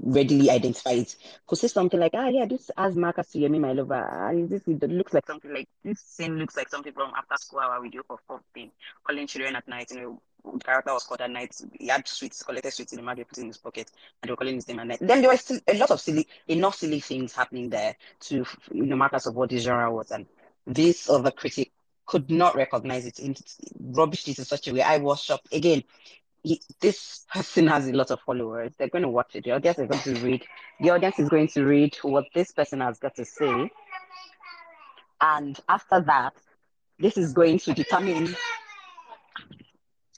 readily 0.00 0.50
identify 0.50 0.92
it. 0.92 1.16
Could 1.46 1.58
say 1.58 1.68
something 1.68 1.98
like, 1.98 2.12
ah, 2.14 2.28
yeah, 2.28 2.46
this 2.46 2.70
as 2.76 2.96
Marcus 2.96 3.28
to 3.32 3.38
Yemi, 3.38 3.60
my 3.60 3.72
lover. 3.72 3.94
Ah, 3.94 4.32
this 4.34 4.62
looks 4.66 5.14
like 5.14 5.26
something 5.26 5.52
like 5.52 5.68
this 5.84 6.00
scene 6.00 6.38
looks 6.38 6.56
like 6.56 6.68
something 6.68 6.92
from 6.92 7.12
after 7.16 7.36
school 7.36 7.60
hour 7.60 7.82
video 7.82 8.02
for 8.06 8.18
fourth 8.26 8.42
thing, 8.54 8.70
calling 9.04 9.26
children 9.26 9.56
at 9.56 9.66
night. 9.68 9.90
You 9.90 10.00
know, 10.00 10.22
the 10.54 10.64
character 10.64 10.92
was 10.92 11.04
called 11.04 11.20
at 11.20 11.30
night. 11.30 11.54
He 11.78 11.88
had 11.88 12.06
sweets, 12.06 12.42
collected 12.42 12.72
sweets 12.72 12.92
in 12.92 12.98
the 12.98 13.02
mouth, 13.02 13.18
put 13.28 13.38
in 13.38 13.48
his 13.48 13.58
pocket, 13.58 13.90
and 14.22 14.28
they 14.28 14.32
were 14.32 14.36
calling 14.36 14.54
his 14.54 14.68
name 14.68 14.80
at 14.80 14.86
night. 14.86 14.98
Then 15.00 15.20
there 15.20 15.30
was 15.30 15.40
still 15.40 15.60
a 15.66 15.76
lot 15.76 15.90
of 15.90 16.00
silly, 16.00 16.26
enough 16.46 16.76
silly 16.76 17.00
things 17.00 17.34
happening 17.34 17.70
there 17.70 17.96
to 18.20 18.44
you 18.72 18.86
know 18.86 18.96
markers 18.96 19.26
of 19.26 19.34
what 19.34 19.50
this 19.50 19.64
genre 19.64 19.92
was, 19.92 20.10
and 20.10 20.26
this 20.66 21.08
other 21.10 21.30
critic 21.30 21.72
could 22.06 22.30
not 22.30 22.54
recognize 22.56 23.04
it 23.04 23.18
in 23.18 23.36
rubbish 23.80 24.24
this 24.24 24.38
in 24.38 24.44
such 24.44 24.68
a 24.68 24.72
way. 24.72 24.82
I 24.82 24.98
was 24.98 25.20
shocked 25.22 25.52
again 25.52 25.82
this 26.80 27.24
person 27.32 27.66
has 27.66 27.88
a 27.88 27.92
lot 27.92 28.10
of 28.10 28.20
followers. 28.20 28.72
They're 28.78 28.88
going 28.88 29.02
to 29.02 29.08
watch 29.08 29.34
it. 29.34 29.44
The 29.44 29.52
audience 29.52 29.78
is 29.78 29.88
going 29.88 30.02
to 30.02 30.24
read. 30.24 30.44
The 30.80 30.90
audience 30.90 31.18
is 31.18 31.28
going 31.28 31.48
to 31.48 31.64
read 31.64 31.96
what 32.02 32.24
this 32.34 32.52
person 32.52 32.80
has 32.80 32.98
got 32.98 33.14
to 33.16 33.24
say, 33.24 33.70
and 35.20 35.58
after 35.68 36.00
that, 36.02 36.34
this 36.98 37.16
is 37.16 37.32
going 37.32 37.58
to 37.60 37.72
determine. 37.72 38.34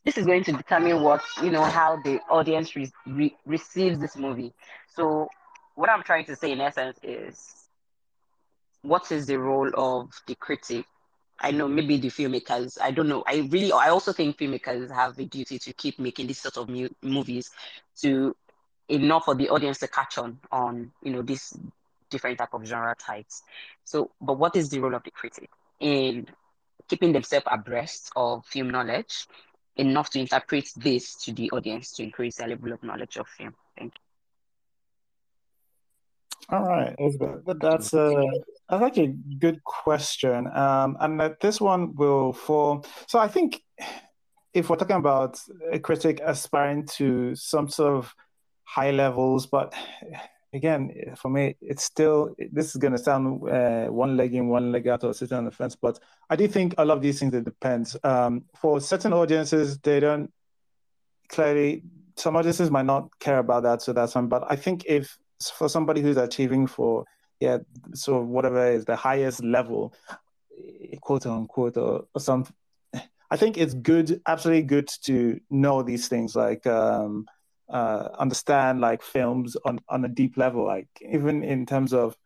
This 0.05 0.17
is 0.17 0.27
going 0.27 0.45
to 0.45 0.53
determine 0.53 1.03
what 1.03 1.23
you 1.43 1.51
know 1.51 1.63
how 1.65 1.97
the 1.97 2.21
audience 2.31 2.75
re- 2.75 2.91
re- 3.07 3.37
receives 3.47 3.99
this 3.99 4.17
movie. 4.17 4.53
So, 4.89 5.29
what 5.75 5.91
I'm 5.91 6.03
trying 6.03 6.25
to 6.27 6.37
say 6.37 6.53
in 6.53 6.61
essence 6.61 6.99
is, 7.03 7.69
what 8.83 9.11
is 9.13 9.27
the 9.27 9.39
role 9.39 9.71
of 9.77 10.11
the 10.27 10.35
critic 10.37 10.85
I 11.41 11.51
know 11.53 11.69
maybe 11.69 11.97
the 11.99 12.09
filmmakers, 12.09 12.79
I 12.81 12.91
don't 12.91 13.09
know. 13.09 13.25
I 13.27 13.49
really, 13.51 13.73
I 13.73 13.89
also 13.89 14.13
think 14.13 14.39
filmmakers 14.39 14.91
have 14.91 15.19
a 15.19 15.25
duty 15.25 15.59
to 15.59 15.73
keep 15.73 15.99
making 15.99 16.27
this 16.27 16.39
sort 16.41 16.57
of 16.59 16.69
mu- 16.69 16.89
movies 17.03 17.51
to 18.03 18.37
enough 18.89 19.25
for 19.25 19.35
the 19.35 19.49
audience 19.49 19.79
to 19.79 19.89
catch 19.89 20.19
on 20.19 20.39
on 20.53 20.93
you 21.03 21.13
know 21.13 21.23
this 21.23 21.57
different 22.11 22.39
type 22.39 22.53
of 22.55 22.65
genre 22.67 22.95
types. 22.97 23.43
So, 23.85 24.11
but 24.21 24.39
what 24.39 24.57
is 24.57 24.69
the 24.71 24.81
role 24.81 24.95
of 24.95 25.03
the 25.05 25.11
critic 25.11 25.51
in 25.81 26.27
keeping 26.89 27.13
themselves 27.13 27.47
abreast 27.51 28.11
of 28.17 28.45
film 28.47 28.71
knowledge 28.71 29.27
enough 29.77 30.11
to 30.11 30.21
interpret 30.21 30.69
this 30.77 31.15
to 31.25 31.33
the 31.33 31.51
audience 31.53 31.93
to 31.93 32.03
increase 32.03 32.37
their 32.37 32.49
level 32.49 32.73
of 32.73 32.83
knowledge 32.83 33.17
of 33.17 33.29
film? 33.29 33.55
Thank 33.79 33.95
you. 33.95 34.10
All 36.49 36.65
right, 36.65 36.95
Elizabeth. 36.99 37.43
That's 37.61 37.93
a 37.95 38.25
that's 38.69 38.83
actually 38.83 39.05
a 39.05 39.37
good 39.39 39.63
question. 39.65 40.47
Um, 40.53 40.97
and 41.01 41.21
that 41.21 41.41
this 41.41 41.61
one 41.61 41.95
will 41.95 42.33
fall. 42.33 42.85
So 43.07 43.19
I 43.19 43.29
think 43.29 43.63
if 44.53 44.69
we're 44.69 44.77
talking 44.77 44.97
about 44.97 45.39
a 45.71 45.79
critic 45.79 46.21
aspiring 46.25 46.87
to 46.87 47.35
some 47.35 47.69
sort 47.69 47.95
of 47.95 48.15
high 48.65 48.91
levels, 48.91 49.47
but 49.47 49.75
again, 50.53 51.15
for 51.17 51.29
me, 51.29 51.57
it's 51.61 51.85
still 51.85 52.35
this 52.53 52.71
is 52.71 52.77
going 52.77 52.93
to 52.93 52.99
sound 52.99 53.49
uh, 53.49 53.87
one 53.87 54.17
leg 54.17 54.35
in, 54.35 54.49
one 54.49 54.73
leg 54.73 54.89
out, 54.89 55.05
or 55.05 55.15
sitting 55.15 55.37
on 55.37 55.45
the 55.45 55.51
fence. 55.51 55.77
But 55.77 55.99
I 56.29 56.37
do 56.37 56.49
think 56.49 56.75
a 56.79 56.85
lot 56.85 56.97
of 56.97 57.03
these 57.03 57.21
things 57.21 57.35
it 57.35 57.45
depends. 57.45 57.97
Um, 58.03 58.45
for 58.57 58.81
certain 58.81 59.13
audiences, 59.13 59.79
they 59.79 60.01
don't 60.01 60.33
clearly. 61.29 61.83
Some 62.17 62.37
audiences 62.37 62.71
might 62.71 62.87
not 62.87 63.19
care 63.19 63.39
about 63.39 63.63
that, 63.63 63.83
so 63.83 63.93
that's 63.93 64.13
fine. 64.13 64.27
But 64.27 64.45
I 64.51 64.57
think 64.57 64.85
if 64.87 65.17
for 65.41 65.69
somebody 65.69 66.01
who's 66.01 66.17
achieving 66.17 66.67
for 66.67 67.05
yeah 67.41 67.59
so 67.95 68.21
whatever 68.21 68.71
is 68.71 68.85
the 68.85 68.97
highest 68.97 69.43
level 69.43 69.95
quote 71.01 71.27
unquote 71.27 71.77
or, 71.77 72.05
or 72.15 72.21
some 72.21 72.45
i 73.31 73.37
think 73.37 73.57
it's 73.57 73.75
good 73.75 74.21
absolutely 74.27 74.63
good 74.63 74.89
to 75.03 75.41
know 75.51 75.83
these 75.83 76.09
things 76.09 76.37
like 76.37 76.67
um 76.67 77.27
uh 77.71 78.09
understand 78.19 78.81
like 78.81 79.03
films 79.03 79.57
on 79.65 79.81
on 79.89 80.05
a 80.05 80.09
deep 80.09 80.37
level 80.37 80.67
like 80.67 80.89
even 81.01 81.43
in 81.43 81.65
terms 81.65 81.93
of 81.93 82.17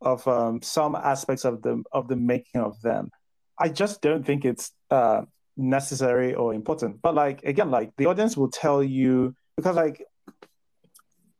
of 0.00 0.26
um 0.28 0.60
some 0.62 0.94
aspects 0.94 1.44
of 1.44 1.62
the 1.62 1.82
of 1.92 2.08
the 2.08 2.16
making 2.16 2.60
of 2.60 2.80
them. 2.82 3.10
I 3.58 3.68
just 3.68 4.02
don't 4.02 4.24
think 4.24 4.44
it's 4.44 4.72
uh 4.90 5.22
necessary 5.56 6.34
or 6.34 6.54
important. 6.54 7.00
But 7.02 7.14
like 7.14 7.42
again 7.44 7.70
like 7.70 7.92
the 7.96 8.06
audience 8.06 8.36
will 8.36 8.50
tell 8.50 8.82
you 8.82 9.34
because 9.56 9.76
like 9.76 10.04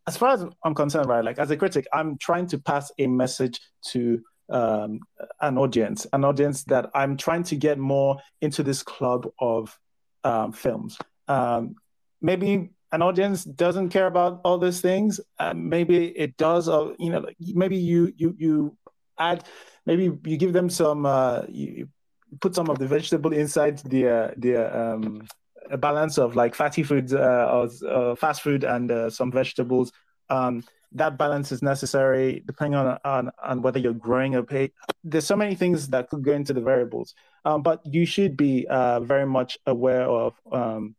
as 0.07 0.17
far 0.17 0.31
as 0.31 0.45
I'm 0.65 0.75
concerned, 0.75 1.09
right, 1.09 1.25
like 1.25 1.39
as 1.39 1.51
a 1.51 1.57
critic, 1.57 1.87
I'm 1.93 2.17
trying 2.19 2.47
to 2.49 2.59
pass 2.59 2.93
a 2.99 3.07
message 3.07 3.61
to 3.89 4.23
um, 4.49 5.01
an 5.41 5.59
audience, 5.59 6.07
an 6.13 6.25
audience 6.25 6.65
that 6.65 6.91
I'm 6.95 7.17
trying 7.17 7.43
to 7.45 7.57
get 7.57 7.79
more 7.79 8.19
into 8.41 8.63
this 8.63 8.83
club 8.83 9.29
of 9.41 9.77
um, 10.23 10.53
films. 10.53 10.97
Um, 11.27 11.75
maybe 12.21 12.71
an 12.93 13.03
audience 13.03 13.45
doesn't 13.45 13.89
care 13.89 14.07
about 14.07 14.41
all 14.45 14.59
these 14.59 14.81
things. 14.81 15.21
Uh, 15.39 15.55
maybe 15.55 16.07
it 16.17 16.37
does, 16.37 16.69
or 16.69 16.95
you 16.99 17.11
know, 17.11 17.27
maybe 17.41 17.77
you 17.77 18.13
you 18.17 18.35
you 18.39 18.77
add, 19.19 19.45
maybe 19.87 20.05
you 20.25 20.37
give 20.37 20.53
them 20.53 20.71
some, 20.71 21.05
uh, 21.05 21.43
you 21.49 21.89
put 22.41 22.55
some 22.55 22.71
of 22.71 22.79
the 22.79 22.87
vegetable 22.87 23.33
inside 23.33 23.79
the 23.79 24.09
uh, 24.09 24.31
the 24.37 24.55
um, 24.57 25.27
a 25.71 25.77
balance 25.77 26.19
of 26.19 26.37
like 26.37 26.55
fatty 26.55 26.83
foods 26.83 27.13
uh, 27.13 27.67
or 27.89 28.17
fast 28.17 28.43
food 28.43 28.65
and 28.65 28.91
uh, 28.91 29.11
some 29.11 29.31
vegetables. 29.31 29.93
Um, 30.29 30.65
that 30.93 31.19
balance 31.19 31.53
is 31.53 31.63
necessary 31.63 32.43
depending 32.47 32.79
on, 32.79 32.99
on, 33.05 33.31
on 33.43 33.63
whether 33.63 33.79
you're 33.79 33.93
growing 33.93 34.35
a 34.35 34.43
pig. 34.43 34.73
There's 35.05 35.27
so 35.27 35.37
many 35.37 35.55
things 35.55 35.89
that 35.89 36.09
could 36.09 36.25
go 36.25 36.33
into 36.33 36.53
the 36.53 36.61
variables, 36.61 37.15
um, 37.45 37.63
but 37.63 37.81
you 37.85 38.07
should 38.07 38.37
be 38.37 38.67
uh, 38.69 39.01
very 39.01 39.27
much 39.27 39.59
aware 39.67 40.09
of. 40.09 40.35
Um, 40.51 40.95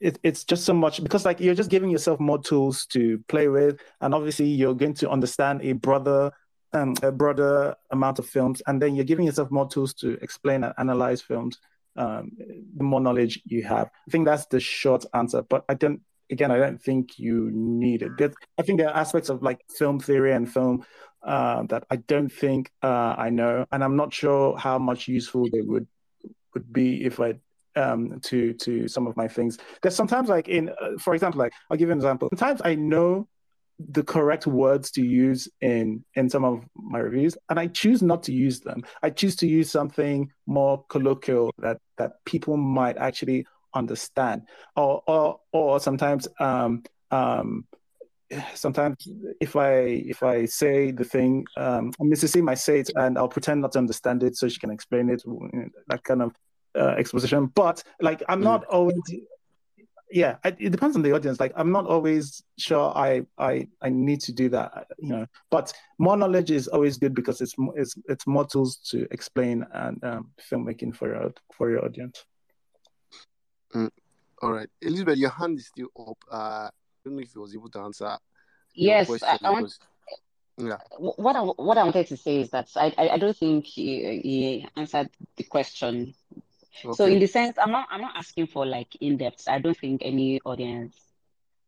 it, 0.00 0.18
it's 0.22 0.44
just 0.44 0.64
so 0.64 0.72
much 0.72 1.02
because 1.02 1.24
like 1.26 1.40
you're 1.40 1.54
just 1.54 1.70
giving 1.70 1.90
yourself 1.90 2.18
more 2.18 2.42
tools 2.42 2.86
to 2.86 3.22
play 3.28 3.48
with, 3.48 3.80
and 4.00 4.14
obviously 4.14 4.46
you're 4.46 4.74
going 4.74 4.94
to 4.94 5.10
understand 5.10 5.60
a 5.62 5.72
broader 5.72 6.32
um, 6.72 6.94
a 7.02 7.12
broader 7.12 7.74
amount 7.90 8.18
of 8.18 8.26
films, 8.26 8.62
and 8.66 8.80
then 8.80 8.94
you're 8.94 9.04
giving 9.04 9.26
yourself 9.26 9.50
more 9.50 9.68
tools 9.68 9.92
to 9.94 10.12
explain 10.22 10.64
and 10.64 10.74
analyze 10.78 11.20
films 11.20 11.58
um, 12.00 12.32
the 12.76 12.82
more 12.82 13.00
knowledge 13.00 13.42
you 13.44 13.62
have. 13.64 13.88
I 14.08 14.10
think 14.10 14.24
that's 14.24 14.46
the 14.46 14.58
short 14.58 15.04
answer. 15.14 15.42
But 15.42 15.64
I 15.68 15.74
don't. 15.74 16.00
Again, 16.30 16.52
I 16.52 16.58
don't 16.58 16.80
think 16.80 17.18
you 17.18 17.50
need 17.52 18.02
it. 18.02 18.12
But 18.16 18.34
I 18.56 18.62
think 18.62 18.78
there 18.78 18.88
are 18.88 18.96
aspects 18.96 19.28
of 19.30 19.42
like 19.42 19.60
film 19.68 19.98
theory 19.98 20.32
and 20.32 20.50
film 20.50 20.86
uh, 21.24 21.64
that 21.64 21.84
I 21.90 21.96
don't 21.96 22.30
think 22.30 22.70
uh, 22.82 23.14
I 23.18 23.30
know, 23.30 23.66
and 23.72 23.84
I'm 23.84 23.96
not 23.96 24.14
sure 24.14 24.56
how 24.56 24.78
much 24.78 25.08
useful 25.08 25.46
they 25.52 25.60
would 25.60 25.86
would 26.54 26.72
be 26.72 27.04
if 27.04 27.20
I 27.20 27.34
um, 27.76 28.20
to 28.20 28.54
to 28.54 28.88
some 28.88 29.06
of 29.06 29.16
my 29.16 29.28
things. 29.28 29.58
There's 29.82 29.96
sometimes 29.96 30.28
like 30.28 30.48
in, 30.48 30.70
uh, 30.70 30.98
for 30.98 31.14
example, 31.14 31.40
like 31.40 31.52
I'll 31.70 31.76
give 31.76 31.88
you 31.88 31.92
an 31.92 31.98
example. 31.98 32.28
Sometimes 32.30 32.62
I 32.64 32.76
know 32.76 33.28
the 33.90 34.02
correct 34.02 34.46
words 34.46 34.90
to 34.90 35.02
use 35.02 35.48
in 35.60 36.04
in 36.14 36.28
some 36.28 36.44
of 36.44 36.64
my 36.74 36.98
reviews 36.98 37.36
and 37.48 37.58
i 37.58 37.66
choose 37.66 38.02
not 38.02 38.22
to 38.24 38.32
use 38.32 38.60
them. 38.60 38.82
I 39.02 39.10
choose 39.10 39.36
to 39.36 39.46
use 39.46 39.70
something 39.70 40.30
more 40.46 40.84
colloquial 40.88 41.52
that 41.58 41.78
that 41.98 42.24
people 42.24 42.56
might 42.56 42.96
actually 42.96 43.46
understand. 43.74 44.42
Or 44.76 45.02
or 45.06 45.40
or 45.52 45.80
sometimes 45.80 46.28
um 46.38 46.82
um 47.10 47.64
sometimes 48.54 49.08
if 49.40 49.56
i 49.56 49.72
if 50.12 50.22
i 50.22 50.44
say 50.44 50.92
the 50.92 51.02
thing 51.02 51.44
um 51.56 51.90
mrs 52.00 52.30
c 52.30 52.40
might 52.40 52.60
say 52.60 52.78
it 52.78 52.88
and 52.94 53.18
i'll 53.18 53.28
pretend 53.36 53.60
not 53.60 53.72
to 53.72 53.78
understand 53.78 54.22
it 54.22 54.36
so 54.36 54.48
she 54.48 54.60
can 54.60 54.70
explain 54.70 55.10
it 55.10 55.20
that 55.88 56.04
kind 56.04 56.22
of 56.22 56.32
uh, 56.78 56.94
exposition. 56.96 57.46
But 57.46 57.82
like 58.00 58.22
i'm 58.28 58.40
not 58.40 58.62
mm. 58.62 58.74
always 58.74 59.00
yeah 60.10 60.36
it 60.44 60.70
depends 60.70 60.96
on 60.96 61.02
the 61.02 61.12
audience 61.12 61.38
like 61.38 61.52
i'm 61.56 61.70
not 61.70 61.86
always 61.86 62.42
sure 62.58 62.92
i 62.96 63.22
i 63.38 63.66
i 63.82 63.88
need 63.88 64.20
to 64.20 64.32
do 64.32 64.48
that 64.48 64.86
you 64.98 65.08
know 65.08 65.26
but 65.50 65.72
more 65.98 66.16
knowledge 66.16 66.50
is 66.50 66.68
always 66.68 66.96
good 66.98 67.14
because 67.14 67.40
it's 67.40 67.54
it's 67.76 67.94
it's 68.08 68.26
more 68.26 68.46
tools 68.46 68.76
to 68.76 69.06
explain 69.12 69.64
and 69.74 70.02
um, 70.04 70.30
filmmaking 70.50 70.94
for 70.94 71.08
your 71.08 71.32
for 71.52 71.70
your 71.70 71.84
audience 71.84 72.24
mm. 73.74 73.90
all 74.42 74.52
right 74.52 74.68
elizabeth 74.82 75.18
your 75.18 75.30
hand 75.30 75.58
is 75.58 75.68
still 75.68 75.88
up 75.98 76.18
uh 76.32 76.36
i 76.36 76.70
don't 77.04 77.14
know 77.14 77.22
if 77.22 77.34
you 77.34 77.40
was 77.40 77.54
able 77.54 77.70
to 77.70 77.78
answer 77.80 78.16
yes 78.74 79.10
I, 79.22 79.38
I 79.42 79.50
want, 79.50 79.78
yeah 80.58 80.78
what 80.98 81.36
I, 81.36 81.40
what 81.40 81.78
I 81.78 81.84
wanted 81.84 82.08
to 82.08 82.16
say 82.16 82.40
is 82.40 82.50
that 82.50 82.68
I, 82.76 82.92
I, 82.98 83.08
I 83.10 83.18
don't 83.18 83.36
think 83.36 83.64
he, 83.64 84.20
he 84.22 84.68
answered 84.76 85.08
the 85.36 85.44
question 85.44 86.14
Okay. 86.32 86.49
So 86.90 87.06
in 87.06 87.18
the 87.18 87.26
sense, 87.26 87.58
I'm 87.58 87.70
not 87.70 87.88
I'm 87.90 88.00
not 88.00 88.16
asking 88.16 88.46
for 88.46 88.66
like 88.66 88.94
in 89.00 89.16
depth. 89.16 89.48
I 89.48 89.58
don't 89.58 89.76
think 89.76 90.02
any 90.04 90.40
audience, 90.44 90.96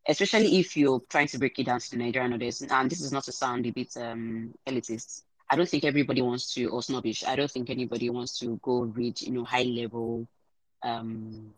especially 0.06 0.58
if 0.58 0.76
you're 0.76 1.00
trying 1.08 1.28
to 1.28 1.38
break 1.38 1.58
it 1.58 1.66
down 1.66 1.80
to 1.80 1.90
the 1.90 1.96
Nigerian 1.96 2.32
audience, 2.32 2.62
and 2.62 2.90
this 2.90 3.00
is 3.00 3.12
not 3.12 3.24
to 3.24 3.32
sound 3.32 3.66
a 3.66 3.70
bit 3.70 3.96
um 3.96 4.54
elitist. 4.66 5.22
I 5.50 5.56
don't 5.56 5.68
think 5.68 5.84
everybody 5.84 6.22
wants 6.22 6.54
to, 6.54 6.66
or 6.66 6.82
snobbish. 6.82 7.24
I 7.24 7.36
don't 7.36 7.50
think 7.50 7.70
anybody 7.70 8.08
wants 8.10 8.38
to 8.40 8.58
go 8.62 8.80
read, 8.82 9.20
you 9.20 9.32
know, 9.32 9.44
high 9.44 9.64
level, 9.64 10.26
um, 10.82 11.52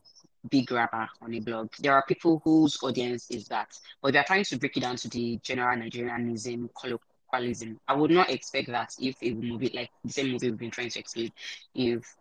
big 0.51 0.66
grammar 0.66 1.09
on 1.23 1.35
a 1.35 1.41
blog. 1.41 1.69
There 1.79 1.93
are 1.95 2.05
people 2.07 2.41
whose 2.45 2.79
audience 2.83 3.31
is 3.31 3.49
that, 3.49 3.69
but 4.03 4.12
they're 4.12 4.25
trying 4.25 4.45
to 4.45 4.59
break 4.59 4.77
it 4.77 4.81
down 4.81 4.97
to 4.97 5.09
the 5.09 5.39
general 5.43 5.77
Nigerianism, 5.77 6.69
colloquialism. 6.79 7.79
I 7.87 7.95
would 7.95 8.11
not 8.11 8.31
expect 8.31 8.69
that 8.69 8.95
if 9.01 9.16
a 9.23 9.33
movie 9.33 9.71
like 9.75 9.91
the 10.05 10.12
same 10.12 10.33
movie 10.33 10.51
we've 10.51 10.59
been 10.59 10.71
trying 10.71 10.91
to 10.91 10.99
explain, 10.99 11.31
if 11.75 12.15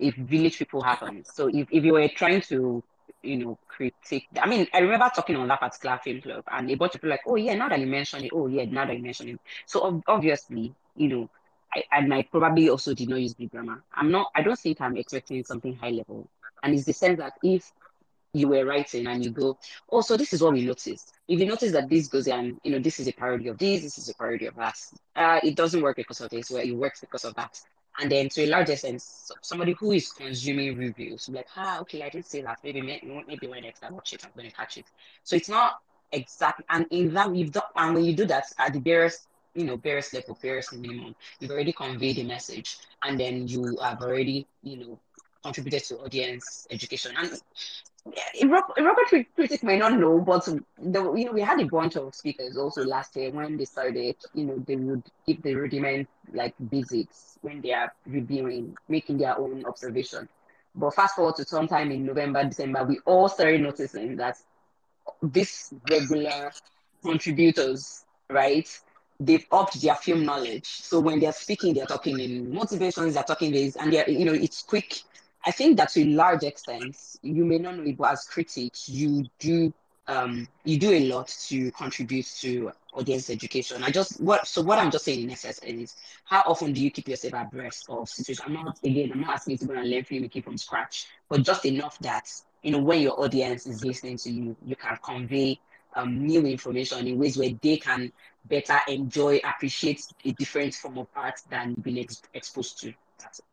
if 0.00 0.14
village 0.16 0.58
people 0.58 0.82
happen. 0.82 1.24
So 1.24 1.48
if, 1.48 1.68
if 1.70 1.84
you 1.84 1.92
were 1.92 2.08
trying 2.08 2.40
to 2.42 2.82
you 3.22 3.36
know, 3.36 3.58
critique. 3.68 4.28
I 4.40 4.48
mean, 4.48 4.66
I 4.72 4.78
remember 4.78 5.10
talking 5.14 5.36
on 5.36 5.48
that 5.48 5.60
particular 5.60 5.98
film 6.02 6.20
club, 6.20 6.44
and 6.50 6.70
a 6.70 6.74
bunch 6.74 6.94
of 6.94 7.00
people 7.00 7.10
like, 7.10 7.22
oh 7.26 7.36
yeah, 7.36 7.54
now 7.54 7.68
that 7.68 7.78
you 7.78 7.86
mention 7.86 8.24
it, 8.24 8.30
oh 8.34 8.46
yeah, 8.46 8.64
now 8.64 8.86
that 8.86 8.96
you 8.96 9.02
mention 9.02 9.28
it. 9.28 9.40
So 9.66 10.02
obviously, 10.06 10.74
you 10.96 11.08
know, 11.08 11.30
I, 11.74 11.84
and 11.92 12.12
I 12.12 12.22
probably 12.22 12.68
also 12.68 12.94
did 12.94 13.08
not 13.08 13.20
use 13.20 13.34
big 13.34 13.50
grammar. 13.50 13.82
I'm 13.94 14.10
not. 14.10 14.30
I 14.34 14.42
don't 14.42 14.58
think 14.58 14.80
I'm 14.80 14.96
expecting 14.96 15.44
something 15.44 15.76
high 15.76 15.90
level, 15.90 16.28
and 16.62 16.74
it's 16.74 16.84
the 16.84 16.92
sense 16.92 17.18
that 17.18 17.34
if 17.42 17.70
you 18.32 18.48
were 18.48 18.64
writing 18.64 19.06
and 19.06 19.24
you 19.24 19.30
go, 19.30 19.58
oh, 19.90 20.00
so 20.00 20.16
this 20.16 20.32
is 20.32 20.42
what 20.42 20.52
we 20.52 20.64
noticed. 20.64 21.12
If 21.26 21.40
you 21.40 21.46
notice 21.46 21.72
that 21.72 21.88
this 21.88 22.08
goes 22.08 22.28
and 22.28 22.60
you 22.62 22.72
know 22.72 22.78
this 22.78 23.00
is 23.00 23.08
a 23.08 23.12
parody 23.12 23.48
of 23.48 23.58
this, 23.58 23.82
this 23.82 23.98
is 23.98 24.08
a 24.08 24.14
parody 24.14 24.46
of 24.46 24.54
that, 24.56 24.78
uh, 25.16 25.40
it 25.42 25.56
doesn't 25.56 25.82
work 25.82 25.96
because 25.96 26.20
of 26.20 26.30
this, 26.30 26.50
where 26.50 26.62
it 26.62 26.74
works 26.74 27.00
because 27.00 27.24
of 27.24 27.34
that. 27.34 27.60
And 28.00 28.10
then 28.10 28.28
to 28.30 28.44
a 28.44 28.46
large 28.46 28.70
extent, 28.70 29.02
somebody 29.42 29.72
who 29.72 29.92
is 29.92 30.12
consuming 30.12 30.76
reviews, 30.78 31.28
like, 31.28 31.48
ah, 31.56 31.80
okay, 31.80 32.02
I 32.02 32.08
didn't 32.08 32.26
say 32.26 32.40
that. 32.42 32.58
Maybe 32.62 32.80
maybe 32.82 33.46
when 33.46 33.62
next 33.62 33.82
I 33.84 33.90
watch 33.90 34.12
it, 34.12 34.24
I'm 34.24 34.30
gonna 34.36 34.50
catch 34.50 34.78
it. 34.78 34.86
So 35.24 35.36
it's 35.36 35.48
not 35.48 35.80
exactly 36.12 36.64
and 36.70 36.86
in 36.90 37.14
that 37.14 37.34
you've 37.34 37.52
done 37.52 37.62
and 37.76 37.94
when 37.94 38.04
you 38.04 38.14
do 38.14 38.26
that 38.26 38.44
at 38.58 38.72
the 38.72 38.80
barest, 38.80 39.28
you 39.54 39.64
know, 39.64 39.76
barest 39.76 40.14
level, 40.14 40.38
barest 40.40 40.72
minimum, 40.72 41.14
you've 41.40 41.50
already 41.50 41.72
conveyed 41.72 42.18
a 42.18 42.24
message 42.24 42.78
and 43.04 43.18
then 43.18 43.46
you 43.48 43.76
have 43.82 44.02
already, 44.02 44.46
you 44.62 44.76
know, 44.76 44.98
contributed 45.42 45.84
to 45.84 45.98
audience 45.98 46.66
education. 46.70 47.12
And 47.16 47.40
Robert 48.44 49.06
critics 49.34 49.62
may 49.62 49.78
not 49.78 49.92
know, 49.94 50.18
but 50.20 50.44
the, 50.44 51.12
you 51.14 51.24
know 51.26 51.32
we 51.32 51.40
had 51.40 51.60
a 51.60 51.66
bunch 51.66 51.96
of 51.96 52.14
speakers 52.14 52.56
also 52.56 52.84
last 52.84 53.16
year 53.16 53.30
when 53.30 53.56
they 53.56 53.64
started. 53.64 54.16
You 54.34 54.44
know 54.44 54.64
they 54.66 54.76
would 54.76 55.02
give 55.26 55.42
the 55.42 55.54
rudiment 55.54 56.08
like 56.32 56.54
basics 56.70 57.38
when 57.42 57.60
they 57.60 57.72
are 57.72 57.92
reviewing, 58.06 58.76
making 58.88 59.18
their 59.18 59.38
own 59.38 59.64
observation. 59.66 60.28
But 60.74 60.94
fast 60.94 61.16
forward 61.16 61.36
to 61.36 61.44
sometime 61.44 61.90
in 61.90 62.06
November, 62.06 62.44
December, 62.44 62.84
we 62.84 63.00
all 63.04 63.28
started 63.28 63.60
noticing 63.60 64.16
that 64.16 64.36
these 65.22 65.72
regular 65.90 66.52
contributors, 67.02 68.04
right, 68.28 68.68
they've 69.18 69.46
upped 69.50 69.80
their 69.82 69.96
film 69.96 70.24
knowledge. 70.24 70.66
So 70.66 71.00
when 71.00 71.20
they're 71.20 71.32
speaking, 71.32 71.74
they're 71.74 71.86
talking 71.86 72.18
in 72.20 72.54
motivations, 72.54 73.14
they're 73.14 73.22
talking 73.24 73.52
this, 73.52 73.76
and 73.76 73.92
they're, 73.92 74.08
you 74.08 74.24
know, 74.24 74.32
it's 74.32 74.62
quick 74.62 75.02
I 75.44 75.50
think 75.52 75.78
that 75.78 75.90
to 75.90 76.02
a 76.02 76.06
large 76.06 76.42
extent, 76.42 76.96
you 77.22 77.44
may 77.44 77.58
not 77.58 77.76
know 77.76 77.84
it, 77.84 77.96
but 77.96 78.12
as 78.12 78.24
critics, 78.24 78.88
you 78.88 79.26
do 79.38 79.72
um, 80.06 80.48
you 80.64 80.76
do 80.78 80.90
a 80.90 81.08
lot 81.08 81.28
to 81.48 81.70
contribute 81.70 82.26
to 82.40 82.72
audience 82.92 83.30
education. 83.30 83.84
I 83.84 83.90
just 83.90 84.20
what 84.20 84.46
so 84.46 84.60
what 84.62 84.78
I'm 84.78 84.90
just 84.90 85.04
saying 85.04 85.22
in 85.22 85.30
essence 85.30 85.60
is 85.62 85.94
how 86.24 86.42
often 86.46 86.72
do 86.72 86.82
you 86.82 86.90
keep 86.90 87.08
yourself 87.08 87.34
abreast 87.34 87.86
of 87.88 88.08
situations? 88.08 88.44
I'm 88.44 88.52
not 88.54 88.78
again, 88.82 89.12
I'm 89.12 89.20
not 89.20 89.34
asking 89.34 89.52
you 89.52 89.58
to 89.58 89.66
go 89.66 89.74
and 89.74 89.88
learn 89.88 90.02
filmmaking 90.02 90.44
from 90.44 90.58
scratch, 90.58 91.06
but 91.28 91.42
just 91.42 91.64
enough 91.64 91.98
that 92.00 92.28
you 92.62 92.72
know 92.72 92.78
when 92.78 93.00
your 93.00 93.20
audience 93.20 93.66
is 93.66 93.84
listening 93.84 94.16
to 94.18 94.30
you, 94.30 94.56
you 94.66 94.74
can 94.76 94.98
convey 95.02 95.60
um, 95.94 96.26
new 96.26 96.44
information 96.44 97.06
in 97.06 97.18
ways 97.18 97.36
where 97.36 97.50
they 97.62 97.76
can 97.76 98.12
better 98.44 98.78
enjoy, 98.88 99.40
appreciate 99.44 100.02
a 100.24 100.32
different 100.32 100.74
form 100.74 100.98
of 100.98 101.06
art 101.14 101.40
than 101.50 101.74
being 101.74 102.00
ex- 102.00 102.22
exposed 102.34 102.80
to. 102.80 102.92
That's 103.18 103.38
it. 103.40 103.44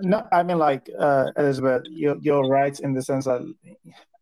No, 0.00 0.26
I 0.32 0.42
mean, 0.42 0.58
like 0.58 0.88
uh, 0.98 1.30
Elizabeth, 1.36 1.82
you're 1.88 2.16
you're 2.20 2.48
right 2.48 2.78
in 2.80 2.94
the 2.94 3.02
sense 3.02 3.24
that 3.24 3.42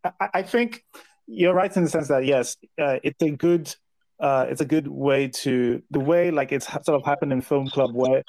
I, 0.03 0.29
I 0.35 0.41
think 0.41 0.83
you're 1.27 1.53
right 1.53 1.75
in 1.75 1.83
the 1.83 1.89
sense 1.89 2.07
that 2.07 2.25
yes, 2.25 2.57
uh, 2.79 2.99
it's 3.03 3.21
a 3.21 3.31
good 3.31 3.73
uh, 4.19 4.45
it's 4.49 4.61
a 4.61 4.65
good 4.65 4.87
way 4.87 5.27
to 5.27 5.81
the 5.91 5.99
way 5.99 6.31
like 6.31 6.51
it's 6.51 6.67
sort 6.67 6.89
of 6.89 7.03
happened 7.03 7.33
in 7.33 7.41
film 7.41 7.67
club 7.67 7.91
where 7.93 8.23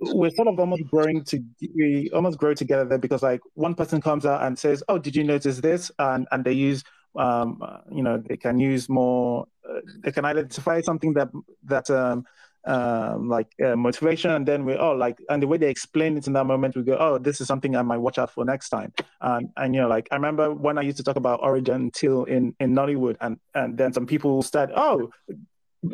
we're 0.00 0.30
sort 0.30 0.48
of 0.48 0.58
almost 0.58 0.84
growing 0.90 1.24
to 1.24 1.42
we 1.74 2.10
almost 2.12 2.38
grow 2.38 2.54
together 2.54 2.84
there 2.84 2.98
because 2.98 3.22
like 3.22 3.40
one 3.54 3.74
person 3.74 4.00
comes 4.00 4.26
out 4.26 4.42
and 4.42 4.58
says, 4.58 4.82
"Oh, 4.88 4.98
did 4.98 5.16
you 5.16 5.24
notice 5.24 5.58
this?" 5.60 5.90
and 5.98 6.26
and 6.30 6.44
they 6.44 6.52
use 6.52 6.84
um, 7.16 7.62
you 7.90 8.02
know 8.02 8.18
they 8.18 8.36
can 8.36 8.58
use 8.58 8.88
more 8.88 9.46
uh, 9.68 9.80
they 10.02 10.12
can 10.12 10.24
identify 10.24 10.80
something 10.80 11.14
that 11.14 11.30
that 11.64 11.88
um, 11.90 12.24
um, 12.66 13.28
like 13.28 13.48
uh, 13.64 13.76
motivation, 13.76 14.30
and 14.30 14.46
then 14.46 14.64
we 14.64 14.74
oh 14.74 14.92
like 14.92 15.18
and 15.28 15.42
the 15.42 15.46
way 15.46 15.58
they 15.58 15.70
explain 15.70 16.16
it 16.16 16.26
in 16.26 16.32
that 16.34 16.44
moment, 16.46 16.76
we 16.76 16.82
go 16.82 16.96
oh 16.98 17.18
this 17.18 17.40
is 17.40 17.46
something 17.46 17.76
I 17.76 17.82
might 17.82 17.98
watch 17.98 18.18
out 18.18 18.30
for 18.30 18.44
next 18.44 18.68
time. 18.70 18.92
And 19.20 19.50
and 19.56 19.74
you 19.74 19.80
know 19.82 19.88
like 19.88 20.08
I 20.10 20.16
remember 20.16 20.52
when 20.52 20.78
I 20.78 20.82
used 20.82 20.96
to 20.98 21.04
talk 21.04 21.16
about 21.16 21.40
Origin 21.42 21.90
Till 21.90 22.24
in 22.24 22.54
in 22.60 22.74
Nollywood, 22.74 23.16
and 23.20 23.38
and 23.54 23.76
then 23.76 23.92
some 23.92 24.06
people 24.06 24.42
said 24.42 24.70
oh 24.74 25.10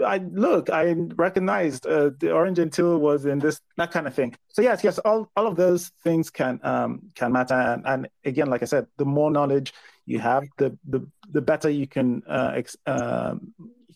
I 0.04 0.18
look, 0.18 0.70
I 0.70 0.92
recognized 1.16 1.86
uh, 1.86 2.10
the 2.18 2.32
orange 2.32 2.58
and 2.58 2.72
teal 2.72 2.98
was 2.98 3.24
in 3.24 3.38
this 3.38 3.60
that 3.76 3.90
kind 3.90 4.06
of 4.06 4.14
thing. 4.14 4.36
So 4.48 4.62
yes, 4.62 4.84
yes, 4.84 4.98
all, 4.98 5.30
all 5.36 5.46
of 5.46 5.56
those 5.56 5.88
things 6.04 6.30
can 6.30 6.60
um, 6.62 7.10
can 7.14 7.32
matter. 7.32 7.54
And, 7.54 7.86
and 7.86 8.08
again, 8.24 8.48
like 8.48 8.62
I 8.62 8.66
said, 8.66 8.86
the 8.98 9.04
more 9.04 9.30
knowledge 9.30 9.72
you 10.06 10.18
have, 10.20 10.44
the 10.58 10.78
the 10.88 11.06
the 11.30 11.40
better 11.40 11.70
you 11.70 11.86
can 11.86 12.22
uh, 12.28 12.52
ex, 12.54 12.76
uh, 12.86 13.34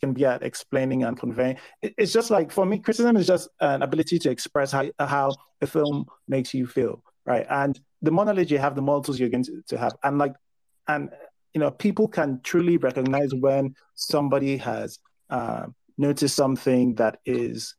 can 0.00 0.12
be 0.12 0.24
at 0.24 0.42
explaining 0.42 1.04
and 1.04 1.18
conveying. 1.18 1.56
It's 1.82 2.12
just 2.12 2.30
like 2.30 2.50
for 2.50 2.66
me, 2.66 2.78
criticism 2.78 3.16
is 3.16 3.26
just 3.26 3.48
an 3.60 3.82
ability 3.82 4.18
to 4.20 4.30
express 4.30 4.72
how 4.72 4.90
how 4.98 5.32
a 5.60 5.66
film 5.66 6.06
makes 6.28 6.54
you 6.54 6.66
feel, 6.66 7.02
right? 7.26 7.46
And 7.48 7.78
the 8.02 8.10
knowledge 8.10 8.52
you 8.52 8.58
have, 8.58 8.74
the 8.74 8.82
more 8.82 9.02
tools 9.02 9.18
you're 9.18 9.30
going 9.30 9.44
to, 9.44 9.62
to 9.68 9.78
have. 9.78 9.94
And 10.02 10.18
like, 10.18 10.34
and 10.88 11.10
you 11.54 11.60
know, 11.60 11.70
people 11.70 12.08
can 12.08 12.40
truly 12.42 12.76
recognize 12.76 13.32
when 13.34 13.74
somebody 13.94 14.56
has 14.58 14.98
uh, 15.30 15.66
noticed 15.96 16.36
something 16.36 16.94
that 16.96 17.18
is 17.24 17.74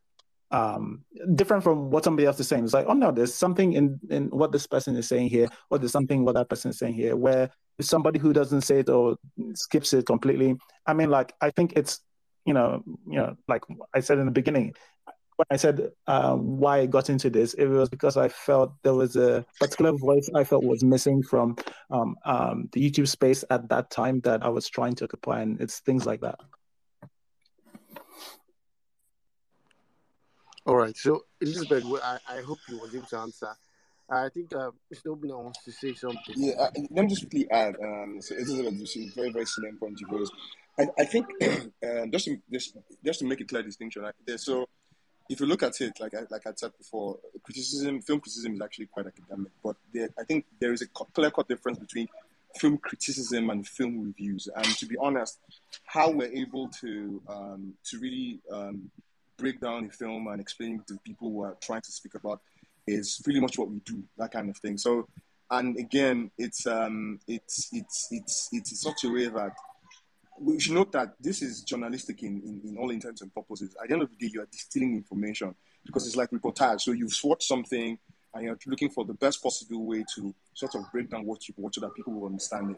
um, 0.52 1.04
different 1.36 1.64
from 1.64 1.90
what 1.90 2.04
somebody 2.04 2.26
else 2.26 2.40
is 2.40 2.48
saying. 2.48 2.66
It's 2.66 2.74
like, 2.74 2.86
oh 2.88 2.94
no, 2.94 3.12
there's 3.12 3.34
something 3.34 3.74
in 3.74 4.00
in 4.10 4.30
what 4.30 4.52
this 4.52 4.68
person 4.68 4.96
is 4.96 5.08
saying 5.08 5.30
here, 5.30 5.48
or 5.70 5.80
there's 5.80 5.92
something 5.92 6.24
what 6.24 6.36
that 6.36 6.50
person 6.50 6.72
is 6.72 6.78
saying 6.80 6.94
here, 6.94 7.16
where 7.16 7.50
somebody 7.82 8.20
who 8.20 8.34
doesn't 8.34 8.62
say 8.62 8.80
it 8.80 8.90
or 8.90 9.18
skips 9.54 9.94
it 9.94 10.06
completely. 10.06 10.56
I 10.86 10.94
mean, 10.94 11.10
like 11.10 11.34
I 11.42 11.52
think 11.52 11.74
it's 11.76 12.02
you 12.46 12.54
know, 12.54 12.84
you 13.08 13.18
know, 13.18 13.36
like 13.48 13.64
I 13.94 14.00
said 14.00 14.20
in 14.20 14.26
the 14.26 14.32
beginning, 14.32 14.74
when 15.38 15.48
I 15.50 15.58
said 15.58 15.90
uh, 16.08 16.36
why 16.36 16.80
I 16.80 16.86
got 16.86 17.10
into 17.10 17.30
this, 17.30 17.54
it 17.56 17.66
was 17.66 17.90
because 17.90 18.18
I 18.18 18.30
felt 18.30 18.72
there 18.84 18.94
was 18.94 19.16
a 19.16 19.46
particular 19.60 19.92
voice 19.94 20.30
I 20.34 20.44
felt 20.44 20.64
was 20.64 20.84
missing 20.84 21.24
from 21.24 21.58
um, 21.90 22.16
um, 22.26 22.70
the 22.72 22.90
YouTube 22.90 23.08
space 23.08 23.44
at 23.50 23.68
that 23.70 23.90
time 23.90 24.22
that 24.22 24.44
I 24.44 24.50
was 24.50 24.70
trying 24.70 24.96
to 24.96 25.06
occupy, 25.06 25.42
and 25.42 25.60
it's 25.60 25.80
things 25.80 26.06
like 26.06 26.22
that. 26.22 26.40
All 30.66 30.76
right, 30.76 30.98
so 30.98 31.26
Elizabeth, 31.42 31.86
I, 32.04 32.18
I 32.28 32.42
hope 32.42 32.58
you 32.68 32.80
were 32.80 32.88
able 32.88 33.06
to 33.08 33.18
answer. 33.18 33.50
I 34.10 34.30
think 34.30 34.54
uh, 34.56 34.72
Mr. 34.92 35.16
Obinna 35.16 35.42
wants 35.42 35.64
to 35.64 35.72
say 35.72 35.94
something. 35.94 36.36
Yeah, 36.36 36.54
uh, 36.60 36.72
let 36.90 37.04
me 37.04 37.08
just 37.08 37.22
quickly 37.22 37.50
add. 37.52 37.76
Um, 37.82 38.18
so 38.20 38.36
Elizabeth, 38.36 38.88
see, 38.88 39.10
very, 39.10 39.32
very 39.32 39.46
salient 39.46 39.80
point 39.80 40.00
raised. 40.10 40.34
I, 40.80 40.88
I 40.98 41.06
think 41.06 41.28
um, 41.44 42.12
just 42.12 42.26
to 42.26 42.38
just, 42.52 42.78
just 43.04 43.20
to 43.20 43.26
make 43.26 43.42
a 43.42 43.46
clear 43.46 43.62
distinction, 43.62 44.06
so 44.38 44.68
if 45.30 45.40
you 45.40 45.46
look 45.46 45.64
at 45.64 45.80
it, 45.82 46.00
like 46.00 46.14
I, 46.16 46.22
like 46.30 46.46
I 46.48 46.52
said 46.56 46.72
before, 46.78 47.18
criticism, 47.44 48.02
film 48.02 48.20
criticism 48.20 48.56
is 48.56 48.62
actually 48.62 48.88
quite 48.88 49.08
academic, 49.08 49.52
but 49.64 49.76
there, 49.94 50.10
I 50.20 50.24
think 50.24 50.46
there 50.60 50.74
is 50.74 50.82
a 50.82 50.88
clear 50.88 51.32
cut 51.32 51.48
difference 51.48 51.80
between 51.80 52.08
film 52.58 52.78
criticism 52.78 53.50
and 53.50 53.68
film 53.68 54.04
reviews. 54.04 54.48
And 54.56 54.66
to 54.66 54.86
be 54.86 54.98
honest, 54.98 55.40
how 55.86 56.12
we're 56.12 56.32
able 56.32 56.70
to 56.82 57.22
um, 57.28 57.74
to 57.86 58.00
really 58.00 58.40
um, 58.52 58.92
break 59.38 59.60
down 59.60 59.86
a 59.86 59.90
film 59.90 60.28
and 60.28 60.42
explain 60.42 60.82
to 60.88 60.98
people 61.04 61.30
who 61.30 61.44
are 61.44 61.58
trying 61.62 61.82
to 61.82 61.92
speak 61.92 62.16
about 62.16 62.42
is 62.88 63.20
pretty 63.24 63.40
much 63.40 63.58
what 63.58 63.70
we 63.70 63.80
do, 63.80 64.04
that 64.18 64.32
kind 64.32 64.50
of 64.50 64.58
thing. 64.58 64.78
So, 64.78 65.08
and 65.50 65.78
again, 65.78 66.32
it's 66.38 66.66
um, 66.68 67.20
it's 67.28 67.70
it's 67.72 68.08
it's 68.12 68.50
it's 68.52 68.82
such 68.82 69.04
a 69.04 69.10
way 69.10 69.28
that 69.28 69.52
we 70.40 70.60
should 70.60 70.74
note 70.74 70.92
that 70.92 71.16
this 71.20 71.42
is 71.42 71.62
journalistic 71.62 72.22
in, 72.24 72.42
in, 72.42 72.70
in, 72.70 72.78
all 72.78 72.90
intents 72.90 73.22
and 73.22 73.34
purposes. 73.34 73.76
At 73.82 73.88
the 73.88 73.94
end 73.94 74.04
of 74.04 74.10
the 74.10 74.16
day, 74.18 74.32
you 74.34 74.42
are 74.42 74.48
distilling 74.52 74.96
information 74.96 75.56
because 75.86 76.06
it's 76.06 76.16
like 76.16 76.32
reportage. 76.32 76.82
So 76.82 76.92
you've 76.92 77.18
watched 77.24 77.48
something 77.48 77.98
and 78.34 78.44
you're 78.44 78.58
looking 78.68 78.90
for 78.90 79.06
the 79.06 79.14
best 79.14 79.42
possible 79.42 79.86
way 79.86 80.04
to 80.16 80.36
sort 80.54 80.76
of 80.76 80.92
break 80.92 81.10
down 81.10 81.26
what 81.26 81.48
you 81.48 81.54
watch 81.58 81.76
so 81.76 81.82
that 81.82 81.96
people 81.96 82.14
will 82.14 82.28
understand 82.28 82.72
it. 82.72 82.78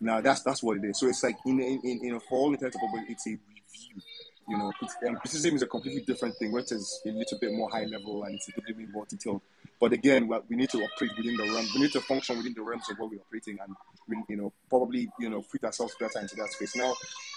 Now 0.00 0.20
that's 0.20 0.42
that's 0.42 0.62
what 0.62 0.76
it 0.76 0.84
is. 0.84 1.00
So 1.00 1.08
it's 1.08 1.22
like 1.22 1.36
in 1.46 1.60
in, 1.60 1.80
in, 1.82 2.00
in 2.04 2.20
for 2.20 2.38
all 2.38 2.52
intents 2.52 2.76
and 2.76 2.92
purposes, 2.92 3.08
it's 3.10 3.26
a 3.26 3.30
review. 3.30 4.02
You 4.48 4.56
know, 4.56 4.72
um, 5.06 5.16
criticism 5.16 5.56
is 5.56 5.62
a 5.62 5.66
completely 5.66 6.02
different 6.02 6.34
thing, 6.36 6.52
which 6.52 6.72
is 6.72 7.00
a 7.04 7.10
little 7.10 7.38
bit 7.38 7.52
more 7.52 7.68
high 7.70 7.84
level 7.84 8.24
and 8.24 8.34
it's 8.34 8.48
a 8.48 8.52
little 8.60 8.76
bit 8.76 8.90
more 8.90 9.04
detailed. 9.06 9.42
But 9.80 9.92
again, 9.92 10.28
we 10.48 10.56
need 10.56 10.70
to 10.70 10.78
operate 10.78 11.16
within 11.16 11.36
the 11.36 11.42
realm. 11.44 11.66
We 11.74 11.82
need 11.82 11.92
to 11.92 12.00
function 12.00 12.38
within 12.38 12.54
the 12.54 12.62
realms 12.62 12.88
of 12.90 12.98
what 12.98 13.10
we're 13.10 13.20
operating, 13.20 13.58
and 13.62 13.76
we, 14.08 14.16
you 14.28 14.36
know, 14.36 14.52
probably 14.68 15.08
you 15.20 15.28
know, 15.28 15.42
fit 15.42 15.64
ourselves 15.64 15.94
better 16.00 16.18
into 16.18 16.34
that 16.36 16.50
space. 16.50 16.74
Now, 16.74 16.94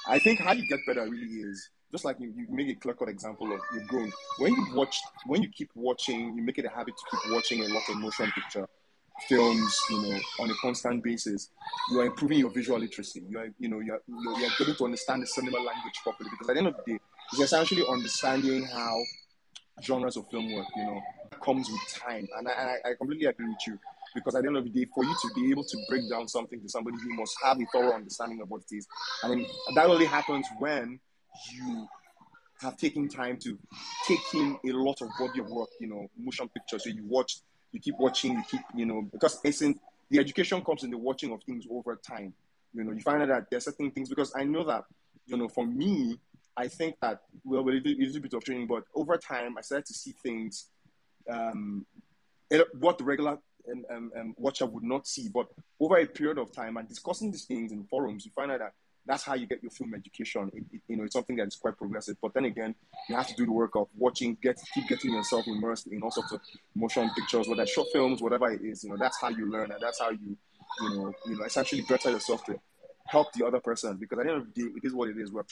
I 0.07 0.19
think 0.19 0.39
how 0.39 0.53
you 0.53 0.67
get 0.67 0.79
better 0.88 1.03
really 1.03 1.41
is 1.41 1.69
just 1.91 2.05
like 2.05 2.19
you, 2.19 2.33
you 2.35 2.47
make 2.49 2.69
a 2.69 2.79
clear 2.79 2.95
cut 2.95 3.09
example 3.09 3.53
of 3.53 3.59
you've 3.73 3.88
grown. 3.88 4.11
When 4.39 4.53
you 4.53 4.67
watch, 4.73 4.97
when 5.25 5.43
you 5.43 5.49
keep 5.49 5.69
watching, 5.75 6.35
you 6.35 6.41
make 6.41 6.57
it 6.57 6.65
a 6.65 6.69
habit 6.69 6.95
to 6.97 7.17
keep 7.17 7.31
watching 7.31 7.63
a 7.63 7.67
lot 7.67 7.83
of 7.89 7.97
motion 7.97 8.31
picture 8.31 8.67
films, 9.27 9.80
you 9.89 10.02
know, 10.02 10.19
on 10.39 10.49
a 10.49 10.53
constant 10.61 11.03
basis, 11.03 11.49
you 11.91 11.99
are 11.99 12.06
improving 12.06 12.39
your 12.39 12.49
visual 12.49 12.80
literacy. 12.80 13.23
You 13.30 13.39
are, 13.39 13.48
you 13.60 13.69
know, 13.69 13.80
you 13.80 13.93
are, 13.93 14.02
you 14.07 14.45
are 14.45 14.49
getting 14.57 14.76
to 14.76 14.85
understand 14.85 15.23
the 15.23 15.27
cinema 15.27 15.57
language 15.57 15.95
properly. 16.03 16.30
Because 16.31 16.49
at 16.49 16.53
the 16.53 16.60
end 16.60 16.68
of 16.68 16.76
the 16.85 16.93
day, 16.93 16.99
it's 17.31 17.41
essentially 17.41 17.84
understanding 17.89 18.64
how 18.65 18.98
genres 19.81 20.18
of 20.18 20.27
film 20.30 20.53
work. 20.53 20.68
You 20.76 20.84
know, 20.84 21.02
comes 21.43 21.69
with 21.69 21.81
time, 21.93 22.27
and 22.38 22.48
I, 22.48 22.77
I 22.85 22.93
completely 22.98 23.26
agree 23.27 23.48
with 23.48 23.68
you. 23.68 23.80
Because 24.14 24.35
at 24.35 24.41
the 24.41 24.49
end 24.49 24.57
of 24.57 24.65
the 24.65 24.69
day, 24.69 24.89
for 24.93 25.06
you 25.06 25.15
to 25.22 25.30
be 25.35 25.52
able 25.52 25.64
to 25.64 25.77
break 25.88 26.10
down 26.10 26.27
something 26.27 26.61
to 26.61 26.68
somebody, 26.68 26.98
you 26.98 27.15
must 27.15 27.35
have 27.43 27.57
a 27.57 27.65
thorough 27.72 27.93
understanding 27.93 28.41
of 28.41 28.49
what 28.49 28.61
it 28.69 28.76
is. 28.76 28.88
And 29.23 29.45
that 29.76 29.85
only 29.85 30.06
happens 30.06 30.45
when 30.60 30.99
you 31.53 31.88
have 32.60 32.77
taken 32.77 33.07
time 33.07 33.38
to 33.38 33.57
take 34.07 34.19
in 34.34 34.57
a 34.65 34.72
lot 34.73 35.02
of 35.02 35.07
body 35.18 35.39
of 35.39 35.49
work, 35.49 35.69
you 35.80 35.88
know, 35.88 36.07
motion 36.19 36.49
pictures. 36.49 36.84
So 36.84 36.89
you 36.89 37.06
watch 37.07 37.38
you 37.72 37.80
keep 37.80 37.98
watching, 37.98 38.34
you 38.34 38.43
keep, 38.49 38.61
you 38.76 38.85
know, 38.85 39.02
because 39.02 39.39
it's 39.43 39.61
in 39.61 39.80
the 40.10 40.19
education 40.19 40.61
comes 40.61 40.84
in 40.84 40.91
the 40.91 40.98
watching 40.98 41.31
of 41.31 41.41
things 41.43 41.65
over 41.72 41.95
time. 41.95 42.34
You 42.73 42.84
know, 42.84 42.91
you 42.91 43.02
find 43.02 43.22
out 43.22 43.30
that 43.30 43.49
there's 43.49 43.65
certain 43.65 43.91
things 43.91 44.10
because 44.10 44.34
I 44.35 44.43
know 44.43 44.64
that, 44.65 44.84
you 45.26 45.38
know, 45.38 45.48
for 45.48 45.65
me, 45.65 46.19
I 46.56 46.68
think 46.68 46.95
that 47.02 47.22
well, 47.43 47.64
with 47.64 47.76
a 47.76 47.80
little 47.80 48.22
bit 48.22 48.34
of 48.34 48.43
training, 48.43 48.68
but 48.68 48.84
over 48.93 49.18
time, 49.18 49.57
I 49.57 49.61
started 49.61 49.85
to 49.88 49.93
see 49.93 50.11
things, 50.11 50.68
um, 51.30 51.85
what 52.77 52.98
the 52.98 53.06
regular 53.06 53.38
um, 53.72 53.85
um, 53.89 54.11
um, 54.18 54.35
watcher 54.38 54.65
would 54.65 54.84
not 54.84 55.07
see. 55.07 55.30
But 55.30 55.48
over 55.80 55.98
a 55.98 56.06
period 56.06 56.38
of 56.38 56.52
time 56.52 56.76
and 56.77 56.88
discussing 56.88 57.31
these 57.31 57.45
things 57.45 57.72
in 57.72 57.85
forums, 57.85 58.26
you 58.26 58.31
find 58.35 58.52
out 58.52 58.60
that 58.60 58.73
that's 59.05 59.23
how 59.23 59.33
you 59.33 59.47
get 59.47 59.61
your 59.63 59.71
film 59.71 59.93
education. 59.95 60.51
It, 60.53 60.63
it, 60.71 60.81
you 60.87 60.97
know, 60.97 61.03
it's 61.03 61.13
something 61.13 61.35
that 61.37 61.47
is 61.47 61.55
quite 61.55 61.77
progressive. 61.77 62.17
But 62.21 62.33
then 62.33 62.45
again, 62.45 62.75
you 63.09 63.15
have 63.15 63.27
to 63.27 63.35
do 63.35 63.45
the 63.45 63.51
work 63.51 63.75
of 63.75 63.87
watching, 63.97 64.37
get 64.41 64.59
keep 64.73 64.87
getting 64.87 65.13
yourself 65.13 65.47
immersed 65.47 65.87
in 65.87 66.01
all 66.01 66.11
sorts 66.11 66.31
of 66.31 66.41
motion 66.75 67.09
pictures, 67.17 67.47
whether 67.47 67.65
short 67.65 67.87
films, 67.91 68.21
whatever 68.21 68.51
it 68.51 68.61
is. 68.61 68.83
You 68.83 68.91
know, 68.91 68.97
that's 68.99 69.19
how 69.19 69.29
you 69.29 69.51
learn, 69.51 69.71
and 69.71 69.81
that's 69.81 69.99
how 69.99 70.11
you, 70.11 70.37
you 70.81 70.89
know, 70.89 71.13
you 71.25 71.37
know, 71.37 71.45
essentially 71.45 71.81
better 71.81 72.11
yourself 72.11 72.45
to 72.45 72.59
help 73.05 73.33
the 73.33 73.45
other 73.45 73.59
person. 73.59 73.97
Because 73.97 74.19
at 74.19 74.25
the 74.25 74.31
end 74.31 74.41
of 74.41 74.53
the 74.53 74.61
day, 74.61 74.69
it 74.75 74.85
is 74.85 74.93
what 74.93 75.09
it 75.09 75.17
is. 75.17 75.31
We're, 75.31 75.43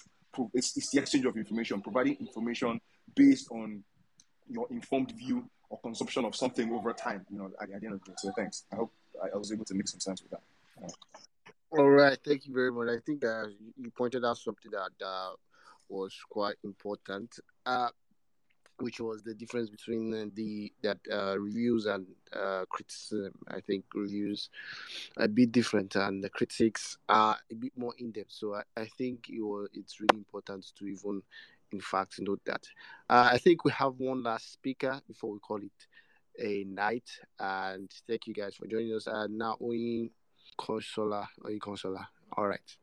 it's, 0.54 0.78
it's 0.78 0.92
the 0.92 1.00
exchange 1.00 1.26
of 1.26 1.36
information, 1.36 1.82
providing 1.82 2.18
information 2.20 2.80
based 3.16 3.50
on 3.52 3.84
your 4.48 4.68
informed 4.70 5.12
view 5.12 5.50
or 5.70 5.80
consumption 5.80 6.26
of 6.26 6.36
something 6.36 6.72
over 6.72 6.94
time. 6.94 7.26
You 7.32 7.40
know, 7.40 7.52
at, 7.60 7.72
at 7.72 7.82
the 7.82 7.88
end 7.88 7.96
of 7.96 8.04
the 8.04 8.12
day. 8.12 8.16
So 8.18 8.32
thanks. 8.36 8.66
I 8.72 8.76
hope 8.76 8.94
I, 9.24 9.30
I 9.34 9.38
was 9.38 9.52
able 9.52 9.66
to 9.66 9.74
make 9.74 9.88
some 9.88 10.00
sense 10.00 10.22
with 10.22 10.32
that. 10.32 10.42
All 11.72 11.88
right, 11.88 12.18
thank 12.26 12.48
you 12.48 12.54
very 12.54 12.72
much. 12.72 12.90
I 12.90 13.00
think 13.06 13.24
uh, 13.24 13.46
you 13.78 13.92
pointed 13.92 14.26
out 14.26 14.40
something 14.40 14.72
that 14.72 15.06
uh, 15.06 15.34
was 15.88 16.16
quite 16.28 16.56
important, 16.64 17.40
uh, 17.64 17.90
which 18.80 19.00
was 19.00 19.22
the 19.22 19.36
difference 19.36 19.70
between 19.70 20.12
uh, 20.14 20.26
the 20.34 20.74
that 20.82 20.98
uh, 21.12 21.38
reviews 21.38 21.86
and 21.86 22.08
uh, 22.34 22.66
criticism. 22.70 23.34
I 23.48 23.60
think 23.62 23.86
reviews 23.94 24.50
are 25.18 25.26
a 25.26 25.28
bit 25.28 25.52
different, 25.52 25.96
and 25.96 26.24
the 26.24 26.30
critics 26.30 26.98
are 27.08 27.38
a 27.52 27.56
bit 27.56 27.74
more 27.78 27.94
in 28.00 28.12
depth. 28.14 28.32
So 28.32 28.56
I, 28.56 28.64
I 28.76 28.86
think 28.86 29.30
it 29.30 29.42
was, 29.42 29.70
it's 29.74 30.00
really 30.00 30.18
important 30.18 30.66
to 30.76 30.88
even, 30.88 31.22
in 31.72 31.82
fact, 31.82 32.16
note 32.20 32.42
that. 32.46 32.68
I 33.10 33.38
think 33.38 33.64
we 33.64 33.72
have 33.74 33.94
one 34.00 34.24
last 34.24 34.54
speaker 34.54 35.00
before 35.08 35.34
we 35.34 35.40
call 35.40 35.62
it 35.62 35.88
a 36.40 36.64
night, 36.64 37.10
and 37.40 37.92
thank 38.08 38.26
you 38.26 38.34
guys 38.34 38.56
for 38.56 38.66
joining 38.66 38.96
us. 38.96 39.08
Uh, 39.08 39.28
now, 39.30 39.56
we 39.60 40.12
Consola 40.60 41.28
or 41.44 41.52
Consola. 41.52 42.06
All 42.36 42.48
right. 42.48 42.78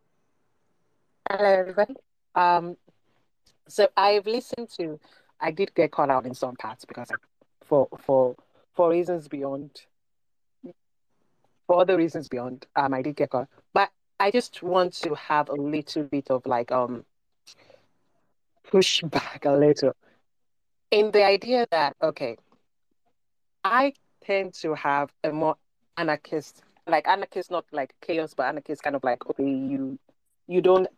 Hello, 1.28 1.44
everyone. 1.44 1.97
Um, 2.35 2.77
so 3.69 3.89
I've 3.97 4.27
listened 4.27 4.70
to. 4.78 4.98
I 5.40 5.51
did 5.51 5.74
get 5.74 5.90
caught 5.93 6.11
out 6.11 6.24
in 6.24 6.35
some 6.35 6.57
parts 6.57 6.85
because 6.85 7.11
I, 7.11 7.16
for 7.65 7.89
for 7.98 8.36
for 8.74 8.90
reasons 8.90 9.28
beyond. 9.28 9.82
For 11.66 11.81
other 11.81 11.97
reasons 11.97 12.28
beyond, 12.28 12.66
um, 12.77 12.94
I 12.94 13.03
did 13.03 13.16
get 13.16 13.31
caught, 13.31 13.48
but 13.74 13.90
I 14.20 14.31
just 14.31 14.62
want 14.62 14.94
to 15.03 15.15
have 15.15 15.48
a 15.48 15.55
little 15.55 16.05
bit 16.05 16.31
of 16.31 16.47
like 16.47 16.70
um 16.70 17.05
push 18.70 19.03
back 19.03 19.44
a 19.44 19.53
little 19.53 19.93
in 20.90 21.11
the 21.11 21.24
idea 21.24 21.66
that 21.70 21.97
okay, 22.03 22.36
I 23.65 23.93
tend 24.24 24.55
to 24.62 24.74
have 24.74 25.12
a 25.24 25.32
more 25.32 25.57
anarchist 25.97 26.62
like 26.87 27.09
anarchist, 27.09 27.51
not 27.51 27.65
like 27.73 27.95
chaos, 28.01 28.35
but 28.35 28.47
anarchist 28.47 28.83
kind 28.83 28.97
of 28.97 29.05
like 29.05 29.27
okay, 29.29 29.45
you 29.45 29.99
you 30.47 30.61
don't 30.61 30.89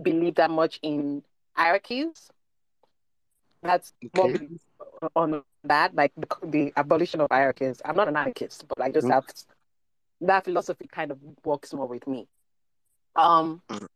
believe 0.00 0.36
that 0.36 0.50
much 0.50 0.78
in 0.82 1.22
hierarchies. 1.54 2.30
That's 3.62 3.92
okay. 4.16 4.48
on 5.14 5.42
that, 5.64 5.94
like 5.94 6.12
the, 6.16 6.26
the, 6.44 6.72
abolition 6.76 7.20
of 7.20 7.28
hierarchies. 7.30 7.82
I'm 7.84 7.96
not 7.96 8.08
an 8.08 8.16
anarchist, 8.16 8.64
but 8.68 8.80
I 8.80 8.90
just 8.90 9.06
mm. 9.06 9.12
have 9.12 9.26
that 10.22 10.44
philosophy 10.44 10.88
kind 10.90 11.10
of 11.10 11.18
works 11.44 11.74
more 11.74 11.86
with 11.86 12.06
me. 12.06 12.26
Um, 13.16 13.60
mm. 13.68 13.86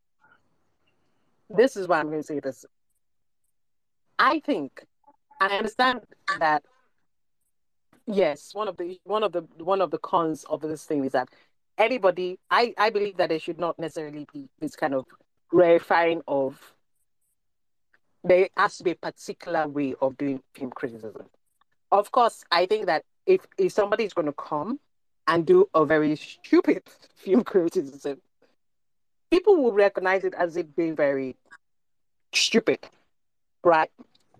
this 1.49 1.75
is 1.75 1.87
why 1.87 1.99
I'm 1.99 2.09
going 2.09 2.21
to 2.21 2.27
say 2.27 2.39
this. 2.39 2.65
I 4.19 4.39
think, 4.39 4.85
and 5.41 5.51
I 5.51 5.57
understand 5.57 6.01
that 6.39 6.63
Yes, 8.07 8.53
one 8.53 8.67
of 8.67 8.77
the 8.77 8.99
one 9.03 9.23
of 9.23 9.31
the 9.31 9.41
one 9.57 9.81
of 9.81 9.91
the 9.91 9.97
cons 9.97 10.43
of 10.49 10.61
this 10.61 10.83
thing 10.85 11.05
is 11.05 11.13
that 11.13 11.29
anybody 11.77 12.37
I, 12.51 12.73
I 12.77 12.89
believe 12.89 13.17
that 13.17 13.29
there 13.29 13.39
should 13.39 13.59
not 13.59 13.79
necessarily 13.79 14.27
be 14.31 14.47
this 14.59 14.75
kind 14.75 14.93
of 14.93 15.05
verifying 15.51 16.21
of 16.27 16.59
there 18.23 18.49
has 18.57 18.77
to 18.77 18.83
be 18.83 18.91
a 18.91 18.95
particular 18.95 19.67
way 19.67 19.95
of 20.01 20.17
doing 20.17 20.41
film 20.53 20.71
criticism. 20.71 21.25
Of 21.91 22.11
course, 22.11 22.43
I 22.51 22.65
think 22.65 22.87
that 22.87 23.03
if 23.25 23.41
if 23.57 23.71
somebody 23.71 24.03
is 24.03 24.13
going 24.13 24.27
to 24.27 24.33
come 24.33 24.79
and 25.27 25.45
do 25.45 25.67
a 25.73 25.85
very 25.85 26.15
stupid 26.15 26.83
film 27.15 27.43
criticism, 27.43 28.21
people 29.31 29.55
will 29.57 29.73
recognize 29.73 30.23
it 30.23 30.33
as 30.35 30.57
it 30.57 30.75
being 30.75 30.95
very 30.95 31.35
stupid, 32.33 32.79
right? 33.63 33.89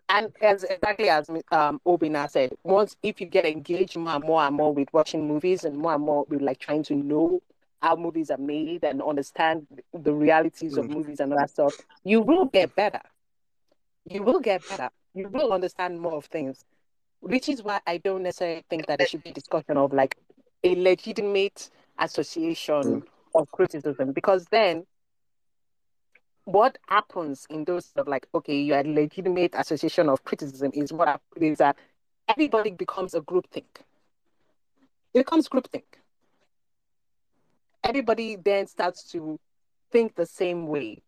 And 0.08 0.32
as 0.42 0.64
exactly 0.64 1.10
as 1.10 1.30
um, 1.52 1.82
Obinna 1.86 2.30
said, 2.30 2.54
once 2.64 2.96
if 3.02 3.20
you 3.20 3.28
get 3.28 3.46
engaged 3.46 3.98
more 3.98 4.16
and 4.16 4.24
more 4.24 4.44
and 4.44 4.56
more 4.56 4.74
with 4.74 4.94
watching 4.94 5.28
movies 5.28 5.64
and 5.64 5.78
more 5.78 5.96
and 5.96 6.04
more 6.04 6.26
with 6.30 6.42
like 6.42 6.60
trying 6.60 6.84
to 6.84 6.96
know 6.96 7.42
how 7.82 7.96
movies 7.96 8.32
are 8.32 8.38
made 8.38 8.84
and 8.84 9.02
understand 9.02 9.68
the 9.94 10.14
realities 10.14 10.78
of 10.78 10.90
movies 10.90 11.20
and 11.20 11.32
all 11.32 11.40
that 11.40 11.50
stuff, 11.50 11.76
you 12.04 12.22
will 12.22 12.46
get 12.46 12.76
better. 12.76 13.02
You 14.10 14.24
will 14.24 14.40
get 14.40 14.68
better. 14.70 14.90
You 15.14 15.30
will 15.30 15.54
understand 15.54 16.00
more 16.00 16.14
of 16.14 16.26
things, 16.26 16.66
which 17.20 17.50
is 17.50 17.64
why 17.64 17.80
I 17.88 17.98
don't 17.98 18.24
necessarily 18.24 18.64
think 18.70 18.88
that 18.88 19.00
there 19.00 19.08
should 19.08 19.24
be 19.24 19.32
discussion 19.32 19.78
of 19.78 19.94
like 19.94 20.18
a 20.64 20.76
legitimate 20.76 21.70
association 22.00 22.84
mm-hmm. 22.84 23.38
of 23.38 23.52
criticism 23.52 24.12
because 24.12 24.46
then 24.46 24.86
what 26.46 26.78
happens 26.88 27.46
in 27.50 27.66
those 27.66 27.86
sort 27.86 28.08
of 28.08 28.08
like, 28.08 28.28
okay, 28.34 28.56
you 28.56 28.74
a 28.76 28.84
legitimate 28.84 29.54
association 29.56 30.10
of 30.10 30.24
criticism 30.24 30.72
is 30.74 30.94
what 30.94 31.20
is 31.38 31.58
that 31.58 31.76
everybody 32.30 32.72
becomes 32.72 33.14
a 33.14 33.22
group 33.22 33.48
think. 33.52 33.82
It 35.14 35.20
becomes 35.20 35.48
group 35.48 35.68
think. 35.72 36.00
Everybody 37.84 38.36
then 38.36 38.68
starts 38.68 39.12
to 39.12 39.40
think 39.92 40.16
the 40.16 40.26
same 40.26 40.68
way 40.68 41.02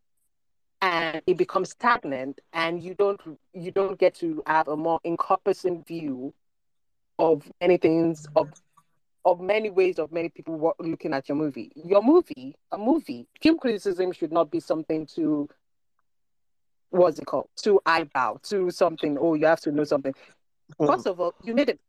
and 0.81 1.21
it 1.25 1.37
becomes 1.37 1.71
stagnant 1.71 2.39
and 2.53 2.83
you 2.83 2.93
don't 2.93 3.19
you 3.53 3.71
don't 3.71 3.97
get 3.99 4.13
to 4.15 4.43
have 4.45 4.67
a 4.67 4.77
more 4.77 4.99
encompassing 5.03 5.83
view 5.83 6.33
of 7.17 7.51
many 7.59 7.77
things 7.77 8.27
of 8.35 8.49
of 9.27 9.41
many 9.41 9.69
ways 9.69 9.99
of 9.99 10.11
many 10.11 10.29
people 10.29 10.73
looking 10.79 11.13
at 11.13 11.27
your 11.27 11.35
movie. 11.35 11.69
Your 11.75 12.01
movie, 12.01 12.55
a 12.71 12.77
movie, 12.77 13.27
film 13.41 13.59
criticism 13.59 14.13
should 14.13 14.31
not 14.31 14.49
be 14.49 14.61
something 14.61 15.05
to 15.15 15.49
what's 16.89 17.19
it 17.19 17.25
called? 17.25 17.49
To 17.63 17.81
eyebrow, 17.85 18.37
to 18.43 18.71
something. 18.71 19.17
Oh, 19.19 19.33
you 19.33 19.45
have 19.45 19.59
to 19.61 19.71
know 19.71 19.83
something. 19.83 20.13
Mm. 20.79 20.87
First 20.87 21.07
of 21.07 21.19
all, 21.19 21.33
you 21.43 21.53
need 21.53 21.69
it. 21.69 21.79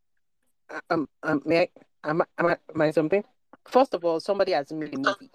Um, 0.89 1.07
um, 1.23 1.41
may 1.45 1.61
I, 2.03 2.09
am, 2.09 2.21
I, 2.21 2.25
am, 2.37 2.45
I, 2.47 2.57
am 2.75 2.81
I 2.81 2.91
something? 2.91 3.23
First 3.65 3.93
of 3.93 4.03
all, 4.03 4.19
somebody 4.19 4.51
has 4.51 4.71
made 4.73 4.93
a 4.93 4.97
movie. 4.97 5.31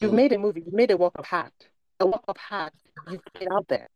You've 0.00 0.12
mm. 0.12 0.16
made 0.16 0.32
a 0.32 0.38
movie. 0.38 0.62
You 0.64 0.72
made 0.72 0.92
a 0.92 0.96
work 0.96 1.14
of 1.16 1.26
art. 1.32 1.52
A 1.98 2.06
work 2.06 2.24
of 2.28 2.36
art. 2.48 2.72
You 3.10 3.18
put 3.18 3.42
it 3.42 3.48
out 3.50 3.66
there. 3.66 3.88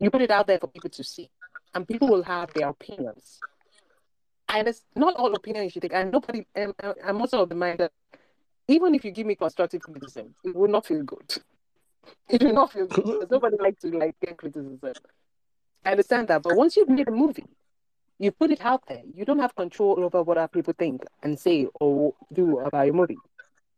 You 0.00 0.10
put 0.10 0.22
it 0.22 0.30
out 0.32 0.48
there 0.48 0.58
for 0.58 0.66
people 0.66 0.90
to 0.90 1.04
see, 1.04 1.30
and 1.74 1.86
people 1.86 2.08
will 2.08 2.24
have 2.24 2.52
their 2.52 2.68
opinions 2.68 3.38
and 4.48 4.68
it's 4.68 4.82
not 4.94 5.14
all 5.16 5.34
opinions 5.34 5.74
you 5.74 5.80
take. 5.80 5.92
And 5.92 6.12
nobody, 6.12 6.46
and 6.54 6.74
I'm 7.04 7.20
also 7.20 7.42
of 7.42 7.48
the 7.48 7.54
mind 7.54 7.78
that 7.78 7.92
even 8.68 8.94
if 8.94 9.04
you 9.04 9.10
give 9.10 9.26
me 9.26 9.34
constructive 9.34 9.82
criticism, 9.82 10.34
it 10.44 10.54
will 10.54 10.68
not 10.68 10.86
feel 10.86 11.02
good. 11.02 11.36
It 12.30 12.42
will 12.42 12.54
not 12.54 12.72
feel 12.72 12.86
good 12.86 13.04
because 13.04 13.30
nobody 13.30 13.56
likes 13.60 13.82
to 13.82 13.88
like 13.88 14.16
get 14.24 14.38
criticism. 14.38 14.80
I 15.84 15.90
understand 15.90 16.28
that, 16.28 16.42
but 16.42 16.56
once 16.56 16.74
you've 16.74 16.88
made 16.88 17.06
a 17.06 17.10
movie, 17.10 17.44
you 18.18 18.30
put 18.30 18.50
it 18.50 18.64
out 18.64 18.82
there. 18.88 19.02
You 19.14 19.26
don't 19.26 19.40
have 19.40 19.54
control 19.54 20.02
over 20.02 20.22
what 20.22 20.38
other 20.38 20.48
people 20.48 20.72
think 20.78 21.02
and 21.22 21.38
say 21.38 21.66
or 21.80 22.14
do 22.32 22.60
about 22.60 22.86
your 22.86 22.94
movie. 22.94 23.18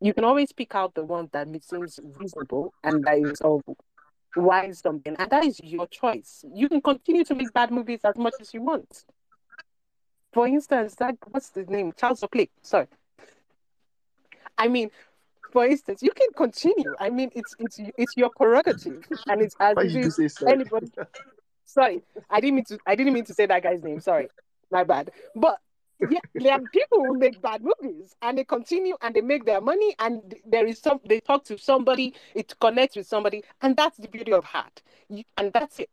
You 0.01 0.15
can 0.15 0.23
always 0.25 0.53
pick 0.53 0.77
out 0.77 0.95
the 0.95 1.05
one 1.05 1.29
that 1.33 1.49
seems 1.63 1.99
reasonable 2.19 2.73
and 2.85 3.05
that 3.05 3.19
is 3.19 3.41
of 3.41 3.63
why 4.35 4.71
something, 4.71 5.17
and 5.19 5.31
that 5.31 5.45
is 5.45 5.61
your 5.63 5.89
choice. 5.89 6.45
You 6.55 6.69
can 6.69 6.81
continue 6.81 7.25
to 7.25 7.35
make 7.35 7.53
bad 7.53 7.71
movies 7.71 8.01
as 8.05 8.17
much 8.17 8.35
as 8.41 8.55
you 8.55 8.63
want. 8.63 9.05
For 10.33 10.47
instance, 10.47 10.95
that 10.97 11.17
what's 11.31 11.51
the 11.51 11.65
name? 11.65 11.93
Charles 11.97 12.23
Oakley. 12.23 12.51
Sorry. 12.63 12.87
I 14.57 14.69
mean, 14.69 14.91
for 15.51 15.67
instance, 15.67 16.03
you 16.03 16.13
can 16.13 16.29
continue. 16.37 16.95
I 16.99 17.11
mean, 17.11 17.31
it's 17.35 17.55
it's 17.59 17.81
it's 17.97 18.17
your 18.17 18.31
prerogative, 18.37 19.05
and 19.27 19.41
it's 19.43 19.57
as 19.59 19.95
you 19.95 20.11
say 20.11 20.29
sorry? 20.29 20.53
anybody. 20.53 20.91
Sorry, 21.65 22.03
I 22.29 22.41
didn't 22.41 22.57
mean 22.57 22.65
to. 22.67 22.79
I 22.87 22.95
didn't 22.95 23.13
mean 23.13 23.25
to 23.25 23.35
say 23.35 23.47
that 23.47 23.63
guy's 23.63 23.83
name. 23.83 24.01
Sorry, 24.01 24.29
my 24.71 24.85
bad. 24.85 25.11
But 25.35 25.59
yeah, 26.09 26.21
there 26.35 26.53
are 26.53 26.61
people 26.73 27.05
who 27.05 27.19
make 27.19 27.41
bad 27.43 27.63
movies 27.63 28.15
and 28.23 28.39
they 28.39 28.45
continue 28.45 28.97
and 29.03 29.15
they 29.15 29.21
make 29.21 29.45
their 29.45 29.61
money 29.61 29.95
and 29.99 30.35
there 30.47 30.67
is 30.67 30.79
some 30.79 31.01
they 31.05 31.21
talk 31.21 31.45
to 31.45 31.59
somebody, 31.59 32.15
it 32.35 32.55
connects 32.61 32.97
with 32.97 33.07
somebody, 33.07 33.43
and 33.61 33.77
that's 33.77 33.99
the 33.99 34.09
beauty 34.09 34.33
of 34.33 34.47
art. 34.55 34.83
And 35.37 35.53
that's 35.53 35.79
it. 35.79 35.91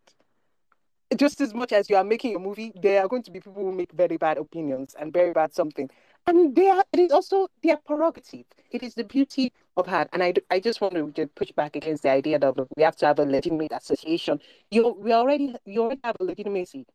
Just 1.15 1.39
as 1.39 1.53
much 1.53 1.71
as 1.71 1.89
you 1.89 1.95
are 1.95 2.03
making 2.03 2.35
a 2.35 2.39
movie, 2.39 2.73
there 2.81 3.01
are 3.01 3.07
going 3.07 3.23
to 3.23 3.31
be 3.31 3.39
people 3.39 3.53
who 3.53 3.71
make 3.71 3.91
very 3.93 4.17
bad 4.17 4.37
opinions 4.37 4.93
and 4.99 5.13
very 5.13 5.31
bad 5.31 5.53
something. 5.53 5.89
And 6.25 6.53
they 6.53 6.69
are, 6.69 6.83
it 6.91 6.99
is 6.99 7.11
also 7.11 7.47
their 7.63 7.77
prerogative. 7.77 8.45
It 8.71 8.83
is 8.83 8.93
the 8.95 9.05
beauty 9.05 9.53
of 9.77 9.87
art. 9.87 10.09
And 10.11 10.21
I, 10.21 10.33
I 10.51 10.59
just 10.59 10.81
want 10.81 11.15
to 11.15 11.27
push 11.27 11.51
back 11.53 11.77
against 11.77 12.03
the 12.03 12.09
idea 12.09 12.37
that 12.39 12.53
we 12.75 12.83
have 12.83 12.97
to 12.97 13.05
have 13.05 13.19
a 13.19 13.23
legitimate 13.23 13.71
association. 13.71 14.41
You 14.69 14.97
we 14.99 15.13
already 15.13 15.55
you 15.65 15.83
already 15.83 16.01
have 16.03 16.17
a 16.19 16.25
legitimacy 16.25 16.85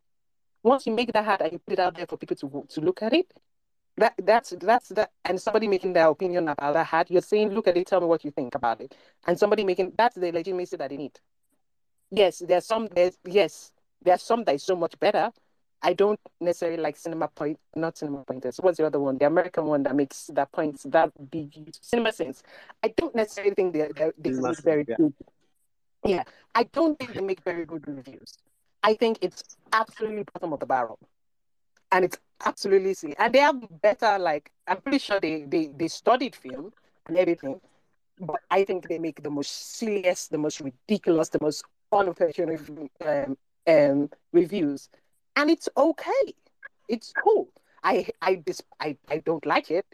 once 0.62 0.86
you 0.86 0.93
make 0.93 1.12
that 1.12 1.24
hard 1.24 1.40
and 1.43 1.52
you 1.52 1.59
put 1.59 1.74
it 1.74 1.78
out 1.78 1.97
there 1.97 2.06
for 2.06 2.16
people 2.16 2.36
to 2.36 2.66
to 2.68 2.80
look 2.80 3.02
at 3.02 3.12
it, 3.12 3.32
that 3.97 4.14
that's 4.22 4.51
that's 4.60 4.89
that 4.90 5.10
and 5.24 5.40
somebody 5.40 5.68
making 5.68 5.93
their 5.93 6.09
opinion 6.09 6.48
about 6.48 6.74
that 6.74 6.86
hat, 6.86 7.10
you're 7.10 7.22
saying, 7.22 7.51
look 7.51 7.66
at 7.68 7.76
it, 7.76 7.86
tell 7.86 8.01
me 8.01 8.06
what 8.06 8.24
you 8.24 8.30
think 8.30 8.55
about 8.55 8.80
it. 8.80 8.94
And 9.26 9.39
somebody 9.39 9.64
making 9.64 9.93
that's 9.97 10.16
the 10.16 10.32
legitimacy 10.32 10.76
that 10.76 10.90
they 10.90 10.97
need. 10.97 11.18
Yes, 12.10 12.43
there's 12.47 12.66
some 12.66 12.89
there's 12.94 13.18
yes, 13.24 13.72
there's 14.05 14.23
some 14.23 14.45
that 14.45 14.55
is 14.55 14.62
so 14.62 14.77
much 14.77 14.99
better. 14.99 15.31
I 15.85 15.95
don't 15.95 16.20
necessarily 16.41 16.81
like 16.81 16.97
cinema 16.97 17.29
point 17.29 17.59
not 17.74 17.99
cinema 17.99 18.24
pointers. 18.24 18.59
What's 18.59 18.79
the 18.79 18.87
other 18.87 19.01
one? 19.01 19.19
The 19.19 19.27
American 19.27 19.66
one 19.66 19.83
that 19.83 19.97
makes 19.97 20.27
that 20.33 20.53
points 20.53 20.85
that 20.85 21.11
big 21.31 21.74
cinema 21.81 22.12
sins. 22.12 22.43
I 22.83 22.89
don't 22.97 23.15
necessarily 23.15 23.55
think 23.55 23.73
they 23.73 23.89
they, 23.95 24.11
they 24.19 24.31
make 24.31 24.62
very 24.62 24.85
yeah. 24.87 24.97
good. 24.97 25.15
Yeah. 26.05 26.23
I 26.55 26.65
don't 26.65 26.99
think 26.99 27.15
they 27.15 27.20
make 27.20 27.43
very 27.43 27.65
good 27.65 27.87
reviews. 27.89 28.39
I 28.83 28.95
think 28.95 29.19
it's 29.23 29.57
absolutely 29.73 30.24
bottom 30.33 30.53
of 30.53 30.61
the 30.61 30.66
barrel. 30.66 30.99
And 31.91 32.05
it's 32.05 32.19
absolutely 32.45 32.95
silly. 32.95 33.15
And 33.19 33.33
they 33.33 33.39
have 33.41 33.81
better, 33.81 34.19
like, 34.19 34.51
I'm 34.66 34.81
pretty 34.81 34.99
sure 34.99 35.20
they, 35.20 35.43
they, 35.43 35.70
they 35.77 35.89
studied 35.89 36.35
film 36.35 36.73
and 37.07 37.16
everything. 37.16 37.61
But 38.19 38.41
I 38.51 38.65
think 38.65 38.89
they 38.89 38.99
make 38.99 39.23
the 39.23 39.31
most 39.31 39.77
silliest, 39.77 40.31
the 40.31 40.39
most 40.39 40.61
ridiculous, 40.61 41.29
the 41.29 41.39
most 41.41 41.65
unprofessional 41.93 42.59
um, 43.07 43.37
um, 43.66 44.10
reviews. 44.32 44.89
And 45.36 45.51
it's 45.51 45.68
okay. 45.76 46.34
It's 46.89 47.12
cool. 47.22 47.48
I, 47.82 48.06
I, 48.20 48.43
I, 48.80 48.97
I 49.09 49.18
don't 49.18 49.44
like 49.47 49.70
it. 49.70 49.86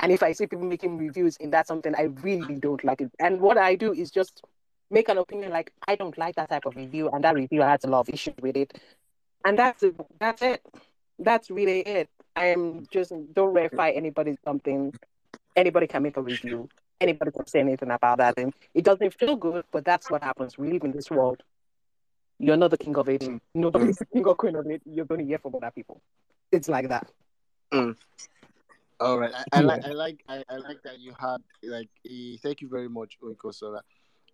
And 0.00 0.12
if 0.12 0.22
I 0.22 0.32
see 0.32 0.46
people 0.46 0.66
making 0.66 0.98
reviews 0.98 1.36
in 1.38 1.50
that 1.50 1.66
something, 1.66 1.94
I 1.96 2.02
really 2.22 2.56
don't 2.56 2.82
like 2.84 3.00
it. 3.00 3.10
And 3.18 3.40
what 3.40 3.58
I 3.58 3.74
do 3.74 3.92
is 3.92 4.10
just 4.10 4.42
make 4.90 5.08
an 5.08 5.18
opinion 5.18 5.50
like 5.50 5.72
I 5.88 5.96
don't 5.96 6.16
like 6.18 6.36
that 6.36 6.50
type 6.50 6.66
of 6.66 6.76
review, 6.76 7.08
and 7.08 7.24
that 7.24 7.34
review 7.34 7.62
has 7.62 7.84
a 7.84 7.88
lot 7.88 8.00
of 8.00 8.08
issues 8.10 8.34
with 8.40 8.56
it, 8.56 8.78
and 9.44 9.58
that's. 9.58 9.82
That's 10.20 10.42
it. 10.42 10.62
That's 11.18 11.50
really 11.50 11.80
it. 11.80 12.10
I 12.36 12.46
am 12.46 12.86
just 12.92 13.12
don't 13.32 13.54
verify 13.54 13.90
anybody's 13.90 14.36
something. 14.44 14.94
Anybody 15.56 15.86
can 15.86 16.02
make 16.02 16.18
a 16.18 16.22
review. 16.22 16.68
Anybody 17.00 17.30
can 17.30 17.46
say 17.46 17.60
anything 17.60 17.90
about 17.90 18.18
that, 18.18 18.34
and 18.38 18.52
it 18.74 18.84
doesn't 18.84 19.14
feel 19.14 19.36
good. 19.36 19.64
But 19.72 19.84
that's 19.84 20.10
what 20.10 20.22
happens. 20.22 20.58
We 20.58 20.70
live 20.72 20.84
in 20.84 20.92
this 20.92 21.10
world. 21.10 21.42
You're 22.38 22.56
not 22.56 22.70
the 22.70 22.78
king 22.78 22.96
of 22.96 23.08
it. 23.08 23.22
Mm. 23.22 23.40
Nobody's 23.54 23.96
the 23.96 24.06
king 24.12 24.24
or 24.26 24.34
queen 24.34 24.56
of 24.56 24.66
it. 24.66 24.82
You're 24.84 25.06
going 25.06 25.20
to 25.20 25.26
hear 25.26 25.38
from 25.38 25.54
other 25.54 25.70
people. 25.70 26.02
It's 26.52 26.68
like 26.68 26.88
that. 26.88 27.10
Mm. 27.72 27.96
All 28.98 29.18
right, 29.18 29.32
I, 29.34 29.44
I, 29.52 29.60
like 29.60 29.84
I 29.84 29.90
like 29.90 30.24
I, 30.26 30.44
I 30.48 30.56
like 30.56 30.82
that 30.84 30.98
you 31.00 31.12
had 31.18 31.38
like 31.62 31.90
a, 32.08 32.36
thank 32.38 32.62
you 32.62 32.68
very 32.68 32.88
much, 32.88 33.18
Oiko 33.22 33.54
Sola 33.54 33.82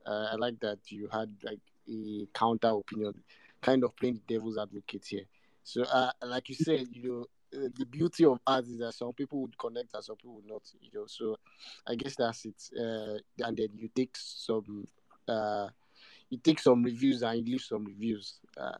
uh, 0.06 0.28
I 0.32 0.36
like 0.36 0.60
that 0.60 0.78
you 0.88 1.08
had 1.12 1.30
like 1.42 1.60
a 1.88 2.26
counter 2.34 2.68
opinion, 2.68 3.14
kind 3.60 3.84
of 3.84 3.94
playing 3.96 4.20
the 4.26 4.34
devil's 4.34 4.58
advocate 4.58 5.04
here. 5.06 5.24
So, 5.64 5.82
uh, 5.82 6.10
like 6.22 6.48
you 6.48 6.54
said, 6.54 6.86
you 6.92 7.02
know, 7.08 7.26
uh, 7.54 7.68
the 7.78 7.86
beauty 7.86 8.24
of 8.24 8.40
art 8.46 8.64
is 8.64 8.78
that 8.78 8.94
some 8.94 9.12
people 9.12 9.40
would 9.42 9.56
connect 9.58 9.94
and 9.94 10.04
some 10.04 10.16
people 10.16 10.34
would 10.36 10.48
not. 10.48 10.62
You 10.80 10.90
know, 10.94 11.06
so 11.06 11.36
I 11.86 11.94
guess 11.94 12.16
that's 12.16 12.44
it. 12.44 12.70
Uh, 12.76 13.18
and 13.46 13.56
then 13.56 13.68
you 13.76 13.88
take 13.94 14.16
some, 14.16 14.86
uh, 15.28 15.68
you 16.32 16.38
take 16.38 16.58
some 16.58 16.82
reviews 16.82 17.22
and 17.22 17.38
you 17.38 17.52
leave 17.52 17.60
some 17.60 17.84
reviews. 17.84 18.40
Uh, 18.56 18.72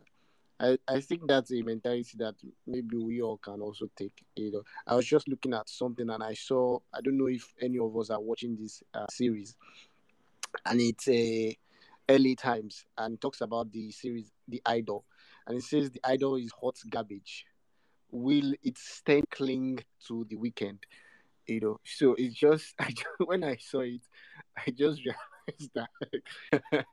I, 0.58 0.78
I 0.88 1.00
think 1.00 1.26
that's 1.28 1.52
a 1.52 1.60
mentality 1.60 2.16
that 2.18 2.36
maybe 2.66 2.96
we 2.96 3.20
all 3.20 3.36
can 3.36 3.60
also 3.60 3.90
take. 3.94 4.24
You 4.36 4.52
know, 4.52 4.62
I 4.86 4.96
was 4.96 5.04
just 5.04 5.28
looking 5.28 5.52
at 5.52 5.68
something 5.68 6.08
and 6.08 6.22
I 6.22 6.32
saw. 6.32 6.78
I 6.94 7.02
don't 7.02 7.18
know 7.18 7.28
if 7.28 7.52
any 7.60 7.78
of 7.78 7.94
us 7.96 8.08
are 8.08 8.20
watching 8.20 8.56
this 8.56 8.82
uh, 8.94 9.06
series 9.10 9.54
and 10.66 10.80
it's 10.80 11.08
a 11.08 11.56
early 12.08 12.34
times 12.34 12.84
and 12.98 13.20
talks 13.20 13.40
about 13.40 13.72
the 13.72 13.90
series 13.90 14.32
The 14.48 14.62
Idol, 14.66 15.04
and 15.46 15.58
it 15.58 15.64
says 15.64 15.90
the 15.90 16.00
idol 16.04 16.36
is 16.36 16.52
hot 16.60 16.78
garbage. 16.88 17.46
Will 18.10 18.54
it 18.62 18.76
stay 18.76 19.22
cling 19.30 19.80
to 20.06 20.26
the 20.28 20.36
Weeknd? 20.36 20.78
You 21.46 21.60
know, 21.60 21.80
so 21.84 22.14
it's 22.18 22.34
just, 22.34 22.74
I 22.78 22.90
just 22.90 23.06
when 23.18 23.44
I 23.44 23.56
saw 23.56 23.80
it, 23.80 24.02
I 24.56 24.70
just 24.70 25.00
realized 25.48 25.70
that 25.74 26.85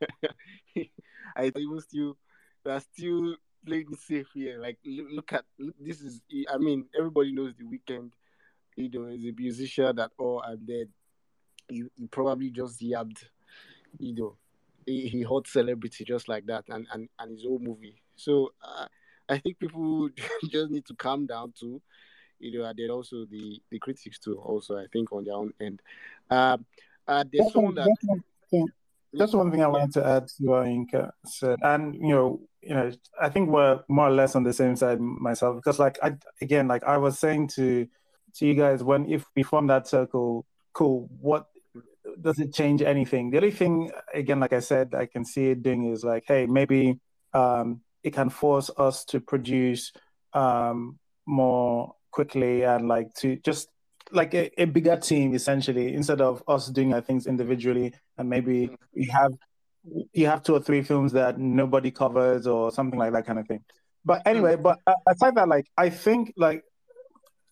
I 1.35 1.51
even 1.55 1.81
still 1.81 2.17
are 2.65 2.79
still 2.79 3.35
playing 3.65 3.95
safe 3.95 4.27
here. 4.33 4.59
Like 4.59 4.77
look 4.85 5.33
at 5.33 5.45
this 5.79 6.01
is 6.01 6.21
I 6.51 6.57
mean 6.57 6.85
everybody 6.97 7.31
knows 7.31 7.53
the 7.57 7.63
Weeknd. 7.65 8.11
You 8.75 8.89
know, 8.91 9.05
is 9.07 9.25
a 9.25 9.33
musician 9.35 9.95
that 9.97 10.11
all, 10.17 10.41
and 10.41 10.65
then 10.65 10.87
he, 11.67 11.83
you 11.97 12.07
probably 12.07 12.49
just 12.49 12.79
yabbed 12.79 13.17
you 13.97 14.15
know, 14.15 14.35
he, 14.85 15.07
he 15.07 15.21
hot 15.23 15.47
celebrity 15.47 16.03
just 16.03 16.27
like 16.27 16.45
that, 16.45 16.65
and 16.69 16.85
and 16.93 17.09
and 17.19 17.31
his 17.31 17.43
whole 17.43 17.59
movie. 17.59 18.01
So 18.15 18.51
uh, 18.63 18.87
I 19.27 19.37
think 19.39 19.59
people 19.59 20.09
just 20.49 20.71
need 20.71 20.85
to 20.85 20.95
calm 20.95 21.25
down 21.25 21.53
too, 21.57 21.81
you 22.39 22.59
know, 22.59 22.65
and 22.65 22.77
then 22.77 22.89
also 22.89 23.25
the 23.25 23.61
the 23.71 23.79
critics 23.79 24.19
too. 24.19 24.37
Also, 24.37 24.77
I 24.77 24.85
think 24.91 25.11
on 25.11 25.23
their 25.23 25.35
own 25.35 25.53
end. 25.59 25.81
Um, 26.29 26.65
uh, 27.07 27.23
there's 27.31 27.51
someone 27.51 27.75
that. 27.75 27.89
That's 29.13 29.33
one 29.33 29.51
thing 29.51 29.63
I 29.63 29.67
wanted 29.67 29.93
to 29.93 30.05
add 30.05 30.27
to 30.27 30.43
what 30.43 30.67
Inka 30.67 31.11
said, 31.25 31.57
and 31.63 31.95
you 31.95 32.09
know, 32.09 32.41
you 32.61 32.75
know, 32.75 32.91
I 33.19 33.29
think 33.29 33.49
we're 33.49 33.79
more 33.89 34.07
or 34.07 34.11
less 34.11 34.35
on 34.35 34.43
the 34.43 34.53
same 34.53 34.75
side 34.75 34.99
myself 34.99 35.55
because, 35.55 35.79
like, 35.79 35.97
I 36.03 36.15
again, 36.41 36.67
like 36.67 36.83
I 36.83 36.97
was 36.97 37.17
saying 37.17 37.47
to 37.55 37.87
to 38.35 38.45
you 38.45 38.53
guys 38.53 38.83
when 38.83 39.09
if 39.09 39.25
we 39.35 39.43
form 39.43 39.67
that 39.67 39.87
circle, 39.87 40.45
cool. 40.73 41.09
What 41.19 41.47
does 42.21 42.39
it 42.39 42.53
change 42.53 42.81
anything? 42.81 43.31
The 43.31 43.37
only 43.37 43.51
thing, 43.51 43.91
again, 44.13 44.39
like 44.39 44.53
I 44.53 44.59
said, 44.59 44.93
I 44.93 45.05
can 45.05 45.25
see 45.25 45.47
it 45.47 45.63
doing 45.63 45.91
is 45.91 46.03
like, 46.03 46.25
hey, 46.27 46.45
maybe 46.45 46.99
um, 47.33 47.81
it 48.03 48.13
can 48.13 48.29
force 48.29 48.69
us 48.77 49.05
to 49.05 49.19
produce 49.19 49.91
um, 50.33 50.99
more 51.25 51.95
quickly 52.11 52.63
and 52.63 52.87
like 52.87 53.13
to 53.15 53.37
just 53.37 53.69
like 54.11 54.33
a, 54.33 54.61
a, 54.61 54.65
bigger 54.65 54.97
team 54.97 55.33
essentially 55.33 55.93
instead 55.93 56.21
of 56.21 56.43
us 56.47 56.67
doing 56.67 56.93
our 56.93 57.01
things 57.01 57.27
individually. 57.27 57.93
And 58.17 58.29
maybe 58.29 58.75
we 58.95 59.05
have 59.05 59.33
you 60.13 60.25
have 60.25 60.43
two 60.43 60.55
or 60.55 60.59
three 60.59 60.81
films 60.81 61.13
that 61.13 61.39
nobody 61.39 61.91
covers 61.91 62.47
or 62.47 62.71
something 62.71 62.99
like 62.99 63.13
that 63.13 63.25
kind 63.25 63.39
of 63.39 63.47
thing. 63.47 63.63
But 64.05 64.21
anyway 64.25 64.55
but 64.55 64.79
aside 65.07 65.35
that 65.35 65.47
like 65.47 65.67
i 65.77 65.89
think 65.89 66.33
like 66.37 66.63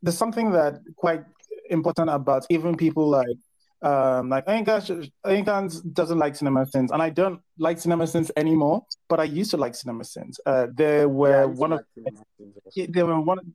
there's 0.01 0.17
something 0.17 0.51
that 0.51 0.81
quite 0.95 1.23
important 1.69 2.09
about 2.09 2.45
even 2.49 2.75
people 2.75 3.07
like 3.09 3.37
um 3.83 4.29
like 4.29 4.45
Ainkan 4.47 5.93
doesn't 5.93 6.17
like 6.17 6.35
cinema 6.35 6.65
sins 6.65 6.91
and 6.91 6.99
I 6.99 7.11
don't 7.11 7.39
like 7.59 7.77
cinema 7.77 8.07
sins 8.07 8.31
anymore 8.35 8.85
but 9.07 9.19
I 9.19 9.25
used 9.25 9.51
to 9.51 9.57
like 9.57 9.75
cinema 9.75 10.03
sins 10.03 10.39
uh 10.47 10.65
they 10.73 11.05
were 11.05 11.41
yeah, 11.41 11.45
one 11.45 11.73
of 11.73 11.81
they 12.75 13.03
were 13.03 13.21
one 13.21 13.37
of, 13.37 13.45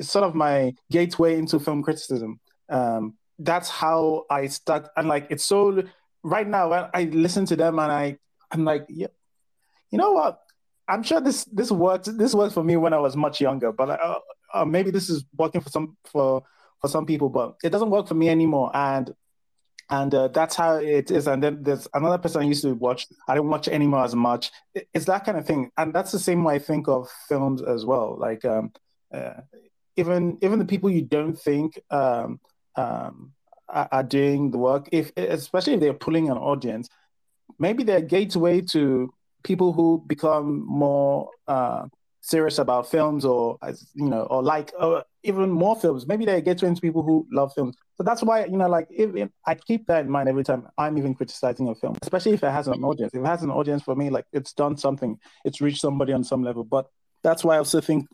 sort 0.00 0.24
of 0.24 0.34
my 0.34 0.72
gateway 0.90 1.38
into 1.38 1.58
film 1.58 1.82
criticism 1.82 2.40
um 2.68 3.14
that's 3.38 3.68
how 3.68 4.24
I 4.30 4.46
stuck 4.46 4.90
and 4.96 5.08
like 5.08 5.26
it's 5.30 5.44
so 5.44 5.82
right 6.22 6.46
now 6.46 6.90
I 6.92 7.04
listen 7.04 7.46
to 7.46 7.56
them 7.56 7.78
and 7.78 7.90
I 7.90 8.16
I'm 8.50 8.64
like 8.64 8.86
yeah 8.88 9.08
you 9.90 9.98
know 9.98 10.12
what 10.12 10.40
I'm 10.88 11.02
sure 11.02 11.20
this 11.20 11.44
this 11.44 11.70
worked 11.70 12.16
this 12.18 12.34
worked 12.34 12.54
for 12.54 12.64
me 12.64 12.76
when 12.76 12.92
I 12.92 12.98
was 12.98 13.16
much 13.16 13.40
younger 13.40 13.72
but 13.72 13.90
uh, 13.90 14.18
uh, 14.52 14.64
maybe 14.64 14.90
this 14.90 15.08
is 15.08 15.24
working 15.36 15.60
for 15.60 15.70
some 15.70 15.96
for 16.04 16.42
for 16.80 16.88
some 16.88 17.06
people, 17.06 17.28
but 17.28 17.56
it 17.62 17.70
doesn't 17.70 17.90
work 17.90 18.08
for 18.08 18.14
me 18.14 18.28
anymore. 18.28 18.70
And 18.74 19.14
and 19.90 20.14
uh, 20.14 20.28
that's 20.28 20.54
how 20.54 20.76
it 20.76 21.10
is. 21.10 21.26
And 21.26 21.42
then 21.42 21.62
there's 21.62 21.88
another 21.94 22.18
person 22.18 22.42
I 22.42 22.44
used 22.44 22.62
to 22.62 22.74
watch. 22.74 23.06
I 23.28 23.34
don't 23.34 23.48
watch 23.48 23.68
anymore 23.68 24.04
as 24.04 24.14
much. 24.14 24.50
It's 24.94 25.06
that 25.06 25.24
kind 25.24 25.38
of 25.38 25.46
thing, 25.46 25.70
and 25.76 25.92
that's 25.94 26.12
the 26.12 26.18
same 26.18 26.44
way 26.44 26.56
I 26.56 26.58
think 26.58 26.88
of 26.88 27.08
films 27.28 27.62
as 27.62 27.84
well. 27.84 28.16
Like 28.18 28.44
um, 28.44 28.72
uh, 29.12 29.40
even 29.96 30.38
even 30.42 30.58
the 30.58 30.64
people 30.64 30.90
you 30.90 31.02
don't 31.02 31.38
think 31.38 31.78
um, 31.90 32.40
um, 32.76 33.32
are, 33.68 33.88
are, 33.92 34.02
doing 34.02 34.50
the 34.50 34.58
work, 34.58 34.88
if 34.92 35.12
especially 35.16 35.74
if 35.74 35.80
they're 35.80 35.94
pulling 35.94 36.30
an 36.30 36.38
audience, 36.38 36.88
maybe 37.58 37.82
they're 37.84 38.00
gateway 38.00 38.60
to 38.72 39.12
people 39.42 39.72
who 39.72 40.02
become 40.06 40.64
more 40.66 41.30
uh, 41.48 41.86
serious 42.20 42.58
about 42.58 42.90
films 42.90 43.24
or 43.24 43.58
you 43.94 44.08
know 44.08 44.22
or 44.22 44.42
like 44.42 44.72
uh, 44.78 45.02
even 45.24 45.50
more 45.50 45.76
films. 45.76 46.06
Maybe 46.06 46.24
they 46.24 46.40
get 46.40 46.62
into 46.62 46.80
people 46.80 47.02
who 47.02 47.26
love 47.32 47.52
films. 47.54 47.76
So 47.96 48.04
that's 48.04 48.22
why 48.22 48.44
you 48.46 48.56
know 48.56 48.68
like 48.68 48.86
if, 48.90 49.14
if, 49.14 49.28
i 49.46 49.54
keep 49.54 49.86
that 49.86 50.06
in 50.06 50.10
mind 50.10 50.26
every 50.26 50.42
time 50.42 50.66
i'm 50.78 50.96
even 50.96 51.14
criticizing 51.14 51.68
a 51.68 51.74
film 51.74 51.96
especially 52.00 52.32
if 52.32 52.42
it 52.42 52.50
has 52.50 52.66
an 52.66 52.82
audience. 52.82 53.12
If 53.12 53.20
it 53.20 53.26
has 53.26 53.42
an 53.42 53.50
audience 53.50 53.82
for 53.82 53.94
me 53.94 54.08
like 54.08 54.24
it's 54.32 54.52
done 54.54 54.76
something. 54.76 55.18
It's 55.44 55.60
reached 55.60 55.80
somebody 55.80 56.12
on 56.12 56.24
some 56.24 56.42
level. 56.42 56.64
But 56.64 56.86
that's 57.22 57.44
why 57.44 57.56
i 57.56 57.58
also 57.58 57.80
think 57.80 58.06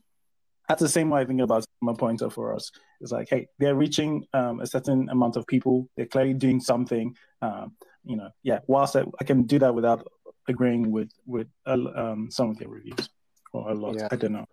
that's 0.68 0.82
the 0.82 0.88
same 0.88 1.10
way 1.10 1.20
i 1.20 1.24
think 1.24 1.40
about 1.40 1.64
my 1.80 1.92
pointer 1.92 2.30
for 2.30 2.54
us 2.54 2.70
it's 3.00 3.12
like 3.12 3.28
hey 3.28 3.46
they're 3.58 3.74
reaching 3.74 4.24
um, 4.32 4.60
a 4.60 4.66
certain 4.66 5.08
amount 5.10 5.36
of 5.36 5.46
people 5.46 5.88
they're 5.96 6.06
clearly 6.06 6.34
doing 6.34 6.60
something 6.60 7.14
um, 7.42 7.72
you 8.04 8.16
know 8.16 8.30
yeah 8.42 8.58
whilst 8.66 8.96
I, 8.96 9.04
I 9.20 9.24
can 9.24 9.42
do 9.42 9.58
that 9.58 9.74
without 9.74 10.06
agreeing 10.48 10.90
with 10.90 11.10
with 11.26 11.48
uh, 11.66 11.78
um, 11.94 12.30
some 12.30 12.50
of 12.50 12.58
their 12.58 12.68
reviews 12.68 13.08
or 13.52 13.70
a 13.70 13.74
lot. 13.74 13.96
Yeah. 13.96 14.08
I 14.10 14.16
don't 14.16 14.32
know. 14.32 14.46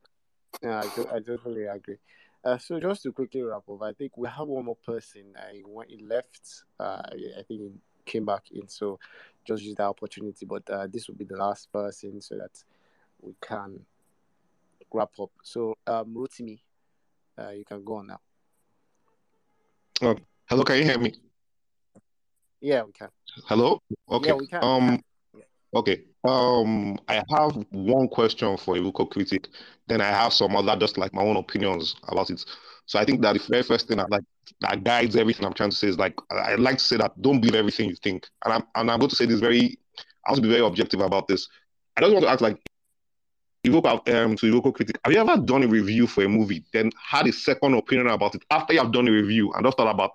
Yeah, 0.61 0.79
I, 0.79 0.95
do, 0.95 1.07
I 1.11 1.19
totally 1.19 1.65
agree. 1.65 1.97
Uh, 2.43 2.57
so 2.57 2.79
just 2.79 3.03
to 3.03 3.11
quickly 3.11 3.41
wrap 3.41 3.63
up, 3.69 3.81
I 3.81 3.93
think 3.93 4.17
we 4.17 4.27
have 4.27 4.47
one 4.47 4.65
more 4.65 4.77
person. 4.85 5.33
I 5.37 5.61
when 5.65 5.89
he 5.89 6.03
left, 6.03 6.63
uh, 6.79 7.01
I 7.05 7.43
think 7.47 7.61
he 7.61 7.71
came 8.05 8.25
back 8.25 8.43
in. 8.51 8.67
So 8.67 8.99
just 9.45 9.63
use 9.63 9.75
that 9.75 9.83
opportunity. 9.83 10.45
But 10.45 10.69
uh, 10.69 10.87
this 10.87 11.07
will 11.07 11.15
be 11.15 11.25
the 11.25 11.37
last 11.37 11.71
person, 11.71 12.21
so 12.21 12.37
that 12.37 12.51
we 13.21 13.33
can 13.41 13.79
wrap 14.93 15.09
up. 15.19 15.31
So 15.43 15.75
um, 15.87 16.13
Rotimi, 16.15 16.59
uh, 17.37 17.49
you 17.49 17.65
can 17.65 17.83
go 17.83 17.95
on 17.95 18.07
now. 18.07 18.19
Uh, 20.01 20.15
hello, 20.47 20.63
can 20.63 20.77
you 20.77 20.83
hear 20.83 20.97
me? 20.97 21.13
Yeah, 22.61 22.83
we 22.83 22.93
can. 22.93 23.09
Hello. 23.45 23.81
Okay. 24.09 24.29
Yeah, 24.29 24.35
we 24.35 24.47
can. 24.47 24.63
Um. 24.63 25.03
Okay. 25.75 26.03
Um, 26.23 26.97
I 27.09 27.21
have 27.29 27.65
one 27.71 28.07
question 28.07 28.55
for 28.57 28.75
Iroko 28.75 29.09
critic. 29.09 29.49
Then 29.87 30.01
I 30.01 30.05
have 30.05 30.31
some 30.31 30.55
other, 30.55 30.77
just 30.77 30.97
like 30.97 31.13
my 31.13 31.23
own 31.23 31.35
opinions 31.35 31.95
about 32.07 32.29
it. 32.29 32.45
So 32.85 32.99
I 32.99 33.05
think 33.05 33.21
that 33.21 33.33
the 33.33 33.43
very 33.49 33.63
first 33.63 33.87
thing 33.87 33.97
that 33.97 34.09
like 34.09 34.23
that 34.61 34.83
guides 34.83 35.15
everything 35.15 35.45
I'm 35.45 35.53
trying 35.53 35.71
to 35.71 35.75
say 35.75 35.87
is 35.87 35.97
like 35.97 36.15
I 36.31 36.55
like 36.55 36.77
to 36.77 36.83
say 36.83 36.97
that 36.97 37.19
don't 37.21 37.41
believe 37.41 37.55
everything 37.55 37.89
you 37.89 37.95
think. 37.95 38.27
And 38.45 38.53
I'm 38.53 38.63
and 38.75 38.91
I'm 38.91 38.99
going 38.99 39.09
to 39.09 39.15
say 39.15 39.25
this 39.25 39.39
very 39.39 39.77
I 40.25 40.31
want 40.31 40.37
to 40.37 40.47
be 40.47 40.53
very 40.53 40.65
objective 40.65 41.01
about 41.01 41.27
this. 41.27 41.47
I 41.97 42.01
don't 42.01 42.13
want 42.13 42.23
to 42.23 42.31
act 42.31 42.41
like 42.41 42.57
evoke 43.63 43.85
um 43.85 44.35
to 44.35 44.51
Iroko 44.51 44.73
critic. 44.73 44.99
Have 45.03 45.13
you 45.13 45.19
ever 45.19 45.37
done 45.37 45.63
a 45.63 45.67
review 45.67 46.07
for 46.07 46.23
a 46.23 46.29
movie, 46.29 46.63
then 46.73 46.91
had 46.97 47.27
a 47.27 47.31
second 47.31 47.73
opinion 47.75 48.07
about 48.07 48.35
it 48.35 48.43
after 48.51 48.73
you 48.73 48.79
have 48.79 48.91
done 48.91 49.07
a 49.07 49.11
review 49.11 49.51
and 49.53 49.65
just 49.65 49.77
thought 49.77 49.89
about, 49.93 50.11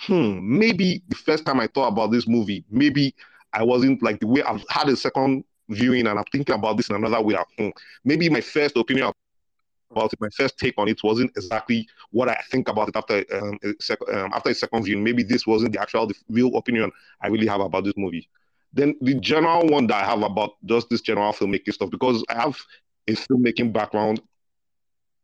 hmm, 0.00 0.38
maybe 0.42 1.02
the 1.08 1.16
first 1.16 1.44
time 1.44 1.60
I 1.60 1.66
thought 1.68 1.88
about 1.88 2.10
this 2.10 2.26
movie, 2.26 2.64
maybe 2.70 3.14
I 3.52 3.62
wasn't 3.62 4.02
like 4.02 4.20
the 4.20 4.26
way 4.26 4.42
I've 4.42 4.64
had 4.68 4.88
a 4.88 4.96
second 4.96 5.44
viewing 5.68 6.06
and 6.06 6.18
I'm 6.18 6.24
thinking 6.32 6.54
about 6.54 6.76
this 6.76 6.88
in 6.88 6.96
another 6.96 7.20
way. 7.20 7.36
Hmm, 7.58 7.68
maybe 8.04 8.28
my 8.30 8.40
first 8.40 8.76
opinion 8.76 9.12
about 9.90 10.12
it, 10.12 10.20
my 10.20 10.28
first 10.30 10.58
take 10.58 10.74
on 10.78 10.88
it 10.88 11.02
wasn't 11.02 11.30
exactly 11.36 11.86
what 12.10 12.28
I 12.28 12.40
think 12.50 12.68
about 12.68 12.88
it 12.88 12.96
after 12.96 13.24
um, 13.32 13.58
a 13.64 13.72
sec- 13.80 14.08
um, 14.12 14.32
after 14.32 14.50
a 14.50 14.54
second 14.54 14.84
viewing. 14.84 15.04
Maybe 15.04 15.22
this 15.22 15.46
wasn't 15.46 15.72
the 15.72 15.80
actual, 15.80 16.06
the 16.06 16.14
real 16.28 16.56
opinion 16.56 16.90
I 17.20 17.28
really 17.28 17.46
have 17.46 17.60
about 17.60 17.84
this 17.84 17.94
movie. 17.96 18.28
Then 18.72 18.94
the 19.00 19.14
general 19.14 19.66
one 19.66 19.86
that 19.88 20.04
I 20.04 20.06
have 20.06 20.22
about 20.22 20.52
just 20.64 20.88
this 20.90 21.00
general 21.00 21.32
filmmaking 21.32 21.72
stuff, 21.72 21.90
because 21.90 22.24
I 22.28 22.34
have 22.34 22.56
a 23.08 23.12
filmmaking 23.12 23.72
background. 23.72 24.20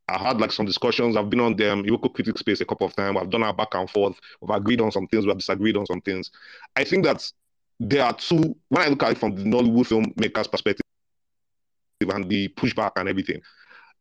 I 0.09 0.18
had 0.18 0.40
like 0.40 0.52
some 0.52 0.66
discussions. 0.66 1.16
I've 1.16 1.31
been 1.31 1.40
on 1.40 1.56
them 1.56 1.82
Iroko 1.85 2.12
critic 2.14 2.39
space 2.39 2.60
a 2.60 2.64
couple 2.64 2.86
of 2.86 2.94
times. 2.94 3.18
I've 3.20 3.31
done 3.31 3.43
our 3.43 3.52
back 3.52 3.74
and 3.74 3.90
forth. 3.90 4.16
We've 4.40 4.55
agreed 4.55 4.81
on 4.81 4.93
some 4.93 5.09
things. 5.09 5.27
We've 5.27 5.36
disagreed 5.36 5.77
on 5.77 5.86
some 5.86 6.01
things. 6.01 6.31
I 6.77 6.85
think 6.85 7.05
that 7.05 7.28
there 7.81 8.05
are 8.05 8.14
two, 8.14 8.56
when 8.68 8.82
I 8.82 8.89
look 8.89 9.02
at 9.02 9.12
it 9.12 9.18
from 9.18 9.35
the 9.35 9.43
Nollywood 9.43 9.89
filmmaker's 9.89 10.47
perspective 10.47 10.82
and 12.01 12.28
the 12.28 12.48
pushback 12.48 12.93
and 12.97 13.09
everything, 13.09 13.40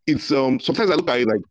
it's 0.06 0.32
um 0.32 0.60
sometimes 0.60 0.92
I 0.92 0.96
look 0.96 1.10
at 1.10 1.20
it 1.22 1.28
like 1.28 1.42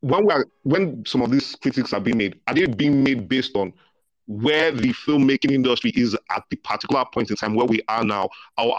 when 0.00 0.26
we 0.26 0.32
are 0.32 0.46
when 0.62 1.04
some 1.06 1.22
of 1.22 1.30
these 1.30 1.54
critics 1.56 1.92
are 1.92 2.00
being 2.00 2.18
made, 2.18 2.40
are 2.46 2.54
they 2.54 2.66
being 2.66 3.04
made 3.04 3.28
based 3.28 3.54
on 3.56 3.72
where 4.26 4.70
the 4.70 4.92
filmmaking 4.92 5.50
industry 5.50 5.92
is 5.94 6.16
at 6.30 6.44
the 6.50 6.56
particular 6.56 7.04
point 7.12 7.30
in 7.30 7.36
time 7.36 7.54
where 7.54 7.66
we 7.66 7.80
are 7.88 8.04
now, 8.04 8.28
or 8.58 8.78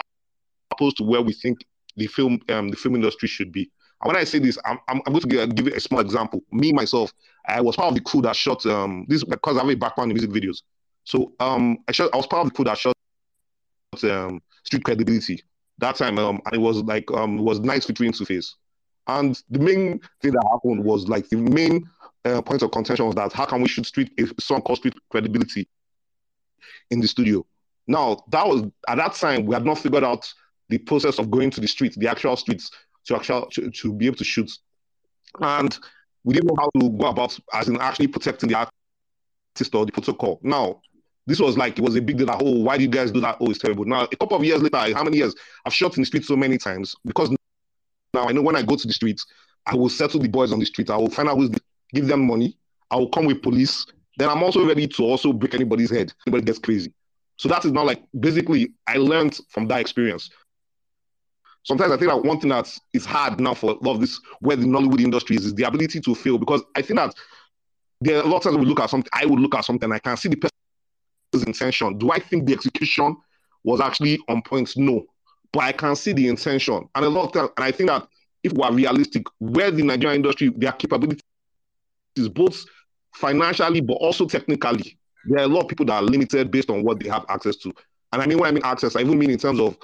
opposed 0.70 0.96
to 0.98 1.04
where 1.04 1.22
we 1.22 1.32
think 1.32 1.64
the 1.96 2.06
film 2.06 2.40
um, 2.48 2.68
the 2.68 2.76
film 2.76 2.94
industry 2.94 3.28
should 3.28 3.52
be. 3.52 3.70
And 4.02 4.08
when 4.08 4.16
I 4.16 4.24
say 4.24 4.38
this, 4.38 4.58
I'm, 4.64 4.78
I'm, 4.88 5.00
going 5.00 5.20
to 5.20 5.26
give, 5.26 5.54
give 5.54 5.66
you 5.68 5.74
a 5.74 5.80
small 5.80 6.00
example. 6.00 6.42
Me 6.52 6.72
myself, 6.72 7.12
I 7.46 7.60
was 7.60 7.76
part 7.76 7.88
of 7.88 7.94
the 7.94 8.00
crew 8.00 8.20
that 8.22 8.36
shot 8.36 8.66
um, 8.66 9.06
this 9.08 9.24
because 9.24 9.56
I 9.56 9.60
have 9.60 9.70
a 9.70 9.74
background 9.76 10.10
in 10.10 10.16
music 10.16 10.30
videos. 10.30 10.62
So 11.04 11.32
um, 11.40 11.78
I 11.88 11.92
shot, 11.92 12.10
I 12.12 12.16
was 12.16 12.26
part 12.26 12.46
of 12.46 12.52
the 12.52 12.56
crew 12.56 12.64
that 12.66 12.76
shot 12.76 12.94
um, 14.02 14.42
Street 14.64 14.84
Credibility 14.84 15.42
that 15.78 15.96
time. 15.96 16.18
Um, 16.18 16.40
and 16.44 16.54
it 16.54 16.58
was 16.58 16.82
like 16.82 17.10
um, 17.12 17.38
it 17.38 17.42
was 17.42 17.60
nice 17.60 17.86
featuring 17.86 18.12
Two 18.12 18.24
Face. 18.24 18.56
And 19.06 19.40
the 19.50 19.58
main 19.58 20.00
thing 20.20 20.32
that 20.32 20.48
happened 20.50 20.82
was 20.82 21.08
like 21.08 21.28
the 21.28 21.36
main 21.36 21.88
uh, 22.24 22.42
point 22.42 22.62
of 22.62 22.70
contention 22.70 23.06
was 23.06 23.14
that 23.14 23.32
how 23.32 23.44
can 23.44 23.60
we 23.60 23.68
shoot 23.68 23.86
Street 23.86 24.12
a 24.18 24.40
song 24.40 24.62
called 24.62 24.78
Street 24.78 24.94
Credibility 25.10 25.68
in 26.90 27.00
the 27.00 27.08
studio? 27.08 27.44
Now 27.86 28.24
that 28.30 28.46
was 28.46 28.62
at 28.88 28.96
that 28.96 29.14
time 29.14 29.46
we 29.46 29.54
had 29.54 29.64
not 29.64 29.78
figured 29.78 30.04
out 30.04 30.32
the 30.68 30.78
process 30.78 31.18
of 31.18 31.30
going 31.30 31.50
to 31.50 31.60
the 31.60 31.68
streets, 31.68 31.96
the 31.96 32.08
actual 32.08 32.36
streets, 32.36 32.70
to 33.06 33.16
actual 33.16 33.46
to, 33.52 33.70
to 33.70 33.92
be 33.92 34.06
able 34.06 34.16
to 34.16 34.24
shoot, 34.24 34.50
and 35.40 35.78
we 36.24 36.34
didn't 36.34 36.48
know 36.48 36.56
how 36.58 36.70
to 36.80 36.90
go 36.90 37.06
about 37.06 37.38
as 37.52 37.68
in 37.68 37.78
actually 37.80 38.06
protecting 38.06 38.48
the 38.48 38.54
artist 38.56 39.74
or 39.74 39.84
the 39.84 39.92
protocol. 39.92 40.40
Now 40.42 40.80
this 41.26 41.40
was 41.40 41.56
like 41.58 41.78
it 41.78 41.82
was 41.82 41.96
a 41.96 42.02
big 42.02 42.18
deal. 42.18 42.26
That, 42.26 42.40
oh, 42.42 42.60
why 42.60 42.76
do 42.76 42.82
you 42.82 42.88
guys 42.88 43.10
do 43.10 43.20
that? 43.20 43.36
Oh, 43.40 43.50
it's 43.50 43.58
terrible. 43.58 43.84
Now 43.84 44.04
a 44.04 44.16
couple 44.16 44.36
of 44.36 44.44
years 44.44 44.62
later, 44.62 44.94
how 44.94 45.04
many 45.04 45.18
years? 45.18 45.34
I've 45.64 45.74
shot 45.74 45.96
in 45.96 46.02
the 46.02 46.06
street 46.06 46.24
so 46.24 46.36
many 46.36 46.58
times 46.58 46.94
because 47.04 47.30
now 48.14 48.28
I 48.28 48.32
know 48.32 48.42
when 48.42 48.56
I 48.56 48.62
go 48.62 48.76
to 48.76 48.86
the 48.86 48.92
streets, 48.92 49.26
I 49.66 49.74
will 49.74 49.88
settle 49.88 50.20
the 50.20 50.28
boys 50.28 50.52
on 50.52 50.58
the 50.58 50.66
street. 50.66 50.90
I 50.90 50.96
will 50.96 51.10
find 51.10 51.28
out 51.28 51.36
who's 51.36 51.50
give 51.94 52.06
them 52.06 52.26
money. 52.26 52.56
I 52.90 52.96
will 52.96 53.08
come 53.08 53.26
with 53.26 53.42
police. 53.42 53.86
Then 54.18 54.28
I'm 54.28 54.42
also 54.42 54.66
ready 54.66 54.86
to 54.86 55.02
also 55.02 55.32
break 55.32 55.54
anybody's 55.54 55.90
head. 55.90 56.12
Anybody 56.26 56.44
gets 56.44 56.58
crazy. 56.58 56.92
So 57.36 57.48
that 57.48 57.64
is 57.64 57.72
not 57.72 57.86
like 57.86 58.02
basically 58.18 58.72
I 58.86 58.96
learned 58.96 59.38
from 59.48 59.66
that 59.68 59.80
experience. 59.80 60.30
Sometimes 61.64 61.92
I 61.92 61.96
think 61.96 62.10
that 62.10 62.22
one 62.22 62.38
thing 62.38 62.50
that 62.50 62.70
is 62.92 63.06
hard 63.06 63.40
now 63.40 63.54
for 63.54 63.70
a 63.72 63.84
lot 63.84 63.94
of 63.94 64.00
this 64.00 64.20
where 64.40 64.56
the 64.56 64.66
Nollywood 64.66 65.00
industry 65.00 65.36
is, 65.36 65.46
is 65.46 65.54
the 65.54 65.64
ability 65.64 66.00
to 66.00 66.14
fail 66.14 66.38
because 66.38 66.62
I 66.76 66.82
think 66.82 66.98
that 66.98 67.14
there 68.00 68.18
are 68.18 68.22
a 68.22 68.26
lot 68.26 68.38
of 68.38 68.42
times 68.42 68.58
we 68.58 68.66
look 68.66 68.80
at 68.80 68.90
something, 68.90 69.10
I 69.14 69.24
would 69.24 69.40
look 69.40 69.54
at 69.54 69.64
something, 69.64 69.90
I 69.90 69.98
can 69.98 70.16
see 70.16 70.28
the 70.28 70.36
person's 70.36 71.46
intention. 71.46 71.96
Do 71.96 72.10
I 72.10 72.18
think 72.18 72.46
the 72.46 72.52
execution 72.52 73.16
was 73.64 73.80
actually 73.80 74.18
on 74.28 74.42
point? 74.42 74.76
No. 74.76 75.06
But 75.52 75.60
I 75.60 75.72
can 75.72 75.96
see 75.96 76.12
the 76.12 76.28
intention. 76.28 76.86
And 76.94 77.04
a 77.04 77.08
lot 77.08 77.26
of 77.26 77.32
times, 77.32 77.50
and 77.56 77.64
I 77.64 77.70
think 77.70 77.88
that 77.88 78.06
if 78.42 78.52
we 78.52 78.62
are 78.62 78.72
realistic, 78.72 79.22
where 79.38 79.70
the 79.70 79.82
Nigerian 79.82 80.16
industry, 80.16 80.52
their 80.54 80.72
capability 80.72 81.22
is 82.16 82.28
both 82.28 82.64
financially 83.14 83.80
but 83.80 83.94
also 83.94 84.26
technically, 84.26 84.98
there 85.26 85.40
are 85.40 85.44
a 85.44 85.48
lot 85.48 85.62
of 85.62 85.68
people 85.68 85.86
that 85.86 85.94
are 85.94 86.02
limited 86.02 86.50
based 86.50 86.70
on 86.70 86.82
what 86.84 87.00
they 87.00 87.08
have 87.08 87.24
access 87.28 87.56
to. 87.56 87.72
And 88.12 88.22
I 88.22 88.26
mean 88.26 88.38
when 88.38 88.48
I 88.48 88.52
mean 88.52 88.64
access, 88.64 88.96
I 88.96 89.00
even 89.00 89.18
mean 89.18 89.30
in 89.30 89.38
terms 89.38 89.60
of 89.60 89.76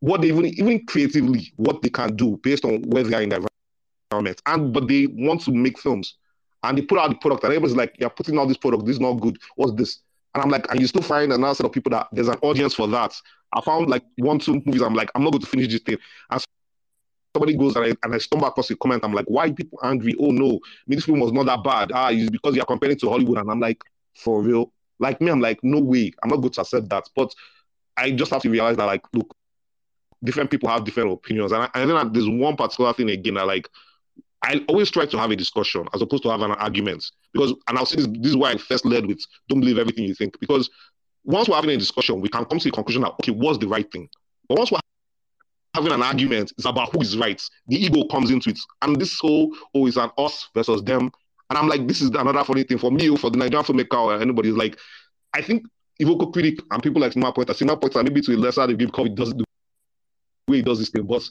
what 0.00 0.22
they 0.22 0.28
even 0.28 0.46
even 0.46 0.86
creatively, 0.86 1.52
what 1.56 1.82
they 1.82 1.90
can 1.90 2.16
do 2.16 2.38
based 2.42 2.64
on 2.64 2.82
where 2.82 3.02
they 3.04 3.14
are 3.14 3.22
in 3.22 3.30
the 3.30 3.48
environment. 4.10 4.42
And 4.46 4.72
but 4.72 4.88
they 4.88 5.06
want 5.06 5.42
to 5.42 5.52
make 5.52 5.78
films. 5.78 6.16
And 6.64 6.76
they 6.76 6.82
put 6.82 6.98
out 6.98 7.10
the 7.10 7.16
product, 7.16 7.44
and 7.44 7.52
everybody's 7.52 7.76
like, 7.76 7.94
You're 7.98 8.10
putting 8.10 8.36
out 8.38 8.48
this 8.48 8.56
product, 8.56 8.84
this 8.84 8.94
is 8.94 9.00
not 9.00 9.14
good. 9.14 9.38
What's 9.54 9.74
this? 9.74 10.00
And 10.34 10.42
I'm 10.42 10.50
like, 10.50 10.70
and 10.70 10.80
you 10.80 10.86
still 10.86 11.02
find 11.02 11.32
another 11.32 11.54
set 11.54 11.66
of 11.66 11.72
people 11.72 11.90
that 11.90 12.08
there's 12.12 12.28
an 12.28 12.38
audience 12.42 12.74
for 12.74 12.88
that. 12.88 13.14
I 13.52 13.60
found 13.60 13.88
like 13.88 14.02
one, 14.16 14.38
two 14.38 14.54
movies. 14.64 14.82
I'm 14.82 14.94
like, 14.94 15.10
I'm 15.14 15.22
not 15.22 15.30
going 15.30 15.42
to 15.42 15.46
finish 15.46 15.68
this 15.68 15.80
thing. 15.80 15.98
And 16.30 16.44
somebody 17.38 17.56
goes 17.56 17.76
and 17.76 17.84
I, 17.86 17.96
and 18.02 18.14
I 18.14 18.18
stumble 18.18 18.48
across 18.48 18.70
a 18.70 18.76
comment. 18.76 19.04
I'm 19.04 19.12
like, 19.12 19.26
why 19.26 19.52
people 19.52 19.78
angry? 19.82 20.14
Oh 20.18 20.30
no, 20.30 20.60
me, 20.86 20.96
this 20.96 21.04
film 21.04 21.20
was 21.20 21.32
not 21.32 21.46
that 21.46 21.62
bad. 21.62 21.92
Ah, 21.94 22.10
it's 22.10 22.30
because 22.30 22.56
you're 22.56 22.64
comparing 22.64 22.98
to 22.98 23.08
Hollywood. 23.08 23.38
And 23.38 23.50
I'm 23.50 23.60
like, 23.60 23.82
for 24.14 24.42
real? 24.42 24.72
Like 24.98 25.20
me, 25.20 25.30
I'm 25.30 25.40
like, 25.40 25.62
no 25.62 25.78
way. 25.78 26.12
I'm 26.22 26.30
not 26.30 26.38
going 26.38 26.50
to 26.50 26.60
accept 26.60 26.88
that. 26.88 27.08
But 27.14 27.32
I 27.96 28.10
just 28.10 28.32
have 28.32 28.42
to 28.42 28.50
realize 28.50 28.76
that, 28.76 28.86
like, 28.86 29.02
look, 29.12 29.34
different 30.24 30.50
people 30.50 30.68
have 30.68 30.84
different 30.84 31.12
opinions. 31.12 31.52
And 31.52 31.62
I, 31.62 31.70
I 31.74 31.86
think 31.86 31.92
that 31.92 32.12
there's 32.12 32.28
one 32.28 32.56
particular 32.56 32.92
thing 32.92 33.10
again 33.10 33.34
that, 33.34 33.46
like, 33.46 33.68
I 34.42 34.64
always 34.68 34.90
try 34.90 35.06
to 35.06 35.18
have 35.18 35.30
a 35.30 35.36
discussion 35.36 35.86
as 35.94 36.02
opposed 36.02 36.24
to 36.24 36.30
have 36.30 36.42
an 36.42 36.52
argument. 36.52 37.04
Because, 37.32 37.54
and 37.68 37.78
I'll 37.78 37.86
say 37.86 37.96
this, 37.96 38.08
this 38.08 38.30
is 38.30 38.36
why 38.36 38.50
I 38.50 38.56
first 38.56 38.84
led 38.84 39.06
with 39.06 39.24
don't 39.48 39.60
believe 39.60 39.78
everything 39.78 40.04
you 40.04 40.14
think. 40.14 40.38
Because 40.40 40.68
once 41.24 41.48
we're 41.48 41.56
having 41.56 41.70
a 41.70 41.76
discussion, 41.76 42.20
we 42.20 42.28
can 42.28 42.44
come 42.44 42.58
to 42.58 42.64
the 42.64 42.72
conclusion 42.72 43.02
that, 43.02 43.12
okay, 43.12 43.32
what's 43.32 43.58
the 43.58 43.68
right 43.68 43.90
thing? 43.92 44.08
But 44.48 44.58
once 44.58 44.72
we're 44.72 44.80
having 45.74 45.92
an 45.92 46.02
argument, 46.02 46.52
is 46.58 46.66
about 46.66 46.90
who 46.92 47.00
is 47.00 47.16
right. 47.16 47.40
The 47.68 47.76
ego 47.76 48.04
comes 48.08 48.30
into 48.30 48.50
it. 48.50 48.58
And 48.82 49.00
this 49.00 49.18
whole, 49.18 49.54
oh, 49.74 49.86
it's 49.86 49.96
an 49.96 50.10
us 50.18 50.48
versus 50.54 50.82
them. 50.82 51.10
And 51.50 51.58
I'm 51.58 51.68
like, 51.68 51.86
this 51.86 52.00
is 52.00 52.10
another 52.10 52.44
funny 52.44 52.62
thing 52.62 52.78
for 52.78 52.90
me, 52.90 53.10
oh, 53.10 53.16
for 53.16 53.30
the 53.30 53.38
Nigerian 53.38 53.64
filmmaker 53.64 53.98
or 53.98 54.20
anybody. 54.20 54.50
Is 54.50 54.56
like, 54.56 54.78
I 55.32 55.42
think 55.42 55.64
Iroko 56.00 56.32
critic 56.32 56.60
and 56.70 56.82
people 56.82 57.00
like 57.00 57.12
Cinema 57.12 57.32
Pointer, 57.32 57.54
Cinema 57.54 57.76
Pointer, 57.76 58.02
maybe 58.02 58.20
to 58.22 58.34
a 58.34 58.36
lesser 58.36 58.66
degree 58.66 58.86
because 58.86 59.06
it 59.06 59.14
does 59.14 59.30
the 59.34 59.44
way 60.48 60.58
he 60.58 60.62
does 60.62 60.78
this 60.78 60.90
thing. 60.90 61.04
But 61.04 61.28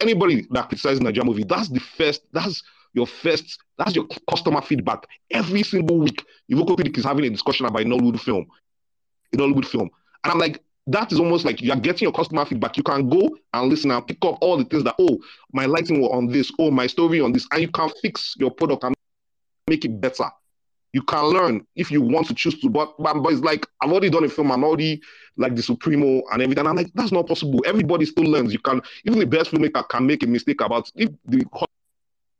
anybody 0.00 0.46
that 0.50 0.68
criticizes 0.68 1.00
Nigerian 1.00 1.26
movie, 1.26 1.44
that's 1.44 1.68
the 1.68 1.80
first, 1.80 2.22
that's 2.32 2.62
your 2.92 3.06
first, 3.06 3.58
that's 3.78 3.94
your 3.94 4.06
customer 4.28 4.62
feedback. 4.62 5.06
Every 5.30 5.62
single 5.62 5.98
week, 5.98 6.24
Iroko 6.50 6.76
Critic 6.76 6.96
is 6.98 7.04
having 7.04 7.24
a 7.24 7.30
discussion 7.30 7.66
about 7.66 7.82
a 7.82 7.84
Nollywood 7.84 8.20
film, 8.20 8.46
a 9.32 9.36
Nollywood 9.36 9.66
film. 9.66 9.90
And 10.24 10.32
I'm 10.32 10.38
like, 10.38 10.62
that 10.86 11.12
is 11.12 11.18
almost 11.18 11.44
like 11.44 11.60
you're 11.60 11.76
getting 11.76 12.06
your 12.06 12.12
customer 12.12 12.44
feedback. 12.44 12.76
You 12.76 12.82
can 12.82 13.08
go 13.08 13.28
and 13.52 13.68
listen 13.68 13.90
and 13.90 14.06
pick 14.06 14.18
up 14.22 14.38
all 14.40 14.56
the 14.56 14.64
things 14.64 14.84
that, 14.84 14.94
oh, 14.98 15.18
my 15.52 15.66
lighting 15.66 16.00
was 16.00 16.10
on 16.12 16.28
this, 16.28 16.52
oh, 16.58 16.70
my 16.70 16.86
story 16.86 17.20
on 17.20 17.32
this, 17.32 17.46
and 17.50 17.62
you 17.62 17.68
can 17.68 17.90
fix 18.02 18.34
your 18.38 18.50
product 18.50 18.84
and 18.84 18.94
make 19.68 19.84
it 19.84 20.00
better. 20.00 20.30
You 20.92 21.02
can 21.02 21.24
learn 21.24 21.66
if 21.74 21.90
you 21.90 22.00
want 22.00 22.28
to 22.28 22.34
choose 22.34 22.58
to, 22.60 22.70
but, 22.70 22.94
but, 22.98 23.20
but 23.20 23.32
it's 23.32 23.42
like 23.42 23.66
I've 23.80 23.90
already 23.90 24.08
done 24.08 24.24
a 24.24 24.28
film, 24.28 24.50
I'm 24.52 24.64
already 24.64 25.02
like 25.36 25.54
the 25.54 25.62
supremo 25.62 26.22
and 26.32 26.40
everything. 26.40 26.66
I'm 26.66 26.76
like, 26.76 26.90
that's 26.94 27.12
not 27.12 27.26
possible. 27.26 27.62
Everybody 27.66 28.06
still 28.06 28.24
learns. 28.24 28.52
You 28.52 28.60
can 28.60 28.80
even 29.04 29.18
the 29.18 29.26
best 29.26 29.50
filmmaker 29.50 29.86
can 29.88 30.06
make 30.06 30.22
a 30.22 30.26
mistake 30.26 30.60
about 30.60 30.90
if 30.94 31.10
the 31.26 31.44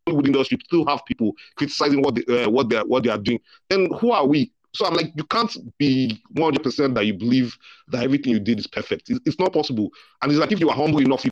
Hollywood 0.07 0.27
industry 0.27 0.59
still 0.65 0.87
have 0.87 1.05
people 1.05 1.33
criticizing 1.57 2.01
what 2.01 2.15
they 2.15 2.45
uh, 2.45 2.49
what 2.49 2.69
they 2.69 2.79
what 2.79 3.03
they 3.03 3.11
are 3.11 3.19
doing. 3.19 3.41
Then 3.69 3.91
who 4.01 4.13
are 4.13 4.27
we? 4.27 4.53
So 4.77 4.87
I'm 4.87 4.95
like, 4.95 5.13
you 5.17 5.25
can't 5.25 5.57
be 5.79 6.23
100% 6.35 6.95
that 6.95 7.07
you 7.07 7.15
believe 7.15 7.57
that 7.89 8.03
everything 8.03 8.33
you 8.33 8.41
did 8.41 8.59
is 8.59 8.67
perfect. 8.67 9.11
It's, 9.11 9.21
it's 9.25 9.39
not 9.39 9.53
possible. 9.53 9.91
And 10.23 10.31
it's 10.31 10.41
like 10.41 10.53
if 10.53 10.61
you 10.61 10.69
are 10.69 10.77
humble 10.77 11.01
enough, 11.01 11.25
you 11.25 11.31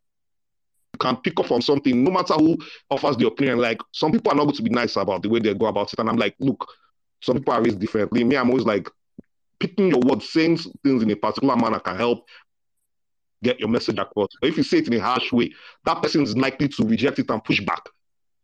can 0.98 1.16
pick 1.16 1.38
up 1.40 1.50
on 1.50 1.60
something, 1.60 2.02
no 2.02 2.10
matter 2.10 2.34
who 2.34 2.56
offers 2.90 3.16
the 3.16 3.26
opinion. 3.26 3.58
Like 3.58 3.80
some 3.92 4.12
people 4.12 4.32
are 4.32 4.34
not 4.34 4.44
going 4.44 4.56
to 4.56 4.62
be 4.62 4.70
nice 4.70 4.96
about 4.96 5.22
the 5.22 5.28
way 5.28 5.40
they 5.40 5.54
go 5.54 5.66
about 5.66 5.92
it. 5.92 5.98
And 5.98 6.08
I'm 6.08 6.16
like, 6.16 6.34
look, 6.38 6.66
some 7.20 7.36
people 7.36 7.54
are 7.54 7.62
raised 7.62 7.80
differently. 7.80 8.24
Me, 8.24 8.36
I'm 8.36 8.50
always 8.50 8.64
like, 8.64 8.88
picking 9.60 9.88
your 9.88 10.00
words, 10.00 10.28
saying 10.28 10.58
things 10.82 11.02
in 11.02 11.10
a 11.10 11.16
particular 11.16 11.56
manner 11.56 11.80
can 11.80 11.96
help 11.96 12.26
get 13.42 13.60
your 13.60 13.68
message 13.68 13.98
across. 13.98 14.28
But 14.40 14.50
if 14.50 14.56
you 14.56 14.62
say 14.62 14.78
it 14.78 14.88
in 14.88 14.94
a 14.94 15.00
harsh 15.00 15.32
way, 15.32 15.52
that 15.84 16.02
person 16.02 16.22
is 16.22 16.36
likely 16.36 16.68
to 16.68 16.84
reject 16.84 17.18
it 17.18 17.30
and 17.30 17.42
push 17.42 17.60
back. 17.60 17.82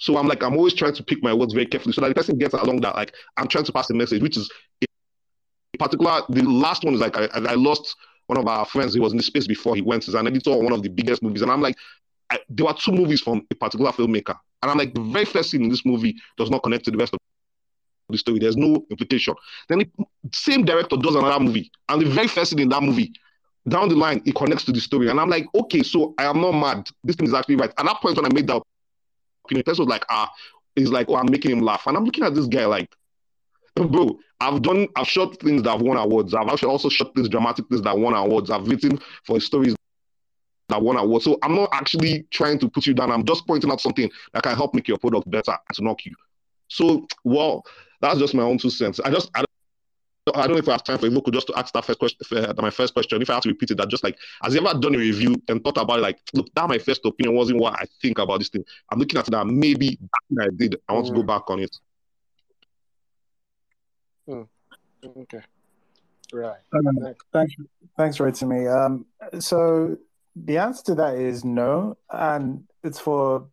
So 0.00 0.16
I'm 0.16 0.26
like, 0.26 0.42
I'm 0.42 0.56
always 0.56 0.72
trying 0.72 0.94
to 0.94 1.02
pick 1.02 1.22
my 1.22 1.32
words 1.34 1.52
very 1.52 1.66
carefully 1.66 1.92
so 1.92 2.00
that 2.00 2.08
the 2.08 2.14
person 2.14 2.38
gets 2.38 2.54
along 2.54 2.80
that, 2.80 2.96
like, 2.96 3.14
I'm 3.36 3.46
trying 3.46 3.64
to 3.64 3.72
pass 3.72 3.86
the 3.86 3.94
message, 3.94 4.22
which 4.22 4.38
is 4.38 4.50
in 4.80 5.78
particular, 5.78 6.22
the 6.30 6.42
last 6.42 6.84
one 6.84 6.94
is 6.94 7.00
like, 7.00 7.16
I, 7.18 7.26
I 7.34 7.54
lost 7.54 7.94
one 8.26 8.38
of 8.38 8.46
our 8.46 8.64
friends. 8.64 8.94
He 8.94 9.00
was 9.00 9.12
in 9.12 9.18
the 9.18 9.22
space 9.22 9.46
before 9.46 9.74
he 9.76 9.82
went. 9.82 10.04
He's 10.04 10.14
an 10.14 10.26
editor 10.26 10.52
on 10.52 10.64
one 10.64 10.72
of 10.72 10.82
the 10.82 10.88
biggest 10.88 11.22
movies. 11.22 11.42
And 11.42 11.50
I'm 11.50 11.60
like, 11.60 11.76
I, 12.30 12.38
there 12.48 12.64
were 12.64 12.72
two 12.72 12.92
movies 12.92 13.20
from 13.20 13.46
a 13.50 13.54
particular 13.54 13.92
filmmaker. 13.92 14.36
And 14.62 14.70
I'm 14.70 14.78
like, 14.78 14.94
the 14.94 15.02
very 15.02 15.26
first 15.26 15.50
scene 15.50 15.62
in 15.62 15.68
this 15.68 15.84
movie 15.84 16.16
does 16.38 16.50
not 16.50 16.62
connect 16.62 16.86
to 16.86 16.90
the 16.90 16.96
rest 16.96 17.12
of 17.12 17.18
the 18.08 18.18
story. 18.18 18.38
There's 18.38 18.56
no 18.56 18.84
implication. 18.90 19.34
Then 19.68 19.80
the 19.80 20.06
same 20.32 20.64
director 20.64 20.96
does 20.96 21.14
another 21.14 21.44
movie. 21.44 21.70
And 21.90 22.00
the 22.00 22.08
very 22.08 22.26
first 22.26 22.50
scene 22.50 22.60
in 22.60 22.70
that 22.70 22.82
movie, 22.82 23.12
down 23.68 23.90
the 23.90 23.96
line, 23.96 24.22
it 24.24 24.34
connects 24.34 24.64
to 24.64 24.72
the 24.72 24.80
story. 24.80 25.10
And 25.10 25.20
I'm 25.20 25.28
like, 25.28 25.46
okay, 25.54 25.82
so 25.82 26.14
I 26.16 26.24
am 26.24 26.40
not 26.40 26.52
mad. 26.52 26.88
This 27.04 27.16
thing 27.16 27.26
is 27.26 27.34
actually 27.34 27.56
right. 27.56 27.72
At 27.76 27.84
that 27.84 28.00
point 28.00 28.16
when 28.16 28.24
I 28.24 28.32
made 28.32 28.46
that 28.46 28.62
person 29.62 29.84
was 29.84 29.90
like, 29.90 30.04
ah, 30.10 30.30
he's 30.76 30.90
like, 30.90 31.08
oh, 31.08 31.16
I'm 31.16 31.30
making 31.30 31.50
him 31.50 31.60
laugh. 31.60 31.86
And 31.86 31.96
I'm 31.96 32.04
looking 32.04 32.24
at 32.24 32.34
this 32.34 32.46
guy 32.46 32.66
like, 32.66 32.94
bro, 33.74 34.18
I've 34.40 34.62
done, 34.62 34.88
I've 34.96 35.06
shot 35.06 35.38
things 35.40 35.62
that 35.62 35.70
have 35.70 35.82
won 35.82 35.96
awards. 35.96 36.34
I've 36.34 36.48
actually 36.48 36.70
also 36.70 36.88
shot 36.88 37.14
things, 37.14 37.28
dramatic 37.28 37.68
things 37.68 37.82
that 37.82 37.96
won 37.96 38.14
awards. 38.14 38.50
I've 38.50 38.66
written 38.66 38.98
for 39.24 39.40
stories 39.40 39.74
that 40.68 40.82
won 40.82 40.96
awards. 40.96 41.24
So 41.24 41.38
I'm 41.42 41.54
not 41.54 41.68
actually 41.72 42.26
trying 42.30 42.58
to 42.60 42.68
put 42.68 42.86
you 42.86 42.94
down. 42.94 43.10
I'm 43.10 43.24
just 43.24 43.46
pointing 43.46 43.70
out 43.70 43.80
something 43.80 44.10
that 44.32 44.42
can 44.42 44.56
help 44.56 44.74
make 44.74 44.88
your 44.88 44.98
product 44.98 45.30
better 45.30 45.52
and 45.52 45.76
to 45.76 45.84
knock 45.84 46.04
you. 46.06 46.14
So, 46.68 47.06
well, 47.24 47.64
that's 48.00 48.18
just 48.18 48.34
my 48.34 48.42
own 48.42 48.58
two 48.58 48.70
cents. 48.70 49.00
I 49.00 49.10
just, 49.10 49.30
I 49.34 49.44
I 50.34 50.46
don't 50.46 50.52
know 50.52 50.58
if 50.58 50.68
I 50.68 50.72
have 50.72 50.84
time 50.84 50.98
for 50.98 51.08
Iroko 51.08 51.32
just 51.32 51.46
to 51.48 51.58
ask 51.58 51.72
that 51.74 51.84
first 51.84 51.98
question, 51.98 52.44
uh, 52.44 52.52
my 52.58 52.70
first 52.70 52.94
question. 52.94 53.20
If 53.22 53.30
I 53.30 53.34
have 53.34 53.42
to 53.44 53.48
repeat 53.48 53.70
it, 53.70 53.76
that 53.78 53.88
just 53.88 54.04
like, 54.04 54.16
has 54.42 54.54
he 54.54 54.60
ever 54.60 54.78
done 54.78 54.94
a 54.94 54.98
review 54.98 55.34
and 55.48 55.62
thought 55.62 55.78
about 55.78 55.98
it, 55.98 56.02
like, 56.02 56.18
look, 56.34 56.48
that 56.54 56.68
my 56.68 56.78
first 56.78 57.04
opinion 57.04 57.36
wasn't 57.36 57.60
what 57.60 57.74
I 57.74 57.84
think 58.00 58.18
about 58.18 58.38
this 58.38 58.48
thing. 58.48 58.64
I'm 58.90 58.98
looking 58.98 59.18
at 59.18 59.26
that. 59.26 59.46
Maybe 59.46 59.98
that 60.30 60.44
I 60.44 60.48
did. 60.54 60.76
I 60.88 60.92
want 60.92 61.06
mm. 61.06 61.10
to 61.10 61.14
go 61.14 61.22
mm. 61.22 61.26
back 61.26 61.50
on 61.50 61.60
it. 61.60 61.76
Mm. 64.28 64.48
Okay. 65.04 65.40
Right. 66.32 66.60
Um, 66.72 67.14
thanks, 67.32 67.54
thanks, 67.96 68.20
right 68.20 68.34
to 68.34 68.46
me. 68.46 68.66
Um, 68.66 69.06
so 69.40 69.96
the 70.36 70.58
answer 70.58 70.84
to 70.84 70.94
that 70.96 71.16
is 71.16 71.44
no, 71.44 71.96
and 72.10 72.64
it's 72.84 73.00
for 73.00 73.48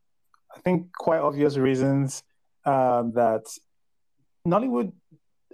I 0.56 0.60
think 0.60 0.94
quite 0.94 1.20
obvious 1.20 1.58
reasons 1.58 2.24
um, 2.66 3.14
that 3.14 3.46
Nollywood 4.48 4.92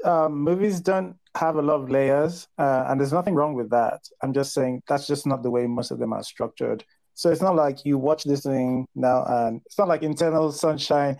um, 0.03 0.41
movies 0.41 0.79
don't 0.79 1.15
have 1.35 1.55
a 1.55 1.61
lot 1.61 1.81
of 1.81 1.89
layers, 1.89 2.47
uh, 2.57 2.85
and 2.87 2.99
there's 2.99 3.13
nothing 3.13 3.35
wrong 3.35 3.53
with 3.53 3.69
that. 3.71 4.01
I'm 4.21 4.33
just 4.33 4.53
saying 4.53 4.83
that's 4.87 5.07
just 5.07 5.25
not 5.25 5.43
the 5.43 5.49
way 5.49 5.65
most 5.67 5.91
of 5.91 5.99
them 5.99 6.13
are 6.13 6.23
structured. 6.23 6.83
So 7.15 7.31
it's 7.31 7.41
not 7.41 7.55
like 7.55 7.85
you 7.85 7.97
watch 7.97 8.23
this 8.23 8.43
thing 8.43 8.87
now, 8.95 9.23
and 9.25 9.61
it's 9.65 9.77
not 9.77 9.87
like 9.87 10.03
Eternal 10.03 10.51
Sunshine 10.51 11.17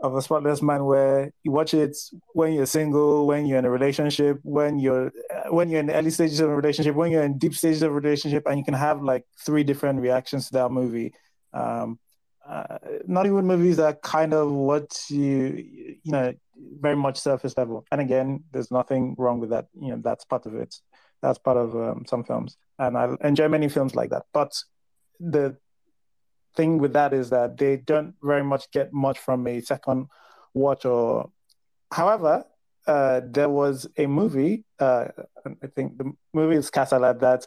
of 0.00 0.16
a 0.16 0.22
Spotless 0.22 0.62
Mind, 0.62 0.86
where 0.86 1.30
you 1.42 1.50
watch 1.50 1.74
it 1.74 1.96
when 2.32 2.52
you're 2.52 2.66
single, 2.66 3.26
when 3.26 3.46
you're 3.46 3.58
in 3.58 3.64
a 3.64 3.70
relationship, 3.70 4.38
when 4.42 4.78
you're 4.78 5.12
when 5.50 5.68
you're 5.70 5.80
in 5.80 5.90
early 5.90 6.10
stages 6.10 6.40
of 6.40 6.50
a 6.50 6.56
relationship, 6.56 6.94
when 6.94 7.10
you're 7.10 7.22
in 7.22 7.38
deep 7.38 7.54
stages 7.54 7.82
of 7.82 7.90
a 7.90 7.94
relationship, 7.94 8.44
and 8.46 8.58
you 8.58 8.64
can 8.64 8.74
have 8.74 9.02
like 9.02 9.24
three 9.44 9.64
different 9.64 10.00
reactions 10.00 10.46
to 10.46 10.52
that 10.54 10.70
movie. 10.70 11.12
Um, 11.52 11.98
uh, 12.46 12.78
Nollywood 13.08 13.44
movies 13.44 13.78
that 13.78 14.02
kind 14.02 14.34
of 14.34 14.52
what 14.52 15.00
you 15.08 15.64
you 16.02 16.12
know 16.12 16.34
very 16.80 16.96
much 16.96 17.18
surface 17.18 17.56
level. 17.56 17.84
And 17.90 18.00
again, 18.00 18.44
there's 18.52 18.70
nothing 18.70 19.14
wrong 19.18 19.40
with 19.40 19.50
that. 19.50 19.66
You 19.80 19.90
know, 19.90 20.00
that's 20.02 20.24
part 20.24 20.46
of 20.46 20.54
it. 20.54 20.74
That's 21.22 21.38
part 21.38 21.56
of 21.56 21.74
um, 21.74 22.04
some 22.06 22.22
films, 22.24 22.58
and 22.78 22.98
I 22.98 23.08
enjoy 23.22 23.48
many 23.48 23.68
films 23.68 23.94
like 23.94 24.10
that. 24.10 24.24
But 24.34 24.52
the 25.18 25.56
thing 26.54 26.78
with 26.78 26.92
that 26.92 27.14
is 27.14 27.30
that 27.30 27.56
they 27.56 27.78
don't 27.78 28.14
very 28.22 28.44
much 28.44 28.70
get 28.72 28.92
much 28.92 29.18
from 29.18 29.46
a 29.46 29.60
second 29.60 30.08
watch. 30.52 30.84
Or, 30.84 31.30
however, 31.90 32.44
uh, 32.86 33.22
there 33.24 33.48
was 33.48 33.86
a 33.96 34.06
movie. 34.06 34.64
Uh, 34.78 35.06
I 35.46 35.66
think 35.74 35.96
the 35.96 36.12
movie 36.34 36.56
is 36.56 36.70
Kasala 36.70 37.18
that 37.20 37.46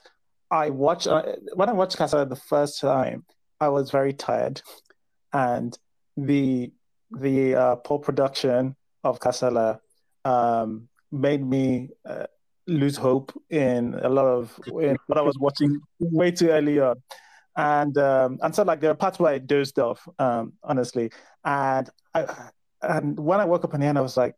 I 0.50 0.72
watched. 0.72 1.06
Uh, 1.06 1.36
when 1.54 1.70
I 1.70 1.74
watched 1.74 1.98
Kasala 1.98 2.28
the 2.28 2.36
first 2.36 2.82
time, 2.82 3.26
I 3.60 3.70
was 3.70 3.92
very 3.92 4.14
tired, 4.14 4.62
and 5.34 5.78
the 6.16 6.72
the 7.12 7.56
uh, 7.56 7.76
poor 7.76 8.00
production 8.00 8.76
of 9.10 9.20
Kasala 9.20 9.80
um, 10.26 10.90
made 11.12 11.46
me 11.46 11.90
uh, 12.06 12.28
lose 12.68 12.98
hope 12.98 13.32
in 13.50 13.96
a 13.96 14.10
lot 14.10 14.26
of 14.26 14.60
in 14.68 14.98
what 15.08 15.18
I 15.18 15.22
was 15.22 15.38
watching 15.40 15.80
way 16.00 16.32
too 16.32 16.50
early 16.50 16.80
on. 16.80 17.02
And 17.56 17.98
um, 17.98 18.40
and 18.44 18.54
so 18.54 18.64
like 18.64 18.82
there 18.82 18.92
are 18.92 18.96
parts 18.96 19.20
where 19.20 19.34
I 19.34 19.38
dozed 19.40 19.80
off, 19.80 20.08
um, 20.20 20.54
honestly. 20.64 21.12
And 21.44 21.90
I 22.14 22.50
and 22.82 23.20
when 23.20 23.40
I 23.40 23.46
woke 23.46 23.64
up 23.64 23.74
in 23.74 23.82
the 23.82 23.88
end, 23.88 23.98
I 23.98 24.02
was 24.02 24.18
like, 24.18 24.36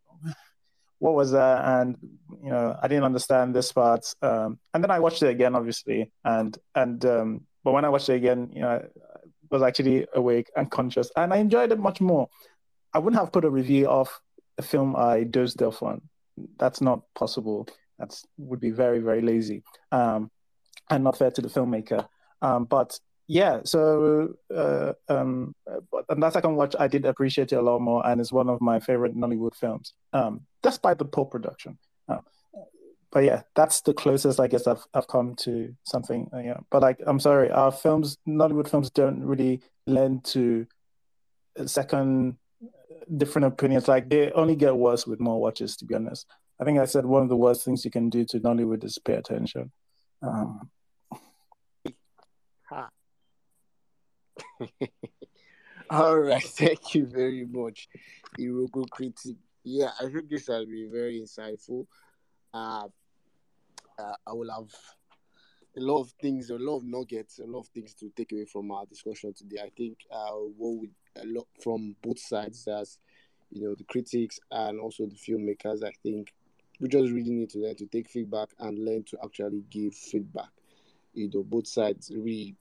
what 1.00 1.16
was 1.16 1.32
that? 1.32 1.66
And 1.66 1.98
you 2.44 2.50
know, 2.50 2.78
I 2.82 2.88
didn't 2.88 3.04
understand 3.04 3.56
this 3.56 3.72
part. 3.72 4.06
Um, 4.22 4.60
and 4.74 4.84
then 4.84 4.92
I 4.92 5.00
watched 5.00 5.24
it 5.24 5.30
again, 5.30 5.56
obviously. 5.56 6.12
And 6.24 6.58
and 6.76 7.04
um, 7.06 7.42
but 7.64 7.74
when 7.74 7.84
I 7.84 7.90
watched 7.90 8.10
it 8.10 8.16
again, 8.16 8.52
you 8.54 8.62
know, 8.62 8.70
I 8.70 8.82
was 9.50 9.64
actually 9.64 10.06
awake 10.14 10.50
and 10.56 10.70
conscious, 10.70 11.12
and 11.16 11.34
I 11.34 11.38
enjoyed 11.38 11.72
it 11.72 11.80
much 11.80 12.00
more. 12.00 12.30
I 12.94 13.00
wouldn't 13.00 13.20
have 13.20 13.32
put 13.32 13.46
a 13.46 13.50
review 13.50 13.88
of 13.88 14.10
a 14.10 14.29
film 14.62 14.96
I 14.96 15.24
dozed 15.24 15.62
off 15.62 15.82
on. 15.84 16.02
That's 16.58 16.82
not 16.82 17.02
possible. 17.16 17.68
That's 17.98 18.26
would 18.38 18.60
be 18.60 18.72
very 18.72 19.00
very 19.00 19.22
lazy 19.22 19.64
um, 19.92 20.32
and 20.90 21.04
not 21.04 21.18
fair 21.18 21.32
to 21.32 21.42
the 21.42 21.50
filmmaker. 21.50 22.08
Um, 22.42 22.66
but 22.66 23.00
yeah, 23.28 23.60
so 23.64 24.34
uh, 24.56 24.94
um, 25.08 25.54
and 26.10 26.24
that 26.24 26.34
second 26.34 26.56
watch, 26.56 26.76
I 26.80 26.88
did 26.88 27.06
appreciate 27.06 27.54
it 27.54 27.58
a 27.58 27.62
lot 27.62 27.80
more, 27.80 28.06
and 28.08 28.20
it's 28.20 28.32
one 28.32 28.50
of 28.50 28.60
my 28.60 28.80
favorite 28.80 29.16
Nollywood 29.16 29.54
films, 29.54 29.94
um, 30.14 30.42
despite 30.64 30.98
the 30.98 31.06
poor 31.06 31.26
production. 31.26 31.78
Uh, 32.08 32.22
but 33.12 33.20
yeah, 33.24 33.44
that's 33.56 33.82
the 33.82 33.94
closest 33.94 34.40
I 34.40 34.48
guess 34.48 34.66
I've 34.66 34.84
I've 34.96 35.08
come 35.08 35.36
to 35.42 35.76
something. 35.84 36.28
Uh, 36.34 36.40
yeah, 36.40 36.58
but 36.72 36.82
like 36.82 37.00
I'm 37.06 37.20
sorry, 37.20 37.52
our 37.52 37.72
films, 37.72 38.18
Nollywood 38.28 38.68
films, 38.68 38.90
don't 38.90 39.24
really 39.24 39.62
lend 39.86 40.26
to 40.26 40.66
second 41.68 42.38
different 43.18 43.48
opinions. 43.48 43.88
Like 43.88 44.10
they 44.10 44.32
only 44.32 44.56
get 44.56 44.76
worse 44.76 45.06
with 45.08 45.20
more 45.20 45.40
watches, 45.40 45.76
to 45.78 45.86
be 45.86 45.96
honest. 45.96 46.28
I 46.60 46.66
think 46.66 46.80
I 46.80 46.86
said 46.86 47.06
one 47.06 47.24
of 47.24 47.30
the 47.30 47.38
worst 47.38 47.64
things 47.64 47.86
you 47.86 47.92
can 47.92 48.10
do 48.10 48.26
to 48.26 48.40
Nollywood 48.40 48.84
is 48.84 48.98
pay 48.98 49.14
attention. 49.14 49.72
Um, 50.22 50.70
All 55.90 56.20
right, 56.20 56.44
thank 56.44 56.94
you 56.94 57.06
very 57.06 57.46
much, 57.46 57.88
Iroko 58.40 58.90
Critic. 58.90 59.38
Yeah, 59.64 59.92
I 60.00 60.10
think 60.10 60.30
this 60.30 60.48
has 60.48 60.66
been 60.66 60.90
very 60.92 61.22
insightful. 61.22 61.88
Uh, 62.54 62.88
uh, 63.98 64.16
I 64.28 64.34
will 64.34 64.52
have 64.52 64.70
a 65.78 65.82
lot 65.82 66.02
of 66.02 66.12
things, 66.22 66.50
a 66.50 66.58
lot 66.58 66.78
of 66.78 66.84
nuggets, 66.84 67.40
a 67.40 67.46
lot 67.46 67.62
of 67.62 67.68
things 67.68 67.94
to 67.96 68.12
take 68.16 68.32
away 68.32 68.46
from 68.46 68.72
our 68.72 68.86
discussion 68.86 69.34
today. 69.34 69.62
I 69.64 69.70
think 69.76 69.98
uh, 70.12 70.32
what 70.58 70.82
we 70.82 70.90
a 71.22 71.26
lot 71.26 71.48
from 71.62 71.96
both 72.02 72.20
sides, 72.20 72.68
as 72.68 72.98
you 73.52 73.64
know, 73.64 73.76
the 73.76 73.84
critics 73.84 74.40
and 74.52 74.80
also 74.80 75.06
the 75.06 75.16
filmmakers. 75.16 75.84
I 75.84 75.92
think 76.04 76.34
we 76.80 76.88
just 76.88 77.12
really 77.12 77.32
need 77.32 77.50
to 77.52 77.60
learn 77.60 77.76
to 77.78 77.86
take 77.88 78.10
feedback 78.10 78.50
and 78.60 78.86
learn 78.86 79.04
to 79.04 79.18
actually 79.24 79.64
give 79.70 79.94
feedback. 79.96 80.50
You 81.14 81.30
know, 81.34 81.44
both 81.44 81.68
sides 81.68 82.12
really 82.16 82.56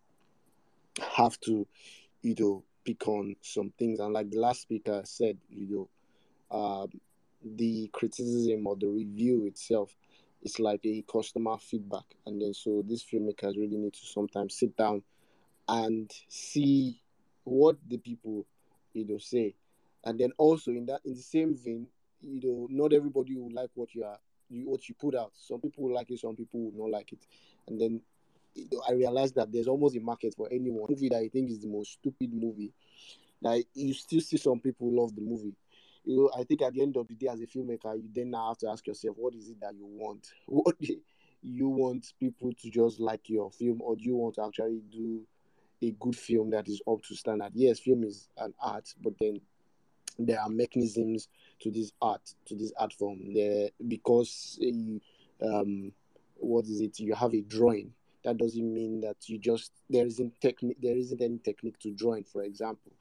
have 1.16 1.38
to, 1.40 1.66
you 2.22 2.34
know, 2.38 2.64
pick 2.84 3.06
on 3.06 3.36
some 3.42 3.72
things. 3.78 4.00
And 4.00 4.12
like 4.12 4.30
the 4.30 4.38
last 4.38 4.62
speaker 4.62 5.02
said, 5.04 5.38
you 5.50 5.88
know, 6.50 6.58
um, 6.58 6.88
the 7.44 7.88
criticism 7.92 8.66
or 8.66 8.76
the 8.76 8.88
review 8.88 9.46
itself 9.46 9.94
it's 10.42 10.58
like 10.58 10.80
a 10.84 11.04
customer 11.10 11.56
feedback, 11.58 12.04
and 12.26 12.40
then 12.40 12.54
so 12.54 12.82
these 12.86 13.04
filmmakers 13.04 13.56
really 13.56 13.76
need 13.76 13.92
to 13.94 14.06
sometimes 14.06 14.58
sit 14.58 14.76
down 14.76 15.02
and 15.68 16.10
see 16.28 17.00
what 17.48 17.76
the 17.86 17.98
people 17.98 18.46
you 18.92 19.06
know 19.06 19.18
say, 19.18 19.54
and 20.04 20.18
then 20.18 20.32
also 20.38 20.70
in 20.70 20.86
that 20.86 21.00
in 21.04 21.14
the 21.14 21.22
same 21.22 21.54
vein, 21.56 21.86
you 22.22 22.40
know, 22.42 22.66
not 22.70 22.92
everybody 22.92 23.36
will 23.36 23.52
like 23.52 23.70
what 23.74 23.94
you 23.94 24.04
are 24.04 24.18
you 24.48 24.68
what 24.68 24.88
you 24.88 24.94
put 24.94 25.14
out. 25.14 25.32
Some 25.34 25.60
people 25.60 25.84
will 25.84 25.94
like 25.94 26.10
it, 26.10 26.20
some 26.20 26.36
people 26.36 26.70
will 26.70 26.86
not 26.86 26.96
like 26.98 27.12
it, 27.12 27.26
and 27.66 27.80
then 27.80 28.00
I 28.88 28.92
realized 28.92 29.34
that 29.36 29.52
there's 29.52 29.68
almost 29.68 29.96
a 29.96 30.00
market 30.00 30.34
for 30.34 30.48
anyone 30.50 30.86
movie 30.88 31.08
that 31.10 31.18
I 31.18 31.28
think 31.28 31.50
is 31.50 31.60
the 31.60 31.68
most 31.68 31.92
stupid 31.92 32.32
movie. 32.32 32.72
Like 33.40 33.66
you 33.74 33.94
still 33.94 34.20
see 34.20 34.36
some 34.36 34.60
people 34.60 34.90
love 34.92 35.14
the 35.14 35.20
movie. 35.20 35.54
You 36.04 36.16
know, 36.16 36.30
I 36.38 36.44
think 36.44 36.62
at 36.62 36.72
the 36.72 36.82
end 36.82 36.96
of 36.96 37.06
the 37.06 37.14
day, 37.14 37.28
as 37.28 37.40
a 37.40 37.46
filmmaker, 37.46 37.94
you 37.96 38.08
then 38.12 38.30
now 38.30 38.48
have 38.48 38.58
to 38.58 38.68
ask 38.68 38.86
yourself, 38.86 39.16
what 39.18 39.34
is 39.34 39.50
it 39.50 39.60
that 39.60 39.74
you 39.74 39.86
want? 39.86 40.26
What 40.46 40.76
you 41.42 41.68
want 41.68 42.12
people 42.18 42.52
to 42.52 42.70
just 42.70 42.98
like 42.98 43.28
your 43.28 43.50
film, 43.50 43.80
or 43.82 43.94
do 43.94 44.02
you 44.04 44.16
want 44.16 44.34
to 44.36 44.44
actually 44.44 44.82
do 44.90 45.22
a 45.82 45.90
good 45.92 46.16
film 46.16 46.50
that 46.50 46.68
is 46.68 46.82
up 46.88 47.02
to 47.02 47.14
standard? 47.14 47.52
Yes, 47.54 47.80
film 47.80 48.04
is 48.04 48.28
an 48.36 48.54
art, 48.60 48.92
but 49.02 49.14
then 49.20 49.40
there 50.18 50.40
are 50.40 50.48
mechanisms 50.48 51.28
to 51.60 51.70
this 51.70 51.92
art, 52.02 52.22
to 52.46 52.56
this 52.56 52.72
art 52.78 52.92
form. 52.92 53.32
There 53.34 53.70
because 53.86 54.58
you, 54.60 55.00
um, 55.42 55.92
what 56.36 56.64
is 56.66 56.80
it? 56.80 56.98
You 56.98 57.14
have 57.14 57.34
a 57.34 57.40
drawing 57.42 57.92
that 58.24 58.36
doesn't 58.36 58.74
mean 58.74 59.00
that 59.00 59.16
you 59.28 59.38
just 59.38 59.72
there 59.88 60.06
isn't 60.06 60.40
technique 60.40 60.76
there 60.82 60.96
isn't 60.96 61.20
any 61.20 61.38
technique 61.38 61.78
to 61.78 61.90
drawing 61.92 62.24
for 62.24 62.42
example 62.42 62.92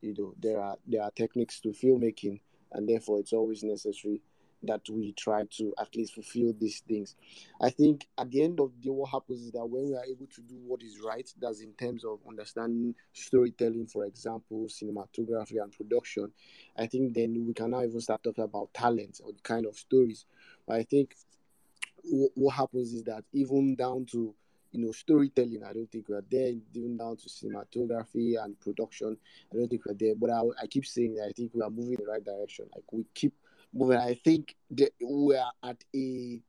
you 0.00 0.14
know 0.18 0.34
there 0.40 0.60
are 0.60 0.76
there 0.86 1.02
are 1.02 1.10
techniques 1.12 1.60
to 1.60 1.68
filmmaking 1.68 2.40
and 2.72 2.88
therefore 2.88 3.18
it's 3.20 3.32
always 3.32 3.62
necessary 3.62 4.20
that 4.62 4.80
we 4.90 5.12
try 5.12 5.44
to 5.50 5.74
at 5.78 5.94
least 5.96 6.14
fulfill 6.14 6.52
these 6.58 6.80
things 6.80 7.16
i 7.60 7.70
think 7.70 8.06
at 8.18 8.30
the 8.30 8.42
end 8.42 8.60
of 8.60 8.72
the 8.72 8.88
day 8.88 8.90
what 8.90 9.10
happens 9.10 9.42
is 9.42 9.52
that 9.52 9.66
when 9.66 9.88
we 9.88 9.94
are 9.94 10.04
able 10.04 10.26
to 10.26 10.40
do 10.42 10.56
what 10.66 10.82
is 10.82 11.00
right 11.04 11.32
that's 11.40 11.60
in 11.60 11.72
terms 11.74 12.04
of 12.04 12.18
understanding 12.28 12.94
storytelling 13.12 13.86
for 13.86 14.04
example 14.04 14.66
cinematography 14.68 15.62
and 15.62 15.72
production 15.72 16.30
i 16.78 16.86
think 16.86 17.14
then 17.14 17.44
we 17.46 17.54
can 17.54 17.70
now 17.70 17.82
even 17.82 18.00
start 18.00 18.22
talking 18.22 18.44
about 18.44 18.72
talent 18.72 19.20
or 19.24 19.32
the 19.32 19.42
kind 19.42 19.66
of 19.66 19.76
stories 19.76 20.26
but 20.66 20.76
i 20.76 20.82
think 20.82 21.14
what 22.04 22.54
happens 22.54 22.92
is 22.92 23.04
that 23.04 23.22
even 23.32 23.76
down 23.76 24.04
to 24.04 24.34
you 24.72 24.84
know, 24.84 24.92
storytelling. 24.92 25.62
I 25.68 25.72
don't 25.72 25.90
think 25.90 26.08
we're 26.08 26.24
there, 26.30 26.52
even 26.74 26.96
down 26.96 27.16
to 27.18 27.28
cinematography 27.28 28.42
and 28.42 28.58
production. 28.58 29.16
I 29.52 29.56
don't 29.56 29.68
think 29.68 29.84
we're 29.86 29.94
there. 29.94 30.14
But 30.16 30.30
I, 30.30 30.40
I 30.62 30.66
keep 30.66 30.86
saying 30.86 31.14
that 31.16 31.26
I 31.28 31.32
think 31.32 31.52
we 31.54 31.62
are 31.62 31.70
moving 31.70 31.92
in 31.92 32.04
the 32.04 32.10
right 32.10 32.24
direction. 32.24 32.66
Like 32.74 32.84
we 32.90 33.04
keep 33.14 33.34
moving. 33.72 33.98
I 33.98 34.14
think 34.14 34.54
we 34.70 35.36
are 35.36 35.52
at 35.62 35.82
a 35.94 36.40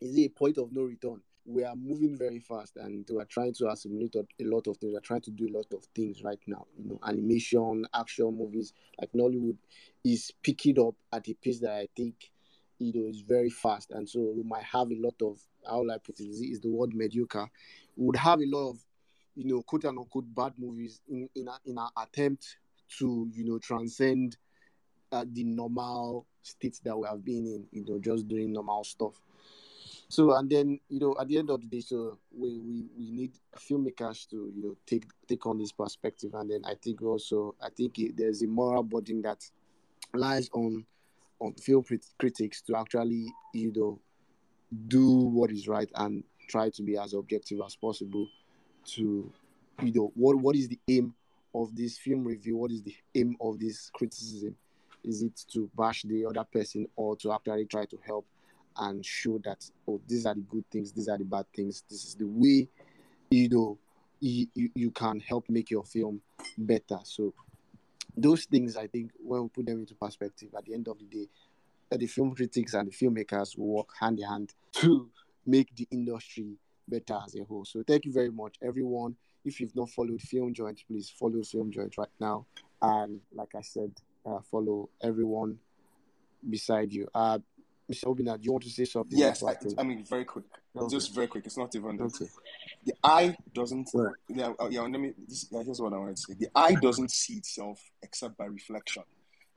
is 0.00 0.16
it 0.16 0.26
a 0.26 0.28
point 0.28 0.58
of 0.58 0.72
no 0.72 0.82
return. 0.82 1.20
We 1.44 1.64
are 1.64 1.74
moving 1.74 2.16
very 2.16 2.40
fast, 2.40 2.76
and 2.76 3.08
we 3.10 3.20
are 3.20 3.24
trying 3.24 3.54
to 3.54 3.70
assimilate 3.70 4.14
a 4.16 4.44
lot 4.44 4.66
of 4.66 4.76
things. 4.76 4.92
We're 4.92 5.00
trying 5.00 5.22
to 5.22 5.30
do 5.30 5.48
a 5.48 5.56
lot 5.56 5.66
of 5.72 5.84
things 5.94 6.22
right 6.22 6.40
now. 6.46 6.66
You 6.76 6.90
know, 6.90 6.98
animation, 7.06 7.86
action 7.94 8.36
movies, 8.36 8.74
like 9.00 9.10
Nollywood, 9.12 9.56
is 10.04 10.30
picking 10.42 10.78
up 10.78 10.94
at 11.12 11.26
a 11.28 11.34
pace 11.34 11.60
that 11.60 11.72
I 11.72 11.88
think 11.96 12.30
you 12.78 12.92
know 12.94 13.08
is 13.08 13.22
very 13.22 13.50
fast, 13.50 13.92
and 13.92 14.08
so 14.08 14.20
we 14.36 14.42
might 14.42 14.64
have 14.64 14.90
a 14.90 14.96
lot 14.96 15.14
of 15.22 15.38
how 15.66 15.82
I 15.82 15.98
put 15.98 16.20
it 16.20 16.24
is 16.24 16.60
the 16.60 16.70
word 16.70 16.94
mediocre. 16.94 17.48
We 17.96 18.06
would 18.06 18.16
have 18.16 18.40
a 18.40 18.46
lot 18.46 18.70
of 18.70 18.78
you 19.34 19.46
know 19.46 19.62
quote 19.62 19.86
unquote 19.86 20.34
bad 20.34 20.52
movies 20.58 21.00
in 21.08 21.28
in, 21.34 21.48
a, 21.48 21.58
in 21.64 21.78
our 21.78 21.90
attempt 21.96 22.58
to 22.98 23.28
you 23.32 23.44
know 23.44 23.58
transcend 23.58 24.36
uh, 25.12 25.24
the 25.32 25.44
normal 25.44 26.26
state 26.42 26.80
that 26.84 26.96
we 26.96 27.06
have 27.06 27.24
been 27.24 27.46
in. 27.46 27.66
You 27.72 27.84
know, 27.86 27.98
just 27.98 28.28
doing 28.28 28.52
normal 28.52 28.84
stuff. 28.84 29.20
So 30.08 30.34
and 30.34 30.48
then 30.48 30.80
you 30.88 31.00
know 31.00 31.16
at 31.20 31.28
the 31.28 31.38
end 31.38 31.50
of 31.50 31.60
the 31.60 31.66
day, 31.66 31.80
so 31.80 32.18
we, 32.34 32.58
we, 32.58 32.86
we 32.96 33.10
need 33.10 33.32
filmmakers 33.56 34.28
to 34.30 34.50
you 34.54 34.62
know 34.62 34.76
take 34.86 35.04
take 35.28 35.44
on 35.46 35.58
this 35.58 35.72
perspective, 35.72 36.32
and 36.34 36.50
then 36.50 36.62
I 36.64 36.74
think 36.82 37.02
also 37.02 37.54
I 37.62 37.68
think 37.68 37.98
it, 37.98 38.16
there's 38.16 38.42
a 38.42 38.46
moral 38.46 38.82
burden 38.82 39.20
that 39.22 39.44
lies 40.14 40.48
on 40.54 40.86
on 41.40 41.54
film 41.54 41.84
critics 42.18 42.62
to 42.62 42.76
actually 42.76 43.26
you 43.52 43.72
know 43.76 44.00
do 44.88 45.10
what 45.10 45.50
is 45.50 45.68
right 45.68 45.90
and 45.96 46.24
try 46.48 46.70
to 46.70 46.82
be 46.82 46.96
as 46.96 47.14
objective 47.14 47.60
as 47.64 47.76
possible 47.76 48.26
to 48.84 49.30
you 49.82 49.92
know 49.92 50.12
what 50.14 50.36
what 50.36 50.56
is 50.56 50.68
the 50.68 50.78
aim 50.88 51.14
of 51.54 51.74
this 51.76 51.98
film 51.98 52.24
review 52.24 52.56
what 52.56 52.70
is 52.70 52.82
the 52.82 52.94
aim 53.14 53.36
of 53.40 53.58
this 53.58 53.90
criticism 53.90 54.54
is 55.04 55.22
it 55.22 55.44
to 55.52 55.70
bash 55.76 56.02
the 56.02 56.24
other 56.26 56.44
person 56.44 56.86
or 56.96 57.16
to 57.16 57.32
actually 57.32 57.66
try 57.66 57.84
to 57.84 57.98
help 58.06 58.26
and 58.78 59.04
show 59.04 59.38
that 59.44 59.64
oh 59.88 60.00
these 60.06 60.26
are 60.26 60.34
the 60.34 60.40
good 60.42 60.64
things 60.70 60.92
these 60.92 61.08
are 61.08 61.18
the 61.18 61.24
bad 61.24 61.44
things 61.54 61.82
this 61.90 62.04
is 62.04 62.14
the 62.14 62.26
way 62.26 62.68
you 63.30 63.48
know 63.48 63.78
you, 64.20 64.46
you, 64.54 64.90
can 64.90 65.20
help 65.20 65.48
make 65.48 65.70
your 65.70 65.84
film 65.84 66.20
better 66.56 66.98
so 67.04 67.32
those 68.16 68.44
things 68.46 68.76
i 68.76 68.86
think 68.86 69.10
when 69.18 69.42
we 69.42 69.48
put 69.48 69.66
them 69.66 69.80
into 69.80 69.94
perspective 69.94 70.48
at 70.56 70.64
the 70.64 70.74
end 70.74 70.88
of 70.88 70.98
the 70.98 71.04
day 71.04 71.28
uh, 71.92 71.96
the 71.96 72.06
film 72.06 72.34
critics 72.34 72.74
and 72.74 72.88
the 72.88 72.92
filmmakers 72.92 73.56
will 73.56 73.68
work 73.68 73.90
hand 73.98 74.18
in 74.18 74.26
hand 74.26 74.54
to 74.72 75.08
make 75.46 75.74
the 75.76 75.86
industry 75.90 76.56
better 76.88 77.18
as 77.24 77.34
a 77.36 77.44
whole. 77.44 77.64
So 77.64 77.82
thank 77.86 78.04
you 78.04 78.12
very 78.12 78.30
much, 78.30 78.56
everyone. 78.62 79.16
If 79.44 79.60
you've 79.60 79.76
not 79.76 79.90
followed 79.90 80.20
Film 80.20 80.52
Joint, 80.52 80.82
please 80.86 81.10
follow 81.10 81.42
Film 81.42 81.70
Joint 81.70 81.96
right 81.96 82.08
now. 82.20 82.46
And 82.82 83.20
like 83.32 83.54
I 83.56 83.62
said, 83.62 83.92
uh, 84.28 84.40
follow 84.50 84.90
everyone 85.02 85.58
beside 86.48 86.92
you. 86.92 87.08
Uh, 87.14 87.38
Mr. 87.90 88.04
Obinna, 88.04 88.36
do 88.38 88.44
you 88.44 88.52
want 88.52 88.64
to 88.64 88.70
say 88.70 88.84
something? 88.84 89.18
Yes, 89.18 89.42
I, 89.42 89.56
I, 89.78 89.82
mean 89.82 90.04
very 90.04 90.26
quick, 90.26 90.44
okay. 90.76 90.94
just 90.94 91.14
very 91.14 91.26
quick. 91.26 91.46
It's 91.46 91.56
not 91.56 91.74
even 91.74 92.00
okay. 92.02 92.26
The 92.84 92.92
eye 93.02 93.34
doesn't. 93.54 93.88
Right. 93.94 94.14
Yeah, 94.28 94.52
uh, 94.60 94.68
yeah. 94.70 94.82
Let 94.82 95.00
me. 95.00 95.14
This, 95.26 95.48
here's 95.50 95.80
what 95.80 95.94
I 95.94 95.96
wanted 95.96 96.16
to 96.16 96.22
say. 96.22 96.34
The 96.38 96.48
eye 96.54 96.74
doesn't 96.74 97.10
see 97.10 97.34
itself 97.34 97.82
except 98.02 98.36
by 98.36 98.44
reflection 98.44 99.04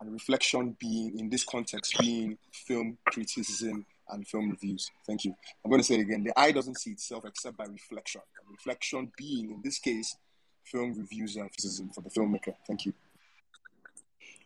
and 0.01 0.11
reflection 0.11 0.75
being, 0.79 1.17
in 1.17 1.29
this 1.29 1.43
context, 1.43 1.97
being 1.99 2.37
film 2.51 2.97
criticism 3.05 3.85
and 4.09 4.27
film 4.27 4.49
reviews. 4.49 4.89
Thank 5.05 5.25
you. 5.25 5.35
I'm 5.63 5.69
going 5.69 5.81
to 5.81 5.87
say 5.87 5.95
it 5.95 6.01
again. 6.01 6.23
The 6.23 6.37
eye 6.37 6.51
doesn't 6.51 6.79
see 6.79 6.91
itself 6.91 7.23
except 7.25 7.55
by 7.55 7.65
reflection. 7.65 8.21
And 8.39 8.51
reflection 8.51 9.11
being, 9.15 9.51
in 9.51 9.61
this 9.63 9.77
case, 9.77 10.17
film 10.63 10.95
reviews 10.95 11.35
and 11.35 11.49
criticism 11.49 11.89
for 11.89 12.01
the 12.01 12.09
filmmaker. 12.09 12.55
Thank 12.67 12.85
you. 12.85 12.93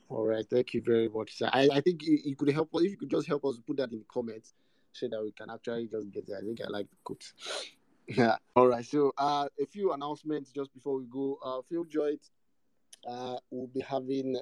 All 0.09 0.25
right. 0.25 0.45
Thank 0.49 0.73
you 0.73 0.81
very 0.81 1.09
much. 1.09 1.37
So 1.37 1.47
I, 1.51 1.69
I 1.73 1.81
think 1.81 2.03
you, 2.03 2.19
you 2.23 2.35
could 2.35 2.49
help 2.49 2.73
us, 2.75 2.81
if 2.83 2.91
you 2.91 2.97
could 2.97 3.09
just 3.09 3.27
help 3.27 3.43
us 3.45 3.59
put 3.65 3.77
that 3.77 3.91
in 3.91 3.99
the 3.99 4.05
comments 4.11 4.53
so 4.91 5.07
that 5.09 5.21
we 5.21 5.31
can 5.31 5.49
actually 5.49 5.87
just 5.87 6.11
get 6.11 6.27
there. 6.27 6.37
I 6.37 6.41
think 6.41 6.59
I 6.61 6.69
like 6.69 6.89
the 6.89 6.95
quote. 7.03 7.23
yeah. 8.07 8.35
All 8.55 8.67
right. 8.67 8.85
So 8.85 9.13
uh, 9.17 9.47
a 9.59 9.65
few 9.65 9.93
announcements 9.93 10.51
just 10.51 10.73
before 10.73 10.97
we 10.97 11.05
go. 11.05 11.39
Uh, 11.43 11.61
Film 11.69 11.87
Joint 11.89 12.21
uh, 13.07 13.37
we'll 13.51 13.67
be 13.67 13.81
having 13.81 14.37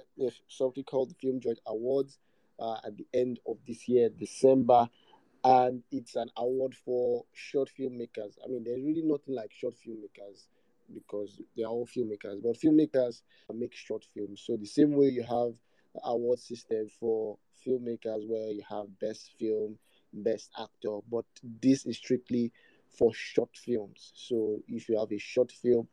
something 0.48 0.84
called 0.84 1.10
the 1.10 1.15
Film 1.15 1.40
Joint 1.40 1.60
Awards 1.68 2.19
uh, 2.60 2.77
at 2.85 2.98
the 2.98 3.06
end 3.14 3.40
of 3.48 3.57
this 3.68 3.88
year, 3.88 4.10
December. 4.10 4.88
And 5.44 5.84
it's 5.91 6.15
an 6.15 6.30
award 6.38 6.73
for 6.73 7.26
short 7.34 7.69
filmmakers. 7.77 8.38
I 8.44 8.48
mean, 8.48 8.64
there's 8.64 8.81
really 8.81 9.02
nothing 9.03 9.35
like 9.35 9.52
short 9.52 9.73
filmmakers 9.85 10.45
because 10.93 11.41
they're 11.55 11.68
all 11.68 11.88
filmmakers, 11.88 12.41
but 12.41 12.60
filmmakers 12.60 13.22
make 13.53 13.73
short 13.73 14.05
films. 14.14 14.43
So, 14.45 14.57
the 14.57 14.65
same 14.65 14.93
way 14.93 15.07
you 15.07 15.23
have 15.23 15.53
award 16.03 16.39
system 16.39 16.88
for 16.99 17.38
filmmakers 17.65 18.27
where 18.27 18.51
you 18.51 18.64
have 18.69 18.99
best 18.99 19.31
film, 19.39 19.77
best 20.11 20.49
actor, 20.60 20.99
but 21.11 21.26
this 21.61 21.85
is 21.85 21.97
strictly 21.97 22.51
for 22.88 23.14
short 23.14 23.55
films. 23.55 24.11
So, 24.15 24.60
if 24.68 24.89
you 24.89 24.99
have 24.99 25.11
a 25.11 25.18
short 25.19 25.51
film, 25.51 25.88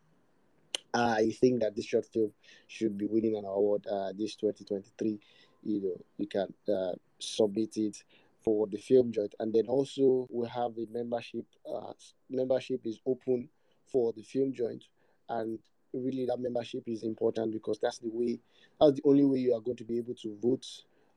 I 0.93 1.31
think 1.41 1.61
that 1.61 1.77
this 1.77 1.87
short 1.87 2.07
film 2.07 2.33
should 2.67 2.99
be 2.99 3.07
winning 3.07 3.37
an 3.37 3.45
award 3.45 3.87
uh, 3.87 4.13
this 4.17 4.35
2023. 4.37 5.21
You 5.63 5.83
know, 5.83 6.05
you 6.19 6.27
can 6.27 6.53
uh, 6.73 6.93
submit 7.19 7.77
it 7.77 8.03
for 8.43 8.67
the 8.67 8.79
film 8.79 9.13
joint, 9.13 9.35
and 9.39 9.53
then 9.53 9.67
also 9.67 10.27
we 10.31 10.49
have 10.49 10.75
the 10.75 10.87
membership. 10.91 11.45
Uh, 11.71 11.93
membership 12.29 12.81
is 12.85 12.99
open 13.07 13.49
for 13.91 14.13
the 14.13 14.23
film 14.23 14.53
joint, 14.53 14.85
and 15.29 15.59
really 15.93 16.25
that 16.27 16.39
membership 16.39 16.85
is 16.87 17.03
important 17.03 17.53
because 17.53 17.81
that's 17.81 17.99
the 17.99 18.11
way, 18.11 18.39
that's 18.81 18.95
the 18.95 19.03
only 19.05 19.25
way 19.25 19.39
you 19.39 19.53
are 19.55 19.61
going 19.61 19.77
to 19.77 19.85
be 19.85 19.99
able 19.99 20.15
to 20.15 20.37
vote 20.41 20.65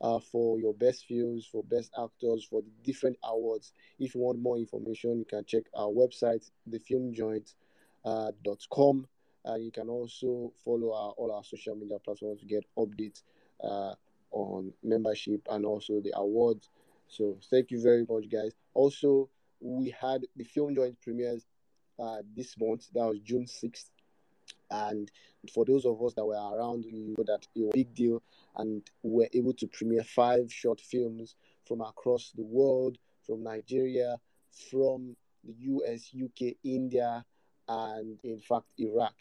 uh, 0.01 0.19
for 0.19 0.59
your 0.59 0.73
best 0.73 1.05
films, 1.05 1.47
for 1.49 1.63
best 1.63 1.91
actors, 2.01 2.45
for 2.49 2.61
the 2.61 2.71
different 2.83 3.17
awards. 3.23 3.71
If 3.99 4.15
you 4.15 4.21
want 4.21 4.39
more 4.39 4.57
information, 4.57 5.19
you 5.19 5.25
can 5.25 5.45
check 5.45 5.63
our 5.75 5.87
website, 5.87 6.49
thefilmjoint.com. 6.69 9.07
Uh, 9.45 9.55
you 9.55 9.71
can 9.71 9.89
also 9.89 10.53
follow 10.63 10.93
our, 10.93 11.11
all 11.17 11.29
our 11.31 11.43
social 11.43 11.75
media 11.75 11.99
platforms 11.99 12.39
to 12.41 12.45
get 12.45 12.63
updates 12.77 13.23
uh, 13.63 13.93
on 14.31 14.71
membership 14.83 15.41
and 15.49 15.65
also 15.65 15.99
the 16.01 16.13
awards. 16.15 16.69
So 17.07 17.37
thank 17.49 17.71
you 17.71 17.81
very 17.81 18.05
much, 18.09 18.29
guys. 18.29 18.51
Also, 18.73 19.29
we 19.59 19.93
had 19.99 20.25
the 20.35 20.43
film 20.43 20.75
joint 20.75 20.99
premieres 21.01 21.45
uh, 21.99 22.18
this 22.36 22.56
month. 22.60 22.88
That 22.94 23.06
was 23.06 23.20
June 23.20 23.45
6th. 23.45 23.90
And 24.72 25.11
for 25.53 25.65
those 25.65 25.86
of 25.86 26.02
us 26.02 26.14
that 26.15 26.26
were 26.26 26.36
around, 26.36 26.86
you 26.86 27.15
know 27.18 27.24
that 27.26 27.48
it 27.56 27.61
was 27.61 27.70
a 27.70 27.78
big 27.78 27.94
deal. 27.94 28.22
And 28.57 28.82
we 29.03 29.24
were 29.24 29.30
able 29.34 29.53
to 29.53 29.68
premiere 29.68 30.03
five 30.03 30.52
short 30.52 30.82
films 30.82 31.36
from 31.65 31.82
across 31.82 32.32
the 32.36 32.44
world 32.44 32.98
from 33.26 33.44
Nigeria, 33.44 34.18
from 34.70 35.15
the 35.44 35.53
US, 35.53 36.11
UK, 36.14 36.56
India, 36.64 37.24
and 37.68 38.20
in 38.24 38.40
fact 38.40 38.74
Iraq. 38.78 39.14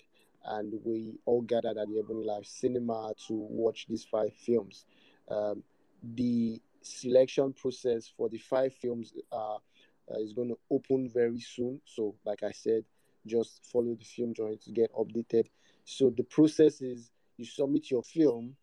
And 0.44 0.74
we 0.85 1.19
all 1.24 1.43
gathered 1.43 1.78
at 1.78 1.86
the 1.89 2.03
EbonyLife 2.03 2.47
Cinema 2.47 3.12
to 3.28 3.35
watch 3.35 3.86
these 3.89 4.05
five 4.05 4.32
films. 4.35 4.86
Um, 5.28 5.62
the 6.03 6.61
selection 6.82 7.53
process 7.53 8.12
for 8.16 8.28
the 8.28 8.39
five 8.39 8.74
films 8.74 9.12
uh, 9.31 9.59
uh, 10.10 10.18
is 10.18 10.32
going 10.32 10.48
to 10.48 10.58
open 10.70 11.10
very 11.12 11.40
soon. 11.40 11.80
So, 11.84 12.14
like 12.24 12.42
I 12.42 12.52
said, 12.52 12.84
just 13.26 13.64
follow 13.70 13.94
the 13.94 14.04
film 14.04 14.34
joint 14.34 14.62
to 14.62 14.72
get 14.72 14.92
updated. 14.94 15.46
So, 15.84 16.12
the 16.16 16.24
process 16.24 16.80
is 16.80 17.10
you 17.36 17.44
submit 17.44 17.90
your 17.90 18.02
film, 18.02 18.56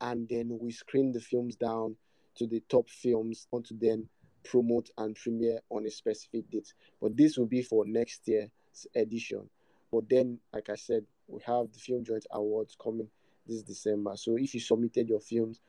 and 0.00 0.28
then 0.28 0.58
we 0.60 0.72
screen 0.72 1.12
the 1.12 1.20
films 1.20 1.56
down 1.56 1.96
to 2.36 2.46
the 2.46 2.62
top 2.68 2.88
films 2.88 3.46
onto 3.50 3.76
then 3.78 4.08
promote 4.44 4.90
and 4.96 5.16
premiere 5.16 5.60
on 5.70 5.86
a 5.86 5.90
specific 5.90 6.50
date. 6.50 6.72
But 7.00 7.16
this 7.16 7.36
will 7.36 7.46
be 7.46 7.62
for 7.62 7.84
next 7.86 8.26
year's 8.26 8.50
edition. 8.94 9.48
But 9.92 10.08
then, 10.08 10.38
like 10.52 10.68
I 10.70 10.76
said, 10.76 11.04
we 11.26 11.40
have 11.46 11.72
the 11.72 11.78
Film 11.78 12.04
Joint 12.04 12.26
Awards 12.30 12.76
coming 12.82 13.08
this 13.46 13.62
December. 13.62 14.12
So 14.16 14.36
if 14.36 14.54
you 14.54 14.60
submitted 14.60 15.08
your 15.08 15.20
films 15.20 15.60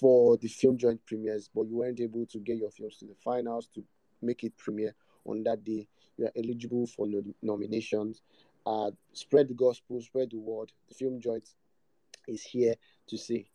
for 0.00 0.36
the 0.36 0.48
Film 0.48 0.76
Joint 0.76 1.04
premieres, 1.06 1.50
but 1.54 1.62
you 1.62 1.76
weren't 1.76 2.00
able 2.00 2.26
to 2.26 2.38
get 2.38 2.58
your 2.58 2.70
films 2.70 2.98
to 2.98 3.06
the 3.06 3.14
finals 3.24 3.68
to 3.74 3.82
make 4.22 4.44
it 4.44 4.56
premiere 4.56 4.94
on 5.24 5.42
that 5.44 5.64
day, 5.64 5.86
you 6.16 6.26
are 6.26 6.32
eligible 6.36 6.86
for 6.86 7.06
no- 7.06 7.34
nominations. 7.42 8.22
Uh, 8.64 8.90
spread 9.12 9.48
the 9.48 9.54
gospel, 9.54 10.00
spread 10.00 10.30
the 10.30 10.38
word. 10.38 10.72
The 10.88 10.94
Film 10.94 11.20
Joint 11.20 11.48
is 12.28 12.42
here 12.42 12.74
to 13.08 13.18
see. 13.18 13.48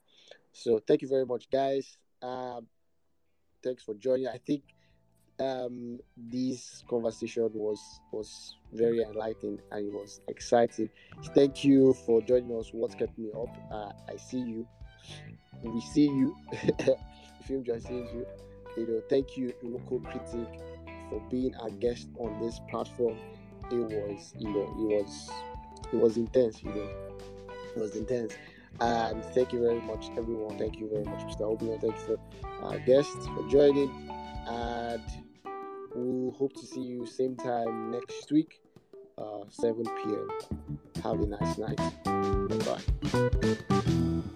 So 0.51 0.79
thank 0.79 1.01
you 1.01 1.07
very 1.07 1.25
much, 1.25 1.49
guys. 1.49 1.97
Uh, 2.21 2.61
thanks 3.63 3.83
for 3.83 3.93
joining. 3.95 4.27
I 4.27 4.37
think 4.37 4.63
um, 5.39 5.99
this 6.15 6.83
conversation 6.89 7.49
was 7.53 7.79
was 8.11 8.55
very 8.73 9.01
enlightening 9.03 9.59
and 9.71 9.87
it 9.87 9.93
was 9.93 10.19
exciting. 10.27 10.89
Thank 11.35 11.63
you 11.63 11.93
for 12.05 12.21
joining 12.21 12.57
us. 12.57 12.69
What 12.73 12.97
kept 12.97 13.17
me 13.17 13.29
up? 13.31 13.55
Uh, 13.71 13.91
I 14.11 14.17
see 14.17 14.39
you. 14.39 14.67
We 15.63 15.81
see 15.81 16.07
you. 16.07 16.35
the 16.51 16.97
film 17.43 17.63
just 17.63 17.87
sees 17.87 18.11
you. 18.13 18.25
You 18.77 18.87
know, 18.87 19.01
thank 19.09 19.35
you, 19.35 19.53
Iroko 19.63 20.03
Critic, 20.03 20.59
for 21.09 21.19
being 21.29 21.53
a 21.63 21.71
guest 21.71 22.09
on 22.19 22.39
this 22.39 22.59
platform. 22.69 23.17
It 23.71 23.75
was, 23.75 24.33
you 24.37 24.49
know, 24.49 24.61
it 24.61 25.03
was, 25.03 25.29
it 25.91 25.97
was 25.99 26.17
intense. 26.17 26.63
You 26.63 26.69
know, 26.69 26.89
it 27.75 27.79
was 27.79 27.95
intense. 27.95 28.37
And 28.79 29.23
thank 29.25 29.51
you 29.51 29.61
very 29.61 29.81
much, 29.81 30.09
everyone. 30.17 30.57
Thank 30.57 30.79
you 30.79 30.89
very 30.89 31.03
much, 31.03 31.21
Mr. 31.25 31.41
Obinna. 31.41 31.81
Thank 31.81 31.95
you 31.95 32.17
for 32.17 32.65
our 32.65 32.79
guests 32.79 33.27
for 33.27 33.47
joining. 33.49 33.91
And 34.47 35.01
we 35.95 36.31
hope 36.37 36.53
to 36.53 36.65
see 36.65 36.81
you 36.81 37.05
same 37.05 37.35
time 37.35 37.91
next 37.91 38.31
week, 38.31 38.61
uh, 39.17 39.45
7 39.49 39.83
p.m. 39.83 40.29
Have 41.03 41.19
a 41.21 41.25
nice 41.25 41.57
night. 41.57 41.81
Bye. 42.65 44.33